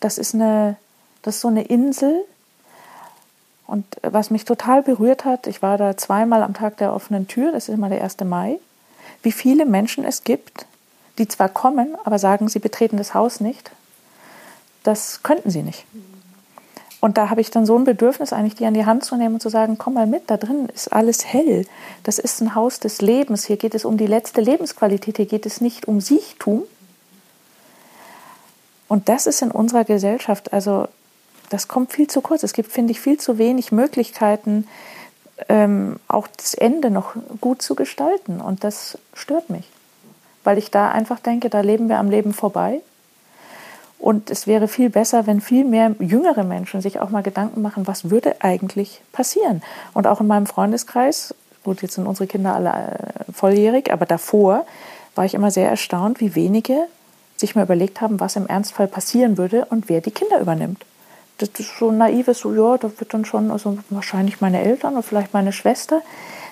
das 0.00 0.18
ist 0.18 0.34
eine, 0.34 0.76
das 1.22 1.36
ist 1.36 1.40
so 1.40 1.48
eine 1.48 1.64
Insel. 1.64 2.24
Und 3.66 3.84
was 4.02 4.30
mich 4.30 4.44
total 4.44 4.82
berührt 4.82 5.24
hat, 5.24 5.46
ich 5.46 5.60
war 5.60 5.76
da 5.76 5.96
zweimal 5.96 6.42
am 6.42 6.54
Tag 6.54 6.78
der 6.78 6.94
offenen 6.94 7.28
Tür, 7.28 7.52
das 7.52 7.68
ist 7.68 7.74
immer 7.74 7.90
der 7.90 8.02
1. 8.02 8.20
Mai, 8.24 8.58
wie 9.22 9.32
viele 9.32 9.66
Menschen 9.66 10.04
es 10.04 10.24
gibt, 10.24 10.66
die 11.18 11.28
zwar 11.28 11.48
kommen, 11.48 11.96
aber 12.04 12.18
sagen, 12.18 12.48
sie 12.48 12.60
betreten 12.60 12.96
das 12.96 13.12
Haus 13.12 13.40
nicht. 13.40 13.70
Das 14.84 15.22
könnten 15.22 15.50
sie 15.50 15.62
nicht. 15.62 15.84
Und 17.00 17.16
da 17.16 17.30
habe 17.30 17.40
ich 17.40 17.50
dann 17.50 17.66
so 17.66 17.76
ein 17.76 17.84
Bedürfnis, 17.84 18.32
eigentlich 18.32 18.56
die 18.56 18.66
an 18.66 18.74
die 18.74 18.86
Hand 18.86 19.04
zu 19.04 19.16
nehmen 19.16 19.34
und 19.34 19.40
zu 19.40 19.50
sagen, 19.50 19.78
komm 19.78 19.94
mal 19.94 20.06
mit, 20.06 20.30
da 20.30 20.36
drin 20.36 20.68
ist 20.74 20.92
alles 20.92 21.24
hell. 21.24 21.66
Das 22.02 22.18
ist 22.18 22.40
ein 22.40 22.54
Haus 22.54 22.80
des 22.80 23.00
Lebens. 23.00 23.44
Hier 23.44 23.56
geht 23.56 23.74
es 23.74 23.84
um 23.84 23.96
die 23.96 24.06
letzte 24.06 24.40
Lebensqualität. 24.40 25.16
Hier 25.16 25.26
geht 25.26 25.46
es 25.46 25.60
nicht 25.60 25.86
um 25.86 26.00
Siechtum. 26.00 26.62
Und 28.88 29.08
das 29.08 29.26
ist 29.26 29.42
in 29.42 29.50
unserer 29.50 29.84
Gesellschaft, 29.84 30.52
also 30.52 30.88
das 31.50 31.68
kommt 31.68 31.92
viel 31.92 32.08
zu 32.08 32.20
kurz. 32.20 32.42
Es 32.42 32.52
gibt, 32.52 32.72
finde 32.72 32.92
ich, 32.92 33.00
viel 33.00 33.18
zu 33.18 33.38
wenig 33.38 33.72
Möglichkeiten, 33.72 34.66
ähm, 35.48 35.98
auch 36.08 36.26
das 36.26 36.54
Ende 36.54 36.90
noch 36.90 37.14
gut 37.40 37.62
zu 37.62 37.74
gestalten. 37.74 38.40
Und 38.40 38.64
das 38.64 38.98
stört 39.14 39.50
mich, 39.50 39.68
weil 40.44 40.58
ich 40.58 40.70
da 40.70 40.90
einfach 40.90 41.20
denke, 41.20 41.48
da 41.50 41.60
leben 41.60 41.88
wir 41.88 41.98
am 41.98 42.10
Leben 42.10 42.32
vorbei. 42.32 42.80
Und 43.98 44.30
es 44.30 44.46
wäre 44.46 44.68
viel 44.68 44.90
besser, 44.90 45.26
wenn 45.26 45.40
viel 45.40 45.64
mehr 45.64 45.94
jüngere 45.98 46.44
Menschen 46.44 46.80
sich 46.80 47.00
auch 47.00 47.10
mal 47.10 47.22
Gedanken 47.22 47.62
machen, 47.62 47.86
was 47.86 48.10
würde 48.10 48.36
eigentlich 48.40 49.00
passieren. 49.12 49.62
Und 49.92 50.06
auch 50.06 50.20
in 50.20 50.28
meinem 50.28 50.46
Freundeskreis, 50.46 51.34
gut, 51.64 51.82
jetzt 51.82 51.94
sind 51.94 52.06
unsere 52.06 52.28
Kinder 52.28 52.54
alle 52.54 52.70
äh, 52.70 53.32
volljährig, 53.32 53.92
aber 53.92 54.06
davor 54.06 54.64
war 55.16 55.24
ich 55.24 55.34
immer 55.34 55.50
sehr 55.50 55.68
erstaunt, 55.68 56.20
wie 56.20 56.36
wenige 56.36 56.86
sich 57.40 57.54
mal 57.54 57.62
überlegt 57.62 58.00
haben, 58.00 58.20
was 58.20 58.36
im 58.36 58.46
Ernstfall 58.46 58.88
passieren 58.88 59.38
würde 59.38 59.66
und 59.66 59.88
wer 59.88 60.00
die 60.00 60.10
Kinder 60.10 60.40
übernimmt. 60.40 60.84
Das 61.38 61.50
ist 61.58 61.78
so 61.78 61.92
naives, 61.92 62.40
so 62.40 62.52
ja, 62.52 62.78
da 62.78 62.90
wird 62.98 63.14
dann 63.14 63.24
schon, 63.24 63.50
also 63.50 63.78
wahrscheinlich 63.90 64.40
meine 64.40 64.60
Eltern 64.60 64.94
oder 64.94 65.02
vielleicht 65.02 65.32
meine 65.32 65.52
Schwester. 65.52 66.02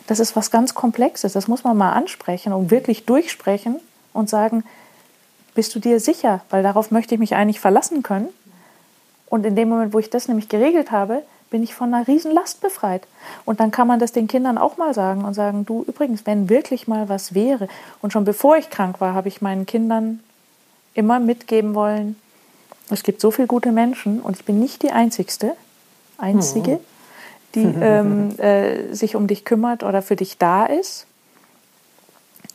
Das 0.07 0.21
ist 0.21 0.37
was 0.37 0.53
ganz 0.53 0.75
Komplexes. 0.75 1.33
Das 1.33 1.49
muss 1.49 1.65
man 1.65 1.77
mal 1.77 1.93
ansprechen 1.93 2.53
und 2.53 2.71
wirklich 2.71 3.05
durchsprechen 3.05 3.81
und 4.13 4.31
sagen, 4.31 4.63
bist 5.55 5.75
du 5.75 5.81
dir 5.81 5.99
sicher? 5.99 6.43
Weil 6.51 6.63
darauf 6.63 6.93
möchte 6.93 7.15
ich 7.15 7.19
mich 7.19 7.35
eigentlich 7.35 7.61
verlassen 7.61 8.05
können. 8.05 8.29
Und 9.29 9.45
in 9.45 9.57
dem 9.57 9.69
Moment, 9.69 9.93
wo 9.93 9.99
ich 9.99 10.11
das 10.11 10.29
nämlich 10.29 10.49
geregelt 10.49 10.93
habe, 10.93 11.23
bin 11.51 11.63
ich 11.63 11.75
von 11.75 11.93
einer 11.93 12.07
riesen 12.07 12.33
Last 12.33 12.61
befreit. 12.61 13.07
Und 13.45 13.59
dann 13.59 13.71
kann 13.71 13.89
man 13.89 13.99
das 13.99 14.13
den 14.13 14.29
Kindern 14.29 14.59
auch 14.59 14.77
mal 14.77 14.95
sagen 14.95 15.25
und 15.25 15.35
sagen, 15.35 15.65
du 15.65 15.85
übrigens, 15.89 16.27
wenn 16.27 16.49
wirklich 16.49 16.87
mal 16.87 17.09
was 17.09 17.35
wäre. 17.35 17.69
Und 18.03 18.13
schon 18.13 18.25
bevor 18.25 18.57
ich 18.57 18.71
krank 18.71 19.01
war, 19.01 19.15
habe 19.15 19.29
ich 19.29 19.43
meinen 19.43 19.67
Kindern 19.67 20.21
immer 20.97 21.21
mitgeben 21.21 21.75
wollen, 21.75 22.17
es 22.91 23.03
gibt 23.03 23.21
so 23.21 23.31
viele 23.31 23.49
gute 23.49 23.73
Menschen 23.73 24.21
und 24.21 24.37
ich 24.37 24.45
bin 24.45 24.61
nicht 24.61 24.83
die 24.83 24.93
Einzigste, 24.93 25.55
Einzige, 26.19 26.81
die 27.55 27.65
ähm, 27.81 28.39
äh, 28.39 28.93
sich 28.95 29.17
um 29.17 29.27
dich 29.27 29.45
kümmert 29.45 29.83
oder 29.83 30.03
für 30.03 30.17
dich 30.17 30.39
da 30.39 30.67
ist. 30.67 31.07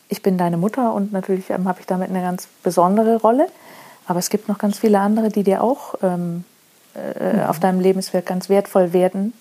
Ich 0.07 0.21
bin 0.21 0.37
deine 0.37 0.57
Mutter 0.57 0.93
und 0.93 1.11
natürlich 1.11 1.49
ähm, 1.49 1.67
habe 1.67 1.79
ich 1.81 1.85
damit 1.85 2.09
eine 2.09 2.21
ganz 2.21 2.47
besondere 2.63 3.17
Rolle. 3.17 3.47
Aber 4.07 4.19
es 4.19 4.29
gibt 4.29 4.47
noch 4.49 4.57
ganz 4.57 4.79
viele 4.79 4.99
andere, 4.99 5.29
die 5.29 5.43
dir 5.43 5.63
auch 5.63 5.95
ähm, 6.01 6.43
äh, 6.95 7.43
auf 7.45 7.59
deinem 7.59 7.79
Lebensweg 7.79 8.25
ganz 8.25 8.49
wertvoll 8.49 8.93
werden. 8.93 9.33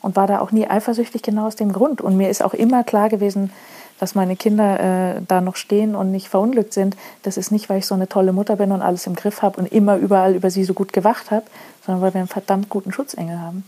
Und 0.00 0.14
war 0.14 0.28
da 0.28 0.38
auch 0.38 0.52
nie 0.52 0.68
eifersüchtig, 0.68 1.22
genau 1.22 1.46
aus 1.46 1.56
dem 1.56 1.72
Grund. 1.72 2.00
Und 2.00 2.16
mir 2.16 2.30
ist 2.30 2.42
auch 2.42 2.54
immer 2.54 2.84
klar 2.84 3.08
gewesen, 3.08 3.50
dass 3.98 4.14
meine 4.14 4.36
Kinder 4.36 5.16
äh, 5.16 5.20
da 5.26 5.40
noch 5.40 5.56
stehen 5.56 5.94
und 5.94 6.12
nicht 6.12 6.28
verunglückt 6.28 6.72
sind. 6.72 6.96
Das 7.22 7.36
ist 7.36 7.50
nicht, 7.50 7.68
weil 7.68 7.78
ich 7.78 7.86
so 7.86 7.94
eine 7.94 8.08
tolle 8.08 8.32
Mutter 8.32 8.56
bin 8.56 8.72
und 8.72 8.82
alles 8.82 9.06
im 9.06 9.14
Griff 9.14 9.42
habe 9.42 9.60
und 9.60 9.72
immer 9.72 9.96
überall 9.96 10.34
über 10.34 10.50
sie 10.50 10.64
so 10.64 10.74
gut 10.74 10.92
gewacht 10.92 11.30
habe, 11.30 11.46
sondern 11.84 12.02
weil 12.02 12.14
wir 12.14 12.20
einen 12.20 12.28
verdammt 12.28 12.68
guten 12.68 12.92
Schutzengel 12.92 13.40
haben. 13.40 13.64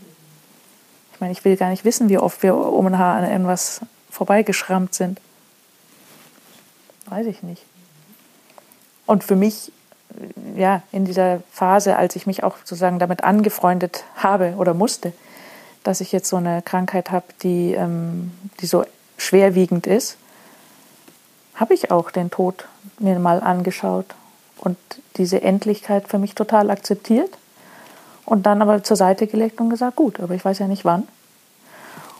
Ich 1.13 1.19
meine, 1.19 1.33
ich 1.33 1.43
will 1.43 1.57
gar 1.57 1.69
nicht 1.69 1.85
wissen, 1.85 2.09
wie 2.09 2.17
oft 2.17 2.43
wir 2.43 2.55
um 2.55 2.87
ein 2.87 2.97
Haar 2.97 3.17
an 3.17 3.29
irgendwas 3.29 3.81
vorbeigeschrammt 4.09 4.93
sind. 4.93 5.19
Weiß 7.07 7.27
ich 7.27 7.43
nicht. 7.43 7.63
Und 9.05 9.23
für 9.23 9.35
mich, 9.35 9.71
ja, 10.55 10.81
in 10.91 11.03
dieser 11.03 11.41
Phase, 11.51 11.97
als 11.97 12.15
ich 12.15 12.25
mich 12.25 12.43
auch 12.43 12.57
sozusagen 12.59 12.99
damit 12.99 13.23
angefreundet 13.23 14.05
habe 14.15 14.55
oder 14.57 14.73
musste, 14.73 15.11
dass 15.83 15.99
ich 15.99 16.11
jetzt 16.11 16.29
so 16.29 16.37
eine 16.37 16.61
Krankheit 16.61 17.11
habe, 17.11 17.25
die, 17.43 17.73
ähm, 17.73 18.31
die 18.61 18.67
so 18.67 18.85
schwerwiegend 19.21 19.87
ist, 19.87 20.17
habe 21.55 21.73
ich 21.73 21.91
auch 21.91 22.11
den 22.11 22.31
Tod 22.31 22.65
mir 22.99 23.19
mal 23.19 23.41
angeschaut 23.41 24.07
und 24.57 24.77
diese 25.17 25.41
Endlichkeit 25.41 26.07
für 26.07 26.17
mich 26.17 26.33
total 26.33 26.69
akzeptiert 26.69 27.37
und 28.25 28.45
dann 28.45 28.61
aber 28.61 28.83
zur 28.83 28.97
Seite 28.97 29.27
gelegt 29.27 29.59
und 29.59 29.69
gesagt, 29.69 29.95
gut, 29.95 30.19
aber 30.19 30.33
ich 30.33 30.43
weiß 30.43 30.59
ja 30.59 30.67
nicht 30.67 30.85
wann. 30.85 31.07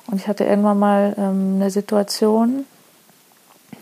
Und 0.07 0.17
ich 0.17 0.27
hatte 0.27 0.43
irgendwann 0.43 0.77
mal 0.77 1.15
ähm, 1.17 1.55
eine 1.55 1.71
Situation 1.71 2.65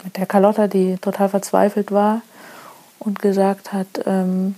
mit 0.04 0.18
der 0.18 0.26
Carlotta, 0.26 0.68
die 0.68 0.98
total 0.98 1.30
verzweifelt 1.30 1.92
war 1.92 2.22
und 3.00 3.20
gesagt 3.20 3.74
hat, 3.74 3.88
ähm, 4.06 4.56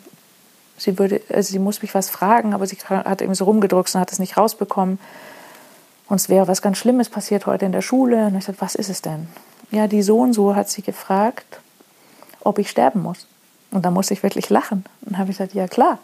sie 0.78 1.00
würde, 1.00 1.22
also 1.30 1.52
sie 1.52 1.60
muss 1.60 1.82
mich 1.82 1.96
was 1.96 2.10
fragen, 2.10 2.54
aber 2.54 2.68
sie 2.68 2.78
hat 2.78 3.22
irgendwie 3.22 3.38
so 3.38 3.46
rumgedruckt 3.46 3.94
und 3.96 4.02
hat 4.02 4.12
es 4.12 4.20
nicht 4.20 4.38
rausbekommen. 4.38 5.00
Und 6.12 6.18
es 6.18 6.28
wäre 6.28 6.50
was 6.50 6.62
ganz 6.62 6.78
Schlimmes 6.78 7.08
passiert 7.08 7.46
heute 7.46 7.66
in 7.66 7.72
der 7.72 7.82
Schule. 7.82 8.26
Und 8.26 8.36
ich 8.36 8.44
sagte, 8.44 8.60
was 8.60 8.76
ist 8.76 8.90
es 8.90 9.02
denn? 9.02 9.30
Ja, 9.72 9.88
die 9.88 10.02
so 10.02 10.20
und 10.20 10.34
so 10.34 10.58
hat 10.58 10.70
sie 10.70 10.82
gefragt, 10.82 11.62
ob 12.42 12.60
ich 12.60 12.70
sterben 12.70 13.02
muss. 13.02 13.28
Und 13.72 13.86
da 13.86 13.92
musste 13.92 14.14
ich 14.14 14.22
wirklich 14.22 14.50
lachen. 14.50 14.84
Und 15.06 15.18
habe 15.18 15.32
ich 15.32 15.38
gesagt, 15.38 15.54
ja 15.54 15.70
klar. 15.70 16.00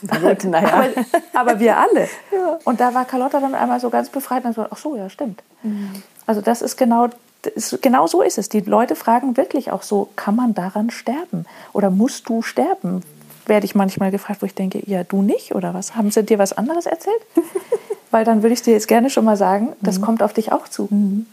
Gut, 0.00 0.42
naja. 0.42 0.68
aber, 0.68 0.88
aber 1.32 1.60
wir 1.60 1.78
alle. 1.78 2.08
Ja. 2.32 2.58
Und 2.64 2.80
da 2.80 2.92
war 2.92 3.04
Carlotta 3.04 3.38
dann 3.38 3.54
einmal 3.54 3.78
so 3.78 3.88
ganz 3.88 4.08
befreit 4.08 4.44
und 4.46 4.56
so, 4.56 4.66
ach 4.68 4.78
so, 4.78 4.96
ja, 4.96 5.08
stimmt. 5.08 5.44
Mhm. 5.62 6.02
Also 6.26 6.40
das 6.40 6.60
ist 6.60 6.76
genau, 6.76 7.08
das, 7.42 7.78
genau 7.80 8.08
so 8.08 8.20
ist 8.20 8.36
es. 8.36 8.48
Die 8.48 8.62
Leute 8.62 8.96
fragen 8.96 9.36
wirklich 9.36 9.70
auch 9.70 9.84
so, 9.84 10.08
kann 10.16 10.34
man 10.34 10.54
daran 10.54 10.90
sterben? 10.90 11.46
Oder 11.72 11.90
musst 11.90 12.28
du 12.28 12.42
sterben? 12.42 13.04
Werde 13.46 13.64
ich 13.64 13.76
manchmal 13.76 14.10
gefragt, 14.10 14.42
wo 14.42 14.46
ich 14.46 14.56
denke, 14.56 14.82
ja, 14.90 15.04
du 15.04 15.22
nicht 15.22 15.54
oder 15.54 15.72
was? 15.72 15.94
Haben 15.94 16.10
sie 16.10 16.24
dir 16.24 16.40
was 16.40 16.52
anderes 16.52 16.86
erzählt? 16.86 17.22
Weil 18.14 18.24
dann 18.24 18.44
würde 18.44 18.52
ich 18.52 18.62
dir 18.62 18.72
jetzt 18.74 18.86
gerne 18.86 19.10
schon 19.10 19.24
mal 19.24 19.36
sagen, 19.36 19.72
das 19.80 19.98
mhm. 19.98 20.02
kommt 20.02 20.22
auf 20.22 20.32
dich 20.32 20.52
auch 20.52 20.68
zu. 20.68 20.86
Mhm. 20.88 21.26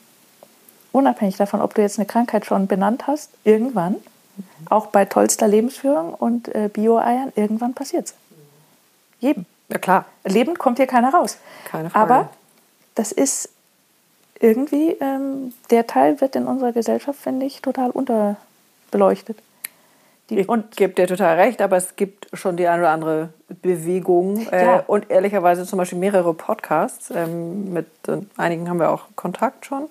Unabhängig 0.92 1.38
davon, 1.38 1.62
ob 1.62 1.76
du 1.76 1.84
jetzt 1.84 2.00
eine 2.00 2.08
Krankheit 2.08 2.44
schon 2.44 2.66
benannt 2.66 3.06
hast, 3.06 3.30
irgendwann, 3.44 3.92
mhm. 3.92 4.44
auch 4.68 4.88
bei 4.88 5.06
tollster 5.06 5.48
Lebensführung 5.48 6.12
und 6.12 6.48
äh, 6.56 6.72
Bio-Eiern, 6.74 7.34
irgendwann 7.36 7.76
passiert 7.76 8.08
es. 8.08 8.16
Jedem. 9.20 9.46
Ja, 9.70 9.78
klar. 9.78 10.06
Lebend 10.24 10.58
kommt 10.58 10.80
hier 10.80 10.88
keiner 10.88 11.14
raus. 11.14 11.38
Keine 11.66 11.92
Frage. 11.92 12.14
Aber 12.14 12.30
das 12.96 13.12
ist 13.12 13.50
irgendwie, 14.40 14.94
ähm, 15.02 15.54
der 15.70 15.86
Teil 15.86 16.20
wird 16.20 16.36
in 16.36 16.48
unserer 16.48 16.72
Gesellschaft, 16.72 17.20
finde 17.22 17.46
ich, 17.46 17.62
total 17.62 17.92
unterbeleuchtet. 17.92 19.38
Die, 20.32 20.40
ich 20.40 20.50
und 20.50 20.76
gebe 20.76 20.94
dir 20.94 21.06
total 21.06 21.36
recht, 21.38 21.62
aber 21.62 21.78
es 21.78 21.96
gibt 21.96 22.28
schon 22.34 22.58
die 22.58 22.68
eine 22.68 22.82
oder 22.82 22.92
andere 22.92 23.30
Bewegung 23.62 24.48
äh, 24.52 24.66
ja. 24.66 24.84
und 24.88 25.12
ehrlicherweise 25.12 25.66
zum 25.66 25.78
Beispiel 25.78 26.00
mehrere 26.00 26.34
Podcasts. 26.34 27.12
Ähm, 27.16 27.74
mit 27.74 27.88
äh, 28.08 28.18
einigen 28.38 28.68
haben 28.68 28.80
wir 28.80 28.90
auch 28.90 29.04
Kontakt 29.16 29.68
schon. 29.68 29.90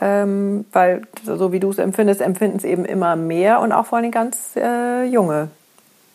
Ähm, 0.00 0.64
weil 0.72 1.02
so 1.24 1.52
wie 1.52 1.60
du 1.60 1.70
es 1.70 1.78
empfindest, 1.78 2.20
empfinden 2.20 2.58
es 2.58 2.64
eben 2.64 2.84
immer 2.84 3.16
mehr 3.16 3.60
und 3.60 3.72
auch 3.72 3.86
vor 3.86 3.98
allem 3.98 4.10
ganz 4.10 4.56
äh, 4.56 5.04
junge 5.04 5.48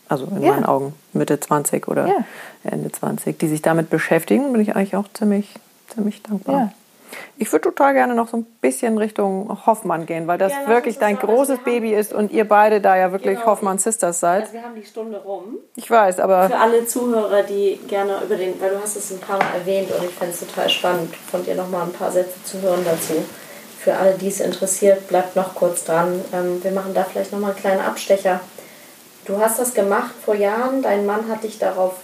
also 0.10 0.26
in 0.26 0.42
ja. 0.42 0.54
meinen 0.54 0.66
Augen 0.66 0.94
Mitte 1.14 1.40
20 1.40 1.88
oder 1.88 2.08
ja. 2.08 2.26
Ende 2.64 2.92
20, 2.92 3.38
die 3.38 3.48
sich 3.48 3.62
damit 3.62 3.90
beschäftigen, 3.90 4.52
bin 4.52 4.62
ich 4.62 4.76
eigentlich 4.76 4.96
auch 4.96 5.08
ziemlich, 5.14 5.56
ziemlich 5.94 6.24
dankbar. 6.24 6.74
Ich 7.38 7.52
würde 7.52 7.64
total 7.64 7.94
gerne 7.94 8.16
noch 8.16 8.28
so 8.28 8.38
ein 8.38 8.46
bisschen 8.62 8.98
Richtung 8.98 9.66
Hoffmann 9.66 10.06
gehen, 10.06 10.28
weil 10.28 10.38
das 10.38 10.52
ja, 10.52 10.68
wirklich 10.68 10.98
dein 10.98 11.18
großes 11.18 11.60
Baby 11.60 11.94
ist 11.94 12.14
und 12.14 12.32
ihr 12.32 12.48
beide 12.48 12.82
da 12.82 12.98
ja 12.98 13.12
wirklich 13.12 13.38
genau. 13.38 13.52
Hoffmann 13.52 13.78
Sisters 13.78 14.20
seid. 14.20 14.44
Also 14.44 14.54
wir 14.54 14.64
haben 14.64 14.76
die 14.76 14.86
Stunde 14.86 15.18
rum. 15.18 15.58
Ich 15.76 15.90
weiß, 15.90 16.20
aber... 16.20 16.50
Für 16.50 16.58
alle 16.58 16.86
Zuhörer, 16.86 17.44
die 17.44 17.80
gerne 17.88 18.22
über 18.26 18.36
den... 18.36 18.60
Weil 18.60 18.72
du 18.72 18.82
hast 18.82 18.96
es 18.96 19.12
ein 19.12 19.20
paar 19.20 19.38
Mal 19.38 19.54
erwähnt 19.60 19.90
und 19.92 20.04
ich 20.04 20.12
fände 20.12 20.34
es 20.34 20.40
total 20.40 20.70
spannend, 20.70 21.16
von 21.16 21.44
dir 21.44 21.56
noch 21.56 21.70
mal 21.70 21.84
ein 21.84 21.94
paar 21.94 22.12
Sätze 22.12 22.44
zu 22.44 22.62
hören 22.62 22.84
dazu. 22.86 23.24
Für 23.80 23.96
alle, 23.96 24.14
die 24.16 24.28
es 24.28 24.40
interessiert, 24.40 25.08
bleibt 25.08 25.36
noch 25.36 25.56
kurz 25.56 25.86
dran. 25.86 26.20
Ähm, 26.34 26.64
wir 26.64 26.72
machen 26.72 26.94
da 26.94 27.04
vielleicht 27.04 27.32
noch 27.32 27.40
mal 27.40 27.52
einen 27.52 27.58
kleinen 27.58 27.82
Abstecher 27.82 28.42
Du 29.28 29.40
hast 29.40 29.60
das 29.60 29.74
gemacht 29.74 30.16
vor 30.24 30.36
Jahren, 30.36 30.82
dein 30.82 31.06
Mann 31.06 31.28
hat 31.28 31.44
dich 31.44 31.60
darauf 31.60 31.96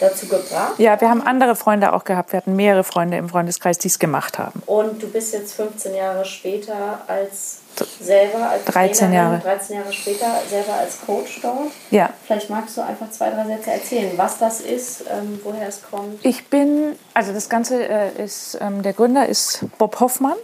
dazu 0.00 0.26
gebracht. 0.26 0.78
Ja, 0.78 1.00
wir 1.00 1.08
haben 1.08 1.22
andere 1.22 1.56
Freunde 1.56 1.92
auch 1.92 2.04
gehabt. 2.04 2.32
Wir 2.32 2.38
hatten 2.38 2.56
mehrere 2.56 2.84
Freunde 2.84 3.16
im 3.16 3.28
Freundeskreis, 3.28 3.78
die 3.78 3.88
es 3.88 3.98
gemacht 3.98 4.38
haben. 4.38 4.62
Und 4.66 5.02
du 5.02 5.08
bist 5.08 5.32
jetzt 5.34 5.54
15 5.54 5.94
Jahre 5.94 6.24
später 6.24 7.00
als 7.06 7.58
selber 8.00 8.50
als 8.50 8.64
13 8.64 9.12
Jahre. 9.12 9.38
13 9.38 9.76
Jahre 9.76 9.92
später 9.92 10.26
selber 10.48 10.74
als 10.74 11.00
Coach 11.00 11.40
dort. 11.42 11.70
Ja. 11.90 12.10
Vielleicht 12.26 12.50
magst 12.50 12.76
du 12.76 12.80
einfach 12.80 13.10
zwei, 13.10 13.30
drei 13.30 13.44
Sätze 13.46 13.70
erzählen, 13.70 14.12
was 14.16 14.38
das 14.38 14.60
ist, 14.60 15.04
ähm, 15.10 15.40
woher 15.44 15.68
es 15.68 15.82
kommt. 15.88 16.24
Ich 16.24 16.48
bin, 16.48 16.96
also 17.14 17.32
das 17.32 17.48
Ganze 17.48 17.88
äh, 17.88 18.22
ist, 18.22 18.58
ähm, 18.60 18.82
der 18.82 18.92
Gründer 18.92 19.26
ist 19.26 19.64
Bob 19.78 20.00
Hoffmann. 20.00 20.36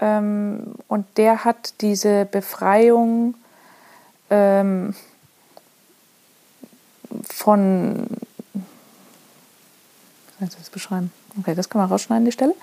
Ähm, 0.00 0.74
und 0.88 1.06
der 1.16 1.44
hat 1.44 1.74
diese 1.80 2.24
Befreiung 2.24 3.34
ähm, 4.30 4.94
von. 7.28 8.06
Soll 10.38 10.48
ich 10.48 10.56
das 10.56 10.70
beschreiben? 10.70 11.12
Okay, 11.40 11.54
das 11.54 11.68
kann 11.68 11.80
man 11.80 11.90
rausschneiden, 11.90 12.24
die 12.24 12.32
Stelle. 12.32 12.54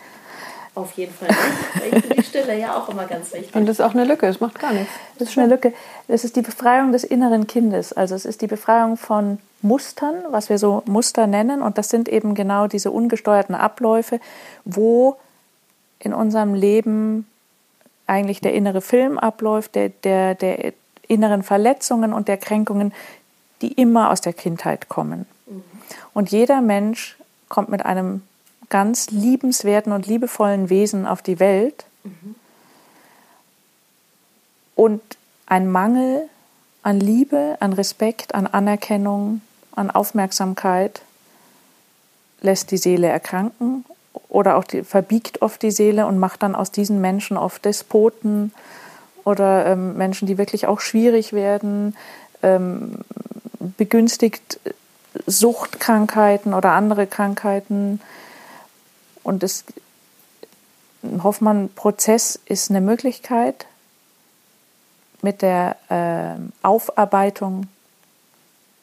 Auf 0.74 0.94
jeden 0.94 1.14
Fall 1.14 1.28
nicht. 1.28 1.94
Ich 1.94 2.02
finde 2.02 2.16
die 2.16 2.24
Stille 2.24 2.58
ja 2.58 2.78
auch 2.78 2.88
immer 2.88 3.06
ganz 3.06 3.34
wichtig. 3.34 3.54
Und 3.54 3.66
das 3.66 3.80
ist 3.80 3.86
auch 3.86 3.94
eine 3.94 4.06
Lücke, 4.06 4.28
es 4.28 4.40
macht 4.40 4.58
gar 4.58 4.72
nichts. 4.72 4.92
Das 5.20 5.30
ist 5.30 5.38
eine 5.38 5.48
Lücke. 5.48 5.74
Es 6.08 6.24
ist 6.24 6.38
die 6.38 6.42
Befreiung 6.42 6.94
des 6.94 7.04
inneren 7.04 7.46
Kindes. 7.46 7.92
Also 7.92 8.16
es 8.16 8.24
ist 8.24 8.42
die 8.42 8.48
Befreiung 8.48 8.96
von 8.96 9.40
Mustern, 9.62 10.16
was 10.30 10.50
wir 10.50 10.58
so 10.58 10.82
Muster 10.86 11.28
nennen. 11.28 11.62
Und 11.62 11.78
das 11.78 11.90
sind 11.90 12.08
eben 12.08 12.36
genau 12.36 12.68
diese 12.68 12.90
ungesteuerten 12.90 13.54
Abläufe, 13.54 14.22
wo 14.64 15.18
in 16.00 16.14
unserem 16.14 16.54
Leben 16.54 17.28
eigentlich 18.08 18.40
der 18.40 18.54
innere 18.54 18.82
Film 18.82 19.20
abläuft, 19.20 19.76
der, 19.76 19.90
der, 19.90 20.36
der 20.36 20.74
inneren 21.08 21.44
Verletzungen 21.44 22.14
und 22.14 22.30
der 22.30 22.38
Kränkungen, 22.38 22.94
die 23.62 23.74
immer 23.74 24.10
aus 24.10 24.22
der 24.22 24.34
Kindheit 24.34 24.88
kommen. 24.88 25.26
Mhm. 25.48 25.64
Und 26.14 26.32
jeder 26.32 26.62
Mensch 26.62 27.18
kommt 27.52 27.70
mit 27.70 27.86
einem 27.86 28.22
ganz 28.70 29.12
liebenswerten 29.12 29.92
und 29.92 30.08
liebevollen 30.08 30.70
Wesen 30.70 31.06
auf 31.06 31.22
die 31.22 31.40
Welt. 31.40 31.86
Mhm. 32.04 32.36
Und 34.76 35.02
ein 35.46 35.70
Mangel 35.70 36.30
an 36.82 37.00
Liebe, 37.00 37.58
an 37.60 37.74
Respekt, 37.74 38.34
an 38.34 38.48
Anerkennung, 38.48 39.42
an 39.76 39.92
Aufmerksamkeit 39.92 41.02
lässt 42.42 42.72
die 42.72 42.78
Seele 42.78 43.08
erkranken 43.08 43.86
oder 44.30 44.58
auch 44.58 44.64
die, 44.64 44.84
verbiegt 44.84 45.42
oft 45.42 45.62
die 45.62 45.72
Seele 45.72 46.08
und 46.08 46.18
macht 46.18 46.42
dann 46.42 46.56
aus 46.56 46.72
diesen 46.72 47.02
Menschen 47.02 47.38
oft 47.38 47.64
Despoten, 47.66 48.52
oder 49.24 49.66
ähm, 49.68 49.98
Menschen, 49.98 50.28
die 50.28 50.38
wirklich 50.38 50.68
auch 50.68 50.80
schwierig 50.80 51.34
werden, 51.34 51.96
ähm, 52.42 53.00
begünstigt 53.78 54.60
Suchtkrankheiten 55.26 56.54
oder 56.54 56.72
andere 56.72 57.08
Krankheiten. 57.08 58.02
Und 59.24 59.44
das 59.44 59.66
Hoffmann-Prozess 61.04 62.40
ist 62.46 62.70
eine 62.70 62.82
Möglichkeit, 62.82 63.66
mit 65.22 65.42
der 65.42 65.76
äh, 65.90 66.66
Aufarbeitung 66.66 67.68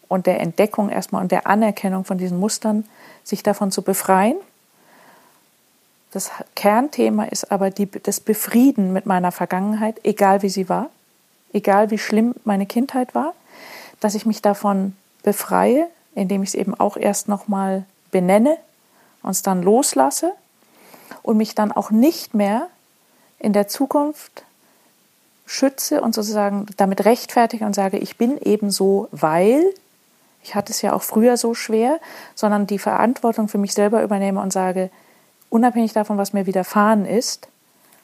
und 0.06 0.26
der 0.26 0.40
Entdeckung 0.40 0.88
erstmal 0.88 1.22
und 1.22 1.32
der 1.32 1.46
Anerkennung 1.46 2.04
von 2.04 2.18
diesen 2.18 2.38
Mustern 2.38 2.84
sich 3.24 3.42
davon 3.42 3.72
zu 3.72 3.82
befreien 3.82 4.36
das 6.10 6.30
Kernthema 6.54 7.24
ist 7.24 7.52
aber 7.52 7.70
die, 7.70 7.86
das 7.90 8.20
Befrieden 8.20 8.92
mit 8.92 9.06
meiner 9.06 9.32
Vergangenheit, 9.32 10.00
egal 10.04 10.42
wie 10.42 10.48
sie 10.48 10.68
war, 10.68 10.90
egal 11.52 11.90
wie 11.90 11.98
schlimm 11.98 12.34
meine 12.44 12.66
Kindheit 12.66 13.14
war, 13.14 13.34
dass 14.00 14.14
ich 14.14 14.24
mich 14.24 14.40
davon 14.40 14.96
befreie, 15.22 15.88
indem 16.14 16.42
ich 16.42 16.50
es 16.50 16.54
eben 16.54 16.74
auch 16.78 16.96
erst 16.96 17.28
nochmal 17.28 17.84
benenne 18.10 18.56
und 19.22 19.30
es 19.30 19.42
dann 19.42 19.62
loslasse 19.62 20.32
und 21.22 21.36
mich 21.36 21.54
dann 21.54 21.72
auch 21.72 21.90
nicht 21.90 22.34
mehr 22.34 22.68
in 23.38 23.52
der 23.52 23.68
Zukunft 23.68 24.44
schütze 25.46 26.02
und 26.02 26.14
sozusagen 26.14 26.66
damit 26.76 27.04
rechtfertige 27.04 27.64
und 27.64 27.74
sage, 27.74 27.98
ich 27.98 28.16
bin 28.16 28.38
eben 28.38 28.70
so, 28.70 29.08
weil 29.12 29.64
ich 30.42 30.54
hatte 30.54 30.72
es 30.72 30.82
ja 30.82 30.92
auch 30.92 31.02
früher 31.02 31.36
so 31.36 31.54
schwer, 31.54 32.00
sondern 32.34 32.66
die 32.66 32.78
Verantwortung 32.78 33.48
für 33.48 33.58
mich 33.58 33.74
selber 33.74 34.02
übernehme 34.02 34.40
und 34.40 34.52
sage, 34.52 34.90
unabhängig 35.50 35.92
davon, 35.92 36.18
was 36.18 36.32
mir 36.32 36.46
widerfahren 36.46 37.06
ist, 37.06 37.48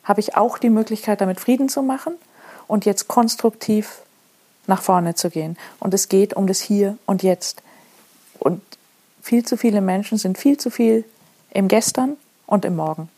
habe 0.05 0.20
ich 0.20 0.36
auch 0.36 0.59
die 0.59 0.70
Möglichkeit, 0.70 1.20
damit 1.20 1.40
Frieden 1.40 1.68
zu 1.68 1.82
machen 1.82 2.14
und 2.66 2.85
jetzt 2.85 3.09
konstruktiv 3.09 4.02
nach 4.66 4.82
vorne 4.82 5.14
zu 5.14 5.31
gehen. 5.31 5.56
Und 5.81 5.94
es 5.94 6.09
geht 6.09 6.35
um 6.35 6.47
das 6.47 6.60
Hier 6.60 6.97
und 7.06 7.22
Jetzt. 7.22 7.62
Und 8.39 8.62
viel 9.23 9.44
zu 9.44 9.56
viele 9.56 9.81
Menschen 9.81 10.19
sind 10.19 10.39
viel 10.39 10.59
zu 10.59 10.70
viel 10.70 11.05
im 11.51 11.69
Gestern 11.69 12.16
und 12.47 12.65
im 12.65 12.77
Morgen. 12.77 13.09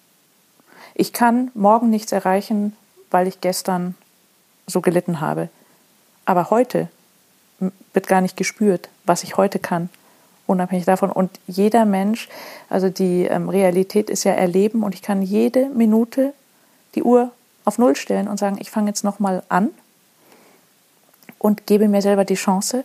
Ich 0.95 1.13
kann 1.13 1.51
morgen 1.55 1.91
nichts 1.91 2.13
erreichen, 2.13 2.77
weil 3.11 3.27
ich 3.27 3.41
gestern 3.41 3.95
so 4.67 4.81
gelitten 4.81 5.21
habe. 5.21 5.49
Aber 6.25 6.51
heute 6.51 6.89
wird 7.93 8.07
gar 8.07 8.21
nicht 8.21 8.37
gespürt, 8.37 8.89
was 9.05 9.23
ich 9.23 9.37
heute 9.37 9.59
kann 9.59 9.89
unabhängig 10.47 10.87
davon. 10.87 11.11
Und 11.11 11.31
jeder 11.47 11.85
Mensch, 11.85 12.29
also 12.69 12.89
die 12.89 13.25
ähm, 13.25 13.49
Realität 13.49 14.11
ist 14.11 14.25
ja 14.25 14.33
erleben 14.33 14.83
und 14.83 14.95
ich 14.95 15.03
kann 15.03 15.23
jede 15.23 15.69
Minute 15.71 16.33
die 16.95 17.03
Uhr 17.03 17.31
auf 17.65 17.79
Null 17.79 17.97
stellen 17.97 18.29
und 18.29 18.39
sagen, 18.39 18.57
ich 18.61 18.71
fange 18.71 18.89
jetzt 18.89 19.05
nochmal 19.05 19.43
an 19.49 19.71
und 21.39 21.67
gebe 21.67 21.89
mir 21.89 22.01
selber 22.01 22.25
die 22.25 22.35
Chance. 22.35 22.85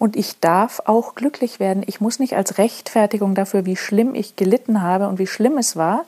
Und 0.00 0.16
ich 0.16 0.40
darf 0.40 0.80
auch 0.86 1.14
glücklich 1.14 1.60
werden. 1.60 1.82
Ich 1.86 2.00
muss 2.00 2.18
nicht 2.18 2.34
als 2.34 2.56
Rechtfertigung 2.56 3.34
dafür, 3.34 3.66
wie 3.66 3.76
schlimm 3.76 4.14
ich 4.14 4.34
gelitten 4.34 4.80
habe 4.80 5.06
und 5.08 5.18
wie 5.18 5.26
schlimm 5.26 5.58
es 5.58 5.76
war, 5.76 6.06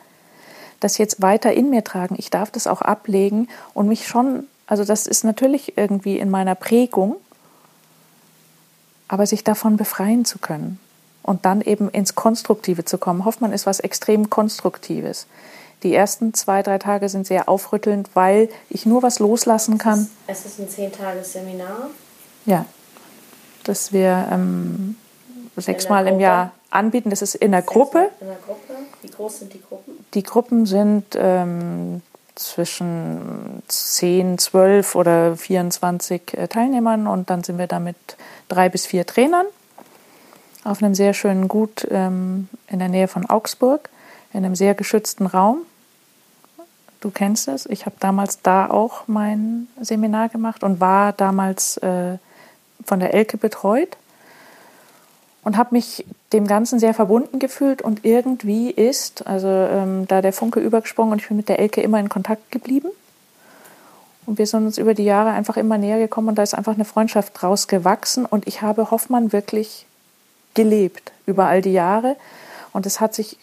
das 0.80 0.96
jetzt 0.96 1.20
weiter 1.20 1.52
in 1.52 1.68
mir 1.68 1.84
tragen. 1.84 2.14
Ich 2.16 2.30
darf 2.30 2.50
das 2.50 2.66
auch 2.66 2.80
ablegen 2.80 3.48
und 3.74 3.88
mich 3.88 4.08
schon, 4.08 4.46
also 4.66 4.86
das 4.86 5.06
ist 5.06 5.24
natürlich 5.24 5.76
irgendwie 5.76 6.18
in 6.18 6.30
meiner 6.30 6.54
Prägung, 6.54 7.16
aber 9.08 9.26
sich 9.26 9.44
davon 9.44 9.76
befreien 9.76 10.24
zu 10.24 10.38
können 10.38 10.80
und 11.22 11.44
dann 11.44 11.60
eben 11.60 11.90
ins 11.90 12.14
Konstruktive 12.14 12.86
zu 12.86 12.96
kommen. 12.96 13.26
Hoffmann 13.26 13.52
ist 13.52 13.66
was 13.66 13.78
extrem 13.78 14.30
Konstruktives. 14.30 15.26
Die 15.82 15.94
ersten 15.94 16.32
zwei, 16.32 16.62
drei 16.62 16.78
Tage 16.78 17.10
sind 17.10 17.26
sehr 17.26 17.46
aufrüttelnd, 17.46 18.08
weil 18.14 18.48
ich 18.70 18.86
nur 18.86 19.02
was 19.02 19.18
loslassen 19.18 19.76
kann. 19.76 20.08
Es 20.26 20.46
ist 20.46 20.58
ein 20.60 20.70
zehntages-Seminar. 20.70 21.90
Ja, 22.46 22.64
das 23.64 23.92
wir 23.92 24.28
ähm, 24.30 24.96
sechsmal 25.56 26.06
im 26.06 26.20
Jahr 26.20 26.52
anbieten. 26.70 27.10
Das 27.10 27.22
ist 27.22 27.34
in 27.34 27.52
der 27.52 27.62
Gruppe. 27.62 28.10
In 28.20 28.26
der 28.26 28.36
Gruppe. 28.36 28.74
Wie 29.02 29.08
groß 29.08 29.40
sind 29.40 29.52
die 29.52 29.60
Gruppen? 29.60 30.04
Die 30.14 30.22
Gruppen 30.22 30.66
sind 30.66 31.04
ähm, 31.14 32.02
zwischen 32.34 33.62
10, 33.68 34.38
12 34.38 34.94
oder 34.94 35.36
24 35.36 36.34
äh, 36.34 36.48
Teilnehmern 36.48 37.06
und 37.06 37.30
dann 37.30 37.44
sind 37.44 37.58
wir 37.58 37.66
da 37.66 37.78
mit 37.78 37.96
drei 38.48 38.68
bis 38.68 38.86
vier 38.86 39.06
Trainern 39.06 39.46
auf 40.64 40.82
einem 40.82 40.94
sehr 40.94 41.12
schönen 41.12 41.48
Gut 41.48 41.86
ähm, 41.90 42.48
in 42.68 42.78
der 42.78 42.88
Nähe 42.88 43.08
von 43.08 43.28
Augsburg, 43.28 43.90
in 44.32 44.44
einem 44.44 44.54
sehr 44.54 44.74
geschützten 44.74 45.26
Raum. 45.26 45.58
Du 47.00 47.10
kennst 47.10 47.48
es. 47.48 47.66
Ich 47.66 47.84
habe 47.84 47.96
damals 47.98 48.42
da 48.42 48.70
auch 48.70 49.08
mein 49.08 49.66
Seminar 49.80 50.28
gemacht 50.28 50.62
und 50.62 50.80
war 50.80 51.12
damals 51.12 51.76
äh, 51.78 52.18
von 52.86 53.00
der 53.00 53.14
Elke 53.14 53.36
betreut 53.36 53.96
und 55.44 55.56
habe 55.56 55.74
mich 55.74 56.04
dem 56.32 56.46
Ganzen 56.46 56.78
sehr 56.78 56.94
verbunden 56.94 57.38
gefühlt 57.38 57.82
und 57.82 58.04
irgendwie 58.04 58.70
ist, 58.70 59.26
also 59.26 59.48
ähm, 59.48 60.06
da 60.08 60.22
der 60.22 60.32
Funke 60.32 60.60
übergesprungen 60.60 61.12
und 61.12 61.20
ich 61.20 61.28
bin 61.28 61.36
mit 61.36 61.48
der 61.48 61.58
Elke 61.58 61.80
immer 61.80 61.98
in 61.98 62.08
Kontakt 62.08 62.50
geblieben. 62.50 62.88
Und 64.24 64.38
wir 64.38 64.46
sind 64.46 64.66
uns 64.66 64.78
über 64.78 64.94
die 64.94 65.04
Jahre 65.04 65.30
einfach 65.30 65.56
immer 65.56 65.78
näher 65.78 65.98
gekommen 65.98 66.28
und 66.28 66.38
da 66.38 66.44
ist 66.44 66.54
einfach 66.54 66.74
eine 66.74 66.84
Freundschaft 66.84 67.32
draus 67.34 67.66
gewachsen 67.66 68.24
und 68.24 68.46
ich 68.46 68.62
habe 68.62 68.90
Hoffmann 68.92 69.32
wirklich 69.32 69.84
gelebt 70.54 71.10
über 71.26 71.46
all 71.46 71.60
die 71.60 71.72
Jahre 71.72 72.16
und 72.72 72.86
es 72.86 73.00
hat 73.00 73.14
sich 73.14 73.36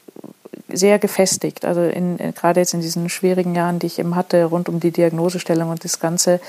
sehr 0.72 1.00
gefestigt. 1.00 1.66
Also 1.66 1.82
in, 1.82 2.18
gerade 2.18 2.62
jetzt 2.62 2.74
in 2.74 2.82
diesen 2.82 3.10
schwierigen 3.10 3.56
Jahren, 3.56 3.80
die 3.80 3.88
ich 3.88 4.00
eben 4.00 4.16
hatte, 4.16 4.46
rund 4.46 4.70
um 4.70 4.80
die 4.80 4.92
Diagnosestellung 4.92 5.70
und 5.70 5.84
das 5.84 6.00
Ganze, 6.00 6.40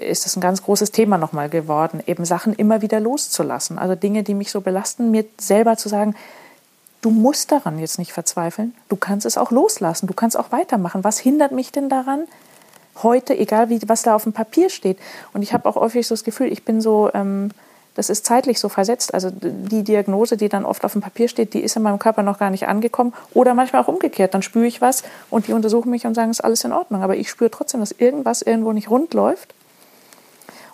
ist 0.00 0.24
das 0.24 0.36
ein 0.36 0.40
ganz 0.40 0.62
großes 0.62 0.90
Thema 0.90 1.18
nochmal 1.18 1.48
geworden, 1.48 2.02
eben 2.06 2.24
Sachen 2.24 2.54
immer 2.54 2.82
wieder 2.82 3.00
loszulassen. 3.00 3.78
Also 3.78 3.94
Dinge, 3.94 4.22
die 4.22 4.34
mich 4.34 4.50
so 4.50 4.60
belasten, 4.60 5.10
mir 5.10 5.24
selber 5.38 5.76
zu 5.76 5.88
sagen, 5.88 6.14
du 7.02 7.10
musst 7.10 7.52
daran 7.52 7.78
jetzt 7.78 7.98
nicht 7.98 8.12
verzweifeln, 8.12 8.74
du 8.88 8.96
kannst 8.96 9.26
es 9.26 9.38
auch 9.38 9.50
loslassen, 9.50 10.06
du 10.06 10.14
kannst 10.14 10.38
auch 10.38 10.52
weitermachen. 10.52 11.04
Was 11.04 11.18
hindert 11.18 11.52
mich 11.52 11.72
denn 11.72 11.88
daran, 11.88 12.24
heute, 13.02 13.36
egal 13.36 13.68
wie, 13.68 13.80
was 13.86 14.02
da 14.02 14.14
auf 14.14 14.22
dem 14.24 14.32
Papier 14.32 14.70
steht? 14.70 14.98
Und 15.32 15.42
ich 15.42 15.52
habe 15.52 15.68
auch 15.68 15.76
häufig 15.76 16.06
so 16.06 16.14
das 16.14 16.24
Gefühl, 16.24 16.52
ich 16.52 16.64
bin 16.64 16.80
so... 16.80 17.10
Ähm, 17.14 17.50
das 17.94 18.10
ist 18.10 18.26
zeitlich 18.26 18.58
so 18.58 18.68
versetzt. 18.68 19.14
Also 19.14 19.30
die 19.30 19.84
Diagnose, 19.84 20.36
die 20.36 20.48
dann 20.48 20.64
oft 20.64 20.84
auf 20.84 20.92
dem 20.92 21.00
Papier 21.00 21.28
steht, 21.28 21.54
die 21.54 21.60
ist 21.60 21.76
in 21.76 21.82
meinem 21.82 21.98
Körper 21.98 22.22
noch 22.22 22.38
gar 22.38 22.50
nicht 22.50 22.66
angekommen. 22.66 23.14
Oder 23.34 23.54
manchmal 23.54 23.82
auch 23.82 23.88
umgekehrt. 23.88 24.34
Dann 24.34 24.42
spüre 24.42 24.66
ich 24.66 24.80
was 24.80 25.04
und 25.30 25.46
die 25.46 25.52
untersuchen 25.52 25.90
mich 25.90 26.04
und 26.06 26.14
sagen, 26.14 26.30
es 26.30 26.40
ist 26.40 26.44
alles 26.44 26.64
in 26.64 26.72
Ordnung. 26.72 27.02
Aber 27.02 27.16
ich 27.16 27.30
spüre 27.30 27.50
trotzdem, 27.50 27.80
dass 27.80 27.92
irgendwas 27.92 28.42
irgendwo 28.42 28.72
nicht 28.72 28.90
rund 28.90 29.14
läuft. 29.14 29.54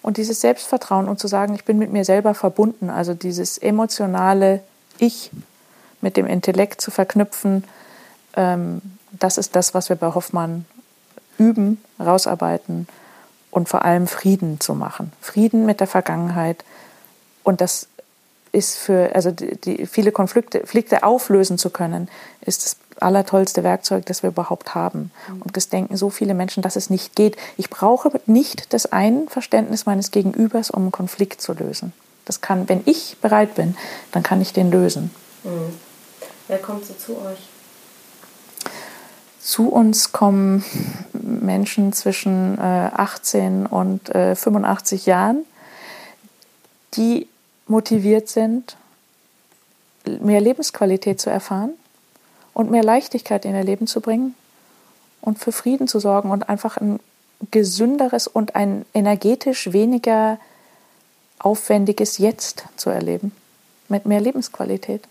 Und 0.03 0.17
dieses 0.17 0.41
Selbstvertrauen 0.41 1.09
und 1.09 1.19
zu 1.19 1.29
sagen, 1.29 1.55
ich 1.55 1.65
bin 1.65 1.79
mit 1.79 1.93
mir 1.93 2.05
selber 2.05 2.35
verbunden, 2.35 2.91
also 2.91 3.15
dieses 3.15 3.59
emotionale 3.59 4.61
Ich 4.99 5.31
mit 6.01 6.17
dem 6.17 6.27
Intellekt 6.27 6.81
zu 6.81 6.91
verknüpfen, 6.91 7.65
ähm, 8.35 8.81
das 9.13 9.39
ist 9.39 9.57
das, 9.57 9.75
was 9.75 9.89
wir 9.89 9.97
bei 9.97 10.15
Hoffmann 10.15 10.65
üben, 11.37 11.83
rausarbeiten 11.99 12.87
und 13.51 13.69
vor 13.69 13.85
allem 13.85 14.07
Frieden 14.07 14.61
zu 14.61 14.75
machen. 14.75 15.13
Frieden 15.21 15.67
mit 15.67 15.81
der 15.81 15.87
Vergangenheit, 15.87 16.65
und 17.43 17.61
das 17.61 17.89
ist 18.53 18.79
für, 18.79 19.15
also 19.15 19.31
die, 19.31 19.57
die 19.57 19.87
viele 19.87 20.13
Konflikte, 20.13 20.61
Konflikte 20.61 21.03
auflösen 21.03 21.59
zu 21.59 21.71
können, 21.71 22.09
ist 22.41 22.65
das 22.65 22.77
allertollste 23.03 23.63
Werkzeug, 23.63 24.07
das 24.07 24.23
wir 24.23 24.31
überhaupt 24.31 24.75
haben. 24.75 25.11
Mhm. 25.29 25.43
Und 25.43 25.57
das 25.57 25.69
denken 25.69 25.97
so 25.97 26.11
viele 26.11 26.35
Menschen, 26.35 26.63
dass 26.63 26.77
es 26.77 26.91
nicht 26.91 27.17
geht. 27.17 27.37
Ich 27.57 27.71
brauche 27.71 28.11
nicht 28.27 28.73
das 28.73 28.87
Einverständnis 28.87 29.87
meines 29.87 30.11
Gegenübers, 30.11 30.71
um 30.71 30.83
einen 30.83 30.93
Konflikt 30.93 31.41
zu 31.41 31.53
lösen. 31.53 31.93
Das 32.25 32.41
kann, 32.41 32.69
wenn 32.69 32.83
ich 32.85 33.17
bereit 33.21 33.55
bin, 33.55 33.77
dann 34.13 34.23
kann 34.23 34.41
ich 34.41 34.53
den 34.53 34.71
lösen. 34.71 35.11
Mhm. 35.45 35.75
Wer 36.49 36.59
kommt 36.59 36.85
so 36.85 36.95
zu 36.95 37.13
euch? 37.19 37.49
Zu 39.41 39.69
uns 39.69 40.13
kommen 40.13 40.65
Menschen 41.13 41.93
zwischen 41.93 42.59
äh, 42.59 42.61
18 42.61 43.67
und 43.67 44.15
äh, 44.15 44.37
85 44.37 45.07
Jahren, 45.07 45.45
die 46.95 47.27
motiviert 47.67 48.29
sind, 48.29 48.77
mehr 50.05 50.41
Lebensqualität 50.41 51.21
zu 51.21 51.31
erfahren 51.31 51.73
und 52.61 52.71
mehr 52.71 52.85
Leichtigkeit 52.85 53.45
in 53.45 53.55
ihr 53.55 53.65
Leben 53.65 53.87
zu 53.87 54.01
bringen 54.01 54.35
und 55.21 55.39
für 55.39 55.51
Frieden 55.51 55.89
zu 55.89 55.99
sorgen 55.99 56.31
und 56.31 56.49
einfach 56.49 56.77
ein 56.77 57.01
gesünderes 57.51 58.27
und 58.27 58.55
ein 58.55 58.85
energetisch 58.93 59.73
weniger 59.73 60.39
aufwendiges 61.39 62.19
Jetzt 62.19 62.65
zu 62.77 62.91
erleben, 62.91 63.33
mit 63.89 64.05
mehr 64.05 64.21
Lebensqualität. 64.21 65.03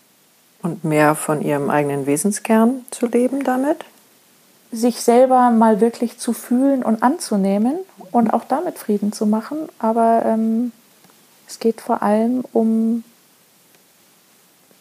Und 0.61 0.83
mehr 0.83 1.15
von 1.15 1.41
ihrem 1.41 1.69
eigenen 1.69 2.05
Wesenskern 2.05 2.85
zu 2.91 3.07
leben 3.07 3.43
damit? 3.43 3.83
Sich 4.71 5.01
selber 5.01 5.49
mal 5.49 5.81
wirklich 5.81 6.19
zu 6.19 6.33
fühlen 6.33 6.83
und 6.83 7.01
anzunehmen 7.01 7.79
und 8.11 8.31
auch 8.31 8.43
damit 8.43 8.77
Frieden 8.77 9.11
zu 9.11 9.25
machen, 9.25 9.57
aber 9.79 10.21
ähm, 10.25 10.71
es 11.47 11.59
geht 11.59 11.81
vor 11.81 12.03
allem 12.03 12.43
um 12.53 13.03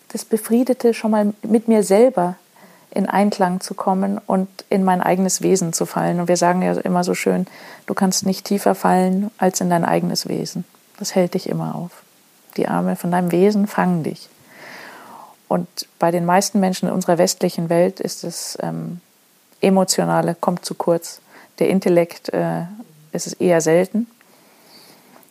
das 0.09 0.27
Befriedete, 0.27 0.93
schon 0.93 1.11
mal 1.11 1.33
mit 1.43 1.69
mir 1.69 1.83
selber 1.83 2.37
in 2.99 3.09
Einklang 3.09 3.61
zu 3.61 3.75
kommen 3.75 4.19
und 4.27 4.49
in 4.71 4.83
mein 4.83 5.01
eigenes 5.01 5.41
Wesen 5.41 5.73
zu 5.73 5.87
fallen. 5.87 6.19
Und 6.19 6.27
wir 6.27 6.37
sagen 6.37 6.63
ja 6.63 6.73
immer 6.73 7.05
so 7.05 7.15
schön, 7.15 7.47
du 7.87 7.95
kannst 7.95 8.27
nicht 8.27 8.45
tiefer 8.45 8.75
fallen 8.75 9.31
als 9.39 9.61
in 9.61 9.71
dein 9.71 9.85
eigenes 9.85 10.29
Wesen. 10.29 10.65
Das 10.99 11.15
hält 11.15 11.35
dich 11.35 11.49
immer 11.49 11.77
auf. 11.77 12.03
Die 12.57 12.67
Arme 12.67 12.97
von 12.97 13.13
deinem 13.13 13.31
Wesen 13.31 13.69
fangen 13.69 14.03
dich. 14.03 14.29
Und 15.47 15.69
bei 16.01 16.11
den 16.11 16.27
meisten 16.27 16.59
Menschen 16.59 16.89
in 16.89 16.95
unserer 16.95 17.19
westlichen 17.19 17.69
Welt 17.69 18.01
ist 18.01 18.25
das 18.25 18.59
ähm, 18.61 19.01
Emotionale 19.61 20.35
kommt 20.35 20.65
zu 20.65 20.75
kurz. 20.75 21.21
Der 21.61 21.69
Intellekt 21.69 22.33
äh, 22.35 22.63
ist 23.13 23.29
es 23.29 23.35
eher 23.35 23.61
selten 23.61 24.09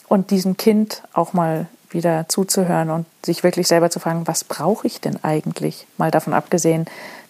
und 0.07 0.31
diesem 0.31 0.55
Kind 0.55 1.03
auch 1.11 1.33
mal 1.33 1.67
wieder 1.89 2.27
zuzuhören 2.29 2.89
und 2.89 3.05
sich 3.25 3.43
wirklich 3.43 3.67
selber 3.67 3.89
zu 3.89 3.99
fragen, 3.99 4.25
was 4.25 4.43
brauche 4.43 4.87
ich 4.87 5.01
denn 5.01 5.23
eigentlich? 5.23 5.85
Mal 5.97 6.11
davon 6.11 6.33
abgesehen, 6.33 6.85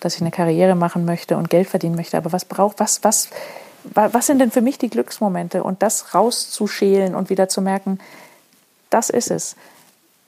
dass 0.08 0.16
ich 0.16 0.22
eine 0.22 0.32
Karriere 0.32 0.76
machen 0.76 1.04
möchte 1.04 1.36
und 1.36 1.50
Geld 1.50 1.68
verdienen 1.68 1.96
möchte, 1.96 2.16
aber 2.16 2.32
was 2.32 2.46
braucht, 2.46 2.80
was, 2.80 3.04
was, 3.04 3.30
was 3.84 4.26
sind 4.26 4.40
denn 4.40 4.52
für 4.52 4.62
mich 4.62 4.78
die 4.78 4.90
Glücksmomente? 4.90 5.66
Und 5.66 5.84
das 5.84 6.16
rauszuschälen 6.16 7.14
und 7.14 7.30
wieder 7.30 7.50
zu 7.50 7.62
merken, 7.62 8.00
das 8.90 9.10
ist 9.10 9.32
es. 9.32 9.58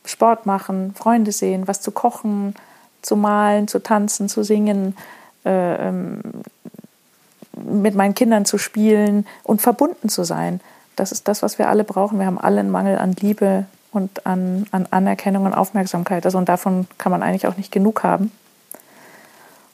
Sport 0.03 0.45
machen, 0.45 0.93
Freunde 0.95 1.31
sehen, 1.31 1.65
was 1.65 1.79
zu 1.79 1.91
kochen, 1.91 2.55
zu 3.01 3.15
malen, 3.15 3.69
zu 3.69 3.81
tanzen, 3.81 4.27
zu 4.27 4.43
singen, 4.43 4.97
äh, 5.45 5.87
ähm, 5.87 6.19
mit 7.53 7.95
meinen 7.95 8.15
Kindern 8.15 8.43
zu 8.43 8.57
spielen 8.57 9.25
und 9.43 9.61
verbunden 9.61 10.09
zu 10.09 10.25
sein. 10.25 10.59
Das 10.97 11.13
ist 11.13 11.29
das, 11.29 11.41
was 11.41 11.57
wir 11.57 11.69
alle 11.69 11.85
brauchen. 11.85 12.19
Wir 12.19 12.25
haben 12.25 12.37
alle 12.37 12.59
einen 12.59 12.69
Mangel 12.69 12.97
an 12.97 13.13
Liebe 13.13 13.65
und 13.93 14.25
an, 14.25 14.65
an 14.71 14.87
Anerkennung 14.91 15.45
und 15.45 15.53
Aufmerksamkeit. 15.53 16.25
Also, 16.25 16.37
und 16.37 16.49
davon 16.49 16.85
kann 16.97 17.13
man 17.13 17.23
eigentlich 17.23 17.47
auch 17.47 17.55
nicht 17.55 17.71
genug 17.71 18.03
haben. 18.03 18.29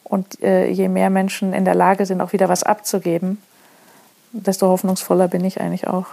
Und 0.06 0.42
äh, 0.42 0.70
je 0.70 0.88
mehr 0.88 1.10
Menschen 1.10 1.52
in 1.52 1.66
der 1.66 1.76
Lage 1.76 2.06
sind, 2.06 2.22
auch 2.22 2.32
wieder 2.32 2.48
was 2.48 2.64
abzugeben, 2.64 3.42
desto 4.32 4.68
hoffnungsvoller 4.68 5.28
bin 5.28 5.44
ich 5.44 5.60
eigentlich 5.60 5.88
auch 5.88 6.06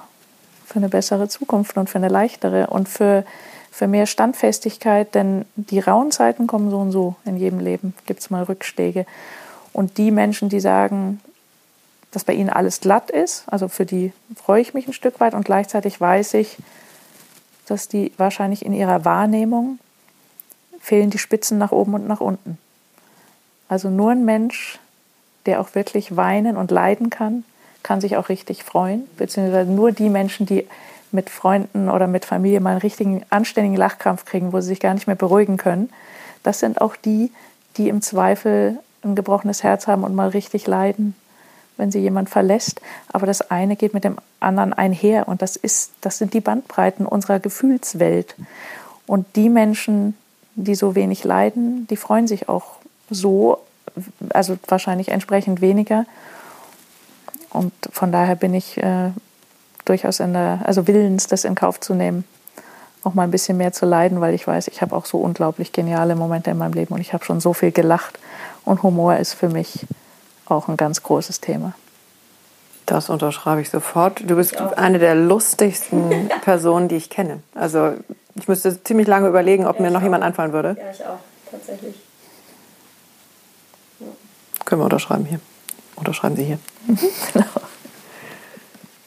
für 0.66 0.76
eine 0.76 0.88
bessere 0.88 1.28
Zukunft 1.28 1.76
und 1.76 1.90
für 1.90 1.98
eine 1.98 2.08
leichtere 2.08 2.68
und 2.68 2.88
für, 2.88 3.24
für 3.70 3.86
mehr 3.86 4.06
Standfestigkeit. 4.06 5.14
Denn 5.14 5.44
die 5.56 5.78
rauen 5.78 6.10
Zeiten 6.10 6.46
kommen 6.46 6.70
so 6.70 6.78
und 6.78 6.90
so 6.90 7.16
in 7.24 7.36
jedem 7.36 7.60
Leben. 7.60 7.94
Gibt 8.06 8.20
es 8.20 8.30
mal 8.30 8.42
Rückschläge. 8.42 9.06
Und 9.72 9.98
die 9.98 10.10
Menschen, 10.10 10.48
die 10.48 10.60
sagen, 10.60 11.20
dass 12.12 12.24
bei 12.24 12.34
ihnen 12.34 12.50
alles 12.50 12.80
glatt 12.80 13.10
ist. 13.10 13.44
Also 13.46 13.68
für 13.68 13.86
die 13.86 14.12
freue 14.36 14.62
ich 14.62 14.74
mich 14.74 14.86
ein 14.86 14.92
Stück 14.92 15.20
weit 15.20 15.34
und 15.34 15.44
gleichzeitig 15.44 16.00
weiß 16.00 16.34
ich, 16.34 16.58
dass 17.66 17.88
die 17.88 18.12
wahrscheinlich 18.16 18.64
in 18.64 18.72
ihrer 18.72 19.04
Wahrnehmung 19.04 19.78
fehlen 20.80 21.10
die 21.10 21.18
Spitzen 21.18 21.58
nach 21.58 21.72
oben 21.72 21.94
und 21.94 22.06
nach 22.06 22.20
unten. 22.20 22.58
Also 23.72 23.88
nur 23.88 24.10
ein 24.10 24.26
Mensch, 24.26 24.78
der 25.46 25.58
auch 25.58 25.74
wirklich 25.74 26.14
weinen 26.14 26.58
und 26.58 26.70
leiden 26.70 27.08
kann, 27.08 27.42
kann 27.82 28.02
sich 28.02 28.18
auch 28.18 28.28
richtig 28.28 28.64
freuen, 28.64 29.04
beziehungsweise 29.16 29.70
nur 29.70 29.92
die 29.92 30.10
Menschen, 30.10 30.44
die 30.44 30.68
mit 31.10 31.30
Freunden 31.30 31.88
oder 31.88 32.06
mit 32.06 32.26
Familie 32.26 32.60
mal 32.60 32.72
einen 32.72 32.82
richtigen 32.82 33.22
anständigen 33.30 33.78
Lachkrampf 33.78 34.26
kriegen, 34.26 34.52
wo 34.52 34.60
sie 34.60 34.66
sich 34.66 34.80
gar 34.80 34.92
nicht 34.92 35.06
mehr 35.06 35.16
beruhigen 35.16 35.56
können. 35.56 35.88
Das 36.42 36.60
sind 36.60 36.82
auch 36.82 36.96
die, 36.96 37.32
die 37.78 37.88
im 37.88 38.02
Zweifel 38.02 38.78
ein 39.02 39.14
gebrochenes 39.14 39.62
Herz 39.62 39.86
haben 39.86 40.04
und 40.04 40.14
mal 40.14 40.28
richtig 40.28 40.66
leiden, 40.66 41.14
wenn 41.78 41.90
sie 41.90 42.00
jemand 42.00 42.28
verlässt. 42.28 42.82
Aber 43.10 43.24
das 43.24 43.50
eine 43.50 43.76
geht 43.76 43.94
mit 43.94 44.04
dem 44.04 44.18
anderen 44.38 44.74
einher 44.74 45.28
und 45.28 45.40
das 45.40 45.56
ist, 45.56 45.92
das 46.02 46.18
sind 46.18 46.34
die 46.34 46.42
Bandbreiten 46.42 47.06
unserer 47.06 47.40
Gefühlswelt. 47.40 48.34
Und 49.06 49.34
die 49.34 49.48
Menschen, 49.48 50.14
die 50.56 50.74
so 50.74 50.94
wenig 50.94 51.24
leiden, 51.24 51.86
die 51.86 51.96
freuen 51.96 52.26
sich 52.26 52.50
auch 52.50 52.81
so, 53.12 53.58
also 54.30 54.58
wahrscheinlich 54.68 55.08
entsprechend 55.08 55.60
weniger. 55.60 56.04
Und 57.50 57.72
von 57.90 58.12
daher 58.12 58.36
bin 58.36 58.54
ich 58.54 58.78
äh, 58.78 59.10
durchaus 59.84 60.20
in 60.20 60.32
der, 60.32 60.60
also 60.64 60.86
willens, 60.86 61.26
das 61.26 61.44
in 61.44 61.54
Kauf 61.54 61.80
zu 61.80 61.94
nehmen, 61.94 62.24
auch 63.04 63.14
mal 63.14 63.24
ein 63.24 63.30
bisschen 63.30 63.56
mehr 63.56 63.72
zu 63.72 63.84
leiden, 63.84 64.20
weil 64.20 64.34
ich 64.34 64.46
weiß, 64.46 64.68
ich 64.68 64.80
habe 64.80 64.94
auch 64.94 65.06
so 65.06 65.18
unglaublich 65.18 65.72
geniale 65.72 66.14
Momente 66.14 66.50
in 66.50 66.58
meinem 66.58 66.72
Leben 66.72 66.94
und 66.94 67.00
ich 67.00 67.12
habe 67.12 67.24
schon 67.24 67.40
so 67.40 67.52
viel 67.52 67.72
gelacht 67.72 68.18
und 68.64 68.82
Humor 68.82 69.16
ist 69.16 69.34
für 69.34 69.48
mich 69.48 69.86
auch 70.46 70.68
ein 70.68 70.76
ganz 70.76 71.02
großes 71.02 71.40
Thema. 71.40 71.74
Das 72.86 73.10
unterschreibe 73.10 73.60
ich 73.60 73.70
sofort. 73.70 74.22
Du 74.28 74.36
bist 74.36 74.56
eine 74.56 74.98
der 74.98 75.14
lustigsten 75.14 76.28
Personen, 76.42 76.88
die 76.88 76.96
ich 76.96 77.10
kenne. 77.10 77.42
Also 77.54 77.92
ich 78.34 78.48
müsste 78.48 78.82
ziemlich 78.82 79.06
lange 79.06 79.28
überlegen, 79.28 79.66
ob 79.66 79.76
ja, 79.76 79.82
mir 79.82 79.90
noch 79.90 80.00
auch. 80.00 80.04
jemand 80.04 80.24
einfallen 80.24 80.52
würde. 80.52 80.76
Ja, 80.78 80.90
ich 80.90 81.04
auch, 81.04 81.18
tatsächlich. 81.50 81.94
Können 84.72 84.80
wir 84.80 84.84
unterschreiben 84.86 85.26
hier. 85.26 85.38
Unterschreiben 85.96 86.34
Sie 86.34 86.44
hier. 86.44 86.58
genau. 87.34 87.44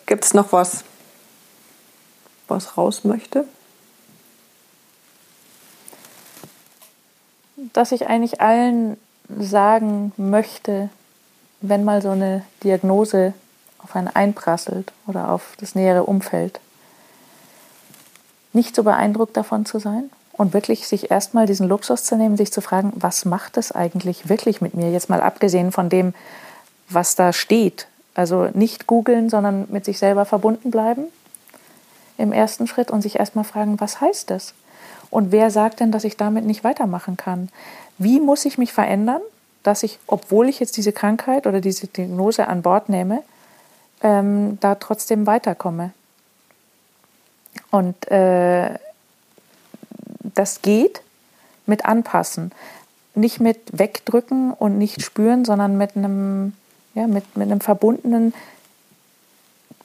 Gibt 0.05 0.23
es 0.23 0.35
noch 0.35 0.51
was, 0.51 0.83
was 2.47 2.77
raus 2.77 3.03
möchte? 3.03 3.45
Dass 7.73 7.91
ich 7.91 8.05
eigentlich 8.05 8.41
allen 8.41 8.97
sagen 9.39 10.11
möchte, 10.17 10.91
wenn 11.61 11.83
mal 11.83 12.03
so 12.03 12.11
eine 12.11 12.45
Diagnose 12.61 13.33
auf 13.79 13.95
einen 13.95 14.09
einprasselt 14.09 14.93
oder 15.07 15.31
auf 15.31 15.55
das 15.59 15.73
nähere 15.73 16.03
Umfeld, 16.03 16.59
nicht 18.53 18.75
so 18.75 18.83
beeindruckt 18.83 19.35
davon 19.35 19.65
zu 19.65 19.79
sein 19.79 20.11
und 20.37 20.53
wirklich 20.53 20.87
sich 20.87 21.11
erstmal 21.11 21.45
diesen 21.45 21.67
Luxus 21.67 22.03
zu 22.03 22.17
nehmen, 22.17 22.37
sich 22.37 22.51
zu 22.51 22.61
fragen, 22.61 22.91
was 22.95 23.25
macht 23.25 23.57
das 23.57 23.71
eigentlich 23.71 24.27
wirklich 24.29 24.61
mit 24.61 24.73
mir? 24.73 24.91
Jetzt 24.91 25.09
mal 25.09 25.21
abgesehen 25.21 25.71
von 25.71 25.89
dem, 25.89 26.13
was 26.89 27.15
da 27.15 27.33
steht. 27.33 27.87
Also 28.13 28.49
nicht 28.53 28.87
googeln, 28.87 29.29
sondern 29.29 29.67
mit 29.69 29.85
sich 29.85 29.99
selber 29.99 30.25
verbunden 30.25 30.71
bleiben 30.71 31.05
im 32.17 32.31
ersten 32.31 32.67
Schritt 32.67 32.91
und 32.91 33.01
sich 33.01 33.19
erstmal 33.19 33.43
fragen, 33.43 33.79
was 33.79 33.99
heißt 33.99 34.29
das? 34.29 34.53
Und 35.09 35.31
wer 35.31 35.51
sagt 35.51 35.79
denn, 35.79 35.91
dass 35.91 36.03
ich 36.03 36.17
damit 36.17 36.45
nicht 36.45 36.63
weitermachen 36.63 37.17
kann? 37.17 37.49
Wie 37.97 38.19
muss 38.19 38.45
ich 38.45 38.57
mich 38.57 38.73
verändern, 38.73 39.21
dass 39.63 39.83
ich, 39.83 39.99
obwohl 40.07 40.49
ich 40.49 40.59
jetzt 40.59 40.77
diese 40.77 40.91
Krankheit 40.91 41.47
oder 41.47 41.61
diese 41.61 41.87
Diagnose 41.87 42.47
an 42.47 42.61
Bord 42.61 42.89
nehme, 42.89 43.23
ähm, 44.01 44.57
da 44.61 44.75
trotzdem 44.75 45.27
weiterkomme? 45.27 45.91
Und 47.71 48.09
äh, 48.09 48.75
das 50.33 50.61
geht 50.61 51.01
mit 51.65 51.85
Anpassen. 51.85 52.51
Nicht 53.13 53.39
mit 53.39 53.59
wegdrücken 53.71 54.51
und 54.51 54.77
nicht 54.77 55.01
spüren, 55.01 55.45
sondern 55.45 55.77
mit 55.77 55.95
einem 55.95 56.53
ja, 56.95 57.07
mit, 57.07 57.37
mit 57.37 57.51
einem 57.51 57.61
verbundenen 57.61 58.33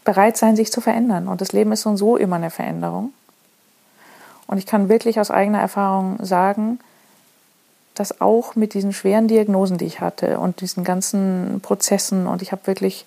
Bereitsein, 0.04 0.56
sich 0.56 0.72
zu 0.72 0.80
verändern. 0.80 1.28
Und 1.28 1.40
das 1.40 1.52
Leben 1.52 1.72
ist 1.72 1.82
so 1.82 1.90
und 1.90 1.96
so 1.98 2.16
immer 2.16 2.36
eine 2.36 2.50
Veränderung. 2.50 3.12
Und 4.46 4.58
ich 4.58 4.66
kann 4.66 4.88
wirklich 4.88 5.20
aus 5.20 5.30
eigener 5.30 5.60
Erfahrung 5.60 6.24
sagen, 6.24 6.80
dass 7.94 8.20
auch 8.20 8.54
mit 8.54 8.72
diesen 8.74 8.92
schweren 8.92 9.28
Diagnosen, 9.28 9.76
die 9.76 9.84
ich 9.84 10.00
hatte 10.00 10.38
und 10.38 10.60
diesen 10.62 10.84
ganzen 10.84 11.60
Prozessen, 11.62 12.26
und 12.26 12.40
ich 12.40 12.52
habe 12.52 12.66
wirklich 12.66 13.04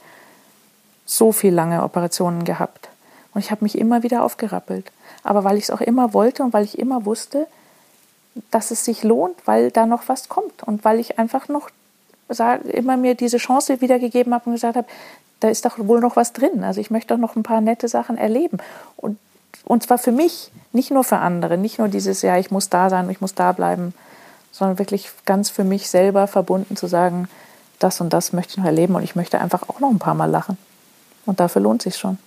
so 1.06 1.32
viel 1.32 1.54
lange 1.54 1.84
Operationen 1.84 2.44
gehabt. 2.44 2.90
Und 3.34 3.42
ich 3.42 3.50
habe 3.50 3.64
mich 3.64 3.78
immer 3.78 4.04
wieder 4.04 4.24
aufgerappelt. 4.24 4.92
Aber 5.24 5.44
weil 5.44 5.58
ich 5.58 5.66
es 5.66 5.72
auch 5.72 5.82
immer 5.82 6.14
wollte 6.14 6.44
und 6.44 6.54
weil 6.54 6.64
ich 6.64 6.78
immer 6.78 7.06
wusste, 7.06 7.48
dass 8.52 8.72
es 8.72 8.84
sich 8.84 9.04
lohnt, 9.04 9.36
weil 9.46 9.72
da 9.72 9.86
noch 9.86 10.08
was 10.08 10.30
kommt 10.30 10.64
und 10.64 10.84
weil 10.86 11.00
ich 11.00 11.20
einfach 11.20 11.48
noch 11.48 11.70
immer 12.72 12.98
mir 12.98 13.16
diese 13.16 13.38
Chance 13.38 13.82
wiedergegeben 13.82 14.34
habe 14.34 14.46
und 14.48 14.54
gesagt 14.54 14.76
habe, 14.76 14.88
da 15.40 15.50
ist 15.50 15.66
doch 15.66 15.78
wohl 15.78 16.00
noch 16.00 16.16
was 16.16 16.34
drin. 16.34 16.64
Also 16.64 16.82
ich 16.82 16.90
möchte 16.90 17.14
doch 17.14 17.20
noch 17.20 17.36
ein 17.36 17.44
paar 17.44 17.62
nette 17.62 17.88
Sachen 17.88 18.18
erleben. 18.18 18.58
Und, 18.98 19.20
und 19.66 19.84
zwar 19.84 19.98
für 19.98 20.12
mich, 20.12 20.52
nicht 20.72 20.90
nur 20.90 21.04
für 21.04 21.18
andere, 21.18 21.58
nicht 21.58 21.80
nur 21.80 21.90
dieses, 21.90 22.22
ja, 22.22 22.38
ich 22.38 22.50
muss 22.50 22.70
da 22.70 22.90
sein, 22.90 23.10
ich 23.10 23.22
muss 23.22 23.36
da 23.36 23.52
bleiben, 23.52 23.94
sondern 24.52 24.80
wirklich 24.80 25.12
ganz 25.26 25.50
für 25.50 25.64
mich 25.64 25.90
selber 25.90 26.28
verbunden 26.28 26.76
zu 26.76 26.88
sagen, 26.88 27.28
das 27.80 28.00
und 28.02 28.14
das 28.14 28.34
möchte 28.34 28.52
ich 28.52 28.58
noch 28.58 28.66
erleben 28.66 28.96
und 28.96 29.04
ich 29.04 29.16
möchte 29.16 29.40
einfach 29.40 29.68
auch 29.70 29.80
noch 29.80 29.90
ein 29.90 30.00
paar 30.00 30.16
Mal 30.16 30.30
lachen. 30.30 30.58
Und 31.26 31.40
dafür 31.40 31.62
lohnt 31.62 31.82
sich 31.82 31.98
schon. 31.98 32.18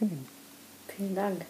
Schön. 0.00 0.26
Vielen 0.96 1.14
Dank. 1.14 1.42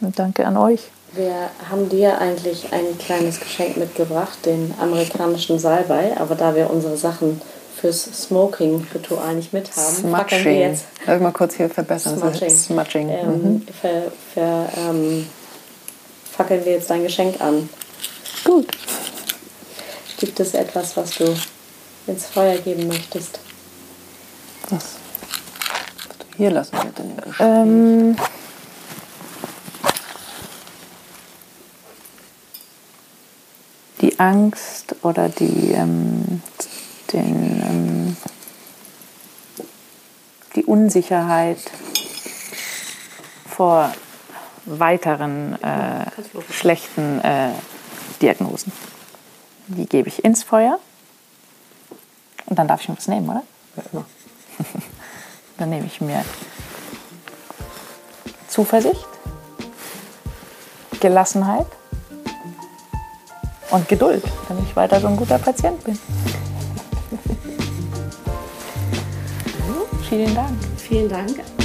Und 0.00 0.18
danke 0.18 0.46
an 0.46 0.56
euch. 0.56 0.80
Wir 1.12 1.50
haben 1.68 1.88
dir 1.88 2.18
eigentlich 2.18 2.72
ein 2.72 2.96
kleines 2.98 3.40
Geschenk 3.40 3.76
mitgebracht, 3.76 4.38
den 4.46 4.74
amerikanischen 4.80 5.58
Salbei, 5.58 6.16
aber 6.16 6.34
da 6.36 6.54
wir 6.54 6.70
unsere 6.70 6.96
Sachen 6.96 7.40
fürs 7.76 8.04
Smoking-Ritual 8.04 9.34
nicht 9.34 9.52
mit 9.52 9.74
haben, 9.74 9.94
Smudging. 9.94 10.44
wir 10.44 10.54
jetzt. 10.54 10.84
Darf 11.06 11.16
ich 11.16 11.22
mal 11.22 11.32
kurz 11.32 11.54
hier 11.54 11.68
verbessern? 11.68 12.18
Smudging. 12.18 12.50
Smudging. 12.50 13.08
Ähm, 13.08 13.42
mhm. 13.42 13.66
ver, 13.80 14.12
ver, 14.34 14.68
ähm, 14.76 15.26
fackeln 16.30 16.64
wir 16.64 16.72
jetzt 16.72 16.90
dein 16.90 17.02
Geschenk 17.02 17.40
an. 17.40 17.68
Gut. 18.44 18.68
Gibt 20.18 20.38
es 20.38 20.54
etwas, 20.54 20.96
was 20.96 21.16
du 21.16 21.34
ins 22.06 22.26
Feuer 22.26 22.56
geben 22.58 22.86
möchtest? 22.86 23.40
Was? 24.68 24.99
Hier 26.40 26.52
lassen 26.52 26.74
in 26.74 26.94
dem 26.94 27.16
Geschenk? 27.18 27.40
Ähm 27.40 28.16
die 34.00 34.18
Angst 34.18 34.96
oder 35.02 35.28
die, 35.28 35.72
ähm, 35.72 36.40
den, 37.12 37.62
ähm, 37.62 38.16
die 40.56 40.64
Unsicherheit 40.64 41.58
vor 43.46 43.92
weiteren 44.64 45.62
äh, 45.62 46.06
schlechten 46.50 47.20
äh, 47.20 47.50
Diagnosen. 48.22 48.72
Die 49.66 49.84
gebe 49.84 50.08
ich 50.08 50.24
ins 50.24 50.42
Feuer. 50.42 50.78
Und 52.46 52.58
dann 52.58 52.66
darf 52.66 52.80
ich 52.80 52.88
mir 52.88 52.96
was 52.96 53.08
nehmen, 53.08 53.28
oder? 53.28 53.42
Ja, 53.76 53.82
immer. 53.92 54.06
dann 55.60 55.70
nehme 55.70 55.86
ich 55.86 56.00
mir 56.00 56.24
Zuversicht, 58.48 59.06
Gelassenheit, 61.00 61.66
und 63.70 63.88
Geduld, 63.88 64.22
damit 64.48 64.64
ich 64.64 64.76
weiter 64.76 65.00
so 65.00 65.06
ein 65.06 65.16
guter 65.16 65.38
Patient 65.38 65.82
bin. 65.84 65.98
Vielen 70.08 70.34
Dank. 70.34 70.58
Vielen 70.76 71.08
Dank 71.08 71.59